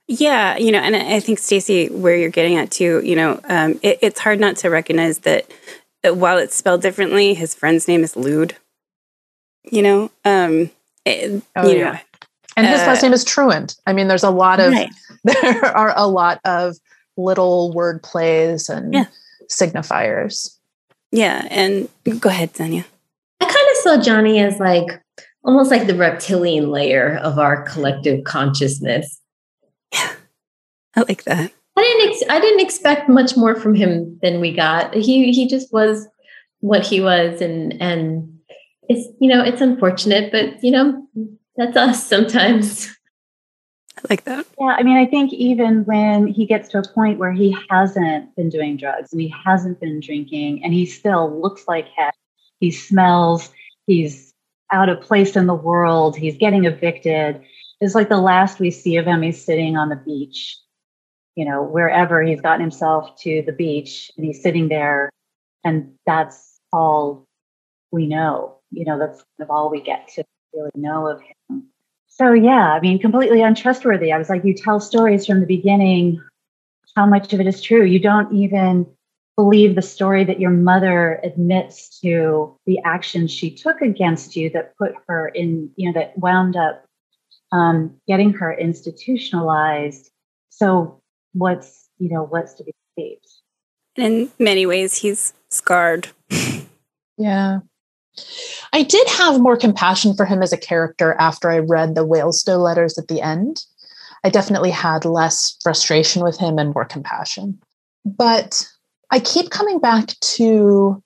Yeah, 0.08 0.56
you 0.56 0.70
know, 0.70 0.78
and 0.78 0.94
I 0.94 1.18
think 1.18 1.40
Stacy, 1.40 1.88
where 1.88 2.16
you're 2.16 2.30
getting 2.30 2.56
at 2.56 2.70
too, 2.70 3.00
you 3.04 3.16
know, 3.16 3.40
um, 3.48 3.80
it, 3.82 3.98
it's 4.02 4.20
hard 4.20 4.38
not 4.38 4.54
to 4.58 4.70
recognize 4.70 5.18
that, 5.20 5.50
that 6.04 6.16
while 6.16 6.38
it's 6.38 6.54
spelled 6.54 6.80
differently, 6.80 7.34
his 7.34 7.56
friend's 7.56 7.88
name 7.88 8.04
is 8.04 8.14
Lude. 8.16 8.54
You 9.64 9.82
know, 9.82 10.10
um, 10.24 10.70
it, 11.04 11.42
Oh, 11.56 11.68
you 11.68 11.78
yeah. 11.78 11.90
know, 11.92 11.98
And 12.56 12.68
his 12.68 12.82
Uh, 12.82 12.86
last 12.86 13.02
name 13.02 13.12
is 13.12 13.24
Truant. 13.24 13.74
I 13.84 13.92
mean, 13.92 14.06
there's 14.06 14.22
a 14.22 14.30
lot 14.30 14.60
of 14.60 14.72
Right. 14.72 14.90
There 15.26 15.64
are 15.76 15.92
a 15.96 16.06
lot 16.06 16.40
of 16.44 16.76
little 17.16 17.72
word 17.72 18.02
plays 18.02 18.68
and 18.68 18.92
Yeah. 18.94 19.06
signifiers. 19.50 20.56
yeah, 21.12 21.46
and 21.50 21.88
go 22.20 22.28
ahead, 22.28 22.52
Tanya. 22.54 22.84
I 23.40 23.44
kind 23.44 23.54
of 23.70 23.76
saw 23.82 24.02
Johnny 24.02 24.38
as 24.40 24.58
like 24.58 24.86
almost 25.44 25.70
like 25.70 25.86
the 25.86 25.94
reptilian 25.94 26.70
layer 26.70 27.18
of 27.22 27.38
our 27.38 27.62
collective 27.62 28.24
consciousness. 28.24 29.20
Yeah. 29.92 30.12
I 30.96 31.00
like 31.08 31.24
that. 31.24 31.52
I 31.78 31.82
didn't 31.82 32.10
ex- 32.10 32.30
I 32.30 32.40
didn't 32.40 32.60
expect 32.60 33.08
much 33.08 33.36
more 33.36 33.54
from 33.54 33.74
him 33.74 34.18
than 34.22 34.40
we 34.40 34.52
got. 34.54 34.94
He 34.94 35.32
he 35.32 35.46
just 35.46 35.72
was 35.72 36.06
what 36.60 36.84
he 36.86 37.00
was 37.02 37.40
and 37.42 37.80
and 37.82 38.38
it's 38.88 39.06
you 39.20 39.28
know 39.28 39.42
it's 39.44 39.60
unfortunate 39.60 40.32
but 40.32 40.62
you 40.64 40.70
know 40.70 41.06
that's 41.56 41.76
us 41.76 42.04
sometimes. 42.06 42.88
Like 44.08 44.24
that. 44.24 44.46
Yeah, 44.58 44.76
I 44.78 44.82
mean, 44.82 44.96
I 44.96 45.06
think 45.06 45.32
even 45.32 45.84
when 45.84 46.26
he 46.26 46.46
gets 46.46 46.68
to 46.70 46.78
a 46.78 46.88
point 46.88 47.18
where 47.18 47.32
he 47.32 47.56
hasn't 47.70 48.34
been 48.36 48.48
doing 48.48 48.76
drugs 48.76 49.12
and 49.12 49.20
he 49.20 49.34
hasn't 49.44 49.80
been 49.80 50.00
drinking 50.00 50.64
and 50.64 50.72
he 50.72 50.86
still 50.86 51.40
looks 51.40 51.66
like 51.66 51.88
heck, 51.96 52.14
he 52.60 52.70
smells, 52.70 53.50
he's 53.86 54.32
out 54.72 54.88
of 54.88 55.00
place 55.00 55.36
in 55.36 55.46
the 55.46 55.54
world, 55.54 56.16
he's 56.16 56.36
getting 56.36 56.64
evicted. 56.64 57.40
It's 57.80 57.94
like 57.94 58.08
the 58.08 58.20
last 58.20 58.58
we 58.58 58.70
see 58.70 58.96
of 58.96 59.06
him, 59.06 59.22
he's 59.22 59.44
sitting 59.44 59.76
on 59.76 59.88
the 59.88 59.96
beach, 59.96 60.58
you 61.34 61.44
know, 61.44 61.62
wherever 61.62 62.22
he's 62.22 62.40
gotten 62.40 62.60
himself 62.60 63.16
to 63.22 63.42
the 63.46 63.52
beach 63.52 64.10
and 64.16 64.26
he's 64.26 64.42
sitting 64.42 64.68
there. 64.68 65.10
And 65.64 65.94
that's 66.06 66.58
all 66.72 67.26
we 67.90 68.06
know, 68.06 68.58
you 68.70 68.84
know, 68.84 68.98
that's 68.98 69.18
kind 69.18 69.48
of 69.48 69.50
all 69.50 69.70
we 69.70 69.80
get 69.80 70.08
to 70.14 70.24
really 70.54 70.70
know 70.74 71.08
of 71.08 71.20
him. 71.20 71.68
So 72.18 72.32
yeah, 72.32 72.72
I 72.72 72.80
mean, 72.80 72.98
completely 72.98 73.42
untrustworthy. 73.42 74.10
I 74.10 74.16
was 74.16 74.30
like, 74.30 74.42
you 74.42 74.54
tell 74.54 74.80
stories 74.80 75.26
from 75.26 75.40
the 75.40 75.46
beginning. 75.46 76.22
How 76.94 77.04
much 77.04 77.34
of 77.34 77.40
it 77.40 77.46
is 77.46 77.60
true? 77.60 77.84
You 77.84 77.98
don't 77.98 78.34
even 78.34 78.86
believe 79.36 79.74
the 79.74 79.82
story 79.82 80.24
that 80.24 80.40
your 80.40 80.50
mother 80.50 81.20
admits 81.22 82.00
to 82.00 82.58
the 82.64 82.78
actions 82.86 83.30
she 83.30 83.50
took 83.50 83.82
against 83.82 84.34
you 84.34 84.48
that 84.50 84.74
put 84.78 84.92
her 85.08 85.28
in, 85.28 85.70
you 85.76 85.92
know, 85.92 86.00
that 86.00 86.18
wound 86.18 86.56
up 86.56 86.86
um, 87.52 87.94
getting 88.08 88.32
her 88.32 88.50
institutionalized. 88.50 90.10
So 90.48 91.02
what's, 91.34 91.86
you 91.98 92.08
know, 92.08 92.22
what's 92.22 92.54
to 92.54 92.64
be 92.64 92.72
believed? 92.96 93.28
In 93.96 94.30
many 94.38 94.64
ways, 94.64 94.96
he's 94.96 95.34
scarred. 95.50 96.08
Yeah. 97.18 97.60
I 98.72 98.82
did 98.82 99.06
have 99.08 99.40
more 99.40 99.56
compassion 99.56 100.14
for 100.14 100.24
him 100.24 100.42
as 100.42 100.52
a 100.52 100.58
character 100.58 101.14
after 101.18 101.50
I 101.50 101.58
read 101.58 101.94
the 101.94 102.04
Whalestoe 102.04 102.58
letters 102.58 102.98
at 102.98 103.08
the 103.08 103.20
end. 103.20 103.64
I 104.24 104.30
definitely 104.30 104.70
had 104.70 105.04
less 105.04 105.56
frustration 105.62 106.22
with 106.22 106.38
him 106.38 106.58
and 106.58 106.74
more 106.74 106.84
compassion. 106.84 107.60
But 108.04 108.66
I 109.10 109.20
keep 109.20 109.50
coming 109.50 109.78
back 109.78 110.08
to, 110.20 111.02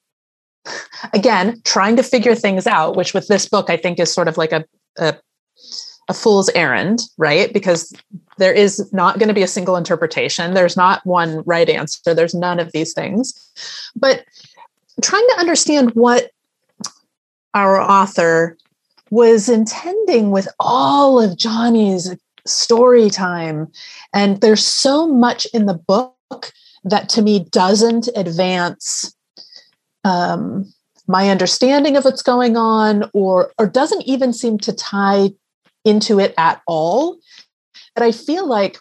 again, 1.12 1.60
trying 1.64 1.96
to 1.96 2.02
figure 2.02 2.34
things 2.34 2.66
out, 2.66 2.96
which 2.96 3.14
with 3.14 3.28
this 3.28 3.48
book 3.48 3.68
I 3.68 3.76
think 3.76 3.98
is 3.98 4.12
sort 4.12 4.28
of 4.28 4.38
like 4.38 4.52
a, 4.52 4.64
a, 4.98 5.14
a 6.08 6.14
fool's 6.14 6.48
errand, 6.50 7.00
right? 7.18 7.52
Because 7.52 7.92
there 8.38 8.52
is 8.52 8.90
not 8.92 9.18
going 9.18 9.28
to 9.28 9.34
be 9.34 9.42
a 9.42 9.48
single 9.48 9.76
interpretation. 9.76 10.54
There's 10.54 10.76
not 10.76 11.04
one 11.04 11.42
right 11.44 11.68
answer. 11.68 12.14
There's 12.14 12.34
none 12.34 12.58
of 12.58 12.72
these 12.72 12.94
things. 12.94 13.34
But 13.94 14.24
trying 15.02 15.26
to 15.28 15.38
understand 15.38 15.90
what 15.92 16.30
our 17.54 17.80
author 17.80 18.56
was 19.10 19.48
intending 19.48 20.30
with 20.30 20.48
all 20.60 21.20
of 21.20 21.36
Johnny's 21.36 22.14
story 22.46 23.10
time. 23.10 23.68
And 24.14 24.40
there's 24.40 24.64
so 24.64 25.06
much 25.06 25.46
in 25.52 25.66
the 25.66 25.74
book 25.74 26.52
that 26.84 27.08
to 27.10 27.22
me 27.22 27.40
doesn't 27.50 28.08
advance 28.16 29.14
um, 30.04 30.72
my 31.06 31.28
understanding 31.28 31.96
of 31.96 32.04
what's 32.04 32.22
going 32.22 32.56
on 32.56 33.10
or, 33.12 33.52
or 33.58 33.66
doesn't 33.66 34.02
even 34.02 34.32
seem 34.32 34.58
to 34.58 34.72
tie 34.72 35.30
into 35.84 36.20
it 36.20 36.32
at 36.38 36.62
all. 36.66 37.18
That 37.96 38.04
I 38.04 38.12
feel 38.12 38.46
like 38.46 38.78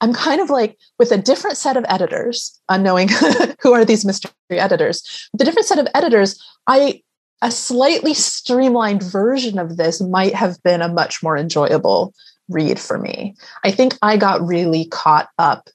I'm 0.00 0.12
kind 0.12 0.40
of 0.40 0.50
like 0.50 0.78
with 0.98 1.10
a 1.10 1.18
different 1.18 1.56
set 1.56 1.76
of 1.76 1.84
editors, 1.88 2.60
unknowing 2.68 3.08
who 3.62 3.72
are 3.72 3.84
these 3.84 4.04
mystery 4.04 4.30
editors, 4.50 5.28
the 5.32 5.44
different 5.44 5.66
set 5.66 5.78
of 5.78 5.88
editors, 5.94 6.40
I 6.66 7.02
a 7.42 7.50
slightly 7.50 8.14
streamlined 8.14 9.02
version 9.02 9.58
of 9.58 9.76
this 9.76 10.00
might 10.00 10.34
have 10.34 10.62
been 10.62 10.82
a 10.82 10.88
much 10.88 11.22
more 11.22 11.36
enjoyable 11.36 12.14
read 12.48 12.78
for 12.78 12.98
me. 12.98 13.34
I 13.64 13.70
think 13.70 13.96
I 14.02 14.16
got 14.16 14.46
really 14.46 14.86
caught 14.86 15.28
up 15.38 15.68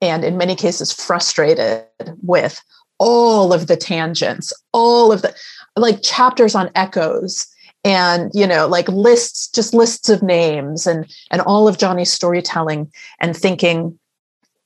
and 0.00 0.24
in 0.24 0.36
many 0.36 0.54
cases 0.54 0.92
frustrated 0.92 1.84
with 2.22 2.60
all 2.98 3.52
of 3.52 3.66
the 3.66 3.76
tangents, 3.76 4.52
all 4.72 5.12
of 5.12 5.22
the 5.22 5.34
like 5.76 6.02
chapters 6.02 6.54
on 6.54 6.70
echoes 6.74 7.46
and 7.84 8.30
you 8.34 8.46
know 8.46 8.66
like 8.66 8.88
lists 8.88 9.48
just 9.48 9.72
lists 9.72 10.08
of 10.08 10.22
names 10.22 10.86
and 10.86 11.06
and 11.30 11.40
all 11.42 11.68
of 11.68 11.78
Johnny's 11.78 12.12
storytelling 12.12 12.90
and 13.20 13.36
thinking 13.36 13.98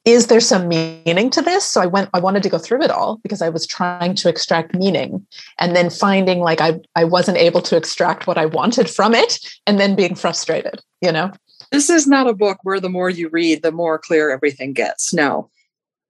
is 0.04 0.28
there 0.28 0.40
some 0.40 0.66
meaning 0.66 1.28
to 1.30 1.42
this 1.42 1.64
so 1.64 1.80
i 1.80 1.86
went 1.86 2.08
i 2.14 2.20
wanted 2.20 2.42
to 2.42 2.48
go 2.48 2.58
through 2.58 2.82
it 2.82 2.90
all 2.90 3.18
because 3.22 3.42
i 3.42 3.48
was 3.48 3.66
trying 3.66 4.14
to 4.14 4.28
extract 4.28 4.74
meaning 4.74 5.26
and 5.58 5.76
then 5.76 5.90
finding 5.90 6.40
like 6.40 6.60
i 6.60 6.78
i 6.96 7.04
wasn't 7.04 7.36
able 7.36 7.60
to 7.60 7.76
extract 7.76 8.26
what 8.26 8.38
i 8.38 8.46
wanted 8.46 8.88
from 8.88 9.14
it 9.14 9.38
and 9.66 9.78
then 9.78 9.94
being 9.94 10.14
frustrated 10.14 10.80
you 11.02 11.12
know 11.12 11.30
This 11.70 11.88
is 11.88 12.06
not 12.06 12.28
a 12.28 12.34
book 12.34 12.58
where 12.62 12.80
the 12.80 12.88
more 12.88 13.10
you 13.10 13.28
read, 13.28 13.62
the 13.62 13.70
more 13.72 13.98
clear 13.98 14.30
everything 14.30 14.72
gets. 14.72 15.14
No, 15.14 15.50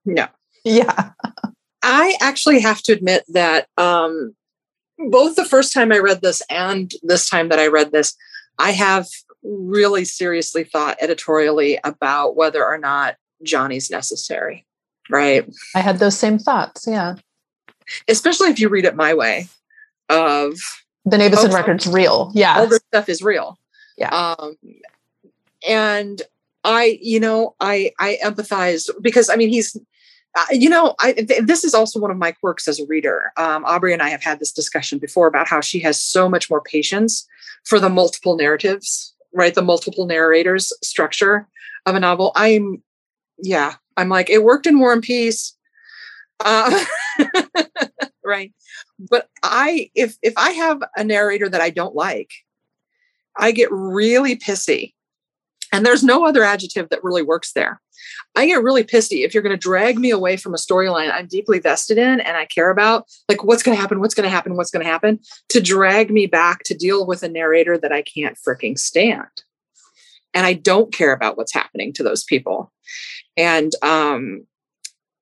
no. 0.04 0.26
yeah 0.64 1.10
I 1.82 2.16
actually 2.20 2.60
have 2.60 2.82
to 2.82 2.92
admit 2.92 3.24
that 3.28 3.66
um, 3.76 4.34
both 4.98 5.36
the 5.36 5.44
first 5.44 5.72
time 5.72 5.92
I 5.92 5.98
read 5.98 6.20
this 6.20 6.42
and 6.50 6.92
this 7.02 7.28
time 7.28 7.48
that 7.48 7.58
I 7.58 7.68
read 7.68 7.90
this, 7.90 8.14
I 8.58 8.72
have 8.72 9.06
really 9.42 10.04
seriously 10.04 10.64
thought 10.64 10.98
editorially 11.00 11.78
about 11.84 12.36
whether 12.36 12.64
or 12.64 12.76
not 12.76 13.16
Johnny's 13.42 13.90
necessary, 13.90 14.66
right? 15.08 15.48
i 15.74 15.80
had 15.80 15.98
those 15.98 16.18
same 16.18 16.38
thoughts 16.38 16.86
yeah 16.86 17.14
Especially 18.06 18.48
if 18.50 18.60
you 18.60 18.68
read 18.68 18.84
it 18.84 18.94
my 18.94 19.14
way 19.14 19.48
of 20.08 20.54
the 21.04 21.18
Navidson 21.18 21.50
Oh, 21.50 21.56
record's 21.56 21.86
real 21.86 22.30
yeah 22.34 22.58
all 22.58 22.66
this 22.68 22.80
stuff 22.88 23.08
is 23.08 23.20
real. 23.22 23.58
Yeah. 23.96 24.08
Um, 24.14 24.56
and 25.68 26.22
I, 26.64 26.98
you 27.02 27.20
know, 27.20 27.54
I 27.60 27.92
I 27.98 28.18
empathize 28.24 28.88
because 29.02 29.28
I 29.28 29.36
mean 29.36 29.48
he's, 29.50 29.76
uh, 30.36 30.44
you 30.50 30.68
know, 30.68 30.94
I 31.00 31.12
th- 31.12 31.44
this 31.44 31.64
is 31.64 31.74
also 31.74 32.00
one 32.00 32.10
of 32.10 32.16
my 32.16 32.32
quirks 32.32 32.66
as 32.68 32.80
a 32.80 32.86
reader. 32.86 33.32
Um, 33.36 33.64
Aubrey 33.64 33.92
and 33.92 34.02
I 34.02 34.08
have 34.08 34.22
had 34.22 34.38
this 34.38 34.52
discussion 34.52 34.98
before 34.98 35.26
about 35.26 35.48
how 35.48 35.60
she 35.60 35.80
has 35.80 36.00
so 36.00 36.28
much 36.28 36.48
more 36.48 36.60
patience 36.62 37.26
for 37.64 37.78
the 37.78 37.90
multiple 37.90 38.36
narratives, 38.36 39.14
right? 39.34 39.54
The 39.54 39.62
multiple 39.62 40.06
narrators 40.06 40.72
structure 40.82 41.46
of 41.86 41.94
a 41.94 42.00
novel. 42.00 42.32
I'm, 42.36 42.82
yeah, 43.42 43.74
I'm 43.96 44.08
like 44.08 44.30
it 44.30 44.44
worked 44.44 44.66
in 44.66 44.78
War 44.78 44.92
and 44.92 45.02
Peace. 45.02 45.56
Uh, 46.44 46.84
right. 48.24 48.52
But 48.98 49.28
i 49.42 49.90
if 49.94 50.16
if 50.22 50.34
i 50.36 50.50
have 50.50 50.82
a 50.96 51.04
narrator 51.04 51.48
that 51.48 51.60
i 51.60 51.70
don't 51.70 51.94
like 51.94 52.30
i 53.36 53.52
get 53.52 53.70
really 53.70 54.36
pissy. 54.36 54.94
And 55.72 55.86
there's 55.86 56.02
no 56.02 56.24
other 56.24 56.42
adjective 56.42 56.88
that 56.88 57.04
really 57.04 57.22
works 57.22 57.52
there. 57.52 57.80
I 58.34 58.46
get 58.46 58.62
really 58.62 58.82
pissy 58.82 59.24
if 59.24 59.32
you're 59.32 59.42
going 59.42 59.54
to 59.54 59.68
drag 59.68 59.98
me 59.98 60.10
away 60.10 60.36
from 60.36 60.54
a 60.54 60.58
storyline 60.58 61.12
i'm 61.12 61.26
deeply 61.26 61.58
vested 61.58 61.98
in 61.98 62.20
and 62.20 62.36
i 62.36 62.46
care 62.46 62.70
about 62.70 63.06
like 63.28 63.44
what's 63.44 63.62
going 63.62 63.76
to 63.76 63.80
happen 63.80 64.00
what's 64.00 64.14
going 64.14 64.24
to 64.24 64.30
happen 64.30 64.56
what's 64.56 64.70
going 64.70 64.84
to 64.84 64.90
happen 64.90 65.18
to 65.48 65.60
drag 65.60 66.10
me 66.10 66.26
back 66.26 66.62
to 66.64 66.74
deal 66.74 67.06
with 67.06 67.22
a 67.22 67.28
narrator 67.28 67.76
that 67.76 67.92
i 67.92 68.02
can't 68.02 68.38
freaking 68.38 68.78
stand 68.78 69.42
and 70.34 70.46
i 70.46 70.52
don't 70.52 70.92
care 70.92 71.12
about 71.12 71.36
what's 71.36 71.54
happening 71.54 71.92
to 71.92 72.02
those 72.02 72.24
people 72.24 72.72
and 73.36 73.72
um 73.82 74.46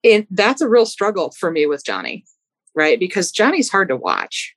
it, 0.03 0.27
that's 0.31 0.61
a 0.61 0.69
real 0.69 0.87
struggle 0.87 1.33
for 1.39 1.51
me 1.51 1.67
with 1.67 1.85
johnny 1.85 2.25
right 2.75 2.99
because 3.01 3.33
johnny's 3.33 3.71
hard 3.71 3.89
to 3.89 3.97
watch 3.97 4.55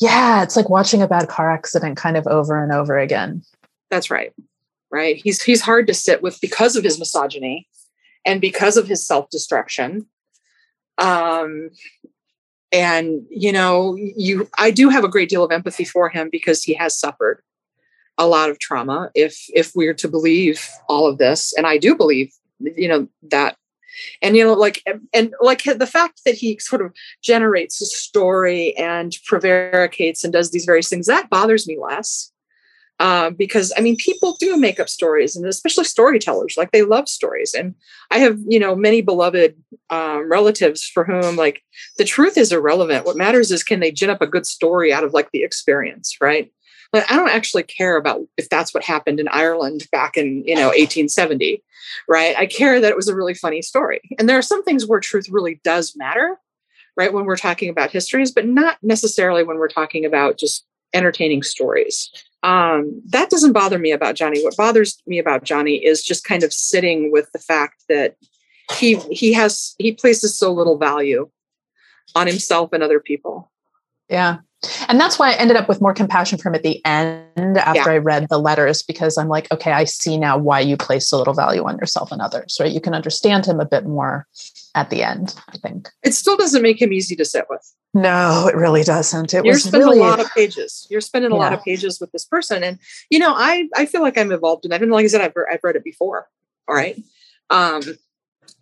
yeah 0.00 0.42
it's 0.42 0.56
like 0.56 0.68
watching 0.68 1.02
a 1.02 1.08
bad 1.08 1.28
car 1.28 1.50
accident 1.50 1.96
kind 1.96 2.16
of 2.16 2.26
over 2.26 2.62
and 2.62 2.72
over 2.72 2.98
again 2.98 3.42
That's 3.92 4.10
right. 4.10 4.32
Right. 4.90 5.16
He's 5.22 5.42
he's 5.42 5.60
hard 5.60 5.86
to 5.86 5.94
sit 5.94 6.22
with 6.22 6.40
because 6.40 6.76
of 6.76 6.84
his 6.84 6.98
misogyny 6.98 7.68
and 8.24 8.40
because 8.40 8.78
of 8.78 8.88
his 8.88 9.06
self-destruction. 9.06 10.06
Um 10.96 11.68
and 12.72 13.22
you 13.28 13.52
know, 13.52 13.94
you 13.96 14.48
I 14.56 14.70
do 14.70 14.88
have 14.88 15.04
a 15.04 15.08
great 15.08 15.28
deal 15.28 15.44
of 15.44 15.52
empathy 15.52 15.84
for 15.84 16.08
him 16.08 16.30
because 16.32 16.62
he 16.62 16.72
has 16.74 16.98
suffered 16.98 17.42
a 18.22 18.26
lot 18.26 18.50
of 18.50 18.58
trauma 18.58 19.10
if 19.14 19.44
if 19.52 19.72
we're 19.74 19.94
to 19.94 20.08
believe 20.08 20.68
all 20.88 21.06
of 21.06 21.18
this 21.18 21.52
and 21.56 21.66
i 21.66 21.76
do 21.76 21.94
believe 21.94 22.32
you 22.60 22.88
know 22.88 23.08
that 23.22 23.56
and 24.22 24.36
you 24.36 24.44
know 24.44 24.54
like 24.54 24.82
and 25.12 25.34
like 25.40 25.64
the 25.64 25.86
fact 25.86 26.20
that 26.24 26.34
he 26.34 26.58
sort 26.58 26.80
of 26.80 26.92
generates 27.22 27.80
a 27.80 27.86
story 27.86 28.76
and 28.76 29.16
prevaricates 29.26 30.22
and 30.22 30.32
does 30.32 30.50
these 30.50 30.64
various 30.64 30.88
things 30.88 31.06
that 31.06 31.28
bothers 31.28 31.66
me 31.66 31.76
less 31.78 32.32
uh, 33.02 33.30
because 33.30 33.72
I 33.76 33.80
mean, 33.80 33.96
people 33.96 34.36
do 34.38 34.56
make 34.56 34.78
up 34.78 34.88
stories, 34.88 35.34
and 35.34 35.44
especially 35.44 35.82
storytellers, 35.84 36.54
like 36.56 36.70
they 36.70 36.82
love 36.82 37.08
stories. 37.08 37.52
And 37.52 37.74
I 38.12 38.18
have, 38.18 38.38
you 38.46 38.60
know, 38.60 38.76
many 38.76 39.02
beloved 39.02 39.56
um, 39.90 40.30
relatives 40.30 40.86
for 40.86 41.04
whom, 41.04 41.34
like, 41.34 41.62
the 41.98 42.04
truth 42.04 42.38
is 42.38 42.52
irrelevant. 42.52 43.04
What 43.04 43.16
matters 43.16 43.50
is 43.50 43.64
can 43.64 43.80
they 43.80 43.90
gin 43.90 44.08
up 44.08 44.22
a 44.22 44.26
good 44.28 44.46
story 44.46 44.92
out 44.92 45.02
of 45.02 45.12
like 45.12 45.32
the 45.32 45.42
experience, 45.42 46.16
right? 46.20 46.52
But 46.92 47.10
I 47.10 47.16
don't 47.16 47.30
actually 47.30 47.62
care 47.62 47.96
about 47.96 48.20
if 48.36 48.48
that's 48.48 48.74
what 48.74 48.84
happened 48.84 49.18
in 49.18 49.28
Ireland 49.28 49.86
back 49.90 50.16
in, 50.16 50.44
you 50.44 50.54
know, 50.54 50.68
1870, 50.68 51.62
right? 52.08 52.36
I 52.36 52.46
care 52.46 52.80
that 52.80 52.90
it 52.90 52.96
was 52.96 53.08
a 53.08 53.16
really 53.16 53.34
funny 53.34 53.62
story. 53.62 54.00
And 54.18 54.28
there 54.28 54.38
are 54.38 54.42
some 54.42 54.62
things 54.62 54.86
where 54.86 55.00
truth 55.00 55.26
really 55.30 55.60
does 55.64 55.96
matter, 55.96 56.38
right? 56.96 57.12
When 57.12 57.24
we're 57.24 57.36
talking 57.36 57.70
about 57.70 57.90
histories, 57.90 58.30
but 58.30 58.46
not 58.46 58.76
necessarily 58.82 59.42
when 59.42 59.56
we're 59.56 59.68
talking 59.68 60.04
about 60.04 60.38
just 60.38 60.66
entertaining 60.92 61.42
stories 61.42 62.10
um, 62.42 63.00
that 63.06 63.30
doesn't 63.30 63.52
bother 63.52 63.78
me 63.78 63.92
about 63.92 64.16
Johnny. 64.16 64.42
What 64.42 64.56
bothers 64.56 65.00
me 65.06 65.18
about 65.18 65.44
Johnny 65.44 65.76
is 65.76 66.02
just 66.02 66.24
kind 66.24 66.42
of 66.42 66.52
sitting 66.52 67.12
with 67.12 67.30
the 67.32 67.38
fact 67.38 67.84
that 67.88 68.16
he 68.78 68.96
he 69.10 69.32
has 69.32 69.74
he 69.78 69.92
places 69.92 70.36
so 70.36 70.52
little 70.52 70.78
value 70.78 71.28
on 72.14 72.26
himself 72.26 72.72
and 72.72 72.82
other 72.82 73.00
people. 73.00 73.51
Yeah. 74.12 74.38
And 74.88 75.00
that's 75.00 75.18
why 75.18 75.30
I 75.30 75.34
ended 75.34 75.56
up 75.56 75.68
with 75.68 75.80
more 75.80 75.92
compassion 75.92 76.38
for 76.38 76.48
him 76.48 76.54
at 76.54 76.62
the 76.62 76.84
end 76.84 77.58
after 77.58 77.90
yeah. 77.90 77.96
I 77.96 77.98
read 77.98 78.28
the 78.28 78.38
letters 78.38 78.82
because 78.82 79.18
I'm 79.18 79.26
like, 79.26 79.50
okay, 79.50 79.72
I 79.72 79.82
see 79.84 80.16
now 80.16 80.38
why 80.38 80.60
you 80.60 80.76
place 80.76 81.08
so 81.08 81.18
little 81.18 81.34
value 81.34 81.64
on 81.64 81.78
yourself 81.78 82.12
and 82.12 82.22
others, 82.22 82.58
right? 82.60 82.70
You 82.70 82.80
can 82.80 82.94
understand 82.94 83.44
him 83.44 83.58
a 83.58 83.64
bit 83.64 83.86
more 83.86 84.26
at 84.76 84.90
the 84.90 85.02
end, 85.02 85.34
I 85.48 85.56
think. 85.58 85.88
It 86.04 86.14
still 86.14 86.36
doesn't 86.36 86.62
make 86.62 86.80
him 86.80 86.92
easy 86.92 87.16
to 87.16 87.24
sit 87.24 87.46
with. 87.50 87.74
No, 87.92 88.46
it 88.46 88.54
really 88.54 88.84
doesn't. 88.84 89.34
It 89.34 89.44
You're 89.44 89.54
was 89.54 89.64
spending 89.64 89.88
really... 89.88 89.98
a 89.98 90.02
lot 90.02 90.20
of 90.20 90.30
pages. 90.30 90.86
You're 90.88 91.00
spending 91.00 91.32
a 91.32 91.34
yeah. 91.34 91.40
lot 91.40 91.52
of 91.52 91.62
pages 91.64 92.00
with 92.00 92.12
this 92.12 92.24
person. 92.24 92.62
And, 92.62 92.78
you 93.10 93.18
know, 93.18 93.34
I, 93.34 93.68
I 93.74 93.86
feel 93.86 94.00
like 94.00 94.16
I'm 94.16 94.30
involved 94.30 94.64
in 94.64 94.70
that. 94.70 94.80
And 94.80 94.92
like 94.92 95.04
I 95.04 95.08
said, 95.08 95.20
I've, 95.22 95.34
I've 95.50 95.64
read 95.64 95.76
it 95.76 95.84
before. 95.84 96.28
All 96.68 96.76
right. 96.76 97.02
Um, 97.50 97.82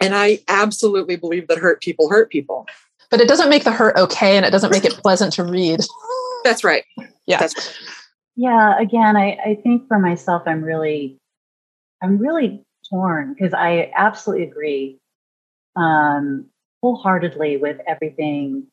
and 0.00 0.14
I 0.14 0.40
absolutely 0.48 1.16
believe 1.16 1.46
that 1.48 1.58
hurt 1.58 1.82
people 1.82 2.08
hurt 2.08 2.30
people 2.30 2.66
but 3.10 3.20
it 3.20 3.28
doesn't 3.28 3.50
make 3.50 3.64
the 3.64 3.72
hurt 3.72 3.96
okay 3.96 4.36
and 4.36 4.46
it 4.46 4.50
doesn't 4.50 4.70
make 4.70 4.84
it 4.84 4.92
pleasant 5.02 5.32
to 5.34 5.44
read. 5.44 5.80
That's 6.44 6.64
right. 6.64 6.84
Yeah. 7.26 7.38
That's 7.38 7.56
right. 7.56 7.78
Yeah. 8.36 8.80
Again, 8.80 9.16
I, 9.16 9.36
I 9.44 9.58
think 9.62 9.86
for 9.88 9.98
myself, 9.98 10.42
I'm 10.46 10.62
really, 10.62 11.18
I'm 12.02 12.18
really 12.18 12.62
torn 12.88 13.34
because 13.34 13.52
I 13.52 13.92
absolutely 13.94 14.46
agree 14.46 14.98
um, 15.76 16.46
wholeheartedly 16.82 17.58
with 17.58 17.78
everything 17.86 18.66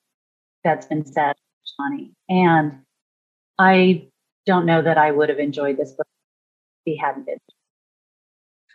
that's 0.63 0.85
been 0.85 1.05
said, 1.05 1.35
Johnny. 1.77 2.11
And 2.29 2.79
I 3.59 4.07
don't 4.45 4.65
know 4.65 4.81
that 4.81 4.97
I 4.97 5.11
would 5.11 5.29
have 5.29 5.39
enjoyed 5.39 5.77
this 5.77 5.91
book 5.91 6.07
if 6.85 6.93
he 6.93 6.97
hadn't 6.97 7.25
been. 7.25 7.37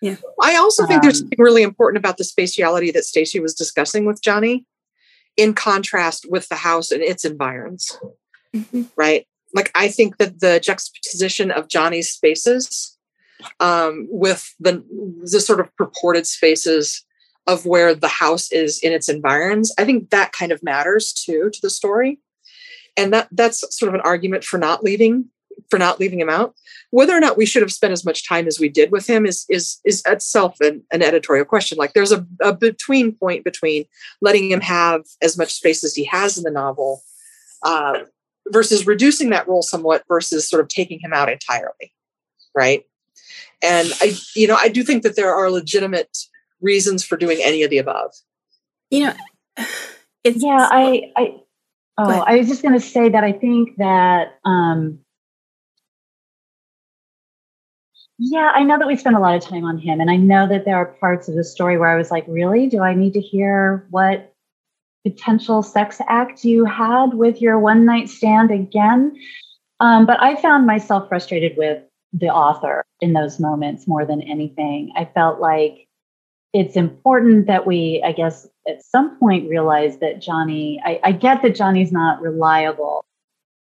Yeah. 0.03 0.17
I 0.43 0.57
also 0.57 0.85
think 0.85 0.99
um, 0.99 1.03
there's 1.05 1.21
something 1.21 1.39
really 1.39 1.63
important 1.63 2.05
about 2.05 2.19
the 2.19 2.25
spatiality 2.25 2.93
that 2.93 3.05
Stacy 3.05 3.39
was 3.39 3.55
discussing 3.55 4.05
with 4.05 4.21
Johnny 4.21 4.67
in 5.37 5.55
contrast 5.55 6.27
with 6.29 6.49
the 6.49 6.57
house 6.57 6.91
and 6.91 7.03
its 7.03 7.25
environs. 7.25 7.99
Mm-hmm. 8.55 8.83
Right? 8.97 9.27
Like 9.55 9.71
I 9.75 9.89
think 9.89 10.19
that 10.19 10.41
the 10.41 10.61
juxtaposition 10.61 11.51
of 11.51 11.69
Johnny's 11.69 12.11
spaces 12.11 12.97
um, 13.61 14.07
with 14.11 14.55
the 14.61 14.85
the 15.23 15.41
sort 15.41 15.61
of 15.61 15.75
purported 15.77 16.27
spaces 16.27 17.05
of 17.47 17.67
where 17.67 17.95
the 17.95 18.09
house 18.09 18.53
is 18.53 18.79
in 18.81 18.93
its 18.93 19.09
environs, 19.09 19.75
I 19.79 19.85
think 19.85 20.11
that 20.11 20.33
kind 20.33 20.53
of 20.53 20.63
matters 20.63 21.13
too 21.13 21.51
to 21.53 21.59
the 21.61 21.71
story. 21.71 22.21
And 22.97 23.13
that 23.13 23.29
that's 23.33 23.65
sort 23.77 23.89
of 23.89 23.95
an 23.95 24.03
argument 24.03 24.45
for 24.45 24.59
not 24.59 24.85
leaving 24.85 25.31
for 25.73 25.79
not 25.79 25.99
leaving 25.99 26.21
him 26.21 26.29
out. 26.29 26.55
Whether 26.91 27.17
or 27.17 27.21
not 27.21 27.39
we 27.39 27.47
should 27.47 27.63
have 27.63 27.73
spent 27.73 27.95
as 27.95 28.05
much 28.05 28.29
time 28.29 28.47
as 28.47 28.61
we 28.61 28.69
did 28.69 28.93
with 28.93 29.09
him 29.09 29.25
is 29.25 29.47
is 29.49 29.81
is 29.87 30.03
itself 30.05 30.61
an, 30.61 30.83
an 30.93 31.03
editorial 31.03 31.47
question. 31.47 31.79
Like 31.79 31.95
there's 31.95 32.13
a, 32.13 32.27
a 32.43 32.53
between 32.53 33.13
point 33.13 33.43
between 33.43 33.87
letting 34.21 34.51
him 34.51 34.61
have 34.61 35.05
as 35.23 35.39
much 35.39 35.55
space 35.55 35.83
as 35.83 35.95
he 35.95 36.05
has 36.05 36.37
in 36.37 36.45
the 36.45 36.51
novel 36.51 37.01
uh, 37.63 38.01
versus 38.49 38.87
reducing 38.87 39.31
that 39.31 39.49
role 39.49 39.63
somewhat 39.63 40.05
versus 40.09 40.47
sort 40.47 40.61
of 40.61 40.69
taking 40.69 41.01
him 41.01 41.15
out 41.15 41.33
entirely, 41.33 41.95
right? 42.55 42.83
And 43.63 43.91
I, 44.03 44.13
you 44.37 44.47
know, 44.47 44.57
I 44.57 44.69
do 44.69 44.83
think 44.83 45.05
that 45.05 45.17
there 45.17 45.35
are 45.35 45.51
legitimate 45.51 46.19
reasons 46.61 47.03
for 47.03 47.17
doing 47.17 47.39
any 47.43 47.63
of 47.63 47.71
the 47.71 47.79
above. 47.79 48.13
You 48.91 49.07
know, 49.07 49.15
it's 50.23 50.43
yeah. 50.43 50.69
I, 50.71 51.13
I, 51.17 51.37
oh, 51.97 52.25
I 52.27 52.37
was 52.37 52.49
just 52.49 52.61
going 52.61 52.79
to 52.79 52.87
say 52.87 53.09
that 53.09 53.25
I 53.25 53.33
think 53.33 53.79
that 53.79 54.39
um, 54.45 54.99
Yeah, 58.25 58.53
I 58.55 58.63
know 58.63 58.79
that 58.79 58.87
we 58.87 58.97
spent 58.97 59.17
a 59.17 59.19
lot 59.19 59.35
of 59.35 59.43
time 59.43 59.65
on 59.65 59.79
him. 59.79 60.01
And 60.01 60.09
I 60.09 60.15
know 60.15 60.47
that 60.47 60.65
there 60.65 60.77
are 60.77 60.87
parts 60.87 61.29
of 61.29 61.35
the 61.35 61.43
story 61.43 61.77
where 61.77 61.89
I 61.89 61.97
was 61.97 62.13
like, 62.13 62.25
really? 62.29 62.69
Do 62.69 62.81
I 62.81 62.95
need 62.95 63.15
to 63.15 63.21
hear 63.21 63.85
what 63.91 64.33
potential 65.05 65.65
sex 65.65 66.01
act 66.09 66.45
you 66.45 66.65
had 66.65 67.15
with 67.15 67.43
your 67.43 67.59
one 67.59 67.85
night 67.85 68.09
stand 68.09 68.53
again? 68.53 69.19
Um, 69.81 70.07
but 70.07 70.23
I 70.23 70.41
found 70.41 70.69
myself 70.69 71.09
frustrated 71.09 71.57
with 71.57 71.83
the 72.13 72.29
author 72.29 72.85
in 73.01 73.13
those 73.13 73.41
moments 73.41 73.89
more 73.89 74.07
than 74.07 74.23
anything. 74.23 74.93
I 74.97 75.07
felt 75.07 75.41
like 75.41 75.89
it's 76.53 76.77
important 76.77 77.49
that 77.49 77.67
we, 77.67 78.05
I 78.07 78.13
guess, 78.13 78.47
at 78.69 78.85
some 78.85 79.19
point 79.19 79.51
realize 79.51 79.99
that 79.99 80.21
Johnny, 80.21 80.81
I, 80.85 81.01
I 81.03 81.11
get 81.11 81.43
that 81.43 81.57
Johnny's 81.57 81.91
not 81.91 82.23
reliable. 82.23 83.05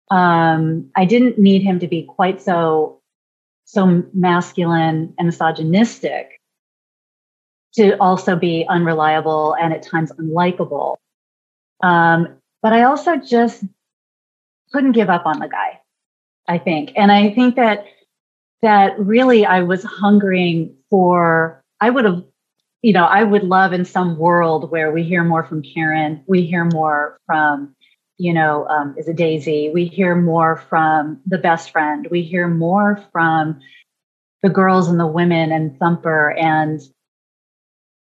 Um, 0.10 0.90
I 0.96 1.06
didn't 1.06 1.38
need 1.38 1.62
him 1.62 1.80
to 1.80 1.88
be 1.88 2.02
quite 2.02 2.42
so 2.42 2.97
so 3.68 4.02
masculine 4.14 5.14
and 5.20 5.28
misogynistic 5.28 6.40
to 7.76 8.00
also 8.00 8.38
be 8.38 8.66
unreliable 8.70 9.56
and 9.60 9.74
at 9.74 9.84
times 9.84 10.10
unlikable. 10.14 10.96
Um, 11.84 12.38
but 12.62 12.72
I 12.72 12.84
also 12.84 13.18
just 13.18 13.66
couldn't 14.72 14.94
give 14.94 15.10
up 15.10 15.26
on 15.26 15.40
the 15.40 15.50
guy, 15.50 15.82
I 16.48 16.60
think. 16.60 16.94
And 16.96 17.12
I 17.12 17.30
think 17.32 17.58
that 17.58 17.86
that 18.62 18.98
really 18.98 19.46
I 19.46 19.64
was 19.64 19.84
hungering 19.84 20.74
for, 20.90 21.62
I 21.82 21.90
would 21.90 22.06
have, 22.06 22.24
you 22.82 22.94
know, 22.94 23.04
I 23.04 23.24
would 23.24 23.44
love 23.44 23.74
in 23.74 23.84
some 23.84 24.18
world 24.18 24.72
where 24.72 24.94
we 24.94 25.04
hear 25.04 25.26
more 25.26 25.44
from 25.44 25.62
Karen, 25.62 26.24
we 26.26 26.46
hear 26.46 26.64
more 26.64 27.20
from 27.26 27.76
you 28.18 28.34
know, 28.34 28.68
um, 28.68 28.96
is 28.98 29.08
a 29.08 29.14
Daisy. 29.14 29.70
We 29.74 29.86
hear 29.86 30.16
more 30.16 30.58
from 30.70 31.20
the 31.26 31.38
best 31.38 31.72
friend. 31.72 32.08
We 32.10 32.24
hear 32.24 32.48
more 32.48 33.04
from 33.12 33.60
the 34.42 34.50
girls 34.50 34.88
and 34.88 35.00
the 35.00 35.08
women 35.08 35.52
and 35.52 35.78
Thumper 35.78 36.32
and 36.32 36.82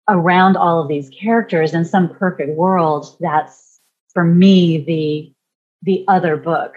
around 0.08 0.58
all 0.58 0.82
of 0.82 0.88
these 0.88 1.10
characters 1.10 1.74
in 1.74 1.86
some 1.86 2.10
perfect 2.16 2.56
world. 2.56 3.16
That's 3.20 3.80
for 4.14 4.24
me 4.24 4.84
the 4.84 5.34
the 5.84 6.04
other 6.08 6.36
book, 6.36 6.74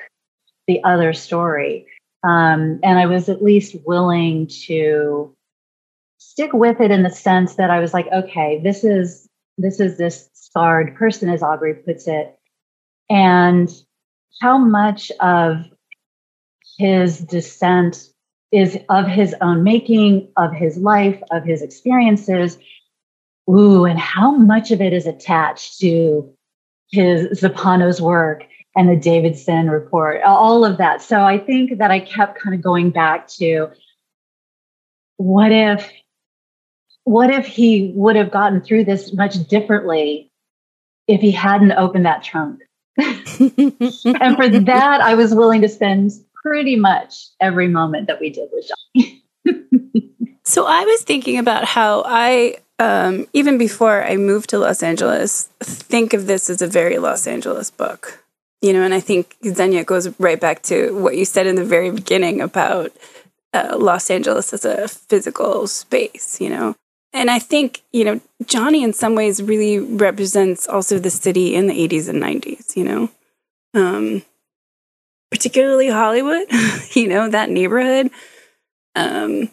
the 0.68 0.82
other 0.84 1.12
story. 1.12 1.86
Um, 2.22 2.78
and 2.84 2.98
I 2.98 3.06
was 3.06 3.28
at 3.28 3.42
least 3.42 3.76
willing 3.84 4.46
to 4.66 5.34
stick 6.18 6.52
with 6.52 6.80
it 6.80 6.90
in 6.90 7.02
the 7.02 7.10
sense 7.10 7.56
that 7.56 7.70
I 7.70 7.80
was 7.80 7.92
like, 7.92 8.06
okay, 8.12 8.60
this 8.62 8.84
is 8.84 9.28
this 9.58 9.80
is 9.80 9.96
this 9.96 10.28
scarred 10.34 10.94
person, 10.96 11.30
as 11.30 11.42
Aubrey 11.42 11.74
puts 11.74 12.06
it 12.06 12.38
and 13.12 13.70
how 14.40 14.56
much 14.56 15.12
of 15.20 15.66
his 16.78 17.18
descent 17.18 18.08
is 18.50 18.78
of 18.88 19.06
his 19.06 19.36
own 19.42 19.62
making, 19.62 20.32
of 20.38 20.50
his 20.52 20.78
life, 20.78 21.22
of 21.30 21.44
his 21.44 21.60
experiences. 21.60 22.58
Ooh, 23.50 23.84
and 23.84 23.98
how 23.98 24.30
much 24.32 24.70
of 24.70 24.80
it 24.80 24.94
is 24.94 25.06
attached 25.06 25.78
to 25.80 26.32
his 26.90 27.38
Zampano's 27.40 28.00
work 28.00 28.44
and 28.74 28.88
the 28.88 28.96
Navidson 28.96 29.68
report, 29.68 30.22
all 30.22 30.64
of 30.64 30.78
that. 30.78 31.02
So 31.02 31.20
I 31.20 31.36
think 31.36 31.78
that 31.78 31.90
I 31.90 32.00
kept 32.00 32.40
kind 32.40 32.54
of 32.54 32.62
going 32.62 32.90
back 32.90 33.28
to 33.28 33.68
what 35.18 35.52
if 35.52 35.92
what 37.04 37.30
if 37.30 37.46
he 37.46 37.92
would 37.94 38.16
have 38.16 38.30
gotten 38.30 38.62
through 38.62 38.84
this 38.84 39.12
much 39.12 39.34
differently 39.48 40.30
if 41.06 41.20
he 41.20 41.32
hadn't 41.32 41.72
opened 41.72 42.06
that 42.06 42.22
trunk? 42.22 42.60
and 42.98 44.36
for 44.36 44.48
that, 44.48 45.00
I 45.00 45.14
was 45.14 45.34
willing 45.34 45.62
to 45.62 45.68
spend 45.68 46.12
pretty 46.42 46.76
much 46.76 47.28
every 47.40 47.68
moment 47.68 48.08
that 48.08 48.20
we 48.20 48.30
did 48.30 48.48
with 48.52 48.70
Johnny. 48.94 49.24
so 50.44 50.66
I 50.66 50.84
was 50.84 51.02
thinking 51.02 51.38
about 51.38 51.64
how 51.64 52.02
I, 52.04 52.56
um, 52.78 53.26
even 53.32 53.58
before 53.58 54.04
I 54.04 54.16
moved 54.16 54.50
to 54.50 54.58
Los 54.58 54.82
Angeles, 54.82 55.48
think 55.62 56.12
of 56.12 56.26
this 56.26 56.50
as 56.50 56.60
a 56.60 56.66
very 56.66 56.98
Los 56.98 57.26
Angeles 57.26 57.70
book. 57.70 58.24
You 58.60 58.72
know, 58.72 58.82
and 58.82 58.94
I 58.94 59.00
think 59.00 59.36
Xenia 59.44 59.84
goes 59.84 60.08
right 60.20 60.40
back 60.40 60.62
to 60.64 60.96
what 60.96 61.16
you 61.16 61.24
said 61.24 61.46
in 61.46 61.56
the 61.56 61.64
very 61.64 61.90
beginning 61.90 62.40
about 62.40 62.92
uh, 63.52 63.76
Los 63.78 64.08
Angeles 64.08 64.52
as 64.52 64.64
a 64.64 64.86
physical 64.86 65.66
space, 65.66 66.40
you 66.40 66.48
know. 66.48 66.76
And 67.12 67.30
I 67.30 67.38
think, 67.38 67.82
you 67.92 68.04
know, 68.04 68.20
Johnny 68.46 68.82
in 68.82 68.92
some 68.92 69.14
ways 69.14 69.42
really 69.42 69.78
represents 69.78 70.66
also 70.66 70.98
the 70.98 71.10
city 71.10 71.54
in 71.54 71.66
the 71.66 71.74
80s 71.88 72.08
and 72.08 72.22
90s, 72.22 72.74
you 72.74 72.84
know, 72.84 73.10
um, 73.74 74.22
particularly 75.30 75.88
Hollywood, 75.90 76.46
you 76.92 77.08
know, 77.08 77.28
that 77.28 77.50
neighborhood. 77.50 78.10
Um, 78.94 79.50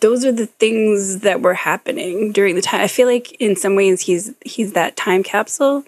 those 0.00 0.24
are 0.24 0.32
the 0.32 0.46
things 0.46 1.20
that 1.20 1.40
were 1.40 1.54
happening 1.54 2.32
during 2.32 2.54
the 2.54 2.62
time. 2.62 2.80
I 2.80 2.88
feel 2.88 3.06
like 3.06 3.32
in 3.32 3.56
some 3.56 3.76
ways 3.76 4.02
he's 4.02 4.32
he's 4.44 4.72
that 4.72 4.96
time 4.96 5.22
capsule. 5.22 5.84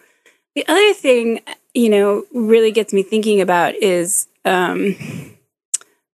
The 0.55 0.67
other 0.69 0.95
thing, 0.95 1.41
you 1.75 1.91
know, 1.91 2.25
really 2.33 2.73
gets 2.73 2.93
me 2.93 3.03
thinking 3.03 3.41
about 3.41 3.75
is 3.75 4.29
um, 4.45 4.97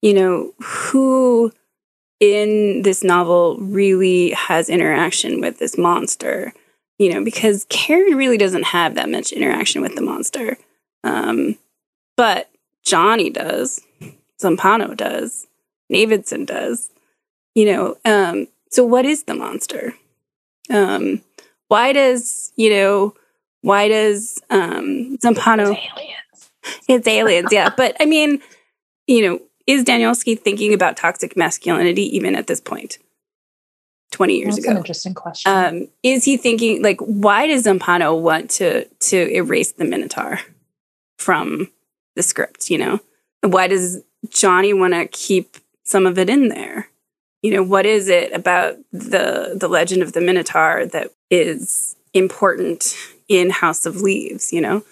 you 0.01 0.13
know, 0.13 0.53
who 0.59 1.51
in 2.21 2.83
this 2.83 3.03
novel 3.03 3.57
really 3.57 4.29
has 4.29 4.69
interaction 4.69 5.41
with 5.41 5.57
this 5.57 5.77
monster, 5.77 6.53
you 6.99 7.11
know, 7.11 7.23
because 7.23 7.65
Karen 7.67 8.15
really 8.15 8.37
doesn't 8.37 8.65
have 8.65 8.93
that 8.95 9.09
much 9.09 9.31
interaction 9.33 9.81
with 9.81 9.95
the 9.95 10.01
monster. 10.01 10.57
Um, 11.03 11.57
but 12.15 12.51
Johnny 12.85 13.31
does, 13.31 13.81
Zampano 14.39 14.95
does, 14.95 15.47
Navidson 15.89 16.45
does, 16.45 16.91
you 17.55 17.65
know. 17.65 17.97
Um, 18.05 18.47
so, 18.69 18.85
what 18.85 19.05
is 19.05 19.23
the 19.23 19.33
monster? 19.33 19.95
Um, 20.69 21.23
why 21.69 21.91
does, 21.91 22.53
you 22.55 22.69
know, 22.69 23.15
why 23.61 23.87
does 23.87 24.39
um, 24.51 25.17
Zampano? 25.17 25.71
It's 25.71 25.91
aliens. 25.91 26.51
It's 26.87 27.07
aliens, 27.07 27.49
yeah. 27.51 27.69
But 27.75 27.97
I 27.99 28.05
mean, 28.05 28.41
you 29.07 29.27
know, 29.27 29.39
is 29.71 29.83
Danielewski 29.83 30.39
thinking 30.39 30.73
about 30.73 30.97
toxic 30.97 31.35
masculinity 31.35 32.15
even 32.15 32.35
at 32.35 32.47
this 32.47 32.61
point? 32.61 32.97
20 34.11 34.37
years 34.37 34.55
That's 34.55 34.65
ago. 34.65 34.71
an 34.71 34.77
interesting 34.77 35.13
question. 35.13 35.51
Um, 35.51 35.87
is 36.03 36.25
he 36.25 36.37
thinking 36.37 36.81
like 36.81 36.99
why 36.99 37.47
does 37.47 37.63
Zampano 37.63 38.19
want 38.19 38.49
to 38.51 38.85
to 38.85 39.33
erase 39.33 39.71
the 39.71 39.85
Minotaur 39.85 40.39
from 41.17 41.71
the 42.15 42.23
script, 42.23 42.69
you 42.69 42.77
know? 42.77 42.99
Why 43.41 43.67
does 43.67 44.03
Johnny 44.29 44.73
want 44.73 44.93
to 44.93 45.07
keep 45.07 45.57
some 45.83 46.05
of 46.05 46.19
it 46.19 46.29
in 46.29 46.49
there? 46.49 46.89
You 47.41 47.51
know, 47.53 47.63
what 47.63 47.85
is 47.85 48.09
it 48.09 48.33
about 48.33 48.77
the 48.91 49.57
the 49.57 49.69
legend 49.69 50.01
of 50.01 50.13
the 50.13 50.21
Minotaur 50.21 50.85
that 50.87 51.11
is 51.29 51.95
important 52.13 52.95
in 53.27 53.49
House 53.49 53.85
of 53.85 54.01
Leaves, 54.01 54.51
you 54.51 54.61
know? 54.61 54.83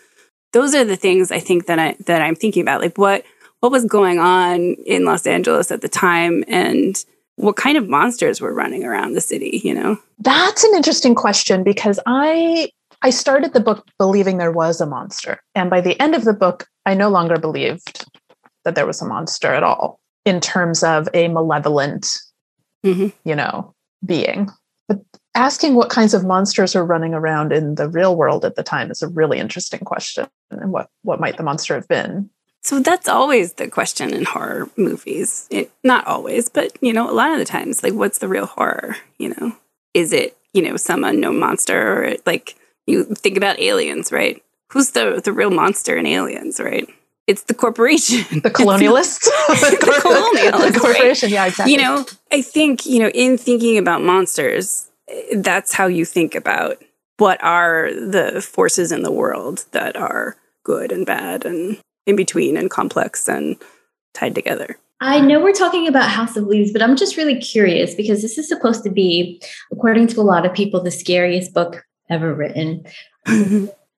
Those 0.54 0.74
are 0.74 0.86
the 0.86 0.96
things 0.96 1.32
I 1.32 1.40
think 1.40 1.68
that 1.68 1.78
I 1.78 1.96
that 2.06 2.22
I'm 2.22 2.36
thinking 2.36 2.62
about. 2.62 2.82
Like 2.82 2.98
what 2.98 3.24
what 3.60 3.72
was 3.72 3.86
going 3.86 4.20
on 4.20 4.76
in 4.86 5.06
Los 5.06 5.26
Angeles 5.26 5.72
at 5.72 5.82
the 5.82 5.90
time 5.90 6.44
and 6.48 7.04
what 7.36 7.56
kind 7.56 7.78
of 7.78 7.88
monsters 7.88 8.42
were 8.42 8.54
running 8.54 8.84
around 8.84 9.14
the 9.14 9.22
city, 9.22 9.62
you 9.64 9.74
know? 9.74 9.98
That's 10.20 10.64
an 10.64 10.76
interesting 10.76 11.16
question 11.16 11.64
because 11.64 12.00
I 12.06 12.70
I 13.02 13.12
started 13.12 13.54
the 13.54 13.62
book 13.62 13.88
believing 13.98 14.38
there 14.38 14.52
was 14.52 14.82
a 14.82 14.86
monster. 14.86 15.40
And 15.56 15.70
by 15.70 15.80
the 15.80 15.98
end 16.02 16.16
of 16.16 16.26
the 16.26 16.34
book, 16.34 16.68
I 16.86 16.96
no 16.96 17.08
longer 17.08 17.38
believed 17.40 18.06
that 18.66 18.76
there 18.76 18.86
was 18.86 19.02
a 19.02 19.06
monster 19.08 19.54
at 19.54 19.64
all 19.64 20.02
in 20.26 20.42
terms 20.42 20.84
of 20.84 21.08
a 21.14 21.30
malevolent, 21.30 22.20
Mhm. 22.86 23.14
you 23.24 23.36
know, 23.36 23.74
being. 24.06 24.50
But 24.90 25.00
asking 25.34 25.76
what 25.76 25.90
kinds 25.90 26.14
of 26.14 26.26
monsters 26.26 26.76
are 26.76 26.84
running 26.86 27.14
around 27.14 27.54
in 27.54 27.76
the 27.76 27.88
real 27.88 28.18
world 28.18 28.44
at 28.44 28.56
the 28.56 28.64
time 28.64 28.92
is 28.92 29.02
a 29.02 29.08
really 29.08 29.40
interesting 29.40 29.80
question. 29.80 30.28
And 30.52 30.74
what 30.74 30.90
what 31.04 31.22
might 31.22 31.38
the 31.38 31.44
monster 31.44 31.76
have 31.76 31.88
been? 31.88 32.30
So 32.62 32.80
that's 32.80 33.08
always 33.08 33.54
the 33.54 33.70
question 33.70 34.14
in 34.14 34.26
horror 34.26 34.70
movies. 34.76 35.48
It, 35.50 35.72
not 35.84 36.06
always, 36.06 36.50
but 36.50 36.78
you 36.82 36.94
know, 36.94 37.10
a 37.10 37.14
lot 37.14 37.32
of 37.32 37.40
the 37.40 37.46
times, 37.46 37.84
like, 37.84 37.94
what's 37.94 38.18
the 38.18 38.28
real 38.28 38.46
horror? 38.46 38.98
You 39.18 39.30
know, 39.30 39.56
is 39.94 40.12
it 40.12 40.38
you 40.54 40.62
know 40.62 40.76
some 40.78 41.04
unknown 41.04 41.40
monster, 41.40 42.04
or 42.04 42.16
like 42.26 42.56
you 42.86 43.04
think 43.04 43.38
about 43.38 43.60
aliens, 43.60 44.12
right? 44.12 44.44
Who's 44.72 44.92
the 44.92 45.22
the 45.24 45.32
real 45.32 45.52
monster 45.52 45.96
in 45.96 46.06
aliens, 46.06 46.60
right? 46.60 46.88
It's 47.28 47.44
the 47.44 47.54
corporation, 47.54 48.42
The 48.42 48.50
colonialists? 48.50 49.24
the 49.48 50.02
colonialists, 50.04 50.74
the 50.74 50.80
corporation, 50.80 51.30
yeah, 51.30 51.46
exactly. 51.46 51.74
you 51.74 51.80
know, 51.80 52.06
I 52.32 52.42
think 52.42 52.86
you 52.86 53.00
know, 53.00 53.10
in 53.10 53.38
thinking 53.38 53.78
about 53.78 54.02
monsters, 54.02 54.90
that's 55.36 55.74
how 55.74 55.88
you 55.88 56.06
think 56.06 56.36
about 56.36 56.84
what 57.18 57.42
are 57.44 57.92
the 57.94 58.42
forces 58.42 58.92
in 58.92 59.04
the 59.04 59.12
world 59.12 59.66
that 59.72 59.96
are 59.96 60.38
good 60.64 60.92
and 60.92 61.06
bad 61.06 61.46
and 61.46 61.78
in 62.10 62.16
between 62.16 62.58
and 62.58 62.70
complex 62.70 63.30
and 63.30 63.56
tied 64.14 64.36
together. 64.36 64.78
I 65.02 65.22
know 65.22 65.40
we're 65.40 65.54
talking 65.54 65.88
about 65.88 66.10
House 66.10 66.36
of 66.36 66.46
Leaves, 66.46 66.74
but 66.74 66.82
I'm 66.82 66.98
just 66.98 67.16
really 67.16 67.40
curious 67.40 67.96
because 67.96 68.22
this 68.22 68.38
is 68.38 68.50
supposed 68.50 68.84
to 68.84 68.90
be, 68.90 69.42
according 69.72 70.08
to 70.08 70.20
a 70.20 70.24
lot 70.24 70.46
of 70.46 70.54
people, 70.54 70.84
the 70.84 70.92
scariest 70.92 71.54
book 71.54 71.86
ever 72.10 72.34
written. 72.34 72.84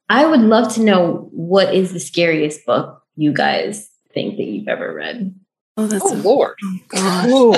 I 0.09 0.25
would 0.25 0.41
love 0.41 0.71
to 0.75 0.83
know 0.83 1.29
what 1.31 1.73
is 1.73 1.93
the 1.93 1.99
scariest 1.99 2.65
book 2.65 3.01
you 3.15 3.33
guys 3.33 3.89
think 4.13 4.37
that 4.37 4.43
you've 4.43 4.67
ever 4.67 4.93
read. 4.93 5.33
Oh, 5.77 5.87
that's 5.87 6.03
Oh 6.05 6.13
a, 6.13 6.19
Lord. 6.21 6.55
God. 6.89 7.57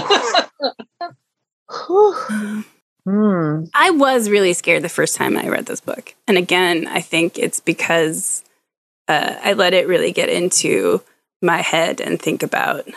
Whew. 1.87 2.63
Hmm. 3.05 3.65
I 3.75 3.89
was 3.89 4.29
really 4.29 4.53
scared 4.53 4.81
the 4.81 4.87
first 4.87 5.17
time 5.17 5.37
I 5.37 5.49
read 5.49 5.65
this 5.65 5.81
book. 5.81 6.15
And 6.25 6.37
again, 6.37 6.87
I 6.87 7.01
think 7.01 7.37
it's 7.37 7.59
because 7.59 8.45
uh, 9.07 9.35
I 9.41 9.53
let 9.53 9.73
it 9.73 9.87
really 9.87 10.11
get 10.11 10.29
into 10.29 11.01
my 11.41 11.57
head 11.61 11.99
and 11.99 12.21
think 12.21 12.43
about, 12.43 12.87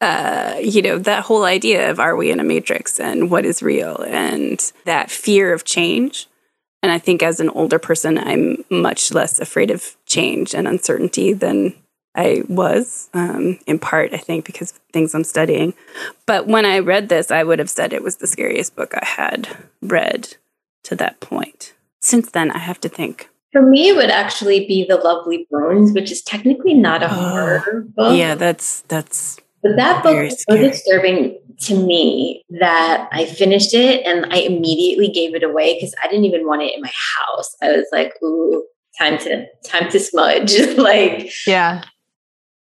uh, 0.00 0.56
you 0.60 0.82
know, 0.82 0.98
that 0.98 1.24
whole 1.24 1.44
idea 1.44 1.90
of 1.90 1.98
are 1.98 2.16
we 2.16 2.30
in 2.30 2.40
a 2.40 2.44
matrix 2.44 3.00
and 3.00 3.30
what 3.30 3.44
is 3.44 3.62
real 3.62 3.96
and 4.02 4.72
that 4.84 5.10
fear 5.10 5.52
of 5.52 5.64
change. 5.64 6.26
And 6.82 6.92
I 6.92 6.98
think 6.98 7.22
as 7.22 7.40
an 7.40 7.48
older 7.50 7.78
person, 7.78 8.18
I'm 8.18 8.64
much 8.70 9.12
less 9.12 9.40
afraid 9.40 9.70
of 9.70 9.96
change 10.06 10.54
and 10.54 10.68
uncertainty 10.68 11.32
than 11.32 11.74
I 12.14 12.42
was, 12.48 13.10
um, 13.14 13.58
in 13.66 13.78
part, 13.78 14.12
I 14.12 14.16
think, 14.16 14.44
because 14.44 14.72
of 14.72 14.78
things 14.92 15.14
I'm 15.14 15.24
studying. 15.24 15.74
But 16.26 16.46
when 16.46 16.64
I 16.64 16.78
read 16.78 17.08
this, 17.08 17.30
I 17.30 17.44
would 17.44 17.58
have 17.58 17.70
said 17.70 17.92
it 17.92 18.02
was 18.02 18.16
the 18.16 18.26
scariest 18.26 18.74
book 18.76 18.94
I 18.94 19.04
had 19.04 19.48
read 19.82 20.36
to 20.84 20.96
that 20.96 21.20
point. 21.20 21.74
Since 22.00 22.30
then, 22.30 22.50
I 22.50 22.58
have 22.58 22.80
to 22.80 22.88
think. 22.88 23.28
For 23.52 23.62
me, 23.62 23.88
it 23.88 23.96
would 23.96 24.10
actually 24.10 24.66
be 24.66 24.84
The 24.86 24.96
Lovely 24.96 25.46
Bones, 25.50 25.92
which 25.92 26.10
is 26.12 26.22
technically 26.22 26.74
not 26.74 27.02
a 27.02 27.06
Oh, 27.10 27.14
horror 27.14 27.84
book. 27.96 28.18
Yeah, 28.18 28.34
that's 28.34 28.82
that's 28.82 29.38
But 29.62 29.76
that 29.76 30.02
book 30.02 30.12
Very 30.12 30.26
was 30.26 30.44
so 30.48 30.56
disturbing 30.56 31.38
to 31.60 31.74
me 31.82 32.44
that 32.60 33.08
I 33.10 33.24
finished 33.24 33.74
it 33.74 34.04
and 34.06 34.26
I 34.32 34.38
immediately 34.38 35.08
gave 35.08 35.34
it 35.34 35.42
away 35.42 35.74
because 35.74 35.94
I 36.04 36.08
didn't 36.08 36.26
even 36.26 36.46
want 36.46 36.62
it 36.62 36.74
in 36.74 36.82
my 36.82 36.92
house. 37.26 37.56
I 37.62 37.72
was 37.72 37.86
like, 37.90 38.12
ooh, 38.22 38.64
time 38.98 39.18
to 39.18 39.46
time 39.64 39.90
to 39.90 39.98
smudge. 39.98 40.54
like 40.76 41.30
Yeah. 41.46 41.82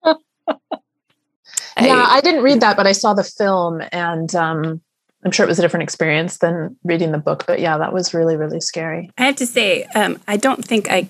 I- 0.04 0.14
yeah, 1.80 2.06
I 2.08 2.20
didn't 2.20 2.42
read 2.42 2.60
that, 2.60 2.76
but 2.76 2.86
I 2.86 2.92
saw 2.92 3.14
the 3.14 3.24
film 3.24 3.80
and 3.90 4.32
um, 4.34 4.80
I'm 5.24 5.30
sure 5.30 5.44
it 5.44 5.48
was 5.48 5.58
a 5.58 5.62
different 5.62 5.84
experience 5.84 6.38
than 6.38 6.76
reading 6.84 7.12
the 7.12 7.18
book. 7.18 7.44
But 7.46 7.60
yeah, 7.60 7.78
that 7.78 7.92
was 7.92 8.12
really, 8.12 8.36
really 8.36 8.60
scary. 8.60 9.10
I 9.16 9.24
have 9.24 9.36
to 9.36 9.46
say, 9.46 9.84
um, 9.94 10.20
I 10.28 10.36
don't 10.36 10.64
think 10.64 10.90
I 10.90 11.08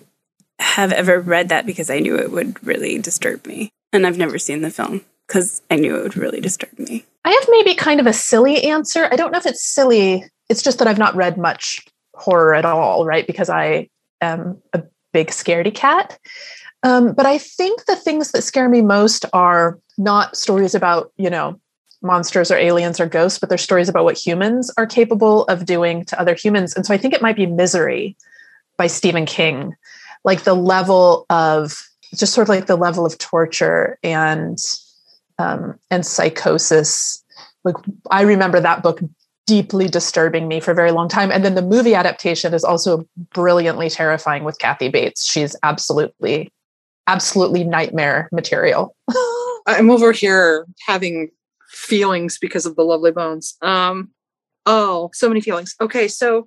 have 0.58 0.92
ever 0.92 1.20
read 1.20 1.48
that 1.48 1.66
because 1.66 1.90
I 1.90 1.98
knew 1.98 2.16
it 2.16 2.30
would 2.30 2.64
really 2.64 2.98
disturb 2.98 3.46
me, 3.46 3.70
and 3.92 4.06
I've 4.06 4.18
never 4.18 4.38
seen 4.38 4.62
the 4.62 4.70
film 4.70 5.04
because 5.26 5.62
I 5.70 5.76
knew 5.76 5.96
it 5.96 6.02
would 6.02 6.16
really 6.16 6.40
disturb 6.40 6.78
me. 6.78 7.04
I 7.24 7.30
have 7.30 7.46
maybe 7.48 7.74
kind 7.74 8.00
of 8.00 8.06
a 8.06 8.12
silly 8.12 8.62
answer. 8.64 9.08
I 9.10 9.16
don't 9.16 9.32
know 9.32 9.38
if 9.38 9.46
it's 9.46 9.64
silly. 9.64 10.24
It's 10.48 10.62
just 10.62 10.78
that 10.78 10.88
I've 10.88 10.98
not 10.98 11.16
read 11.16 11.38
much 11.38 11.84
horror 12.14 12.54
at 12.54 12.64
all, 12.64 13.04
right? 13.04 13.26
Because 13.26 13.48
I 13.48 13.88
am 14.20 14.62
a 14.72 14.82
big 15.12 15.28
scaredy 15.28 15.74
cat. 15.74 16.18
Um, 16.82 17.14
but 17.14 17.24
I 17.24 17.38
think 17.38 17.86
the 17.86 17.96
things 17.96 18.32
that 18.32 18.42
scare 18.42 18.68
me 18.68 18.82
most 18.82 19.24
are 19.32 19.80
not 19.96 20.36
stories 20.36 20.74
about, 20.74 21.12
you 21.16 21.30
know, 21.30 21.58
monsters 22.04 22.50
or 22.50 22.56
aliens 22.56 23.00
or 23.00 23.06
ghosts, 23.06 23.38
but 23.38 23.48
they're 23.48 23.58
stories 23.58 23.88
about 23.88 24.04
what 24.04 24.18
humans 24.18 24.70
are 24.76 24.86
capable 24.86 25.44
of 25.44 25.64
doing 25.64 26.04
to 26.04 26.20
other 26.20 26.34
humans. 26.34 26.74
And 26.74 26.86
so 26.86 26.94
I 26.94 26.98
think 26.98 27.14
it 27.14 27.22
might 27.22 27.36
be 27.36 27.46
Misery 27.46 28.16
by 28.76 28.86
Stephen 28.86 29.26
King, 29.26 29.74
like 30.24 30.44
the 30.44 30.54
level 30.54 31.26
of 31.30 31.88
just 32.14 32.34
sort 32.34 32.44
of 32.44 32.48
like 32.50 32.66
the 32.66 32.76
level 32.76 33.04
of 33.04 33.18
torture 33.18 33.98
and 34.02 34.58
um, 35.38 35.78
and 35.90 36.06
psychosis. 36.06 37.24
Like 37.64 37.76
I 38.10 38.22
remember 38.22 38.60
that 38.60 38.82
book 38.82 39.00
deeply 39.46 39.88
disturbing 39.88 40.48
me 40.48 40.60
for 40.60 40.70
a 40.70 40.74
very 40.74 40.90
long 40.90 41.08
time. 41.08 41.30
And 41.30 41.44
then 41.44 41.54
the 41.54 41.62
movie 41.62 41.94
adaptation 41.94 42.54
is 42.54 42.64
also 42.64 43.06
brilliantly 43.32 43.90
terrifying 43.90 44.44
with 44.44 44.58
Kathy 44.58 44.88
Bates. 44.88 45.26
She's 45.26 45.54
absolutely, 45.62 46.50
absolutely 47.06 47.64
nightmare 47.64 48.28
material. 48.32 48.96
I'm 49.66 49.90
over 49.90 50.12
here 50.12 50.66
having 50.86 51.30
feelings 51.84 52.38
because 52.38 52.66
of 52.66 52.76
the 52.76 52.82
lovely 52.82 53.12
bones. 53.12 53.56
Um, 53.62 54.10
oh, 54.66 55.10
so 55.12 55.28
many 55.28 55.40
feelings. 55.40 55.74
Okay, 55.80 56.08
so 56.08 56.46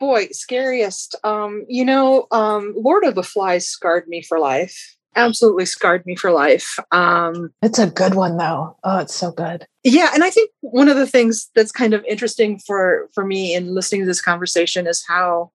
boy, 0.00 0.26
scariest. 0.32 1.14
Um, 1.22 1.64
you 1.68 1.84
know, 1.84 2.26
um, 2.32 2.74
Lord 2.76 3.04
of 3.04 3.14
the 3.14 3.22
Flies 3.22 3.68
scarred 3.68 4.08
me 4.08 4.22
for 4.22 4.38
life. 4.38 4.96
absolutely 5.14 5.66
scarred 5.66 6.04
me 6.06 6.16
for 6.16 6.30
life. 6.32 6.78
Um, 6.90 7.50
it's 7.60 7.78
a 7.78 7.90
good 7.90 8.14
one 8.14 8.36
though. 8.38 8.76
Oh, 8.82 8.98
it's 8.98 9.14
so 9.14 9.30
good. 9.30 9.66
Yeah, 9.84 10.10
and 10.14 10.24
I 10.24 10.30
think 10.30 10.50
one 10.60 10.88
of 10.88 10.96
the 10.96 11.06
things 11.06 11.50
that's 11.54 11.72
kind 11.72 11.92
of 11.94 12.04
interesting 12.06 12.58
for 12.66 13.08
for 13.14 13.24
me 13.24 13.54
in 13.54 13.74
listening 13.74 14.00
to 14.02 14.06
this 14.06 14.22
conversation 14.22 14.86
is 14.86 15.04
how 15.06 15.52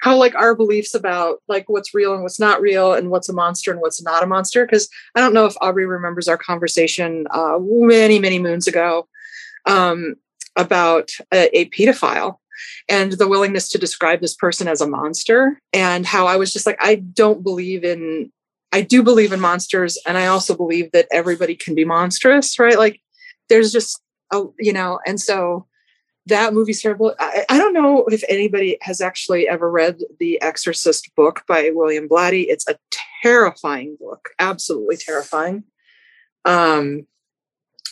how 0.00 0.16
like 0.16 0.34
our 0.34 0.54
beliefs 0.54 0.94
about 0.94 1.38
like 1.48 1.68
what's 1.68 1.94
real 1.94 2.14
and 2.14 2.22
what's 2.22 2.40
not 2.40 2.60
real 2.60 2.94
and 2.94 3.10
what's 3.10 3.28
a 3.28 3.32
monster 3.32 3.70
and 3.70 3.80
what's 3.80 4.02
not 4.02 4.22
a 4.22 4.26
monster 4.26 4.64
because 4.64 4.88
i 5.14 5.20
don't 5.20 5.34
know 5.34 5.46
if 5.46 5.54
aubrey 5.60 5.86
remembers 5.86 6.28
our 6.28 6.38
conversation 6.38 7.26
uh, 7.30 7.58
many 7.60 8.18
many 8.18 8.38
moons 8.38 8.66
ago 8.66 9.06
um, 9.66 10.14
about 10.56 11.10
a, 11.32 11.58
a 11.58 11.68
pedophile 11.70 12.36
and 12.88 13.12
the 13.12 13.28
willingness 13.28 13.68
to 13.68 13.78
describe 13.78 14.20
this 14.20 14.34
person 14.34 14.68
as 14.68 14.80
a 14.80 14.88
monster 14.88 15.60
and 15.72 16.06
how 16.06 16.26
i 16.26 16.36
was 16.36 16.52
just 16.52 16.66
like 16.66 16.78
i 16.80 16.94
don't 16.94 17.42
believe 17.42 17.84
in 17.84 18.30
i 18.72 18.80
do 18.80 19.02
believe 19.02 19.32
in 19.32 19.40
monsters 19.40 19.98
and 20.06 20.16
i 20.16 20.26
also 20.26 20.56
believe 20.56 20.90
that 20.92 21.06
everybody 21.12 21.54
can 21.54 21.74
be 21.74 21.84
monstrous 21.84 22.58
right? 22.58 22.78
Like 22.78 23.00
there's 23.48 23.72
just 23.72 24.00
a 24.32 24.42
you 24.58 24.72
know 24.72 24.98
and 25.06 25.20
so 25.20 25.66
that 26.26 26.54
movie's 26.54 26.82
terrible. 26.82 27.14
I, 27.18 27.44
I, 27.48 27.58
don't 27.58 27.72
know 27.72 28.04
if 28.06 28.24
anybody 28.28 28.78
has 28.82 29.00
actually 29.00 29.48
ever 29.48 29.70
read 29.70 30.00
the 30.18 30.40
Exorcist 30.42 31.14
book 31.14 31.42
by 31.46 31.70
William 31.72 32.08
Blatty. 32.08 32.46
It's 32.48 32.68
a 32.68 32.76
terrifying 33.22 33.96
book, 34.00 34.30
absolutely 34.38 34.96
terrifying. 34.96 35.64
Um, 36.44 37.06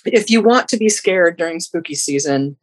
if 0.04 0.30
you 0.30 0.42
want 0.42 0.68
to 0.68 0.76
be 0.76 0.88
scared 0.88 1.36
during 1.36 1.60
spooky 1.60 1.94
season, 1.94 2.56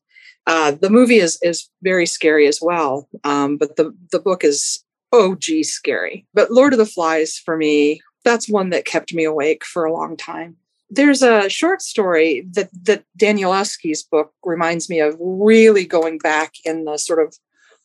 uh, 0.45 0.72
the 0.72 0.89
movie 0.89 1.19
is 1.19 1.39
is 1.41 1.69
very 1.81 2.06
scary 2.06 2.48
as 2.48 2.60
well. 2.61 3.07
Um, 3.23 3.57
but 3.57 3.77
the 3.77 3.95
the 4.11 4.19
book 4.19 4.43
is 4.43 4.84
oh 5.11 5.35
gee 5.35 5.64
scary. 5.64 6.26
But 6.34 6.52
Lord 6.52 6.73
of 6.73 6.80
the 6.80 6.85
Flies 6.85 7.38
for 7.38 7.56
me, 7.56 8.02
that's 8.26 8.49
one 8.49 8.72
that 8.72 8.85
kept 8.85 9.14
me 9.14 9.23
awake 9.23 9.64
for 9.64 9.85
a 9.85 9.93
long 9.93 10.18
time 10.18 10.57
there's 10.92 11.24
a 11.24 11.50
short 11.50 11.82
story 11.82 12.46
that 12.52 12.70
that 12.84 13.06
Danielewski's 13.18 14.04
book 14.04 14.34
reminds 14.44 14.90
me 14.90 15.00
of 15.00 15.16
really 15.20 15.86
going 15.86 16.18
back 16.20 16.54
in 16.66 16.84
the 16.84 16.98
sort 16.98 17.26
of 17.26 17.36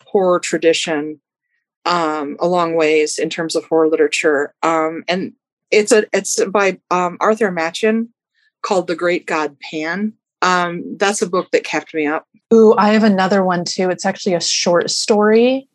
horror 0.05 0.41
tradition 0.41 1.21
um, 1.85 2.37
a 2.41 2.49
long 2.49 2.75
ways 2.75 3.19
in 3.19 3.31
terms 3.31 3.55
of 3.55 3.65
horror 3.65 3.89
literature. 3.89 4.53
Um, 4.63 5.05
and 5.09 5.33
it's 5.71 5.93
a 5.93 6.05
it's 6.13 6.45
by 6.47 6.81
um, 6.91 7.17
Arthur 7.21 7.51
Machen 7.53 8.13
called 8.63 8.89
The 8.89 8.97
Great 8.97 9.25
God 9.25 9.57
Pan. 9.61 10.13
Um, 10.43 10.97
that's 10.99 11.23
a 11.23 11.31
book 11.31 11.51
that 11.53 11.65
kept 11.65 11.95
me 11.95 12.07
up. 12.07 12.27
Ooh, 12.53 12.75
I 12.77 12.93
have 12.93 13.05
another 13.05 13.45
one 13.45 13.65
too. 13.65 13.89
It's 13.89 14.05
actually 14.05 14.35
a 14.35 14.41
short 14.41 14.91
story 14.91 15.69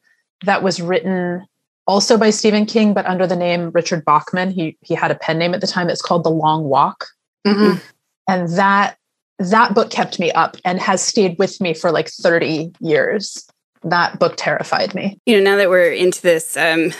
that 0.45 0.63
was 0.63 0.81
written 0.81 1.45
also 1.87 2.17
by 2.17 2.29
Stephen 2.29 2.65
King, 2.65 2.93
but 2.93 3.05
under 3.05 3.25
the 3.25 3.35
name 3.35 3.71
Richard 3.71 4.03
Bachman. 4.03 4.51
He 4.51 4.77
he 4.81 4.95
had 4.95 5.11
a 5.11 5.15
pen 5.15 5.37
name 5.37 5.53
at 5.53 5.61
the 5.61 5.67
time. 5.67 5.89
It's 5.89 6.01
called 6.01 6.25
The 6.25 6.29
Long 6.29 6.65
Walk. 6.65 7.07
Mm-hmm. 7.45 7.79
And 8.27 8.49
that 8.57 8.97
that 9.39 9.73
book 9.73 9.89
kept 9.89 10.19
me 10.19 10.31
up 10.31 10.55
and 10.63 10.79
has 10.79 11.01
stayed 11.01 11.37
with 11.39 11.59
me 11.59 11.73
for 11.73 11.91
like 11.91 12.09
30 12.09 12.73
years. 12.79 13.47
That 13.83 14.19
book 14.19 14.35
terrified 14.37 14.93
me. 14.93 15.19
You 15.25 15.37
know, 15.37 15.43
now 15.43 15.57
that 15.57 15.69
we're 15.69 15.91
into 15.91 16.21
this, 16.21 16.55
um, 16.55 16.91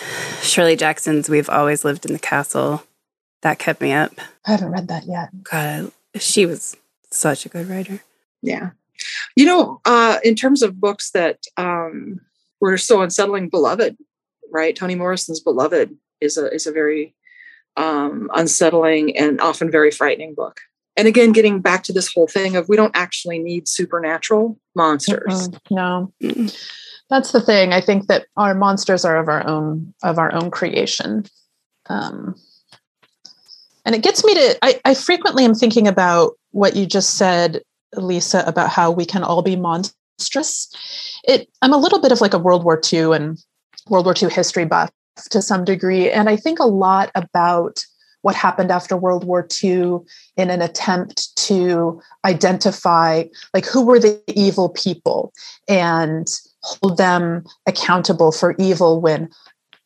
Shirley 0.41 0.75
Jackson's 0.75 1.29
We've 1.29 1.49
Always 1.49 1.85
Lived 1.85 2.07
in 2.07 2.13
the 2.13 2.19
Castle, 2.19 2.83
that 3.43 3.59
kept 3.59 3.81
me 3.81 3.91
up. 3.91 4.13
I 4.47 4.51
haven't 4.51 4.71
read 4.71 4.87
that 4.87 5.05
yet. 5.05 5.29
God, 5.43 5.91
she 6.15 6.47
was 6.47 6.75
such 7.11 7.45
a 7.45 7.49
good 7.49 7.69
writer. 7.69 8.01
Yeah. 8.41 8.71
You 9.35 9.45
know, 9.45 9.81
uh, 9.85 10.17
in 10.23 10.35
terms 10.35 10.63
of 10.63 10.79
books 10.79 11.11
that 11.11 11.43
um, 11.57 12.19
were 12.59 12.77
so 12.77 13.01
unsettling, 13.01 13.49
Beloved, 13.49 13.95
right? 14.51 14.75
Toni 14.75 14.95
Morrison's 14.95 15.39
Beloved 15.39 15.95
is 16.19 16.37
a 16.37 16.51
is 16.53 16.67
a 16.67 16.71
very 16.71 17.13
um, 17.77 18.29
unsettling 18.33 19.17
and 19.17 19.39
often 19.41 19.71
very 19.71 19.91
frightening 19.91 20.33
book. 20.35 20.61
And 20.97 21.07
again, 21.07 21.31
getting 21.31 21.61
back 21.61 21.83
to 21.83 21.93
this 21.93 22.11
whole 22.13 22.27
thing 22.27 22.55
of 22.55 22.67
we 22.67 22.75
don't 22.75 22.95
actually 22.95 23.39
need 23.39 23.67
supernatural 23.67 24.59
monsters. 24.75 25.49
Mm-hmm. 25.49 25.75
No. 25.75 26.13
That's 27.09 27.31
the 27.31 27.41
thing. 27.41 27.73
I 27.73 27.81
think 27.81 28.07
that 28.07 28.27
our 28.37 28.53
monsters 28.53 29.05
are 29.05 29.17
of 29.17 29.27
our 29.27 29.45
own 29.47 29.93
of 30.03 30.17
our 30.17 30.33
own 30.33 30.51
creation. 30.51 31.25
Um, 31.87 32.35
and 33.85 33.95
it 33.95 34.03
gets 34.03 34.23
me 34.23 34.33
to 34.33 34.57
I, 34.61 34.79
I 34.85 34.93
frequently 34.93 35.43
am 35.43 35.55
thinking 35.55 35.87
about 35.87 36.33
what 36.51 36.75
you 36.75 36.85
just 36.85 37.15
said, 37.15 37.61
Lisa, 37.95 38.43
about 38.45 38.69
how 38.69 38.91
we 38.91 39.05
can 39.05 39.23
all 39.23 39.41
be 39.41 39.55
monstrous. 39.55 40.69
It 41.23 41.49
I'm 41.61 41.73
a 41.73 41.77
little 41.77 41.99
bit 41.99 42.11
of 42.11 42.21
like 42.21 42.33
a 42.33 42.39
World 42.39 42.63
War 42.63 42.79
II 42.91 43.13
and 43.13 43.37
World 43.89 44.05
War 44.05 44.15
II 44.21 44.29
history 44.29 44.65
buff 44.65 44.91
to 45.29 45.41
some 45.41 45.63
degree. 45.63 46.09
And 46.09 46.29
I 46.29 46.35
think 46.35 46.59
a 46.59 46.65
lot 46.65 47.11
about 47.15 47.85
what 48.21 48.35
happened 48.35 48.71
after 48.71 48.95
World 48.95 49.23
War 49.23 49.47
II 49.63 49.99
in 50.37 50.49
an 50.49 50.61
attempt 50.61 51.35
to 51.47 52.01
identify 52.23 53.23
like 53.53 53.65
who 53.65 53.85
were 53.85 53.99
the 53.99 54.21
evil 54.27 54.69
people 54.69 55.33
and 55.67 56.27
hold 56.61 56.97
them 56.97 57.43
accountable 57.65 58.31
for 58.31 58.55
evil 58.59 59.01
when 59.01 59.29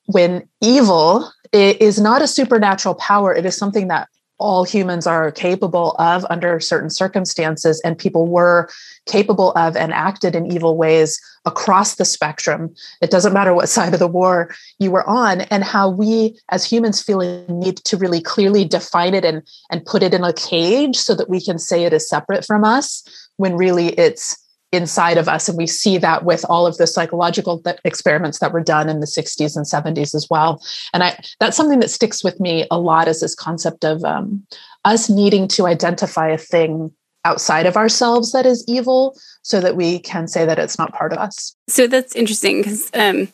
when 0.08 0.48
evil 0.62 1.32
is 1.54 2.00
not 2.00 2.22
a 2.22 2.28
supernatural 2.28 2.96
power 2.96 3.34
it 3.34 3.46
is 3.46 3.56
something 3.56 3.88
that 3.88 4.10
all 4.38 4.64
humans 4.64 5.08
are 5.08 5.32
capable 5.32 5.96
of 5.98 6.26
under 6.30 6.60
certain 6.60 6.90
circumstances, 6.90 7.82
and 7.86 7.98
people 7.98 8.28
were 8.28 8.70
capable 9.06 9.52
of 9.54 9.78
and 9.78 9.94
acted 9.94 10.36
in 10.36 10.52
evil 10.52 10.76
ways 10.76 11.22
across 11.46 11.96
the 11.96 12.06
spectrum. 12.06 12.74
It 13.02 13.12
doesn't 13.12 13.34
matter 13.34 13.54
what 13.54 13.70
side 13.76 13.94
of 13.94 14.00
the 14.00 14.08
war 14.08 14.54
you 14.80 14.92
were 14.92 15.08
on, 15.08 15.42
and 15.42 15.64
how 15.64 15.90
we 15.90 16.40
as 16.50 16.66
humans 16.66 17.02
feel 17.02 17.22
a 17.22 17.46
need 17.48 17.78
to 17.78 17.98
really 17.98 18.22
clearly 18.22 18.66
define 18.66 19.14
it 19.14 19.26
and, 19.26 19.42
and 19.72 19.86
put 19.86 20.04
it 20.04 20.14
in 20.14 20.24
a 20.24 20.34
cage 20.34 20.98
so 20.98 21.16
that 21.16 21.30
we 21.30 21.42
can 21.42 21.58
say 21.60 21.84
it 21.84 21.94
is 21.94 22.08
separate 22.08 22.46
from 22.46 22.64
us 22.64 23.04
when 23.38 23.56
really 23.56 23.90
it's 23.90 24.45
inside 24.76 25.18
of 25.18 25.28
us 25.28 25.48
and 25.50 25.58
we 25.58 25.68
see 25.68 25.98
that 25.98 26.24
with 26.26 26.46
all 26.50 26.68
of 26.68 26.78
the 26.78 26.88
psychological 26.88 27.60
th- 27.60 27.78
experiments 27.84 28.40
that 28.40 28.54
were 28.54 28.64
done 28.64 28.90
in 28.90 29.00
the 29.00 29.06
60s 29.06 29.56
and 29.56 29.66
70s 29.66 30.14
as 30.14 30.28
well. 30.30 30.62
And 30.94 31.04
i 31.04 31.20
that's 31.40 31.58
something 31.58 31.80
that 31.80 31.90
sticks 31.90 32.24
with 32.24 32.40
me 32.40 32.66
a 32.70 32.80
lot 32.80 33.08
is 33.08 33.22
this 33.22 33.36
concept 33.36 33.84
of 33.84 34.04
um, 34.04 34.46
us 34.84 35.10
needing 35.10 35.48
to 35.50 35.66
identify 35.66 36.30
a 36.30 36.38
thing 36.38 36.92
outside 37.24 37.66
of 37.66 37.76
ourselves 37.76 38.32
that 38.34 38.46
is 38.46 38.64
evil 38.68 39.18
so 39.42 39.60
that 39.60 39.76
we 39.76 40.00
can 40.00 40.28
say 40.28 40.46
that 40.46 40.60
it's 40.60 40.78
not 40.78 40.94
part 40.94 41.12
of 41.12 41.18
us. 41.18 41.56
So 41.68 41.88
that's 41.88 42.16
interesting 42.16 42.60
because 42.60 42.92
um, 42.94 43.30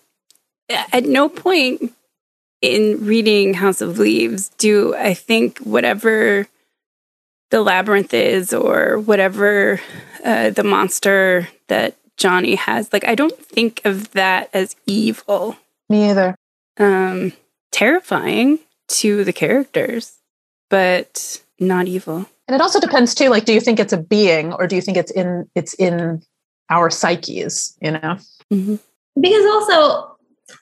at 0.69 1.05
no 1.05 1.27
point 1.27 1.93
in 2.61 3.03
reading 3.05 3.55
house 3.55 3.81
of 3.81 3.97
leaves 3.97 4.49
do 4.57 4.95
i 4.95 5.13
think 5.13 5.57
whatever 5.59 6.47
the 7.49 7.61
labyrinth 7.61 8.13
is 8.13 8.53
or 8.53 8.99
whatever 8.99 9.81
uh, 10.23 10.49
the 10.49 10.63
monster 10.63 11.47
that 11.67 11.95
Johnny 12.17 12.55
has. 12.55 12.91
Like, 12.93 13.07
I 13.07 13.15
don't 13.15 13.37
think 13.37 13.81
of 13.85 14.11
that 14.11 14.49
as 14.53 14.75
evil. 14.85 15.57
Me 15.89 16.09
either. 16.09 16.35
Um, 16.77 17.33
terrifying 17.71 18.59
to 18.87 19.23
the 19.23 19.33
characters, 19.33 20.19
but 20.69 21.41
not 21.59 21.87
evil. 21.87 22.25
And 22.47 22.55
it 22.55 22.61
also 22.61 22.79
depends 22.79 23.15
too. 23.15 23.29
Like, 23.29 23.45
do 23.45 23.53
you 23.53 23.61
think 23.61 23.79
it's 23.79 23.93
a 23.93 23.97
being, 23.97 24.53
or 24.53 24.67
do 24.67 24.75
you 24.75 24.81
think 24.81 24.97
it's 24.97 25.11
in 25.11 25.49
it's 25.55 25.73
in 25.75 26.21
our 26.69 26.89
psyches? 26.89 27.77
You 27.81 27.91
know, 27.91 28.17
mm-hmm. 28.51 28.75
because 29.19 29.45
also 29.45 30.17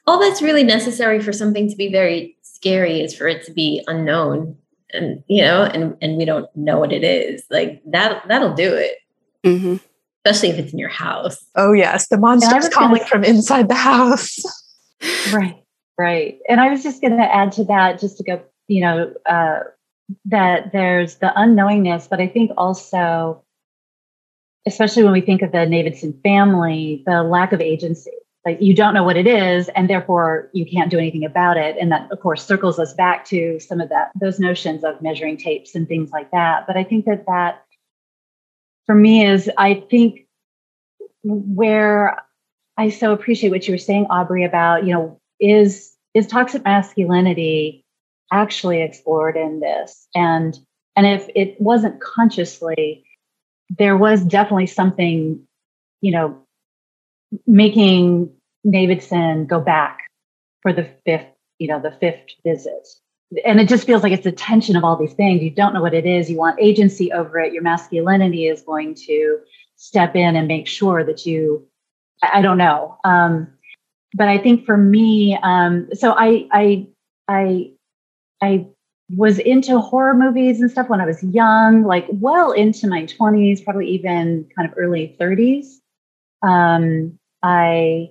all 0.05 0.19
that's 0.19 0.41
really 0.41 0.63
necessary 0.63 1.19
for 1.19 1.33
something 1.33 1.69
to 1.69 1.75
be 1.75 1.91
very 1.91 2.37
scary 2.41 3.01
is 3.01 3.15
for 3.15 3.27
it 3.27 3.45
to 3.45 3.53
be 3.53 3.83
unknown 3.87 4.57
and 4.91 5.23
you 5.27 5.41
know 5.41 5.63
and 5.63 5.97
and 6.01 6.17
we 6.17 6.25
don't 6.25 6.53
know 6.55 6.79
what 6.79 6.91
it 6.91 7.03
is 7.03 7.43
like 7.49 7.81
that 7.85 8.21
that'll 8.27 8.53
do 8.53 8.73
it 8.73 8.97
mm-hmm. 9.45 9.75
especially 10.25 10.49
if 10.49 10.59
it's 10.59 10.73
in 10.73 10.79
your 10.79 10.89
house. 10.89 11.43
Oh 11.55 11.73
yes. 11.73 12.07
The 12.07 12.17
monster's 12.17 12.69
calling 12.69 12.97
gonna, 12.97 13.05
from 13.05 13.23
inside 13.23 13.69
the 13.69 13.75
house. 13.75 14.37
Right. 15.31 15.63
Right. 15.97 16.39
And 16.49 16.59
i 16.59 16.69
was 16.69 16.83
just 16.83 16.99
going 16.99 17.15
to 17.15 17.23
add 17.23 17.53
to 17.53 17.63
that 17.65 18.01
just 18.01 18.17
to 18.17 18.23
go 18.25 18.41
you 18.67 18.81
know 18.81 19.13
uh, 19.25 19.59
that 20.25 20.73
there's 20.73 21.15
the 21.15 21.31
unknowingness 21.37 22.09
but 22.09 22.19
i 22.19 22.27
think 22.27 22.51
also 22.57 23.41
especially 24.65 25.03
when 25.03 25.13
we 25.13 25.21
think 25.21 25.41
of 25.41 25.51
the 25.51 25.65
Navidson 25.65 26.19
family 26.23 27.03
the 27.05 27.23
lack 27.23 27.53
of 27.53 27.61
agency. 27.61 28.11
Like 28.45 28.61
you 28.61 28.73
don't 28.73 28.93
know 28.93 29.03
what 29.03 29.17
it 29.17 29.27
is 29.27 29.67
and 29.69 29.89
therefore 29.89 30.49
you 30.53 30.65
can't 30.65 30.89
do 30.89 30.97
anything 30.97 31.25
about 31.25 31.57
it. 31.57 31.75
And 31.79 31.91
that 31.91 32.09
of 32.11 32.19
course 32.19 32.45
circles 32.45 32.79
us 32.79 32.93
back 32.93 33.25
to 33.25 33.59
some 33.59 33.81
of 33.81 33.89
that 33.89 34.11
those 34.19 34.39
notions 34.39 34.83
of 34.83 35.01
measuring 35.01 35.37
tapes 35.37 35.75
and 35.75 35.87
things 35.87 36.11
like 36.11 36.31
that. 36.31 36.65
But 36.67 36.77
i 36.77 36.83
think 36.83 37.05
that 37.05 37.25
that 37.25 37.63
for 38.89 38.95
me 38.95 39.23
is 39.23 39.51
i 39.59 39.75
think 39.91 40.25
where 41.23 42.17
i 42.77 42.89
so 42.89 43.13
appreciate 43.13 43.51
what 43.51 43.67
you 43.67 43.73
were 43.73 43.77
saying 43.77 44.07
aubrey 44.09 44.43
about 44.43 44.83
you 44.83 44.91
know 44.91 45.19
is 45.39 45.95
is 46.15 46.25
toxic 46.25 46.63
masculinity 46.63 47.85
actually 48.31 48.81
explored 48.81 49.35
in 49.35 49.59
this? 49.59 50.07
And 50.15 50.57
and 50.95 51.05
if 51.05 51.29
it 51.35 51.59
wasn't 51.59 52.01
consciously 52.01 53.03
there 53.77 53.95
was 53.95 54.23
definitely 54.23 54.67
something 54.67 55.45
you 56.01 56.11
know 56.11 56.41
making 57.45 58.31
Navidson 58.63 59.45
go 59.45 59.59
back 59.59 59.99
for 60.61 60.73
the 60.73 60.89
fifth, 61.05 61.27
you 61.59 61.67
know, 61.67 61.79
the 61.79 61.91
fifth 61.91 62.25
visit 62.43 62.87
and 63.45 63.59
it 63.59 63.69
just 63.69 63.85
feels 63.85 64.01
like 64.01 64.11
it's 64.11 64.23
the 64.23 64.31
tension 64.31 64.75
of 64.75 64.83
all 64.83 64.95
these 64.95 65.13
things. 65.13 65.43
You 65.43 65.51
don't 65.51 65.73
know 65.73 65.81
what 65.81 65.93
it 65.93 66.05
is. 66.05 66.29
You 66.29 66.37
want 66.37 66.59
agency 66.59 67.11
over 67.11 67.39
it. 67.39 67.53
Your 67.53 67.61
masculinity 67.61 68.47
is 68.47 68.61
going 68.61 68.95
to 69.07 69.39
step 69.75 70.15
in 70.15 70.35
and 70.35 70.47
make 70.47 70.67
sure 70.67 71.03
that 71.03 71.25
you, 71.25 71.65
I, 72.23 72.41
don't 72.41 72.57
know. 72.57 72.97
Um, 73.03 73.47
but 74.15 74.27
I 74.27 74.39
think 74.39 74.65
for 74.65 74.77
me, 74.77 75.37
um, 75.43 75.89
so 75.93 76.13
I, 76.17 76.47
I, 76.51 76.87
I, 77.27 77.71
I 78.41 78.65
was 79.15 79.37
into 79.37 79.79
horror 79.79 80.15
movies 80.15 80.59
and 80.59 80.69
stuff 80.69 80.89
when 80.89 81.01
I 81.01 81.05
was 81.05 81.23
young, 81.23 81.83
like 81.83 82.07
well 82.09 82.51
into 82.51 82.87
my 82.87 83.03
20s, 83.03 83.63
probably 83.63 83.89
even 83.89 84.47
kind 84.55 84.67
of 84.67 84.75
early 84.77 85.15
30s. 85.19 85.75
Um, 86.41 87.19
I, 87.43 88.09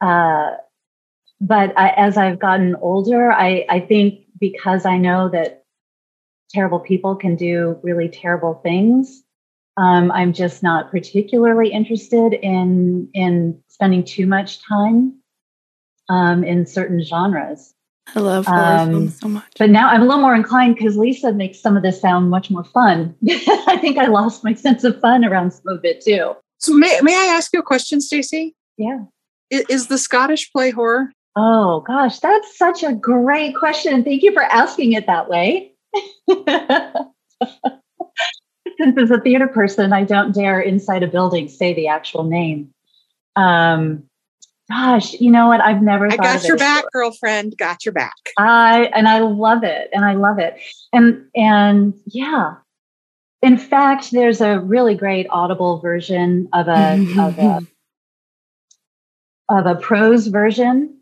uh, 0.00 0.52
but 1.40 1.78
I, 1.78 1.90
as 1.90 2.16
I've 2.16 2.38
gotten 2.38 2.76
older, 2.76 3.30
I, 3.30 3.64
I 3.68 3.80
think 3.80 4.24
because 4.38 4.86
I 4.86 4.98
know 4.98 5.28
that 5.30 5.64
terrible 6.50 6.80
people 6.80 7.14
can 7.14 7.36
do 7.36 7.78
really 7.82 8.08
terrible 8.08 8.60
things, 8.62 9.22
um, 9.76 10.10
I'm 10.10 10.32
just 10.32 10.62
not 10.62 10.90
particularly 10.90 11.70
interested 11.70 12.34
in 12.34 13.08
in 13.14 13.60
spending 13.68 14.04
too 14.04 14.26
much 14.26 14.64
time 14.66 15.14
um, 16.08 16.42
in 16.42 16.66
certain 16.66 17.02
genres. 17.02 17.74
I 18.14 18.20
love 18.20 18.46
horror 18.46 18.78
um, 18.78 18.90
films 18.90 19.20
so 19.20 19.28
much. 19.28 19.52
But 19.58 19.70
now 19.70 19.88
I'm 19.90 20.00
a 20.00 20.04
little 20.04 20.20
more 20.20 20.34
inclined 20.34 20.76
because 20.76 20.96
Lisa 20.96 21.32
makes 21.32 21.60
some 21.60 21.76
of 21.76 21.82
this 21.82 22.00
sound 22.00 22.30
much 22.30 22.50
more 22.50 22.64
fun. 22.64 23.14
I 23.28 23.76
think 23.80 23.98
I 23.98 24.06
lost 24.06 24.42
my 24.42 24.54
sense 24.54 24.82
of 24.82 24.98
fun 25.00 25.24
around 25.24 25.52
some 25.52 25.68
of 25.68 25.84
it 25.84 26.00
too. 26.00 26.34
So 26.58 26.72
may, 26.72 26.98
may 27.02 27.14
I 27.14 27.26
ask 27.36 27.52
you 27.52 27.60
a 27.60 27.62
question, 27.62 28.00
Stacey? 28.00 28.56
Yeah. 28.78 29.04
Is, 29.50 29.64
is 29.68 29.86
the 29.88 29.98
Scottish 29.98 30.50
play 30.50 30.70
horror? 30.70 31.12
Oh 31.36 31.80
gosh, 31.80 32.18
that's 32.18 32.56
such 32.58 32.82
a 32.82 32.92
great 32.92 33.54
question. 33.56 34.02
Thank 34.04 34.22
you 34.22 34.32
for 34.32 34.42
asking 34.42 34.92
it 34.92 35.06
that 35.06 35.28
way. 35.28 35.72
Since 38.78 38.98
as 38.98 39.10
a 39.10 39.20
theater 39.20 39.48
person, 39.48 39.92
I 39.92 40.04
don't 40.04 40.34
dare 40.34 40.60
inside 40.60 41.02
a 41.02 41.06
building 41.06 41.48
say 41.48 41.74
the 41.74 41.88
actual 41.88 42.24
name. 42.24 42.72
Um, 43.36 44.04
gosh, 44.70 45.14
you 45.14 45.30
know 45.30 45.48
what? 45.48 45.60
I've 45.60 45.82
never. 45.82 46.10
I 46.10 46.16
got 46.16 46.44
your 46.44 46.56
back, 46.56 46.84
before. 46.84 46.90
girlfriend. 46.92 47.56
Got 47.56 47.84
your 47.84 47.92
back. 47.92 48.16
I 48.36 48.90
and 48.94 49.08
I 49.08 49.20
love 49.20 49.64
it, 49.64 49.90
and 49.92 50.04
I 50.04 50.14
love 50.14 50.38
it, 50.38 50.60
and 50.92 51.24
and 51.34 51.94
yeah. 52.06 52.54
In 53.40 53.56
fact, 53.56 54.10
there's 54.10 54.40
a 54.40 54.58
really 54.58 54.96
great 54.96 55.28
audible 55.30 55.78
version 55.78 56.48
of 56.52 56.66
a 56.66 56.94
of 57.18 57.38
a 57.38 57.60
of 59.48 59.66
a 59.66 59.76
prose 59.76 60.26
version 60.26 60.97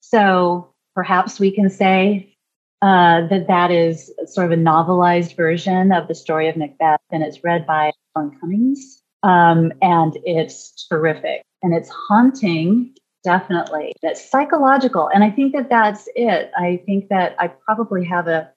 so 0.00 0.72
perhaps 0.94 1.38
we 1.38 1.50
can 1.50 1.70
say 1.70 2.34
uh, 2.82 3.26
that 3.28 3.46
that 3.48 3.70
is 3.70 4.12
sort 4.26 4.52
of 4.52 4.58
a 4.58 4.62
novelized 4.62 5.36
version 5.36 5.92
of 5.92 6.08
the 6.08 6.14
story 6.14 6.48
of 6.48 6.56
Macbeth, 6.56 7.00
and 7.10 7.22
it's 7.22 7.42
read 7.42 7.66
by 7.66 7.92
Alan 8.16 8.36
Cummings. 8.38 9.02
Um, 9.22 9.72
and 9.82 10.16
it's 10.24 10.86
terrific 10.88 11.42
and 11.62 11.74
it's 11.74 11.88
haunting, 11.88 12.94
definitely. 13.24 13.92
That's 14.02 14.30
psychological. 14.30 15.10
And 15.12 15.24
I 15.24 15.30
think 15.30 15.52
that 15.54 15.68
that's 15.68 16.08
it. 16.14 16.50
I 16.56 16.82
think 16.86 17.08
that 17.08 17.34
I 17.38 17.48
probably 17.48 18.04
have 18.04 18.28
a 18.28 18.50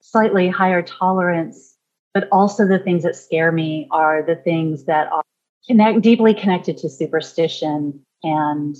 slightly 0.00 0.48
higher 0.48 0.82
tolerance, 0.82 1.76
but 2.14 2.28
also 2.32 2.66
the 2.66 2.78
things 2.80 3.04
that 3.04 3.16
scare 3.16 3.52
me 3.52 3.86
are 3.90 4.22
the 4.22 4.36
things 4.36 4.84
that 4.86 5.10
are 5.12 5.22
connect, 5.66 6.02
deeply 6.02 6.34
connected 6.34 6.78
to 6.78 6.88
superstition 6.88 8.04
and 8.24 8.76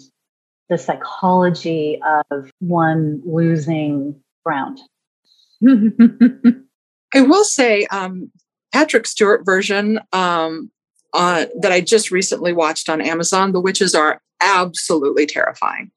the 0.72 0.78
psychology 0.78 2.00
of 2.30 2.50
one 2.60 3.20
losing 3.26 4.18
ground. 4.42 4.80
I 7.14 7.20
will 7.20 7.44
say, 7.44 7.84
um, 7.86 8.32
Patrick 8.72 9.06
Stewart 9.06 9.44
version 9.44 10.00
um, 10.14 10.70
uh, 11.12 11.44
that 11.60 11.72
I 11.72 11.82
just 11.82 12.10
recently 12.10 12.54
watched 12.54 12.88
on 12.88 13.02
Amazon, 13.02 13.52
the 13.52 13.60
witches 13.60 13.94
are 13.94 14.22
absolutely 14.40 15.26
terrifying. 15.26 15.90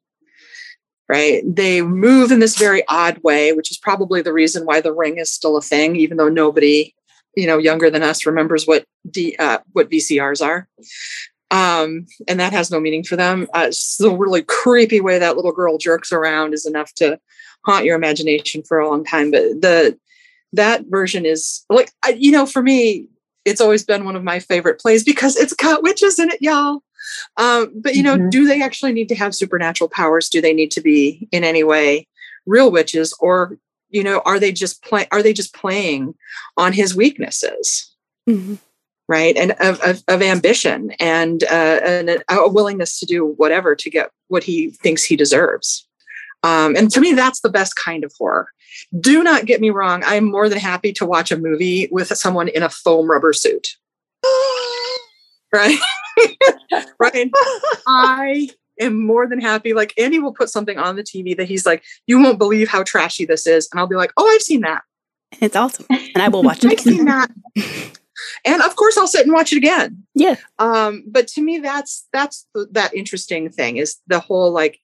Right? 1.07 1.41
They 1.47 1.81
move 1.81 2.33
in 2.33 2.39
this 2.39 2.57
very 2.57 2.83
odd 2.89 3.19
way, 3.23 3.53
which 3.53 3.71
is 3.71 3.77
probably 3.77 4.21
the 4.21 4.33
reason 4.33 4.65
why 4.65 4.81
the 4.81 4.91
ring 4.91 5.19
is 5.19 5.31
still 5.31 5.55
a 5.55 5.61
thing, 5.61 5.95
even 5.95 6.17
though 6.17 6.27
nobody, 6.27 6.93
you 7.37 7.47
know, 7.47 7.59
younger 7.59 7.89
than 7.89 8.03
us 8.03 8.25
remembers 8.25 8.67
what 8.67 8.83
D, 9.09 9.37
uh, 9.39 9.59
what 9.71 9.89
VCRs 9.89 10.45
are 10.45 10.67
um, 11.55 12.05
and 12.27 12.37
that 12.41 12.51
has 12.51 12.69
no 12.69 12.81
meaning 12.81 13.03
for 13.03 13.15
them. 13.15 13.47
Uh, 13.53 13.71
the 13.99 14.13
really 14.13 14.43
creepy 14.43 14.99
way 14.99 15.17
that 15.17 15.37
little 15.37 15.53
girl 15.53 15.77
jerks 15.77 16.11
around 16.11 16.53
is 16.53 16.65
enough 16.65 16.93
to 16.95 17.17
haunt 17.63 17.85
your 17.85 17.95
imagination 17.95 18.61
for 18.61 18.77
a 18.77 18.89
long 18.89 19.05
time. 19.05 19.31
But 19.31 19.61
the 19.61 19.97
that 20.51 20.85
version 20.87 21.25
is 21.25 21.63
like 21.69 21.91
you 22.13 22.31
know, 22.31 22.45
for 22.45 22.61
me, 22.61 23.07
it's 23.45 23.61
always 23.61 23.85
been 23.85 24.03
one 24.03 24.17
of 24.17 24.23
my 24.23 24.39
favorite 24.39 24.81
plays 24.81 25.05
because 25.05 25.37
it's 25.37 25.53
got 25.53 25.81
witches 25.81 26.19
in 26.19 26.29
it, 26.29 26.41
y'all. 26.41 26.83
Um, 27.37 27.71
but 27.73 27.95
you 27.95 28.03
know, 28.03 28.17
mm-hmm. 28.17 28.29
do 28.29 28.45
they 28.45 28.61
actually 28.61 28.91
need 28.91 29.07
to 29.09 29.15
have 29.15 29.33
supernatural 29.33 29.89
powers? 29.89 30.27
Do 30.27 30.41
they 30.41 30.53
need 30.53 30.71
to 30.71 30.81
be 30.81 31.29
in 31.31 31.45
any 31.45 31.63
way 31.63 32.05
real 32.45 32.69
witches, 32.69 33.15
or 33.21 33.57
you 33.89 34.03
know, 34.03 34.21
are 34.25 34.41
they 34.41 34.51
just 34.51 34.83
play? 34.83 35.07
Are 35.09 35.23
they 35.23 35.31
just 35.31 35.53
playing 35.53 36.15
on 36.57 36.73
his 36.73 36.93
weaknesses? 36.93 37.95
Mm-hmm 38.27 38.55
right? 39.07 39.35
And 39.37 39.51
of, 39.59 39.79
of, 39.81 40.03
of 40.07 40.21
ambition 40.21 40.91
and, 40.99 41.43
uh, 41.43 41.79
and 41.83 42.23
a, 42.29 42.49
willingness 42.49 42.99
to 42.99 43.05
do 43.05 43.33
whatever 43.37 43.75
to 43.75 43.89
get 43.89 44.09
what 44.27 44.43
he 44.43 44.71
thinks 44.71 45.03
he 45.03 45.15
deserves. 45.15 45.87
Um, 46.43 46.75
and 46.75 46.91
to 46.91 47.01
me 47.01 47.13
that's 47.13 47.41
the 47.41 47.49
best 47.49 47.75
kind 47.75 48.03
of 48.03 48.13
horror. 48.17 48.49
Do 48.99 49.23
not 49.23 49.45
get 49.45 49.61
me 49.61 49.69
wrong 49.69 50.03
i'm 50.05 50.25
more 50.25 50.49
than 50.49 50.59
happy 50.59 50.91
to 50.93 51.05
watch 51.05 51.31
a 51.31 51.37
movie 51.37 51.87
with 51.91 52.09
someone 52.17 52.49
in 52.49 52.61
a 52.63 52.69
foam 52.69 53.09
rubber 53.09 53.33
suit. 53.33 53.69
Right? 55.53 55.77
Right? 56.99 57.31
I 57.87 58.49
am 58.79 59.05
more 59.05 59.27
than 59.27 59.39
happy 59.39 59.73
like 59.73 59.93
andy 59.97 60.19
will 60.19 60.33
put 60.33 60.49
something 60.49 60.77
on 60.77 60.95
the 60.95 61.03
tv 61.03 61.35
that 61.37 61.47
he's 61.47 61.65
like 61.65 61.83
you 62.07 62.21
won't 62.21 62.37
believe 62.37 62.67
how 62.67 62.83
trashy 62.83 63.25
this 63.25 63.47
is 63.47 63.67
and 63.71 63.79
i'll 63.79 63.87
be 63.87 63.95
like 63.95 64.11
oh 64.17 64.27
i've 64.27 64.41
seen 64.41 64.61
that. 64.61 64.83
It's 65.39 65.55
awesome 65.55 65.85
and 65.89 66.17
i 66.17 66.27
will 66.27 66.43
watch 66.43 66.63
it 66.63 66.71
i've 66.71 66.79
seen 66.79 67.05
that 67.05 67.31
and 68.43 68.61
of 68.61 68.75
course 68.75 68.97
i'll 68.97 69.07
sit 69.07 69.25
and 69.25 69.33
watch 69.33 69.51
it 69.51 69.57
again. 69.57 70.03
Yeah. 70.13 70.35
Um 70.59 71.03
but 71.07 71.27
to 71.29 71.41
me 71.41 71.59
that's 71.59 72.07
that's 72.13 72.47
the, 72.53 72.67
that 72.71 72.93
interesting 72.93 73.49
thing 73.49 73.77
is 73.77 73.97
the 74.07 74.19
whole 74.19 74.51
like 74.51 74.79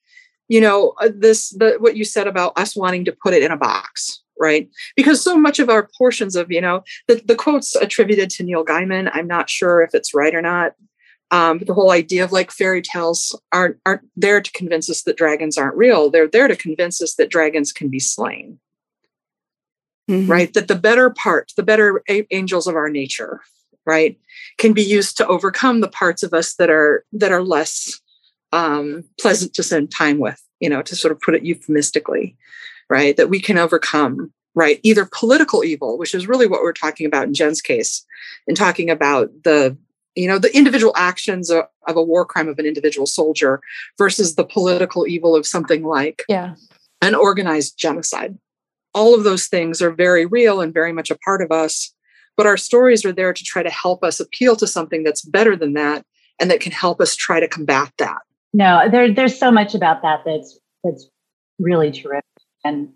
you 0.47 0.61
know 0.61 0.93
uh, 0.99 1.09
this 1.13 1.49
the 1.49 1.77
what 1.79 1.95
you 1.95 2.05
said 2.05 2.27
about 2.27 2.57
us 2.57 2.75
wanting 2.75 3.05
to 3.05 3.15
put 3.23 3.33
it 3.33 3.43
in 3.43 3.51
a 3.51 3.57
box 3.57 4.21
right? 4.39 4.71
Because 4.95 5.23
so 5.23 5.37
much 5.37 5.59
of 5.59 5.69
our 5.69 5.87
portions 5.95 6.35
of 6.35 6.51
you 6.51 6.61
know 6.61 6.83
the, 7.07 7.21
the 7.25 7.35
quotes 7.35 7.75
attributed 7.75 8.29
to 8.31 8.43
neil 8.43 8.65
gaiman 8.65 9.09
i'm 9.13 9.27
not 9.27 9.49
sure 9.49 9.81
if 9.81 9.93
it's 9.93 10.13
right 10.13 10.35
or 10.35 10.41
not. 10.41 10.73
Um, 11.31 11.59
but 11.59 11.67
the 11.67 11.73
whole 11.73 11.91
idea 11.91 12.25
of 12.25 12.33
like 12.33 12.51
fairy 12.51 12.81
tales 12.81 13.39
aren't 13.53 13.77
aren't 13.85 14.01
there 14.17 14.41
to 14.41 14.51
convince 14.51 14.89
us 14.89 15.03
that 15.03 15.15
dragons 15.15 15.57
aren't 15.57 15.77
real. 15.77 16.09
They're 16.09 16.27
there 16.27 16.49
to 16.49 16.57
convince 16.57 17.01
us 17.01 17.15
that 17.15 17.29
dragons 17.29 17.71
can 17.71 17.87
be 17.87 17.99
slain 17.99 18.59
mm-hmm. 20.09 20.29
right? 20.29 20.53
That 20.53 20.67
the 20.67 20.75
better 20.75 21.09
part, 21.09 21.51
the 21.55 21.63
better 21.63 22.03
a- 22.09 22.27
angels 22.33 22.67
of 22.67 22.75
our 22.75 22.89
nature, 22.89 23.41
right, 23.85 24.17
can 24.57 24.73
be 24.73 24.83
used 24.83 25.17
to 25.17 25.27
overcome 25.27 25.81
the 25.81 25.87
parts 25.87 26.23
of 26.23 26.33
us 26.33 26.55
that 26.55 26.69
are 26.69 27.05
that 27.13 27.31
are 27.31 27.43
less 27.43 27.99
um, 28.51 29.03
pleasant 29.19 29.53
to 29.55 29.63
spend 29.63 29.91
time 29.91 30.19
with. 30.19 30.41
You 30.59 30.69
know, 30.69 30.81
to 30.83 30.95
sort 30.95 31.11
of 31.11 31.19
put 31.21 31.35
it 31.35 31.43
euphemistically, 31.43 32.37
right? 32.89 33.17
That 33.17 33.29
we 33.29 33.39
can 33.39 33.57
overcome, 33.57 34.31
right? 34.53 34.79
Either 34.83 35.09
political 35.11 35.63
evil, 35.63 35.97
which 35.97 36.13
is 36.13 36.27
really 36.27 36.47
what 36.47 36.61
we're 36.61 36.73
talking 36.73 37.07
about 37.07 37.25
in 37.25 37.33
Jen's 37.33 37.61
case, 37.61 38.05
in 38.47 38.53
talking 38.53 38.89
about 38.89 39.29
the 39.43 39.75
you 40.15 40.27
know 40.27 40.37
the 40.37 40.55
individual 40.55 40.93
actions 40.95 41.49
of, 41.49 41.65
of, 41.87 41.95
a 41.95 42.01
war 42.01 42.25
crime 42.25 42.47
of 42.47 42.59
an 42.59 42.65
individual 42.65 43.05
soldier 43.07 43.61
versus 43.97 44.35
the 44.35 44.43
political 44.43 45.07
evil 45.07 45.35
of 45.35 45.47
something 45.47 45.83
like 45.83 46.23
yeah 46.27 46.55
an 47.01 47.15
organized 47.15 47.77
genocide 47.77 48.37
all 48.93 49.15
of 49.15 49.23
those 49.23 49.47
things 49.47 49.81
are 49.81 49.91
very 49.91 50.25
real 50.25 50.61
and 50.61 50.73
very 50.73 50.91
much 50.91 51.09
a 51.09 51.17
part 51.17 51.41
of 51.41 51.51
us 51.51 51.93
but 52.37 52.47
our 52.47 52.57
stories 52.57 53.05
are 53.05 53.11
there 53.11 53.33
to 53.33 53.43
try 53.43 53.61
to 53.61 53.69
help 53.69 54.03
us 54.03 54.19
appeal 54.19 54.55
to 54.55 54.67
something 54.67 55.03
that's 55.03 55.21
better 55.21 55.55
than 55.55 55.73
that 55.73 56.03
and 56.39 56.49
that 56.49 56.59
can 56.59 56.71
help 56.71 56.99
us 57.01 57.15
try 57.15 57.39
to 57.39 57.47
combat 57.47 57.91
that. 57.97 58.17
No 58.53 58.89
there, 58.89 59.13
there's 59.13 59.37
so 59.37 59.51
much 59.51 59.75
about 59.75 60.01
that 60.01 60.21
that's 60.25 60.59
that's 60.83 61.07
really 61.59 61.91
terrific 61.91 62.25
and 62.65 62.89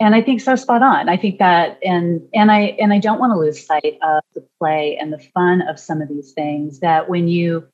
and 0.00 0.14
i 0.14 0.20
think 0.20 0.40
so 0.40 0.56
spot 0.56 0.82
on. 0.82 1.08
I 1.08 1.16
think 1.16 1.38
that 1.38 1.78
and 1.82 2.20
and 2.34 2.50
i 2.50 2.76
and 2.80 2.92
i 2.92 2.98
don't 2.98 3.20
want 3.20 3.30
to 3.30 3.38
lose 3.38 3.64
sight 3.64 3.94
of 4.02 4.22
the 4.34 4.46
play 4.58 4.98
and 5.00 5.12
the 5.12 5.24
fun 5.32 5.62
of 5.62 5.78
some 5.78 6.02
of 6.02 6.08
these 6.08 6.32
things 6.32 6.80
that 6.80 7.08
when 7.08 7.28
you 7.28 7.66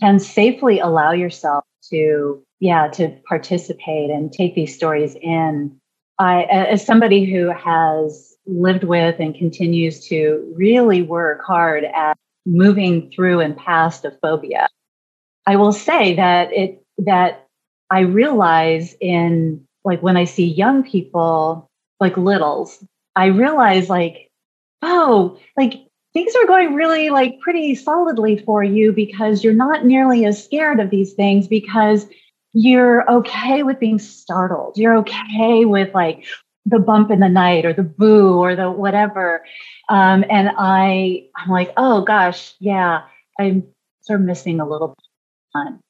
can 0.00 0.18
safely 0.18 0.80
allow 0.80 1.12
yourself 1.12 1.64
to 1.90 2.42
yeah 2.58 2.88
to 2.88 3.16
participate 3.28 4.10
and 4.10 4.32
take 4.32 4.54
these 4.54 4.74
stories 4.74 5.14
in 5.20 5.79
I, 6.20 6.42
as 6.42 6.84
somebody 6.84 7.24
who 7.24 7.50
has 7.50 8.36
lived 8.46 8.84
with 8.84 9.18
and 9.18 9.34
continues 9.34 10.06
to 10.08 10.52
really 10.54 11.00
work 11.00 11.42
hard 11.42 11.84
at 11.84 12.18
moving 12.44 13.10
through 13.10 13.40
and 13.40 13.56
past 13.56 14.04
a 14.04 14.10
phobia, 14.22 14.68
I 15.46 15.56
will 15.56 15.72
say 15.72 16.14
that 16.16 16.52
it 16.52 16.84
that 16.98 17.46
I 17.90 18.00
realize 18.00 18.94
in 19.00 19.66
like 19.82 20.02
when 20.02 20.18
I 20.18 20.24
see 20.24 20.44
young 20.44 20.82
people, 20.82 21.70
like 22.00 22.18
littles, 22.18 22.84
I 23.16 23.26
realize 23.26 23.88
like, 23.88 24.30
oh, 24.82 25.38
like 25.56 25.86
things 26.12 26.34
are 26.36 26.46
going 26.46 26.74
really 26.74 27.08
like 27.08 27.40
pretty 27.40 27.74
solidly 27.74 28.36
for 28.36 28.62
you 28.62 28.92
because 28.92 29.42
you're 29.42 29.54
not 29.54 29.86
nearly 29.86 30.26
as 30.26 30.44
scared 30.44 30.80
of 30.80 30.90
these 30.90 31.14
things 31.14 31.48
because 31.48 32.06
you're 32.52 33.10
okay 33.10 33.62
with 33.62 33.78
being 33.78 33.98
startled. 33.98 34.76
You're 34.76 34.96
okay 34.98 35.64
with 35.64 35.94
like 35.94 36.24
the 36.66 36.78
bump 36.78 37.10
in 37.10 37.20
the 37.20 37.28
night 37.28 37.64
or 37.64 37.72
the 37.72 37.82
boo 37.82 38.38
or 38.38 38.54
the 38.56 38.70
whatever. 38.70 39.44
Um, 39.88 40.24
and 40.28 40.50
I, 40.56 41.28
I'm 41.36 41.50
like, 41.50 41.72
oh 41.76 42.02
gosh, 42.02 42.54
yeah, 42.60 43.02
I'm 43.38 43.66
sort 44.02 44.20
of 44.20 44.26
missing 44.26 44.60
a 44.60 44.68
little 44.68 44.88
bit 44.88 45.04
fun. 45.52 45.80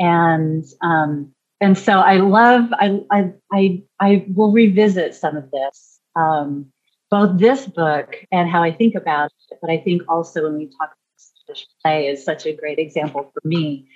And 0.00 0.64
um, 0.82 1.32
and 1.60 1.76
so 1.76 1.94
I 1.94 2.18
love, 2.18 2.68
I 2.72 3.00
I 3.10 3.32
I 3.52 3.82
I 3.98 4.26
will 4.32 4.52
revisit 4.52 5.14
some 5.14 5.36
of 5.36 5.50
this, 5.50 5.98
um, 6.14 6.66
both 7.10 7.38
this 7.38 7.66
book 7.66 8.14
and 8.30 8.48
how 8.48 8.62
I 8.62 8.70
think 8.72 8.94
about 8.94 9.32
it. 9.50 9.58
But 9.60 9.70
I 9.70 9.78
think 9.78 10.02
also 10.08 10.44
when 10.44 10.56
we 10.56 10.66
talk 10.66 10.92
about 10.92 11.64
play 11.82 12.06
is 12.06 12.24
such 12.24 12.46
a 12.46 12.52
great 12.52 12.78
example 12.78 13.30
for 13.32 13.48
me, 13.48 13.88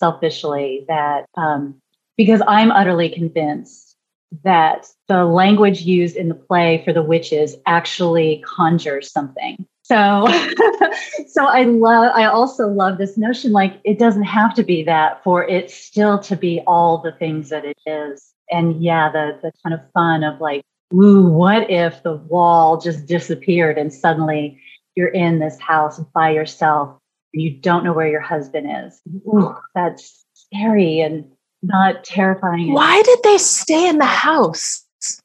selfishly, 0.00 0.84
that 0.88 1.26
um, 1.36 1.80
because 2.16 2.42
I'm 2.48 2.72
utterly 2.72 3.08
convinced 3.08 3.96
that 4.44 4.86
the 5.08 5.24
language 5.24 5.82
used 5.82 6.16
in 6.16 6.28
the 6.28 6.34
play 6.34 6.82
for 6.84 6.92
the 6.92 7.02
witches 7.02 7.56
actually 7.66 8.42
conjures 8.46 9.10
something. 9.10 9.66
So, 9.82 10.28
so 11.28 11.46
I 11.46 11.64
love, 11.64 12.12
I 12.14 12.26
also 12.26 12.68
love 12.68 12.98
this 12.98 13.18
notion 13.18 13.52
like 13.52 13.80
it 13.84 13.98
doesn't 13.98 14.22
have 14.22 14.54
to 14.54 14.62
be 14.62 14.84
that 14.84 15.22
for 15.24 15.42
it 15.42 15.70
still 15.70 16.18
to 16.20 16.36
be 16.36 16.62
all 16.66 16.98
the 16.98 17.12
things 17.12 17.48
that 17.48 17.64
it 17.64 17.78
is. 17.86 18.32
And 18.50 18.82
yeah, 18.82 19.10
the, 19.10 19.38
the 19.42 19.52
kind 19.64 19.74
of 19.74 19.80
fun 19.92 20.22
of 20.22 20.40
like, 20.40 20.62
ooh, 20.94 21.24
what 21.28 21.70
if 21.70 22.02
the 22.04 22.16
wall 22.16 22.80
just 22.80 23.06
disappeared 23.06 23.78
and 23.78 23.92
suddenly 23.92 24.60
you're 24.94 25.08
in 25.08 25.40
this 25.40 25.58
house 25.58 25.98
by 26.14 26.30
yourself 26.30 26.99
you 27.32 27.50
don't 27.50 27.84
know 27.84 27.92
where 27.92 28.08
your 28.08 28.20
husband 28.20 28.68
is? 28.86 29.00
Ooh, 29.26 29.54
that's 29.74 30.24
scary 30.34 31.00
and 31.00 31.24
not 31.62 32.04
terrifying. 32.04 32.72
Why 32.72 33.02
did 33.02 33.18
they 33.22 33.38
stay 33.38 33.88
in 33.88 33.98
the 33.98 34.04
house? 34.04 34.84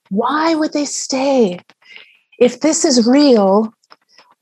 Why 0.10 0.56
would 0.56 0.74
they 0.74 0.86
stay? 0.86 1.60
If 2.40 2.62
this 2.62 2.86
is 2.86 3.08
real, 3.08 3.74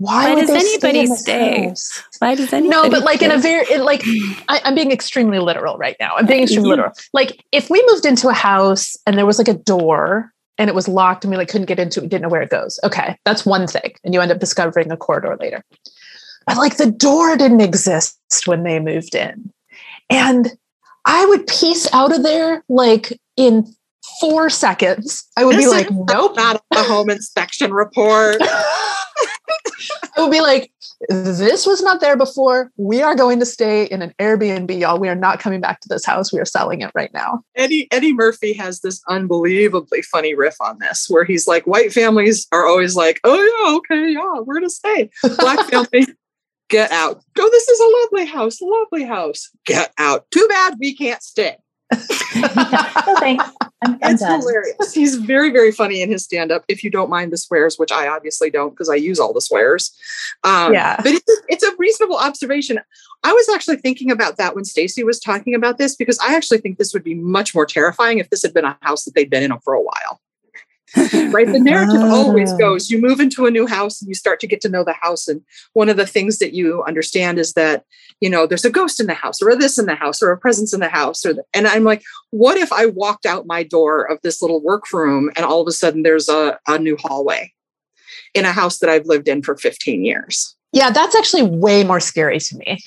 why, 0.03 0.33
Why 0.33 0.41
does 0.41 0.49
anybody 0.49 1.05
stay? 1.07 1.71
stay? 1.75 2.01
Why 2.19 2.35
does 2.35 2.51
anybody? 2.51 2.69
No, 2.69 2.89
but 2.89 3.03
like 3.03 3.17
stay? 3.17 3.25
in 3.27 3.31
a 3.31 3.37
very 3.37 3.65
it, 3.67 3.81
like 3.81 4.03
I, 4.49 4.59
I'm 4.65 4.75
being 4.75 4.91
extremely 4.91 5.39
literal 5.39 5.77
right 5.77 5.95
now. 5.99 6.15
I'm 6.17 6.25
being 6.25 6.43
extremely 6.43 6.71
literal. 6.71 6.89
Mm-hmm. 6.89 7.09
Like 7.13 7.43
if 7.51 7.69
we 7.69 7.81
moved 7.87 8.05
into 8.05 8.27
a 8.27 8.33
house 8.33 8.97
and 9.05 9.17
there 9.17 9.25
was 9.25 9.37
like 9.37 9.47
a 9.47 9.53
door 9.53 10.33
and 10.57 10.69
it 10.69 10.75
was 10.75 10.87
locked 10.87 11.23
and 11.23 11.31
we 11.31 11.37
like 11.37 11.47
couldn't 11.47 11.67
get 11.67 11.79
into 11.79 11.99
it, 11.99 12.03
we 12.03 12.09
didn't 12.09 12.23
know 12.23 12.29
where 12.29 12.41
it 12.41 12.49
goes. 12.49 12.79
Okay, 12.83 13.17
that's 13.23 13.45
one 13.45 13.67
thing, 13.67 13.93
and 14.03 14.13
you 14.13 14.19
end 14.19 14.31
up 14.31 14.39
discovering 14.39 14.91
a 14.91 14.97
corridor 14.97 15.37
later. 15.39 15.63
But 16.45 16.57
like 16.57 16.77
the 16.77 16.91
door 16.91 17.35
didn't 17.37 17.61
exist 17.61 18.17
when 18.45 18.63
they 18.63 18.79
moved 18.79 19.15
in, 19.15 19.51
and 20.09 20.51
I 21.05 21.25
would 21.25 21.47
piece 21.47 21.91
out 21.93 22.15
of 22.15 22.23
there 22.23 22.63
like 22.69 23.19
in 23.37 23.65
four 24.19 24.49
seconds. 24.49 25.27
I 25.37 25.45
would 25.45 25.57
This 25.57 25.65
be 25.65 25.71
like, 25.71 25.89
nope. 25.91 26.35
Not 26.35 26.63
a 26.71 26.83
home 26.83 27.09
inspection 27.09 27.73
report. 27.73 28.37
I 30.15 30.21
would 30.21 30.31
be 30.31 30.41
like, 30.41 30.71
this 31.09 31.65
was 31.65 31.81
not 31.81 31.99
there 31.99 32.15
before. 32.15 32.71
We 32.77 33.01
are 33.01 33.15
going 33.15 33.39
to 33.39 33.45
stay 33.45 33.85
in 33.85 34.01
an 34.01 34.13
Airbnb, 34.19 34.79
y'all. 34.79 34.99
We 34.99 35.09
are 35.09 35.15
not 35.15 35.39
coming 35.39 35.59
back 35.59 35.81
to 35.81 35.89
this 35.89 36.05
house. 36.05 36.31
We 36.31 36.39
are 36.39 36.45
selling 36.45 36.81
it 36.81 36.91
right 36.93 37.13
now. 37.13 37.43
Eddie 37.55 37.87
Eddie 37.91 38.13
Murphy 38.13 38.53
has 38.53 38.81
this 38.81 39.01
unbelievably 39.09 40.03
funny 40.03 40.35
riff 40.35 40.55
on 40.61 40.77
this, 40.79 41.07
where 41.09 41.25
he's 41.25 41.47
like, 41.47 41.65
white 41.67 41.91
families 41.91 42.47
are 42.51 42.65
always 42.65 42.95
like, 42.95 43.19
"Oh 43.23 43.35
yeah, 43.35 43.75
okay, 43.77 44.13
yeah, 44.13 44.39
we're 44.41 44.55
gonna 44.55 44.69
stay." 44.69 45.09
Black 45.39 45.67
family, 45.69 46.07
get 46.69 46.91
out. 46.91 47.21
Oh, 47.37 47.49
this 47.51 47.67
is 47.67 47.79
a 47.79 48.17
lovely 48.17 48.25
house, 48.31 48.61
a 48.61 48.65
lovely 48.65 49.03
house. 49.03 49.49
Get 49.65 49.93
out. 49.97 50.29
Too 50.31 50.45
bad 50.49 50.75
we 50.79 50.95
can't 50.95 51.21
stay. 51.21 51.57
no 51.93 51.97
thanks. 53.19 53.45
I'm, 53.85 53.93
I'm 54.01 54.13
It's 54.13 54.21
done. 54.21 54.39
hilarious. 54.39 54.93
He's 54.93 55.15
very, 55.17 55.51
very 55.51 55.71
funny 55.71 56.01
in 56.01 56.09
his 56.11 56.23
stand-up. 56.23 56.63
If 56.67 56.83
you 56.83 56.89
don't 56.89 57.09
mind 57.09 57.31
the 57.31 57.37
swears, 57.37 57.77
which 57.77 57.91
I 57.91 58.07
obviously 58.07 58.49
don't 58.49 58.71
because 58.71 58.89
I 58.89 58.95
use 58.95 59.19
all 59.19 59.33
the 59.33 59.41
swears. 59.41 59.95
Um, 60.43 60.73
Yeah. 60.73 60.95
but 60.97 61.07
it's, 61.13 61.41
it's 61.49 61.63
a 61.63 61.75
reasonable 61.77 62.17
observation. 62.17 62.79
I 63.23 63.31
was 63.31 63.47
actually 63.53 63.77
thinking 63.77 64.09
about 64.09 64.37
that 64.37 64.55
when 64.55 64.65
Stacy 64.65 65.03
was 65.03 65.19
talking 65.19 65.53
about 65.53 65.77
this 65.77 65.95
because 65.95 66.17
I 66.19 66.35
actually 66.35 66.59
think 66.59 66.77
this 66.77 66.93
would 66.93 67.03
be 67.03 67.15
much 67.15 67.53
more 67.53 67.65
terrifying 67.65 68.17
if 68.17 68.29
this 68.29 68.41
had 68.41 68.53
been 68.53 68.65
a 68.65 68.77
house 68.81 69.03
that 69.05 69.13
they'd 69.15 69.29
been 69.29 69.43
in 69.43 69.57
for 69.59 69.73
a 69.73 69.81
while. 69.81 70.19
Right 71.31 71.47
the 71.51 71.59
narrative 71.59 72.01
always 72.01 72.51
Oh. 72.53 72.57
goes 72.57 72.89
you 72.89 73.01
move 73.01 73.19
into 73.19 73.45
a 73.45 73.51
new 73.51 73.65
house 73.67 74.01
and 74.01 74.07
you 74.09 74.15
start 74.15 74.39
to 74.39 74.47
get 74.47 74.61
to 74.61 74.69
know 74.69 74.83
the 74.83 74.93
house 74.93 75.27
and 75.27 75.41
one 75.73 75.89
of 75.89 75.97
the 75.97 76.05
things 76.05 76.37
that 76.39 76.53
you 76.53 76.83
understand 76.83 77.39
is 77.39 77.53
that 77.53 77.83
you 78.21 78.29
know 78.29 78.45
there's 78.45 78.65
a 78.65 78.69
ghost 78.69 78.99
in 78.99 79.07
the 79.07 79.13
house 79.13 79.41
or 79.41 79.49
a 79.49 79.55
this 79.55 79.79
in 79.79 79.85
the 79.85 79.95
house 79.95 80.21
or 80.21 80.31
a 80.31 80.37
presence 80.37 80.73
in 80.73 80.79
the 80.79 80.89
house 80.89 81.25
or 81.25 81.33
the, 81.33 81.43
and 81.53 81.67
i'm 81.67 81.83
like 81.83 82.03
what 82.31 82.57
if 82.57 82.71
i 82.71 82.85
walked 82.85 83.25
out 83.25 83.47
my 83.47 83.63
door 83.63 84.03
of 84.03 84.19
this 84.23 84.41
little 84.41 84.61
workroom 84.61 85.31
and 85.35 85.45
all 85.45 85.61
of 85.61 85.67
a 85.67 85.71
sudden 85.71 86.03
there's 86.03 86.29
a, 86.29 86.57
a 86.67 86.77
new 86.77 86.97
hallway 86.99 87.51
in 88.33 88.45
a 88.45 88.51
house 88.51 88.79
that 88.79 88.89
i've 88.89 89.05
lived 89.05 89.27
in 89.27 89.41
for 89.41 89.55
15 89.57 90.03
years 90.05 90.55
Yeah, 90.73 90.89
that's 90.91 91.15
actually 91.15 91.43
way 91.43 91.83
more 91.83 91.99
scary 91.99 92.39
to 92.39 92.57
me 92.57 92.79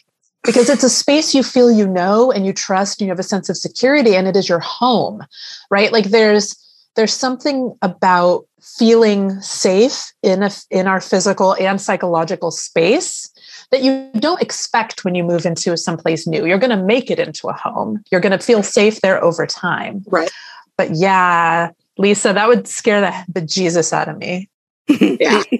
because 0.44 0.68
it's 0.68 0.84
a 0.84 0.90
space 0.90 1.34
you 1.34 1.42
feel 1.42 1.70
you 1.72 1.86
know 1.88 2.30
and 2.30 2.46
you 2.46 2.52
trust 2.52 3.00
and 3.00 3.06
you 3.06 3.10
have 3.10 3.18
a 3.18 3.22
sense 3.24 3.48
of 3.48 3.56
security 3.56 4.14
and 4.14 4.28
it 4.28 4.36
is 4.36 4.48
your 4.48 4.60
home, 4.60 5.24
right? 5.70 5.92
Like 5.92 6.06
there's 6.06 6.54
there's 6.96 7.12
something 7.12 7.76
about 7.82 8.46
feeling 8.60 9.40
safe 9.40 10.12
in 10.22 10.42
a 10.42 10.50
in 10.70 10.86
our 10.86 11.00
physical 11.00 11.54
and 11.56 11.80
psychological 11.80 12.50
space 12.50 13.30
that 13.70 13.82
you 13.82 14.10
don't 14.18 14.42
expect 14.42 15.04
when 15.04 15.14
you 15.14 15.22
move 15.22 15.46
into 15.46 15.76
someplace 15.76 16.26
new. 16.26 16.46
You're 16.46 16.58
going 16.58 16.76
to 16.76 16.82
make 16.82 17.10
it 17.10 17.18
into 17.18 17.48
a 17.48 17.52
home. 17.52 18.02
You're 18.10 18.20
going 18.20 18.36
to 18.36 18.44
feel 18.44 18.62
safe 18.62 19.00
there 19.00 19.22
over 19.22 19.46
time. 19.46 20.04
Right. 20.08 20.30
But 20.76 20.90
yeah, 20.94 21.70
Lisa, 21.98 22.32
that 22.32 22.48
would 22.48 22.68
scare 22.68 23.00
the 23.00 23.40
bejesus 23.40 23.92
out 23.92 24.08
of 24.08 24.18
me. 24.18 24.48
Yeah. 24.88 25.42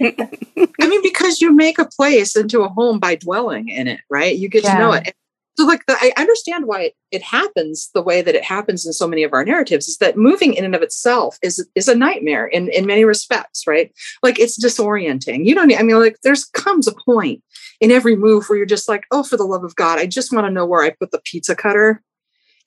I 0.81 0.89
mean, 0.89 1.03
because 1.03 1.41
you 1.41 1.53
make 1.53 1.79
a 1.79 1.87
place 1.87 2.37
into 2.37 2.63
a 2.63 2.69
home 2.69 2.99
by 3.01 3.17
dwelling 3.17 3.69
in 3.69 3.89
it, 3.89 4.01
right? 4.09 4.37
You 4.37 4.49
get 4.49 4.65
to 4.65 4.79
know 4.79 4.93
it. 4.93 5.15
So, 5.59 5.65
like, 5.65 5.87
the, 5.87 5.97
I 5.99 6.13
understand 6.17 6.67
why 6.67 6.83
it, 6.83 6.95
it 7.11 7.23
happens 7.23 7.91
the 7.95 8.03
way 8.03 8.21
that 8.21 8.35
it 8.35 8.45
happens 8.45 8.85
in 8.85 8.93
so 8.93 9.07
many 9.07 9.23
of 9.23 9.33
our 9.33 9.45
narratives 9.45 9.89
is 9.89 9.99
that 9.99 10.17
moving 10.17 10.55
in 10.55 10.65
and 10.65 10.75
of 10.75 10.83
itself 10.83 11.39
is 11.43 11.67
is 11.75 11.89
a 11.89 11.95
nightmare 11.95 12.47
in 12.47 12.69
in 12.69 12.87
many 12.87 13.05
respects, 13.05 13.67
right? 13.67 13.93
Like, 14.23 14.39
it's 14.39 14.63
disorienting. 14.63 15.47
You 15.47 15.55
don't. 15.55 15.73
I 15.77 15.83
mean, 15.83 15.99
like, 15.99 16.19
there's 16.23 16.45
comes 16.45 16.87
a 16.87 16.95
point 16.95 17.43
in 17.81 17.91
every 17.91 18.17
move 18.17 18.49
where 18.49 18.59
you're 18.59 18.67
just 18.67 18.89
like, 18.89 19.05
oh, 19.11 19.23
for 19.23 19.37
the 19.37 19.45
love 19.45 19.65
of 19.65 19.77
God, 19.77 19.99
I 19.99 20.07
just 20.07 20.33
want 20.33 20.47
to 20.47 20.53
know 20.53 20.67
where 20.67 20.83
I 20.83 20.91
put 20.91 21.11
the 21.11 21.21
pizza 21.25 21.57
cutter, 21.57 22.03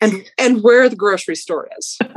and 0.02 0.30
and 0.38 0.64
where 0.64 0.90
the 0.90 0.96
grocery 0.96 1.36
store 1.36 1.70
is. 1.78 1.98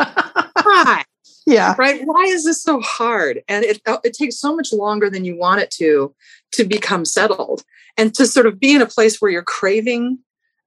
Why? 0.63 1.05
yeah. 1.47 1.75
right 1.79 2.03
why 2.05 2.23
is 2.23 2.45
this 2.45 2.63
so 2.63 2.81
hard 2.81 3.43
and 3.49 3.65
it 3.65 3.81
uh, 3.87 3.99
it 4.05 4.15
takes 4.15 4.39
so 4.39 4.55
much 4.55 4.73
longer 4.73 5.11
than 5.11 5.25
you 5.25 5.37
want 5.37 5.61
it 5.61 5.71
to 5.71 6.15
to 6.53 6.65
become 6.65 7.05
settled 7.05 7.65
and 7.97 8.15
to 8.15 8.27
sort 8.27 8.47
of 8.47 8.61
be 8.61 8.75
in 8.75 8.83
a 8.83 8.87
place 8.87 9.21
where 9.21 9.31
you're 9.31 9.43
craving 9.43 10.19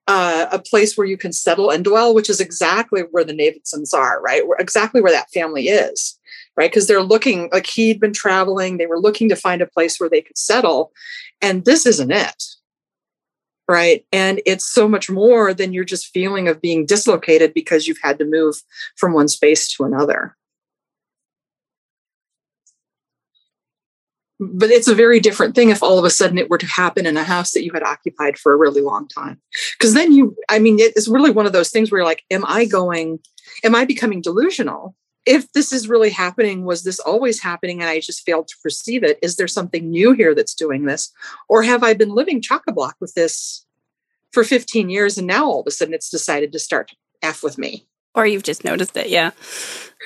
uh, 0.08 0.48
a 0.52 0.60
place 0.60 0.98
where 0.98 1.08
you 1.08 1.18
can 1.18 1.34
settle 1.34 1.70
and 1.70 1.84
dwell 1.84 2.14
which 2.14 2.30
is 2.30 2.40
exactly 2.40 3.02
where 3.12 3.24
the 3.24 3.34
Navidsons 3.34 3.94
are 3.94 4.22
right? 4.22 4.48
Where, 4.48 4.58
exactly 4.60 5.02
where 5.02 5.12
that 5.12 5.32
family 5.32 5.68
is 5.68 6.18
right? 6.58 6.72
Because 6.72 6.88
they're 6.88 7.04
looking 7.04 7.50
like 7.52 7.66
he'd 7.66 8.00
been 8.00 8.14
traveling 8.14 8.78
they 8.78 8.86
were 8.86 9.00
looking 9.00 9.30
to 9.30 9.36
find 9.36 9.62
a 9.62 9.68
place 9.68 10.00
where 10.00 10.10
they 10.10 10.22
could 10.22 10.38
settle 10.38 10.92
and 11.42 11.66
this 11.66 11.86
isn't 11.86 12.12
it 12.12 12.44
right? 13.68 14.06
And 14.12 14.42
it's 14.46 14.66
so 14.66 14.88
much 14.88 15.10
more 15.10 15.54
than 15.54 15.74
your 15.74 15.86
just 15.86 16.08
feeling 16.08 16.48
of 16.48 16.62
being 16.62 16.86
dislocated 16.86 17.54
because 17.54 17.88
you've 17.88 18.02
had 18.04 18.20
to 18.20 18.26
move 18.26 18.62
from 18.96 19.14
one 19.14 19.28
space 19.28 19.68
to 19.76 19.84
another 19.84 20.36
but 24.40 24.70
it's 24.70 24.88
a 24.88 24.96
very 24.96 25.20
different 25.20 25.56
thing 25.56 25.70
if 25.70 25.82
all 25.82 25.98
of 25.98 26.06
a 26.06 26.10
sudden 26.10 26.38
it 26.38 26.50
were 26.50 26.58
to 26.58 26.66
happen 26.66 27.06
in 27.06 27.18
a 27.18 27.24
house 27.24 27.52
that 27.52 27.64
you 27.64 27.72
had 27.74 27.84
occupied 27.84 28.38
for 28.38 28.54
a 28.54 28.58
really 28.58 28.82
long 28.82 29.08
time 29.08 29.40
because 29.78 29.94
then 29.94 30.12
you 30.12 30.36
i 30.50 30.60
mean 30.60 30.78
it's 30.80 31.08
really 31.08 31.32
one 31.32 31.46
of 31.46 31.54
those 31.54 31.70
things 31.70 31.92
where 31.92 32.00
you're 32.00 32.06
like 32.06 32.24
am 32.32 32.44
i 32.48 32.66
going 32.66 33.20
am 33.64 33.76
i 33.76 33.86
becoming 33.86 34.22
delusional 34.22 34.96
if 35.26 35.52
this 35.54 35.72
is 35.72 35.90
really 35.90 36.12
happening 36.12 36.66
was 36.66 36.84
this 36.84 37.00
always 37.00 37.42
happening 37.42 37.82
and 37.82 37.90
i 37.90 38.00
just 38.00 38.26
failed 38.26 38.48
to 38.48 38.56
perceive 38.62 39.04
it 39.04 39.18
is 39.22 39.38
there 39.38 39.48
something 39.48 39.90
new 39.90 40.12
here 40.12 40.36
that's 40.36 40.56
doing 40.56 40.86
this 40.86 41.12
or 41.48 41.64
have 41.64 41.84
i 41.84 41.94
been 41.94 42.10
living 42.10 42.42
chock-a-block 42.42 42.96
with 43.00 43.14
this 43.14 43.66
for 44.32 44.44
15 44.44 44.90
years 44.90 45.18
and 45.18 45.28
now 45.28 45.46
all 45.46 45.62
of 45.62 45.68
a 45.68 45.72
sudden 45.72 45.94
it's 45.94 46.10
decided 46.10 46.52
to 46.52 46.60
start 46.60 46.92
f 47.22 47.42
with 47.42 47.58
me 47.58 47.88
or 48.16 48.26
you've 48.26 48.44
just 48.44 48.64
noticed 48.64 48.96
it, 48.98 49.10
yeah. 49.10 49.32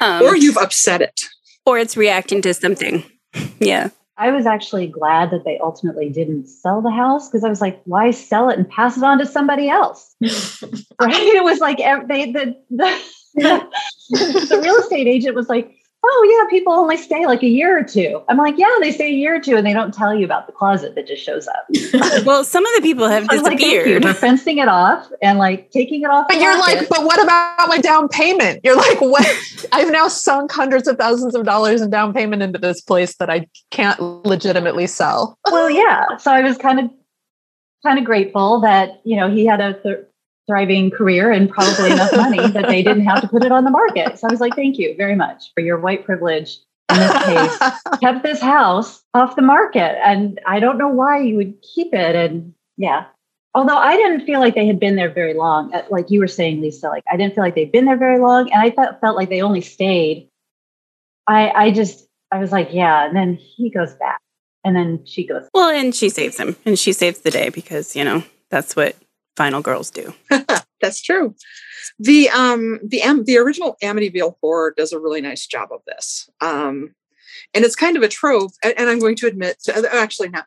Um, 0.01 0.23
or 0.23 0.35
you've 0.35 0.57
upset 0.57 1.01
it 1.01 1.21
or 1.65 1.77
it's 1.77 1.95
reacting 1.95 2.41
to 2.41 2.53
something. 2.53 3.03
Yeah. 3.59 3.89
I 4.19 4.31
was 4.31 4.45
actually 4.45 4.87
glad 4.87 5.31
that 5.31 5.45
they 5.45 5.57
ultimately 5.59 6.09
didn't 6.09 6.47
sell 6.47 6.81
the 6.81 6.91
house 6.91 7.29
because 7.29 7.45
I 7.45 7.49
was 7.49 7.61
like, 7.61 7.81
why 7.85 8.11
sell 8.11 8.49
it 8.49 8.57
and 8.57 8.69
pass 8.69 8.97
it 8.97 9.03
on 9.03 9.17
to 9.19 9.25
somebody 9.25 9.69
else? 9.69 10.13
right? 10.21 11.13
It 11.15 11.43
was 11.43 11.59
like 11.59 11.77
they 11.77 12.31
the, 12.33 12.55
the 12.69 13.01
the 14.49 14.59
real 14.61 14.75
estate 14.75 15.07
agent 15.07 15.35
was 15.35 15.47
like, 15.47 15.73
oh 16.03 16.37
yeah, 16.39 16.49
people 16.49 16.73
only 16.73 16.97
stay 16.97 17.25
like 17.25 17.43
a 17.43 17.47
year 17.47 17.77
or 17.77 17.83
two. 17.83 18.21
I'm 18.29 18.37
like, 18.37 18.57
yeah, 18.57 18.73
they 18.79 18.91
stay 18.91 19.07
a 19.07 19.13
year 19.13 19.35
or 19.35 19.39
two, 19.39 19.55
and 19.55 19.65
they 19.65 19.73
don't 19.73 19.93
tell 19.93 20.13
you 20.13 20.25
about 20.25 20.47
the 20.47 20.53
closet 20.53 20.95
that 20.95 21.07
just 21.07 21.23
shows 21.23 21.47
up. 21.47 21.67
well, 22.25 22.43
some 22.43 22.65
of 22.65 22.71
the 22.75 22.81
people 22.81 23.07
have 23.07 23.27
disappeared. 23.27 24.03
Like, 24.03 24.15
for 24.15 24.21
fencing 24.21 24.57
it 24.59 24.67
off 24.67 25.09
and 25.21 25.37
like 25.37 25.71
taking 25.71 26.01
it 26.03 26.09
off. 26.09 26.27
But 26.27 26.39
you're 26.39 26.57
market. 26.57 26.79
like, 26.79 26.89
but 26.89 27.03
what 27.03 27.21
about 27.21 27.67
my 27.67 27.79
down 27.79 28.07
payment? 28.07 28.61
You're 28.63 28.77
like, 28.77 29.01
what? 29.01 29.27
I've 29.71 29.91
now 29.91 30.07
sunk 30.07 30.51
hundreds 30.51 30.87
of 30.87 30.97
thousands 30.97 31.35
of 31.35 31.45
dollars 31.45 31.81
in 31.81 31.89
down 31.89 32.13
payment 32.13 32.41
into 32.41 32.59
this 32.59 32.81
place 32.81 33.15
that 33.17 33.29
I 33.29 33.47
can't 33.71 33.99
legitimately 34.25 34.87
sell. 34.87 35.37
well, 35.51 35.69
yeah. 35.69 36.17
So 36.17 36.31
I 36.31 36.41
was 36.41 36.57
kind 36.57 36.79
of 36.79 36.91
kind 37.83 37.97
of 37.97 38.05
grateful 38.05 38.59
that 38.61 39.01
you 39.03 39.15
know 39.15 39.29
he 39.29 39.45
had 39.45 39.61
a 39.61 39.73
th- 39.81 40.08
thriving 40.49 40.89
career 40.89 41.31
and 41.31 41.47
probably 41.47 41.91
enough 41.91 42.11
money 42.15 42.39
that 42.49 42.67
they 42.67 42.81
didn't 42.81 43.05
have 43.05 43.21
to 43.21 43.27
put 43.27 43.43
it 43.43 43.51
on 43.51 43.63
the 43.63 43.69
market. 43.69 44.17
So 44.17 44.27
I 44.27 44.31
was 44.31 44.39
like, 44.39 44.55
thank 44.55 44.79
you 44.79 44.95
very 44.97 45.15
much 45.15 45.53
for 45.53 45.61
your 45.61 45.79
white 45.79 46.05
privilege 46.05 46.57
in 46.89 46.97
this 46.97 47.23
case, 47.23 47.79
kept 48.01 48.23
this 48.23 48.41
house 48.41 49.03
off 49.13 49.35
the 49.35 49.43
market. 49.43 49.95
And 50.03 50.39
I 50.47 50.59
don't 50.59 50.79
know 50.79 50.87
why 50.87 51.19
you 51.19 51.35
would 51.35 51.53
keep 51.61 51.93
it. 51.93 52.15
And 52.15 52.55
yeah, 52.77 53.05
although 53.53 53.77
I 53.77 53.95
didn't 53.95 54.25
feel 54.25 54.39
like 54.39 54.55
they 54.55 54.65
had 54.65 54.79
been 54.79 54.95
there 54.95 55.11
very 55.13 55.35
long, 55.35 55.71
like 55.91 56.09
you 56.09 56.19
were 56.19 56.27
saying, 56.27 56.61
Lisa, 56.61 56.87
like 56.87 57.03
I 57.11 57.15
didn't 57.15 57.35
feel 57.35 57.43
like 57.43 57.53
they'd 57.53 57.71
been 57.71 57.85
there 57.85 57.97
very 57.97 58.19
long. 58.19 58.51
And 58.51 58.59
I 58.59 58.71
felt, 58.71 58.99
felt 59.01 59.15
like 59.15 59.29
they 59.29 59.43
only 59.43 59.61
stayed. 59.61 60.29
I, 61.27 61.49
I 61.51 61.71
just, 61.71 62.07
I 62.31 62.39
was 62.39 62.51
like, 62.51 62.69
yeah. 62.71 63.05
And 63.05 63.15
then 63.15 63.35
he 63.35 63.69
goes 63.69 63.93
back 63.93 64.19
and 64.63 64.75
then 64.75 65.05
she 65.05 65.27
goes. 65.27 65.47
Well, 65.53 65.69
and 65.69 65.93
she 65.93 66.09
saves 66.09 66.39
him 66.39 66.55
and 66.65 66.79
she 66.79 66.91
saves 66.91 67.19
the 67.19 67.29
day 67.29 67.49
because, 67.49 67.95
you 67.95 68.03
know, 68.03 68.23
that's 68.49 68.75
what 68.75 68.95
final 69.39 69.61
girls 69.61 69.89
do. 69.89 70.13
That's 70.81 71.01
true. 71.01 71.33
The 71.97 72.29
um 72.29 72.79
the 72.83 73.01
Am- 73.01 73.23
the 73.23 73.37
original 73.37 73.77
Amityville 73.81 74.35
horror 74.41 74.73
does 74.75 74.91
a 74.91 74.99
really 74.99 75.21
nice 75.21 75.47
job 75.47 75.69
of 75.71 75.79
this. 75.87 76.29
Um 76.41 76.93
and 77.53 77.63
it's 77.63 77.75
kind 77.75 77.95
of 77.95 78.03
a 78.03 78.09
trope 78.09 78.51
and, 78.63 78.89
I'm 78.89 78.99
going 78.99 79.15
to 79.15 79.27
admit 79.27 79.61
to, 79.63 79.77
uh, 79.77 79.83
actually 79.93 80.27
not 80.27 80.45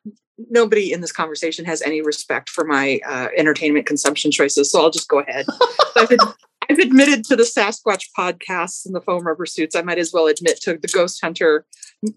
nobody 0.50 0.92
in 0.92 1.00
this 1.00 1.10
conversation 1.10 1.64
has 1.64 1.80
any 1.80 2.02
respect 2.02 2.50
for 2.50 2.64
my 2.64 3.00
uh, 3.08 3.28
entertainment 3.34 3.86
consumption 3.86 4.30
choices 4.30 4.70
so 4.70 4.82
I'll 4.82 4.90
just 4.90 5.08
go 5.08 5.20
ahead. 5.20 5.46
I've, 5.96 6.12
ad- 6.12 6.34
I've 6.68 6.78
admitted 6.78 7.24
to 7.24 7.36
the 7.36 7.44
Sasquatch 7.44 8.04
podcasts 8.16 8.84
and 8.84 8.94
the 8.94 9.00
foam 9.00 9.22
rubber 9.26 9.46
suits. 9.46 9.74
I 9.74 9.82
might 9.82 9.98
as 9.98 10.12
well 10.12 10.26
admit 10.26 10.60
to 10.62 10.76
the 10.76 10.88
Ghost 10.88 11.20
Hunter 11.22 11.64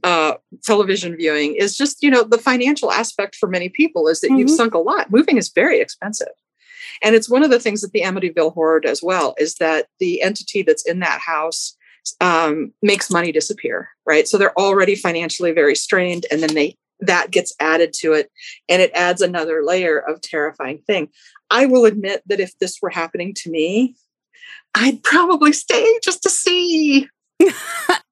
uh, 0.03 0.34
television 0.64 1.15
viewing 1.15 1.56
is 1.56 1.77
just, 1.77 2.03
you 2.03 2.11
know, 2.11 2.23
the 2.23 2.38
financial 2.38 2.91
aspect 2.91 3.35
for 3.35 3.47
many 3.47 3.69
people 3.69 4.07
is 4.07 4.22
that 4.22 4.27
mm-hmm. 4.27 4.39
you've 4.39 4.49
sunk 4.49 4.73
a 4.73 4.80
lot. 4.80 5.11
Moving 5.11 5.38
is 5.38 5.49
very 5.49 5.80
expensive. 5.80 6.34
And 7.03 7.15
it's 7.15 7.30
one 7.30 7.43
of 7.43 7.49
the 7.49 7.60
things 7.60 7.81
that 7.81 7.91
the 7.91 8.02
Amityville 8.02 8.53
horror 8.53 8.80
does 8.80 9.02
well 9.03 9.35
is 9.38 9.56
that 9.56 9.88
the 9.99 10.22
entity 10.22 10.61
that's 10.61 10.85
in 10.85 10.99
that 10.99 11.19
house 11.19 11.76
um, 12.22 12.72
makes 12.81 13.10
money 13.10 13.31
disappear, 13.31 13.89
right? 14.06 14.27
So 14.27 14.38
they're 14.38 14.57
already 14.57 14.95
financially 14.95 15.52
very 15.52 15.76
strained, 15.76 16.26
and 16.31 16.41
then 16.41 16.53
they 16.53 16.77
that 17.02 17.30
gets 17.31 17.53
added 17.60 17.93
to 17.93 18.14
it, 18.14 18.31
and 18.69 18.81
it 18.81 18.91
adds 18.93 19.22
another 19.22 19.64
layer 19.64 19.97
of 19.99 20.22
terrifying 20.22 20.80
thing. 20.88 21.10
I 21.49 21.65
will 21.65 21.85
admit 21.85 22.23
that 22.27 22.39
if 22.39 22.57
this 22.60 22.80
were 22.81 22.89
happening 22.89 23.34
to 23.35 23.52
me, 23.52 23.95
I'd 24.73 25.03
probably 25.03 25.53
stay 25.53 25.99
just 26.03 26.23
to 26.23 26.30
see. 26.30 27.10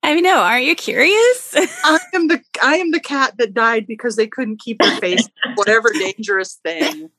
I 0.03 0.19
know. 0.19 0.39
Aren't 0.39 0.65
you 0.65 0.75
curious? 0.75 1.53
I 1.55 1.99
am 2.13 2.27
the 2.27 2.41
I 2.61 2.75
am 2.77 2.91
the 2.91 2.99
cat 2.99 3.35
that 3.37 3.53
died 3.53 3.87
because 3.87 4.15
they 4.15 4.27
couldn't 4.27 4.59
keep 4.59 4.79
their 4.79 4.97
face 4.97 5.27
whatever 5.55 5.91
dangerous 5.91 6.59
thing. 6.63 7.09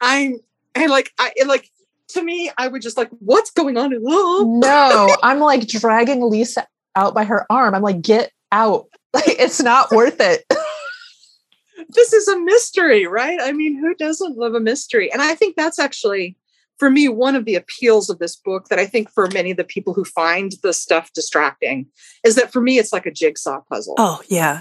I'm 0.00 0.40
and 0.74 0.90
like 0.90 1.10
I 1.18 1.32
like 1.46 1.70
to 2.08 2.22
me, 2.22 2.50
I 2.58 2.68
would 2.68 2.82
just 2.82 2.96
like, 2.96 3.10
what's 3.18 3.50
going 3.50 3.76
on? 3.76 3.92
No, 4.00 5.16
I'm 5.22 5.40
like 5.40 5.66
dragging 5.66 6.28
Lisa 6.28 6.66
out 6.96 7.14
by 7.14 7.24
her 7.24 7.46
arm. 7.50 7.74
I'm 7.74 7.82
like, 7.82 8.02
get 8.02 8.32
out. 8.52 8.86
Like 9.14 9.38
it's 9.38 9.62
not 9.62 9.92
worth 9.92 10.16
it. 10.18 10.44
this 11.90 12.12
is 12.12 12.26
a 12.26 12.36
mystery, 12.36 13.06
right? 13.06 13.38
I 13.40 13.52
mean, 13.52 13.78
who 13.78 13.94
doesn't 13.94 14.36
love 14.36 14.54
a 14.54 14.60
mystery? 14.60 15.08
And 15.12 15.22
I 15.22 15.36
think 15.36 15.54
that's 15.54 15.78
actually 15.78 16.36
for 16.78 16.90
me 16.90 17.08
one 17.08 17.36
of 17.36 17.44
the 17.44 17.54
appeals 17.54 18.10
of 18.10 18.18
this 18.18 18.36
book 18.36 18.68
that 18.68 18.78
i 18.78 18.86
think 18.86 19.10
for 19.10 19.28
many 19.28 19.50
of 19.50 19.56
the 19.56 19.64
people 19.64 19.94
who 19.94 20.04
find 20.04 20.52
the 20.62 20.72
stuff 20.72 21.12
distracting 21.12 21.86
is 22.24 22.34
that 22.34 22.52
for 22.52 22.60
me 22.60 22.78
it's 22.78 22.92
like 22.92 23.06
a 23.06 23.10
jigsaw 23.10 23.60
puzzle 23.70 23.94
oh 23.98 24.20
yeah 24.28 24.60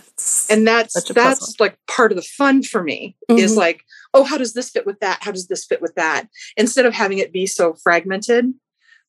and 0.50 0.68
that's 0.68 0.94
that's 0.94 1.40
puzzle. 1.40 1.56
like 1.60 1.78
part 1.88 2.12
of 2.12 2.16
the 2.16 2.22
fun 2.22 2.64
for 2.64 2.84
me 2.84 3.16
mm-hmm. 3.30 3.40
is 3.40 3.58
like 3.58 3.84
oh 4.14 4.24
how 4.24 4.38
does 4.38 4.54
this 4.54 4.70
fit 4.70 4.86
with 4.86 5.00
that? 5.00 5.20
How 5.22 5.32
does 5.32 5.48
this 5.48 5.66
fit 5.66 5.82
with 5.82 5.96
that? 5.96 6.28
Instead 6.58 6.86
of 6.86 6.94
having 6.94 7.18
it 7.18 7.34
be 7.34 7.46
so 7.46 7.74
fragmented 7.74 8.54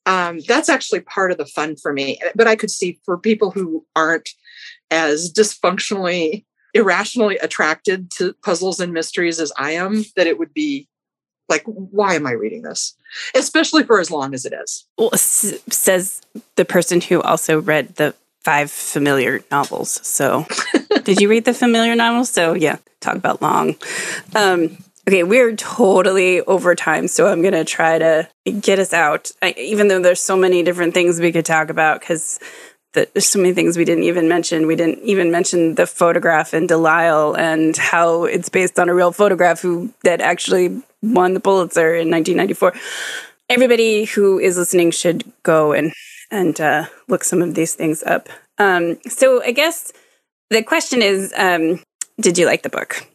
um, 0.07 0.41
that's 0.47 0.69
actually 0.69 1.01
part 1.01 1.31
of 1.31 1.39
the 1.39 1.47
fun 1.47 1.77
for 1.77 1.93
me. 1.93 2.19
But 2.35 2.47
i 2.47 2.57
could 2.57 2.71
see 2.71 2.99
for 3.05 3.19
people 3.19 3.51
who 3.51 3.87
aren't 3.97 4.29
as 4.91 5.33
dysfunctionally 5.33 6.45
irrationally 6.75 7.37
attracted 7.39 8.11
to 8.11 8.35
puzzles 8.43 8.81
and 8.81 8.93
mysteries 8.93 9.39
as 9.39 9.53
i 9.57 9.71
am 9.71 10.05
that 10.17 10.27
it 10.27 10.39
would 10.39 10.53
be 10.53 10.89
like 11.49 11.63
why 11.67 12.15
am 12.15 12.27
i 12.27 12.33
reading 12.33 12.63
this? 12.63 12.95
Especially 13.35 13.85
for 13.85 14.01
as 14.01 14.11
long 14.11 14.35
as 14.35 14.45
it 14.45 14.53
is. 14.53 14.87
Well 14.99 15.11
s- 15.13 15.55
says 15.71 16.21
the 16.57 16.65
person 16.65 17.01
who 17.01 17.23
also 17.23 17.61
read 17.61 17.97
the 17.97 18.15
five 18.43 18.71
familiar 18.71 19.43
novels. 19.51 20.07
So 20.07 20.47
did 21.05 21.21
you 21.21 21.29
read 21.31 21.45
the 21.45 21.55
familiar 21.55 21.95
novels? 21.95 22.31
So 22.31 22.55
yeah 22.55 22.79
talk 23.01 23.17
about 23.17 23.41
long. 23.43 23.77
Um 24.35 24.79
okay 25.09 25.23
we're 25.23 25.55
totally 25.57 26.41
over 26.43 26.75
time 26.75 27.09
so 27.09 27.27
i'm 27.27 27.43
gonna 27.43 27.65
try 27.65 27.99
to 27.99 28.29
get 28.61 28.79
us 28.79 28.93
out 28.93 29.31
I, 29.43 29.55
even 29.59 29.89
though 29.89 30.01
there's 30.01 30.21
so 30.21 30.37
many 30.37 30.63
different 30.63 30.95
things 30.95 31.21
we 31.21 31.33
could 31.33 31.47
talk 31.47 31.71
about 31.71 32.01
because 32.01 32.39
that 32.95 33.13
there's 33.13 33.27
so 33.27 33.39
many 33.39 33.53
things 33.53 33.77
we 33.77 33.85
didn't 33.85 34.05
even 34.05 34.29
mention. 34.29 34.67
We 34.67 34.77
didn't 34.77 35.01
even 35.03 35.31
mention 35.31 35.75
the 35.75 35.87
photograph 35.87 36.55
in 36.55 36.67
Delial 36.67 37.37
and 37.37 37.77
how 37.77 38.25
it's 38.25 38.49
based 38.49 38.79
on 38.79 38.89
a 38.89 38.95
real 38.95 39.13
photograph 39.13 39.61
who 39.61 39.93
that 40.05 40.21
actually 40.21 40.83
won 41.03 41.35
the 41.35 41.41
Pulitzer 41.41 41.95
in 41.95 42.11
1994. 42.11 42.73
Everybody 43.51 44.05
who 44.05 44.39
is 44.39 44.57
listening 44.57 44.91
should 44.91 45.25
go 45.43 45.73
and 45.73 45.93
and 46.31 46.59
uh, 46.61 46.87
look 47.07 47.23
some 47.23 47.43
of 47.43 47.55
these 47.55 47.75
things 47.75 48.03
up. 48.03 48.29
Um, 48.59 48.99
so 49.09 49.43
I 49.43 49.51
guess 49.51 49.93
the 50.51 50.63
question 50.63 51.03
is, 51.03 51.33
um, 51.37 51.83
did 52.21 52.39
you 52.39 52.47
like 52.47 52.63
the 52.63 52.71
book? 52.71 53.07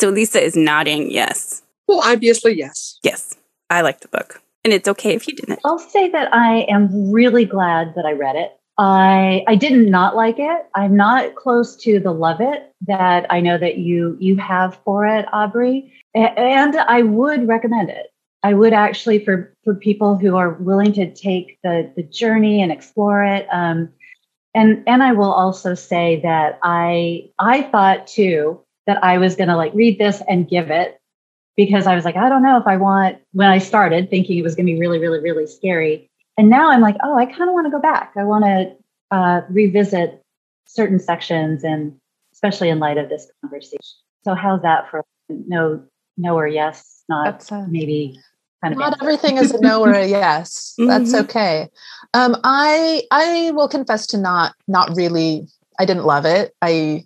So 0.00 0.10
Lisa 0.10 0.42
is 0.42 0.56
nodding 0.56 1.10
yes. 1.10 1.62
Well, 1.86 2.00
obviously 2.04 2.52
yes. 2.54 2.98
Yes, 3.02 3.36
I 3.70 3.80
liked 3.80 4.02
the 4.02 4.08
book, 4.08 4.42
and 4.64 4.72
it's 4.72 4.88
okay 4.88 5.14
if 5.14 5.26
you 5.26 5.34
didn't. 5.34 5.60
I'll 5.64 5.78
say 5.78 6.10
that 6.10 6.32
I 6.32 6.66
am 6.68 7.10
really 7.10 7.44
glad 7.44 7.94
that 7.96 8.04
I 8.04 8.12
read 8.12 8.36
it. 8.36 8.52
I 8.78 9.42
I 9.48 9.56
did 9.56 9.72
not 9.72 9.90
not 9.90 10.16
like 10.16 10.38
it. 10.38 10.66
I'm 10.74 10.96
not 10.96 11.34
close 11.34 11.74
to 11.82 11.98
the 11.98 12.12
love 12.12 12.40
it 12.40 12.72
that 12.86 13.26
I 13.30 13.40
know 13.40 13.58
that 13.58 13.78
you 13.78 14.16
you 14.20 14.36
have 14.36 14.78
for 14.84 15.04
it, 15.04 15.26
Aubrey. 15.32 15.92
And 16.14 16.76
I 16.76 17.02
would 17.02 17.48
recommend 17.48 17.90
it. 17.90 18.06
I 18.42 18.54
would 18.54 18.72
actually 18.72 19.24
for 19.24 19.52
for 19.64 19.74
people 19.74 20.16
who 20.16 20.36
are 20.36 20.50
willing 20.50 20.92
to 20.92 21.12
take 21.12 21.58
the 21.64 21.92
the 21.96 22.04
journey 22.04 22.62
and 22.62 22.70
explore 22.70 23.24
it. 23.24 23.46
Um, 23.52 23.90
and 24.54 24.84
and 24.86 25.02
I 25.02 25.12
will 25.12 25.32
also 25.32 25.74
say 25.74 26.20
that 26.22 26.60
I 26.62 27.30
I 27.38 27.62
thought 27.62 28.06
too 28.06 28.60
that 28.88 29.04
I 29.04 29.18
was 29.18 29.36
going 29.36 29.48
to 29.48 29.56
like 29.56 29.72
read 29.74 30.00
this 30.00 30.20
and 30.28 30.48
give 30.48 30.72
it 30.72 31.00
because 31.56 31.86
I 31.86 31.94
was 31.94 32.04
like 32.04 32.16
I 32.16 32.28
don't 32.28 32.42
know 32.42 32.58
if 32.58 32.66
I 32.66 32.76
want 32.76 33.18
when 33.32 33.48
I 33.48 33.58
started 33.58 34.10
thinking 34.10 34.36
it 34.36 34.42
was 34.42 34.56
going 34.56 34.66
to 34.66 34.72
be 34.72 34.80
really 34.80 34.98
really 34.98 35.20
really 35.20 35.46
scary 35.46 36.10
and 36.38 36.48
now 36.48 36.70
I'm 36.70 36.80
like, 36.80 36.96
oh, 37.02 37.18
I 37.18 37.26
kind 37.26 37.50
of 37.50 37.54
want 37.54 37.66
to 37.66 37.70
go 37.70 37.80
back. 37.80 38.12
I 38.16 38.22
want 38.22 38.44
to 38.44 38.72
uh, 39.10 39.40
revisit 39.50 40.22
certain 40.66 41.00
sections, 41.00 41.64
and 41.64 41.96
especially 42.32 42.68
in 42.68 42.78
light 42.78 42.96
of 42.96 43.08
this 43.08 43.28
conversation. 43.42 43.80
So, 44.24 44.34
how's 44.34 44.62
that 44.62 44.88
for 44.88 45.04
no, 45.28 45.82
no 46.16 46.36
or 46.36 46.46
yes? 46.46 47.02
Not 47.08 47.50
a, 47.50 47.66
maybe 47.68 48.20
kind 48.62 48.72
of. 48.72 48.78
Not 48.78 48.92
answer. 48.92 49.02
everything 49.02 49.36
is 49.38 49.52
a 49.52 49.60
no 49.60 49.84
or 49.84 49.92
a 49.92 50.06
yes. 50.06 50.74
That's 50.78 51.12
mm-hmm. 51.12 51.24
okay. 51.24 51.68
Um, 52.14 52.36
I 52.44 53.02
I 53.10 53.50
will 53.52 53.68
confess 53.68 54.06
to 54.08 54.18
not 54.18 54.54
not 54.68 54.94
really. 54.96 55.48
I 55.80 55.84
didn't 55.84 56.04
love 56.04 56.24
it. 56.24 56.54
I 56.62 57.04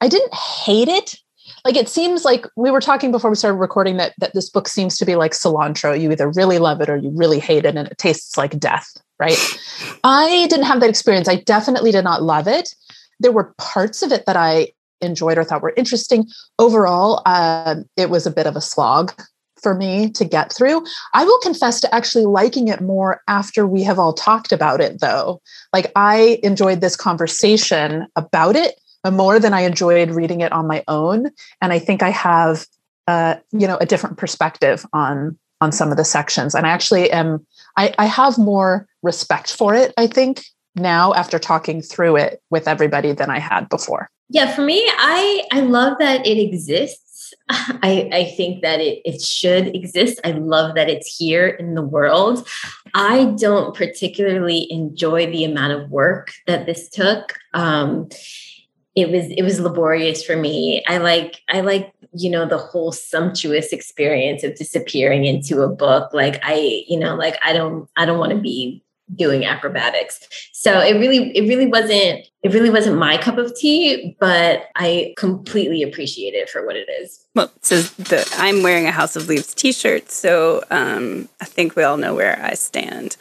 I 0.00 0.08
didn't 0.08 0.34
hate 0.34 0.88
it. 0.88 1.16
Like 1.64 1.76
it 1.76 1.88
seems 1.88 2.24
like 2.24 2.46
we 2.56 2.70
were 2.70 2.80
talking 2.80 3.10
before 3.10 3.30
we 3.30 3.36
started 3.36 3.58
recording 3.58 3.96
that 3.98 4.14
that 4.18 4.34
this 4.34 4.48
book 4.48 4.68
seems 4.68 4.96
to 4.98 5.04
be 5.04 5.16
like 5.16 5.32
cilantro. 5.32 6.00
You 6.00 6.10
either 6.12 6.30
really 6.30 6.58
love 6.58 6.80
it 6.80 6.88
or 6.88 6.96
you 6.96 7.10
really 7.14 7.38
hate 7.38 7.64
it 7.64 7.76
and 7.76 7.88
it 7.88 7.98
tastes 7.98 8.38
like 8.38 8.58
death 8.58 8.90
right? 9.20 9.38
I 10.04 10.48
didn't 10.48 10.66
have 10.66 10.80
that 10.80 10.90
experience. 10.90 11.28
I 11.28 11.36
definitely 11.36 11.92
did 11.92 12.02
not 12.02 12.22
love 12.22 12.48
it. 12.48 12.74
There 13.20 13.30
were 13.30 13.54
parts 13.58 14.02
of 14.02 14.10
it 14.10 14.24
that 14.26 14.36
i 14.36 14.72
enjoyed 15.02 15.38
or 15.38 15.44
thought 15.44 15.62
were 15.62 15.72
interesting. 15.76 16.26
Overall 16.58 17.22
um, 17.24 17.84
it 17.96 18.10
was 18.10 18.26
a 18.26 18.30
bit 18.30 18.46
of 18.46 18.56
a 18.56 18.60
slog 18.60 19.12
for 19.62 19.74
me 19.74 20.10
to 20.10 20.24
get 20.24 20.52
through. 20.52 20.84
I 21.14 21.24
will 21.24 21.38
confess 21.38 21.80
to 21.80 21.94
actually 21.94 22.24
liking 22.24 22.68
it 22.68 22.80
more 22.80 23.20
after 23.28 23.66
we 23.66 23.82
have 23.82 23.98
all 23.98 24.12
talked 24.12 24.52
about 24.52 24.80
it, 24.80 25.00
though. 25.00 25.40
Like, 25.72 25.92
I 25.96 26.38
enjoyed 26.42 26.80
this 26.80 26.96
conversation 26.96 28.06
about 28.16 28.56
it 28.56 28.79
more 29.08 29.38
than 29.38 29.54
I 29.54 29.60
enjoyed 29.62 30.10
reading 30.10 30.40
it 30.40 30.52
on 30.52 30.66
my 30.66 30.82
own. 30.88 31.30
And 31.62 31.72
I 31.72 31.78
think 31.78 32.02
I 32.02 32.10
have, 32.10 32.66
uh, 33.06 33.36
you 33.52 33.66
know, 33.66 33.76
a 33.76 33.86
different 33.86 34.18
perspective 34.18 34.84
on 34.92 35.38
on 35.60 35.72
some 35.72 35.90
of 35.90 35.96
the 35.96 36.04
sections. 36.04 36.54
And 36.54 36.66
I 36.66 36.70
actually 36.70 37.10
am, 37.10 37.46
I, 37.76 37.92
I 37.98 38.06
have 38.06 38.38
more 38.38 38.88
respect 39.02 39.54
for 39.54 39.74
it, 39.74 39.92
I 39.98 40.06
think, 40.06 40.42
now 40.74 41.12
after 41.12 41.38
talking 41.38 41.82
through 41.82 42.16
it 42.16 42.42
with 42.50 42.66
everybody 42.66 43.12
than 43.12 43.30
I 43.30 43.38
had 43.38 43.68
before. 43.68 44.08
Yeah, 44.30 44.54
for 44.54 44.62
me, 44.62 44.80
I 44.86 45.42
I 45.52 45.60
love 45.60 45.98
that 45.98 46.24
it 46.24 46.38
exists. 46.38 47.34
I, 47.48 48.08
I 48.12 48.24
think 48.36 48.62
that 48.62 48.80
it, 48.80 49.02
it 49.04 49.20
should 49.20 49.74
exist. 49.74 50.20
I 50.24 50.32
love 50.32 50.76
that 50.76 50.88
it's 50.88 51.16
here 51.16 51.48
in 51.48 51.74
the 51.74 51.82
world. 51.82 52.46
I 52.94 53.34
don't 53.36 53.74
particularly 53.74 54.68
enjoy 54.70 55.26
the 55.26 55.44
amount 55.44 55.72
of 55.72 55.90
work 55.90 56.32
that 56.46 56.66
this 56.66 56.88
took. 56.88 57.38
Um, 57.54 58.08
it 58.94 59.10
was 59.10 59.26
it 59.30 59.42
was 59.42 59.60
laborious 59.60 60.24
for 60.24 60.36
me. 60.36 60.82
I 60.88 60.98
like 60.98 61.40
I 61.48 61.60
like 61.60 61.92
you 62.12 62.30
know 62.30 62.46
the 62.46 62.58
whole 62.58 62.92
sumptuous 62.92 63.72
experience 63.72 64.42
of 64.42 64.56
disappearing 64.56 65.24
into 65.24 65.62
a 65.62 65.68
book. 65.68 66.12
Like 66.12 66.40
I 66.42 66.84
you 66.88 66.98
know 66.98 67.14
like 67.14 67.38
I 67.44 67.52
don't 67.52 67.88
I 67.96 68.04
don't 68.04 68.18
want 68.18 68.32
to 68.32 68.38
be 68.38 68.82
doing 69.16 69.44
acrobatics. 69.44 70.20
So 70.52 70.80
it 70.80 70.94
really, 70.94 71.36
it 71.36 71.48
really 71.48 71.66
wasn't, 71.66 72.26
it 72.42 72.52
really 72.52 72.70
wasn't 72.70 72.98
my 72.98 73.16
cup 73.16 73.38
of 73.38 73.54
tea, 73.56 74.16
but 74.20 74.66
I 74.76 75.14
completely 75.16 75.82
appreciate 75.82 76.34
it 76.34 76.48
for 76.48 76.64
what 76.64 76.76
it 76.76 76.88
is. 77.00 77.26
Well, 77.34 77.50
so 77.62 77.80
the, 77.80 78.28
I'm 78.38 78.62
wearing 78.62 78.86
a 78.86 78.92
House 78.92 79.16
of 79.16 79.28
Leaves 79.28 79.54
t-shirt, 79.54 80.10
so 80.10 80.62
um, 80.70 81.28
I 81.40 81.44
think 81.44 81.76
we 81.76 81.82
all 81.82 81.96
know 81.96 82.14
where 82.14 82.40
I 82.42 82.54
stand. 82.54 83.16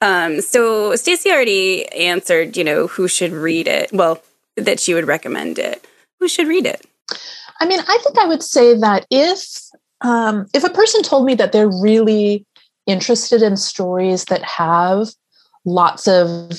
Um, 0.00 0.40
so 0.40 0.96
Stacy 0.96 1.30
already 1.30 1.86
answered, 1.92 2.56
you 2.56 2.64
know, 2.64 2.86
who 2.86 3.08
should 3.08 3.32
read 3.32 3.68
it. 3.68 3.92
Well, 3.92 4.22
that 4.56 4.80
she 4.80 4.94
would 4.94 5.06
recommend 5.06 5.58
it. 5.58 5.86
Who 6.20 6.28
should 6.28 6.48
read 6.48 6.66
it? 6.66 6.86
I 7.60 7.66
mean, 7.66 7.80
I 7.80 7.98
think 8.02 8.18
I 8.18 8.26
would 8.26 8.42
say 8.42 8.76
that 8.76 9.06
if 9.10 9.44
um, 10.00 10.46
if 10.52 10.64
a 10.64 10.70
person 10.70 11.02
told 11.02 11.24
me 11.24 11.34
that 11.36 11.52
they're 11.52 11.70
really 11.70 12.44
interested 12.86 13.42
in 13.42 13.56
stories 13.56 14.24
that 14.26 14.42
have 14.42 15.08
lots 15.64 16.08
of 16.08 16.52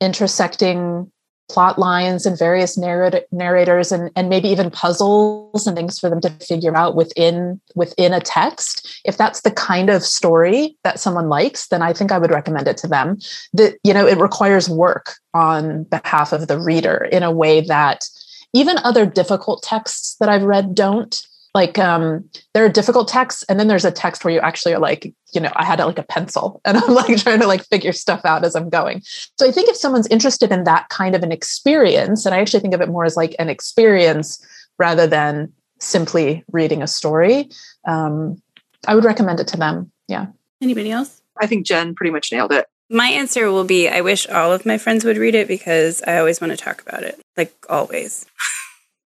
intersecting 0.00 1.10
plot 1.48 1.78
lines 1.78 2.24
and 2.24 2.38
various 2.38 2.78
narrat- 2.78 3.24
narrators 3.30 3.92
and, 3.92 4.10
and 4.16 4.28
maybe 4.28 4.48
even 4.48 4.70
puzzles 4.70 5.66
and 5.66 5.76
things 5.76 5.98
for 5.98 6.08
them 6.08 6.20
to 6.20 6.30
figure 6.30 6.76
out 6.76 6.96
within 6.96 7.60
within 7.74 8.12
a 8.12 8.20
text. 8.20 9.00
If 9.04 9.16
that's 9.16 9.42
the 9.42 9.50
kind 9.50 9.90
of 9.90 10.02
story 10.02 10.76
that 10.84 10.98
someone 10.98 11.28
likes 11.28 11.68
then 11.68 11.82
i 11.82 11.92
think 11.92 12.12
i 12.12 12.18
would 12.18 12.30
recommend 12.30 12.68
it 12.68 12.76
to 12.78 12.88
them. 12.88 13.18
That 13.52 13.76
you 13.84 13.92
know 13.92 14.06
it 14.06 14.18
requires 14.18 14.68
work 14.68 15.16
on 15.34 15.84
behalf 15.84 16.32
of 16.32 16.48
the 16.48 16.58
reader 16.58 17.08
in 17.10 17.22
a 17.22 17.32
way 17.32 17.60
that 17.62 18.08
even 18.52 18.78
other 18.78 19.04
difficult 19.04 19.62
texts 19.62 20.16
that 20.20 20.28
i've 20.28 20.44
read 20.44 20.74
don't 20.74 21.26
like 21.54 21.78
um, 21.78 22.28
there 22.52 22.64
are 22.64 22.68
difficult 22.68 23.06
texts 23.06 23.44
and 23.48 23.58
then 23.58 23.68
there's 23.68 23.84
a 23.84 23.92
text 23.92 24.24
where 24.24 24.34
you 24.34 24.40
actually 24.40 24.74
are 24.74 24.80
like 24.80 25.14
you 25.32 25.40
know 25.40 25.52
i 25.54 25.64
had 25.64 25.78
like 25.78 25.98
a 25.98 26.02
pencil 26.02 26.60
and 26.64 26.76
i'm 26.76 26.92
like 26.92 27.16
trying 27.18 27.40
to 27.40 27.46
like 27.46 27.64
figure 27.64 27.92
stuff 27.92 28.24
out 28.24 28.44
as 28.44 28.54
i'm 28.54 28.68
going. 28.68 29.00
So 29.38 29.46
i 29.46 29.52
think 29.52 29.68
if 29.68 29.76
someone's 29.76 30.08
interested 30.08 30.52
in 30.52 30.64
that 30.64 30.88
kind 30.88 31.14
of 31.14 31.22
an 31.22 31.32
experience 31.32 32.26
and 32.26 32.34
i 32.34 32.40
actually 32.40 32.60
think 32.60 32.74
of 32.74 32.80
it 32.80 32.88
more 32.88 33.04
as 33.04 33.16
like 33.16 33.34
an 33.38 33.48
experience 33.48 34.44
rather 34.78 35.06
than 35.06 35.52
simply 35.80 36.44
reading 36.52 36.82
a 36.82 36.86
story 36.86 37.48
um, 37.86 38.40
i 38.86 38.94
would 38.94 39.04
recommend 39.04 39.40
it 39.40 39.48
to 39.48 39.56
them. 39.56 39.90
Yeah. 40.08 40.26
Anybody 40.60 40.90
else? 40.90 41.22
I 41.40 41.46
think 41.46 41.66
jen 41.66 41.94
pretty 41.94 42.10
much 42.10 42.32
nailed 42.32 42.52
it. 42.52 42.66
My 42.90 43.08
answer 43.08 43.50
will 43.50 43.64
be 43.64 43.88
i 43.88 44.00
wish 44.00 44.26
all 44.28 44.52
of 44.52 44.66
my 44.66 44.78
friends 44.78 45.04
would 45.04 45.16
read 45.16 45.34
it 45.34 45.48
because 45.48 46.02
i 46.06 46.18
always 46.18 46.40
want 46.40 46.52
to 46.52 46.56
talk 46.56 46.82
about 46.82 47.02
it. 47.02 47.20
Like 47.36 47.54
always 47.68 48.26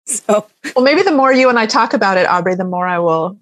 So, 0.26 0.46
well, 0.76 0.84
maybe 0.84 1.00
the 1.00 1.12
more 1.12 1.32
you 1.32 1.48
and 1.48 1.58
I 1.58 1.64
talk 1.64 1.94
about 1.94 2.18
it, 2.18 2.26
Aubrey, 2.26 2.56
the 2.56 2.64
more 2.64 2.86
I 2.86 2.98
will. 2.98 3.38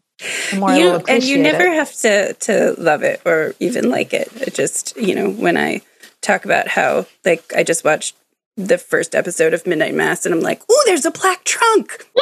The 0.52 0.59
more 0.59 0.72
you, 0.72 0.82
I 0.82 0.84
will 0.84 0.97
appreciate 0.97 1.14
and 1.16 1.24
you 1.24 1.39
never 1.39 1.64
it. 1.64 1.74
have 1.74 1.93
to 2.02 2.34
to 2.34 2.74
love 2.78 3.02
it 3.02 3.20
or 3.24 3.55
even 3.59 3.90
like 3.90 4.14
it. 4.14 4.28
It 4.40 4.55
just 4.55 4.97
you 4.97 5.16
know 5.16 5.28
when 5.28 5.56
I 5.56 5.82
talk 6.20 6.44
about 6.44 6.68
how 6.68 7.06
like 7.24 7.52
I 7.55 7.64
just 7.64 7.84
watched 7.84 8.14
the 8.56 8.78
first 8.78 9.14
episode 9.14 9.55
of 9.55 9.66
Midnight 9.66 9.94
Mass 9.94 10.24
and 10.24 10.34
I'm 10.34 10.40
like, 10.40 10.62
oh, 10.70 10.82
there's 10.86 11.05
a 11.05 11.10
black 11.10 11.44
trunk. 11.44 12.06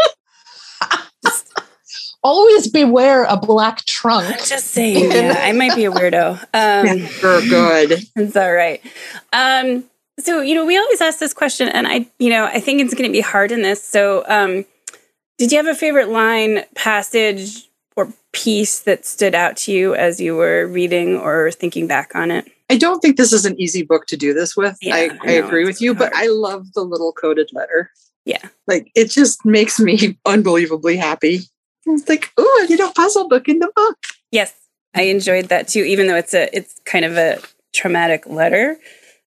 Always 2.23 2.69
beware 2.69 3.25
a 3.25 3.37
black 3.37 3.85
trunk. 3.87 4.45
Just 4.45 4.69
saying, 4.69 5.11
yeah, 5.11 5.37
I 5.39 5.53
might 5.53 5.75
be 5.75 5.87
a 5.87 5.91
weirdo. 5.91 6.39
Um, 6.53 6.87
You're 7.23 7.41
good. 7.41 8.05
It's 8.15 8.37
all 8.37 8.53
right. 8.53 8.83
Um, 9.33 9.85
so, 10.23 10.41
you 10.41 10.55
know, 10.55 10.65
we 10.65 10.79
always 10.79 11.01
ask 11.01 11.19
this 11.19 11.35
question, 11.35 11.69
and 11.69 11.87
I, 11.87 12.07
you 12.19 12.31
know, 12.31 12.45
I 12.45 12.61
think 12.61 12.81
it's 12.81 12.95
going 12.95 13.09
to 13.09 13.13
be 13.13 13.21
hard 13.21 13.53
in 13.53 13.63
this. 13.63 13.83
So, 13.83 14.25
um, 14.29 14.65
did 15.39 15.53
you 15.53 15.59
have 15.59 15.67
a 15.67 15.75
favorite 15.75 16.09
line, 16.09 16.65
passage, 16.75 17.69
or 17.97 18.13
piece 18.33 18.81
that 18.81 19.07
stood 19.07 19.35
out 19.35 19.57
to 19.59 19.73
you 19.73 19.95
as 19.95 20.21
you 20.21 20.37
were 20.37 20.67
reading 20.67 21.17
or 21.17 21.51
thinking 21.51 21.87
back 21.87 22.15
on 22.15 22.31
it? 22.31 22.51
I 22.69 22.77
don't 22.77 23.01
think 23.01 23.17
this 23.17 23.33
is 23.33 23.45
an 23.45 23.61
easy 23.61 23.83
book 23.83 24.07
to 24.07 24.17
do 24.17 24.33
this 24.33 24.57
with. 24.57 24.79
Yeah, 24.81 24.95
I, 24.95 24.99
I 24.99 25.19
I, 25.27 25.31
agree 25.33 25.65
with 25.65 25.81
you, 25.81 25.95
hard. 25.95 26.11
but 26.11 26.19
I 26.19 26.29
love 26.29 26.73
the 26.75 26.83
little 26.83 27.13
coded 27.13 27.51
letter. 27.53 27.91
Yeah. 28.25 28.49
Like 28.67 28.91
it 28.95 29.11
just 29.11 29.45
makes 29.45 29.81
me 29.81 30.19
unbelievably 30.27 30.97
happy. 30.97 31.41
It's 31.87 32.09
like, 32.09 32.31
oh, 32.37 32.61
I 32.63 32.67
did 32.67 32.81
a 32.81 32.93
puzzle 32.93 33.29
book 33.29 33.49
in 33.49 33.59
the 33.59 33.73
book. 33.75 33.99
Yes, 34.31 34.55
I 34.95 35.03
enjoyed 35.03 35.47
that 35.47 35.69
too, 35.69 35.81
even 35.81 36.07
though 36.07 36.17
it's 36.17 36.35
a 36.35 36.55
it's 36.57 36.81
kind 36.85 37.05
of 37.05 37.17
a 37.17 37.41
traumatic 37.73 38.27
letter. 38.27 38.77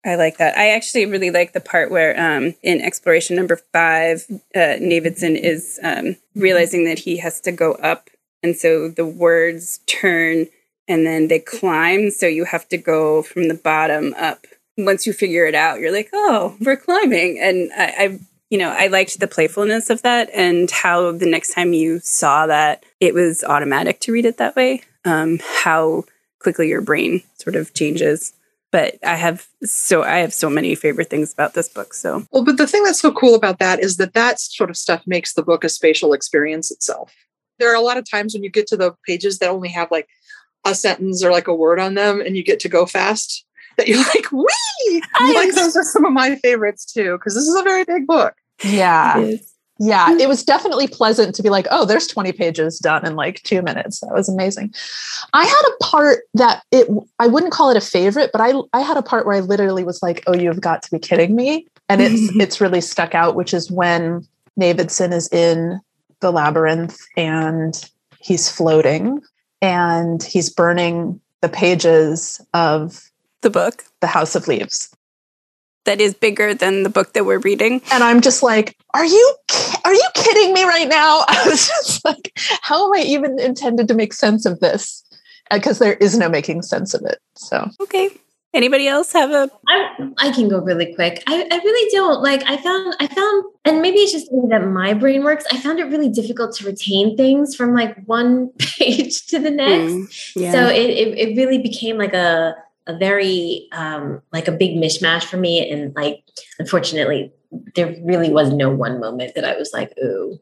I 0.06 0.16
like 0.16 0.38
that. 0.38 0.58
I 0.58 0.72
actually 0.72 1.06
really 1.06 1.32
like 1.32 1.54
the 1.54 1.62
part 1.62 1.90
where 1.90 2.20
um, 2.20 2.56
in 2.62 2.82
exploration 2.82 3.36
number 3.36 3.58
five, 3.72 4.26
uh, 4.54 4.76
Navidson 4.80 5.36
is 5.36 5.80
um, 5.82 6.18
realizing 6.36 6.86
that 6.86 7.00
he 7.00 7.18
has 7.18 7.40
to 7.42 7.52
go 7.52 7.74
up. 7.74 8.10
And 8.42 8.56
so 8.56 8.90
the 8.90 9.06
words 9.06 9.80
turn 9.88 10.48
and 10.88 11.06
then 11.06 11.30
they 11.30 11.40
climb. 11.40 12.12
So 12.12 12.28
you 12.28 12.44
have 12.46 12.68
to 12.70 12.78
go 12.78 13.22
from 13.22 13.48
the 13.48 13.54
bottom 13.54 14.14
up. 14.18 14.46
Once 14.78 15.08
you 15.08 15.14
figure 15.14 15.46
it 15.46 15.56
out, 15.56 15.80
you're 15.80 15.94
like, 15.94 16.10
oh, 16.12 16.58
we're 16.60 16.76
climbing. 16.76 17.40
And 17.40 17.72
I, 17.74 17.86
I 17.98 18.20
you 18.50 18.58
know, 18.58 18.72
I 18.72 18.88
liked 18.88 19.20
the 19.20 19.28
playfulness 19.28 19.90
of 19.90 20.02
that 20.02 20.30
and 20.34 20.70
how 20.70 21.12
the 21.12 21.26
next 21.26 21.54
time 21.54 21.74
you 21.74 22.00
saw 22.00 22.46
that, 22.48 22.84
it 23.00 23.14
was 23.14 23.44
automatic 23.44 24.00
to 24.02 24.12
read 24.12 24.26
it 24.26 24.38
that 24.38 24.56
way. 24.56 24.82
Um, 25.06 25.40
how 25.64 26.04
quickly 26.40 26.68
your 26.68 26.82
brain 26.82 27.24
sort 27.36 27.56
of 27.56 27.74
changes 27.74 28.34
but 28.74 28.96
I 29.06 29.16
have 29.16 29.48
so 29.64 30.02
I 30.02 30.18
have 30.18 30.34
so 30.34 30.50
many 30.50 30.74
favorite 30.74 31.10
things 31.10 31.32
about 31.32 31.54
this 31.54 31.70
book. 31.70 31.94
So 31.94 32.26
Well, 32.32 32.44
but 32.44 32.58
the 32.58 32.68
thing 32.68 32.84
that's 32.84 33.00
so 33.00 33.12
cool 33.12 33.36
about 33.36 33.60
that 33.60 33.80
is 33.80 33.98
that 33.98 34.16
that 34.16 34.40
sort 34.40 34.72
of 34.72 34.76
stuff 34.76 35.04
makes 35.06 35.36
the 35.36 35.44
book 35.44 35.64
a 35.64 35.70
spatial 35.70 36.12
experience 36.12 36.72
itself. 36.72 37.14
There 37.60 37.72
are 37.72 37.76
a 37.76 37.82
lot 37.82 37.98
of 37.98 38.10
times 38.10 38.34
when 38.34 38.44
you 38.44 38.50
get 38.50 38.66
to 38.68 38.78
the 38.78 38.96
pages 39.08 39.38
that 39.38 39.50
only 39.52 39.70
have 39.70 39.92
like 39.92 40.08
a 40.66 40.74
sentence 40.74 41.24
or 41.24 41.32
like 41.32 41.48
a 41.48 41.54
word 41.54 41.80
on 41.80 41.94
them 41.94 42.20
and 42.20 42.36
you 42.36 42.44
get 42.44 42.60
to 42.62 42.70
go 42.70 42.88
fast 42.88 43.46
that 43.78 43.88
you're 43.88 44.00
like, 44.00 44.32
wee! 44.32 45.02
Like 45.22 45.54
those 45.54 45.76
are 45.76 45.84
some 45.84 46.06
of 46.06 46.12
my 46.12 46.36
favorites 46.38 46.92
too, 46.92 47.14
because 47.18 47.36
this 47.36 47.48
is 47.48 47.56
a 47.56 47.64
very 47.64 47.84
big 47.84 48.08
book. 48.08 48.34
Yeah. 48.64 49.36
Yeah, 49.80 50.16
it 50.18 50.30
was 50.30 50.44
definitely 50.44 50.88
pleasant 50.88 51.34
to 51.36 51.44
be 51.44 51.50
like, 51.50 51.66
oh, 51.72 51.84
there's 51.84 52.06
20 52.08 52.32
pages 52.34 52.78
done 52.78 53.06
in 53.06 53.16
like 53.16 53.42
two 53.42 53.62
minutes. 53.62 54.02
That 54.02 54.14
was 54.14 54.30
amazing. 54.30 54.74
I 55.34 55.46
had 55.46 55.62
a 55.68 55.84
part 55.84 56.20
that 56.36 56.64
it 56.72 56.88
I 57.20 57.28
wouldn't 57.28 57.54
call 57.54 57.72
it 57.72 57.78
a 57.78 57.82
favorite, 57.82 58.30
but 58.32 58.42
I 58.42 58.54
I 58.72 58.82
had 58.82 58.98
a 58.98 59.02
part 59.02 59.26
where 59.26 59.36
I 59.36 59.40
literally 59.40 59.84
was 59.84 60.04
like, 60.04 60.24
oh, 60.28 60.36
you've 60.36 60.62
got 60.62 60.84
to 60.84 60.92
be 60.92 61.00
kidding 61.00 61.36
me. 61.36 61.68
And 61.90 62.02
it's 62.02 62.36
it's 62.40 62.62
really 62.62 62.82
stuck 62.82 63.16
out, 63.16 63.36
which 63.36 63.54
is 63.54 63.72
when 63.72 64.28
Navidson 64.56 65.12
is 65.12 65.28
in 65.34 65.80
the 66.20 66.32
labyrinth 66.32 66.98
and 67.18 67.90
he's 68.20 68.50
floating 68.50 69.22
and 69.62 70.22
he's 70.22 70.50
burning 70.50 71.20
the 71.42 71.50
pages 71.50 72.40
of 72.54 73.10
the 73.42 73.50
book 73.50 73.84
the 74.02 74.08
House 74.08 74.36
of 74.36 74.48
Leaves. 74.48 74.93
That 75.86 76.00
is 76.00 76.14
bigger 76.14 76.54
than 76.54 76.84
the 76.84 76.90
book 76.90 77.14
that 77.14 77.26
we're 77.26 77.40
reading. 77.40 77.82
and 77.92 78.04
I'm 78.04 78.22
just 78.22 78.44
like, 78.44 78.78
are 78.94 79.06
you 79.06 79.36
ki- 79.48 79.78
are 79.86 79.94
you 79.94 80.08
kidding 80.16 80.54
me 80.54 80.64
right 80.64 80.88
now? 80.88 81.24
I 81.28 81.44
was 81.46 81.68
just 81.68 82.06
like, 82.06 82.32
how 82.62 82.86
am 82.86 83.00
I 83.00 83.04
even 83.06 83.40
intended 83.40 83.88
to 83.90 83.94
make 83.94 84.14
sense 84.14 84.46
of 84.46 84.60
this? 84.60 85.04
Because 85.52 85.80
there 85.80 85.94
is 85.94 86.18
no 86.18 86.30
making 86.30 86.62
sense 86.64 86.94
of 86.94 87.04
it. 87.06 87.20
So 87.36 87.70
Okay. 87.82 88.10
Anybody 88.56 88.88
else 88.88 89.12
have 89.14 89.32
a 89.32 89.50
I, 89.68 90.10
I 90.20 90.32
can 90.32 90.48
go 90.48 90.60
really 90.60 90.94
quick. 90.94 91.24
I, 91.26 91.42
I 91.50 91.58
really 91.58 91.90
don't 91.92 92.22
like. 92.22 92.44
I 92.46 92.58
found 92.58 92.96
I 93.00 93.08
found, 93.08 93.46
and 93.66 93.82
maybe 93.82 93.98
it's 93.98 94.12
just 94.12 94.30
the 94.30 94.38
way 94.38 94.50
that 94.50 94.68
my 94.68 94.94
brain 94.94 95.24
works. 95.24 95.44
I 95.52 95.60
found 95.60 95.80
it 95.80 95.86
really 95.86 96.10
difficult 96.10 96.56
to 96.58 96.66
retain 96.68 97.18
things 97.18 97.56
from 97.56 97.74
like 97.74 97.98
one 98.06 98.50
page 98.60 99.26
to 99.28 99.40
the 99.40 99.50
next. 99.50 99.94
Mm, 99.94 100.34
yeah. 100.36 100.52
So 100.52 100.68
it, 100.68 100.88
it 100.88 101.18
it 101.18 101.36
really 101.36 101.58
became 101.58 101.98
like 101.98 102.14
a 102.14 102.54
a 102.88 102.98
very 102.98 103.68
um 103.72 104.22
like 104.32 104.48
a 104.48 104.52
big 104.52 104.76
mishmash 104.78 105.24
for 105.24 105.38
me. 105.38 105.70
And 105.70 105.96
like 105.96 106.24
unfortunately, 106.60 107.32
there 107.76 107.96
really 108.04 108.30
was 108.32 108.52
no 108.52 108.70
one 108.70 109.00
moment 109.00 109.36
that 109.36 109.46
I 109.46 109.56
was 109.58 109.72
like, 109.74 109.92
ooh. 110.04 110.38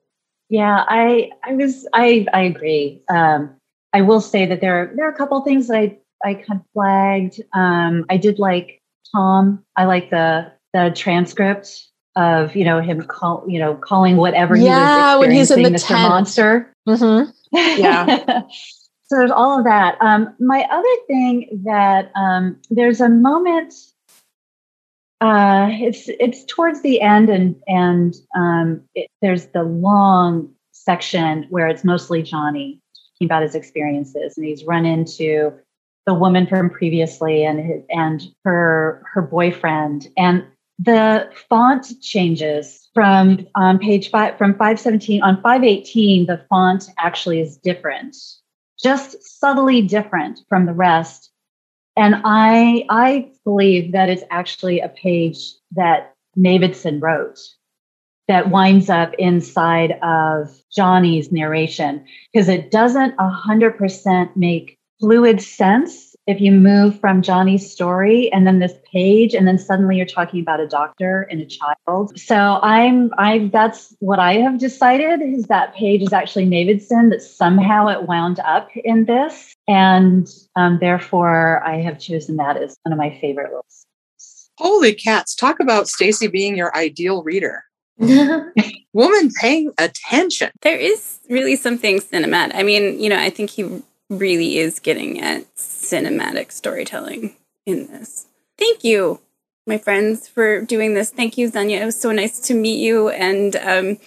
Yeah, 0.49 0.83
I 0.87 1.29
I 1.43 1.53
was 1.53 1.87
I 1.93 2.25
I 2.33 2.41
agree. 2.41 3.01
Um, 3.09 3.55
I 3.93 4.01
will 4.01 4.21
say 4.21 4.45
that 4.45 4.61
there 4.61 4.81
are 4.81 4.91
there 4.95 5.05
are 5.07 5.11
a 5.11 5.17
couple 5.17 5.37
of 5.37 5.45
things 5.45 5.67
that 5.67 5.77
I 5.77 5.97
I 6.23 6.33
kind 6.35 6.59
of 6.59 6.65
flagged. 6.73 7.41
Um, 7.53 8.05
I 8.09 8.17
did 8.17 8.37
like 8.39 8.81
Tom. 9.15 9.63
I 9.77 9.85
like 9.85 10.09
the 10.09 10.51
the 10.73 10.91
transcript 10.95 11.87
of 12.17 12.55
you 12.55 12.65
know 12.65 12.81
him 12.81 13.01
call 13.03 13.45
you 13.47 13.59
know 13.59 13.75
calling 13.75 14.17
whatever 14.17 14.55
Yeah, 14.57 15.13
he 15.13 15.17
was 15.17 15.19
when 15.19 15.31
he's 15.31 15.51
in 15.51 15.63
the 15.63 15.69
Mr. 15.69 15.87
tent. 15.87 16.01
Monster. 16.09 16.73
mhm. 16.87 17.31
Yeah. 17.53 18.41
So 19.11 19.17
there's 19.17 19.29
all 19.29 19.59
of 19.59 19.65
that. 19.65 19.97
Um, 19.99 20.33
my 20.39 20.65
other 20.71 21.03
thing 21.05 21.63
that 21.65 22.13
um, 22.15 22.55
there's 22.69 23.01
a 23.01 23.09
moment. 23.09 23.73
Uh, 25.19 25.67
it's 25.73 26.07
it's 26.07 26.45
towards 26.45 26.81
the 26.81 27.01
end, 27.01 27.29
and 27.29 27.57
and 27.67 28.15
um, 28.37 28.81
it, 28.95 29.09
there's 29.21 29.47
the 29.47 29.63
long 29.63 30.49
section 30.71 31.45
where 31.49 31.67
it's 31.67 31.83
mostly 31.83 32.23
Johnny 32.23 32.79
talking 33.15 33.25
about 33.25 33.43
his 33.43 33.53
experiences, 33.53 34.37
and 34.37 34.45
he's 34.45 34.63
run 34.63 34.85
into 34.85 35.51
the 36.05 36.13
woman 36.13 36.47
from 36.47 36.69
previously 36.69 37.43
and 37.43 37.59
his, 37.59 37.83
and 37.89 38.21
her 38.45 39.03
her 39.13 39.21
boyfriend, 39.21 40.07
and 40.15 40.45
the 40.79 41.29
font 41.49 41.99
changes 42.01 42.87
from 42.93 43.45
on 43.55 43.77
page 43.77 44.09
five 44.09 44.37
from 44.37 44.53
517 44.53 45.21
on 45.21 45.35
518 45.41 46.27
the 46.27 46.43
font 46.49 46.89
actually 46.97 47.41
is 47.41 47.57
different 47.57 48.15
just 48.81 49.21
subtly 49.23 49.81
different 49.81 50.39
from 50.49 50.65
the 50.65 50.73
rest. 50.73 51.29
And 51.97 52.21
i 52.23 52.85
i 52.89 53.29
believe 53.43 53.91
that 53.91 54.09
it's 54.09 54.23
actually 54.31 54.79
a 54.79 54.89
page 54.89 55.53
that 55.71 56.13
Navidson 56.35 56.99
wrote 56.99 57.39
that 58.27 58.49
winds 58.49 58.89
up 58.89 59.13
inside 59.15 59.99
of 60.01 60.49
johnny's 60.73 61.33
narration 61.33 62.05
because 62.31 62.47
it 62.47 62.71
doesn't 62.71 63.17
100% 63.17 64.35
make 64.37 64.79
fluid 65.01 65.41
sense 65.41 66.10
if 66.31 66.41
you 66.41 66.51
move 66.51 66.99
from 66.99 67.21
Johnny's 67.21 67.69
story 67.69 68.31
and 68.31 68.47
then 68.47 68.59
this 68.59 68.73
page, 68.91 69.33
and 69.33 69.47
then 69.47 69.57
suddenly 69.57 69.97
you're 69.97 70.05
talking 70.05 70.41
about 70.41 70.59
a 70.59 70.67
doctor 70.67 71.27
and 71.29 71.41
a 71.41 71.45
child. 71.45 72.17
So 72.17 72.59
I'm, 72.61 73.11
I 73.17 73.49
that's 73.51 73.95
what 73.99 74.19
I 74.19 74.33
have 74.35 74.57
decided 74.57 75.21
is 75.21 75.43
that 75.45 75.75
page 75.75 76.01
is 76.01 76.13
actually 76.13 76.45
Navidson 76.45 77.09
that 77.09 77.21
somehow 77.21 77.87
it 77.87 78.07
wound 78.07 78.39
up 78.39 78.69
in 78.75 79.05
this, 79.05 79.53
and 79.67 80.27
um, 80.55 80.79
therefore 80.79 81.61
I 81.65 81.81
have 81.81 81.99
chosen 81.99 82.37
that 82.37 82.57
as 82.57 82.77
one 82.83 82.93
of 82.93 82.97
my 82.97 83.17
favorite 83.19 83.51
lists. 83.53 83.85
Holy 84.57 84.93
cats! 84.93 85.35
Talk 85.35 85.59
about 85.59 85.87
Stacy 85.87 86.27
being 86.27 86.55
your 86.55 86.75
ideal 86.75 87.23
reader. 87.23 87.65
Woman 88.93 89.31
paying 89.39 89.71
attention. 89.77 90.51
There 90.61 90.77
is 90.77 91.19
really 91.29 91.55
something 91.55 91.99
cinematic. 91.99 92.55
I 92.55 92.63
mean, 92.63 92.99
you 92.99 93.09
know, 93.09 93.19
I 93.19 93.29
think 93.29 93.51
he 93.51 93.81
really 94.09 94.57
is 94.57 94.79
getting 94.79 95.21
at 95.21 95.45
cinematic 95.91 96.51
storytelling 96.51 97.35
in 97.65 97.87
this. 97.87 98.27
Thank 98.57 98.83
you, 98.83 99.19
my 99.67 99.77
friends, 99.77 100.27
for 100.27 100.61
doing 100.61 100.93
this. 100.93 101.09
Thank 101.11 101.37
you, 101.37 101.47
Xenia. 101.47 101.81
It 101.81 101.85
was 101.85 101.99
so 101.99 102.11
nice 102.11 102.39
to 102.47 102.53
meet 102.53 102.79
you. 102.79 103.09
And 103.09 103.55
um, 103.57 103.97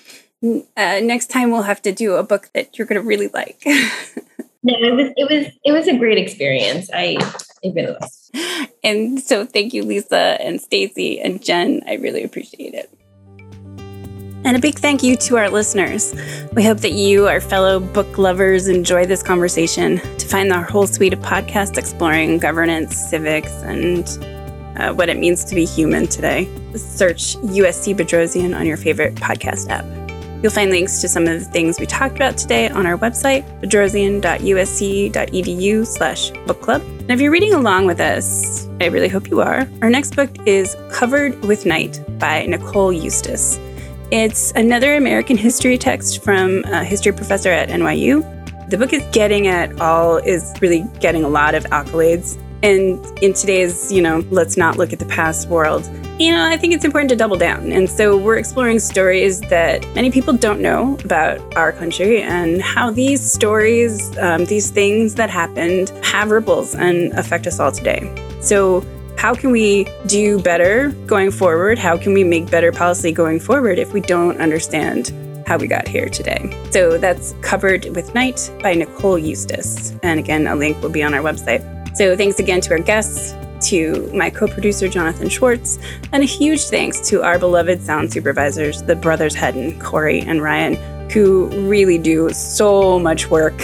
uh, 0.77 1.01
next 1.03 1.31
time 1.31 1.51
we'll 1.51 1.63
have 1.63 1.83
to 1.83 1.93
do 1.93 2.15
a 2.15 2.23
book 2.23 2.51
that 2.55 2.79
you're 2.79 2.87
going 2.87 3.01
to 3.01 3.07
really 3.07 3.29
like. 3.29 3.63
no, 3.67 4.75
it 4.75 4.95
was 4.95 5.13
it 5.17 5.31
was 5.31 5.53
it 5.65 5.73
was 5.73 5.89
a 5.89 5.97
great 5.97 6.19
experience. 6.19 6.89
I 6.93 7.19
it 7.63 7.75
really 7.75 7.97
was. 8.01 8.31
And 8.83 9.21
so 9.21 9.47
thank 9.47 9.73
you, 9.73 9.83
Lisa 9.83 10.37
and 10.41 10.61
Stacy 10.61 11.21
and 11.21 11.43
Jen. 11.43 11.83
I 11.87 11.95
really 11.95 12.23
appreciate 12.23 12.75
it. 12.75 12.91
And 14.45 14.57
a 14.59 14.61
big 14.61 14.79
thank 14.79 15.03
you 15.03 15.17
to 15.17 15.39
our 15.39 15.49
listeners. 15.49 16.15
We 16.53 16.63
hope 16.63 16.81
that 16.81 16.93
you, 16.93 17.29
our 17.29 17.41
fellow 17.41 17.81
book 17.81 18.19
lovers, 18.19 18.69
enjoy 18.69 19.07
this 19.07 19.23
conversation. 19.23 20.01
To 20.19 20.29
find 20.29 20.53
our 20.53 20.63
whole 20.63 20.87
suite 20.87 21.15
of 21.15 21.21
podcasts 21.21 21.79
exploring 21.79 22.41
governance, 22.41 22.95
civics, 22.95 23.51
and 23.63 24.07
uh, 24.79 24.93
what 24.93 25.09
it 25.09 25.19
means 25.19 25.45
to 25.45 25.55
be 25.55 25.65
human 25.65 26.07
today, 26.07 26.45
search 26.77 27.37
USC 27.37 27.97
Bedrosian 27.97 28.55
on 28.55 28.67
your 28.67 28.77
favorite 28.77 29.15
podcast 29.15 29.71
app. 29.71 29.87
You'll 30.43 30.53
find 30.53 30.71
links 30.71 31.01
to 31.01 31.09
some 31.09 31.27
of 31.27 31.39
the 31.39 31.45
things 31.47 31.81
we 31.81 31.87
talked 31.87 32.17
about 32.17 32.37
today 32.37 32.69
on 32.69 32.85
our 32.85 32.99
website, 32.99 33.45
bedrosian.usc.edu 33.63 35.87
slash 35.87 36.31
book 36.47 36.61
club. 36.61 36.83
And 36.83 37.13
if 37.13 37.19
you're 37.19 37.33
reading 37.33 37.55
along 37.55 37.87
with 37.87 37.99
us, 37.99 38.69
I 38.79 38.89
really 38.89 39.09
hope 39.09 39.31
you 39.31 39.41
are, 39.41 39.67
our 39.81 39.89
next 39.89 40.17
book 40.17 40.29
is 40.47 40.77
Covered 40.93 41.43
with 41.47 41.65
Night 41.65 41.99
by 42.19 42.45
Nicole 42.45 42.93
Eustace. 42.93 43.59
It's 44.11 44.53
another 44.53 44.97
American 44.97 45.37
history 45.37 45.79
text 45.79 46.23
from 46.23 46.63
a 46.65 46.85
history 46.85 47.13
professor 47.13 47.51
at 47.51 47.69
NYU. 47.71 48.23
The 48.69 48.77
book 48.77 48.93
is 48.93 49.03
getting 49.13 49.47
at 49.47 49.81
all, 49.81 50.19
is 50.19 50.53
really 50.61 50.85
getting 51.01 51.25
a 51.25 51.29
lot 51.29 51.55
of 51.55 51.65
accolades. 51.65 52.39
And 52.63 53.05
in 53.23 53.33
today's, 53.33 53.91
you 53.91 54.03
know, 54.03 54.25
let's 54.31 54.57
not 54.57 54.77
look 54.77 54.93
at 54.93 54.99
the 54.99 55.07
past 55.07 55.49
world, 55.49 55.85
you 56.19 56.31
know, 56.31 56.45
I 56.45 56.57
think 56.57 56.73
it's 56.73 56.85
important 56.85 57.11
to 57.11 57.17
double 57.17 57.37
down. 57.37 57.73
And 57.73 57.91
so 57.91 58.17
we're 58.17 58.37
exploring 58.37 58.79
stories 58.79 59.41
that 59.43 59.85
many 59.95 60.11
people 60.11 60.33
don't 60.35 60.61
know 60.61 60.97
about 61.05 61.57
our 61.57 61.73
country 61.73 62.23
and 62.23 62.63
how 62.63 62.91
these 62.91 63.21
stories, 63.21 64.17
um, 64.19 64.45
these 64.45 64.71
things 64.71 65.17
that 65.17 65.29
happened, 65.29 65.91
have 66.05 66.31
ripples 66.31 66.75
and 66.75 67.13
affect 67.15 67.47
us 67.47 67.59
all 67.59 67.73
today. 67.73 68.15
So 68.41 68.85
how 69.17 69.35
can 69.35 69.51
we 69.51 69.87
do 70.07 70.41
better 70.41 70.91
going 71.07 71.31
forward? 71.31 71.79
How 71.79 71.97
can 71.97 72.13
we 72.13 72.25
make 72.25 72.51
better 72.51 72.73
policy 72.73 73.13
going 73.13 73.41
forward 73.41 73.79
if 73.79 73.93
we 73.93 74.01
don't 74.01 74.39
understand 74.41 75.13
how 75.47 75.57
we 75.57 75.67
got 75.67 75.89
here 75.89 76.09
today? 76.09 76.55
So 76.71 76.99
that's 76.99 77.35
Covered 77.41 77.87
with 77.97 78.15
Night 78.15 78.53
by 78.63 78.75
Nicole 78.75 79.19
Eustace. 79.19 79.95
And 80.03 80.19
again, 80.19 80.47
a 80.47 80.55
link 80.55 80.81
will 80.83 80.91
be 80.91 81.03
on 81.03 81.15
our 81.15 81.23
website. 81.23 81.63
So 81.97 82.17
thanks 82.17 82.39
again 82.39 82.61
to 82.63 82.73
our 82.73 82.79
guests, 82.79 83.35
to 83.69 84.11
my 84.13 84.31
co 84.31 84.47
producer, 84.47 84.89
Jonathan 84.89 85.29
Schwartz, 85.29 85.79
and 86.13 86.23
a 86.23 86.27
huge 86.27 86.65
thanks 86.65 87.01
to 87.09 87.23
our 87.23 87.39
beloved 87.39 87.81
sound 87.83 88.13
supervisors, 88.13 88.83
the 88.83 88.97
brothers 88.97 89.35
Hedden, 89.35 89.79
Corey, 89.81 90.21
and 90.21 90.43
Ryan, 90.43 90.75
who 91.11 91.47
really 91.69 91.99
do 91.99 92.31
so 92.31 92.99
much 92.99 93.31
work 93.31 93.57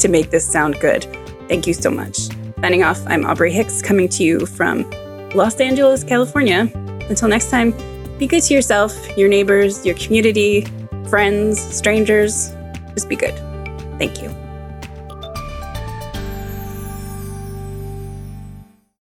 to 0.00 0.08
make 0.08 0.30
this 0.30 0.46
sound 0.46 0.78
good. 0.80 1.04
Thank 1.48 1.66
you 1.66 1.74
so 1.74 1.90
much. 1.90 2.28
Signing 2.60 2.82
off, 2.82 3.00
I'm 3.06 3.24
Aubrey 3.24 3.52
Hicks 3.52 3.80
coming 3.80 4.08
to 4.08 4.24
you 4.24 4.44
from 4.44 4.90
Los 5.32 5.60
Angeles, 5.60 6.02
California. 6.02 6.68
Until 7.08 7.28
next 7.28 7.50
time, 7.50 7.72
be 8.18 8.26
good 8.26 8.42
to 8.42 8.52
yourself, 8.52 9.16
your 9.16 9.28
neighbors, 9.28 9.86
your 9.86 9.94
community, 9.94 10.66
friends, 11.08 11.60
strangers. 11.60 12.52
Just 12.94 13.08
be 13.08 13.14
good. 13.14 13.36
Thank 13.96 14.20
you. 14.20 14.47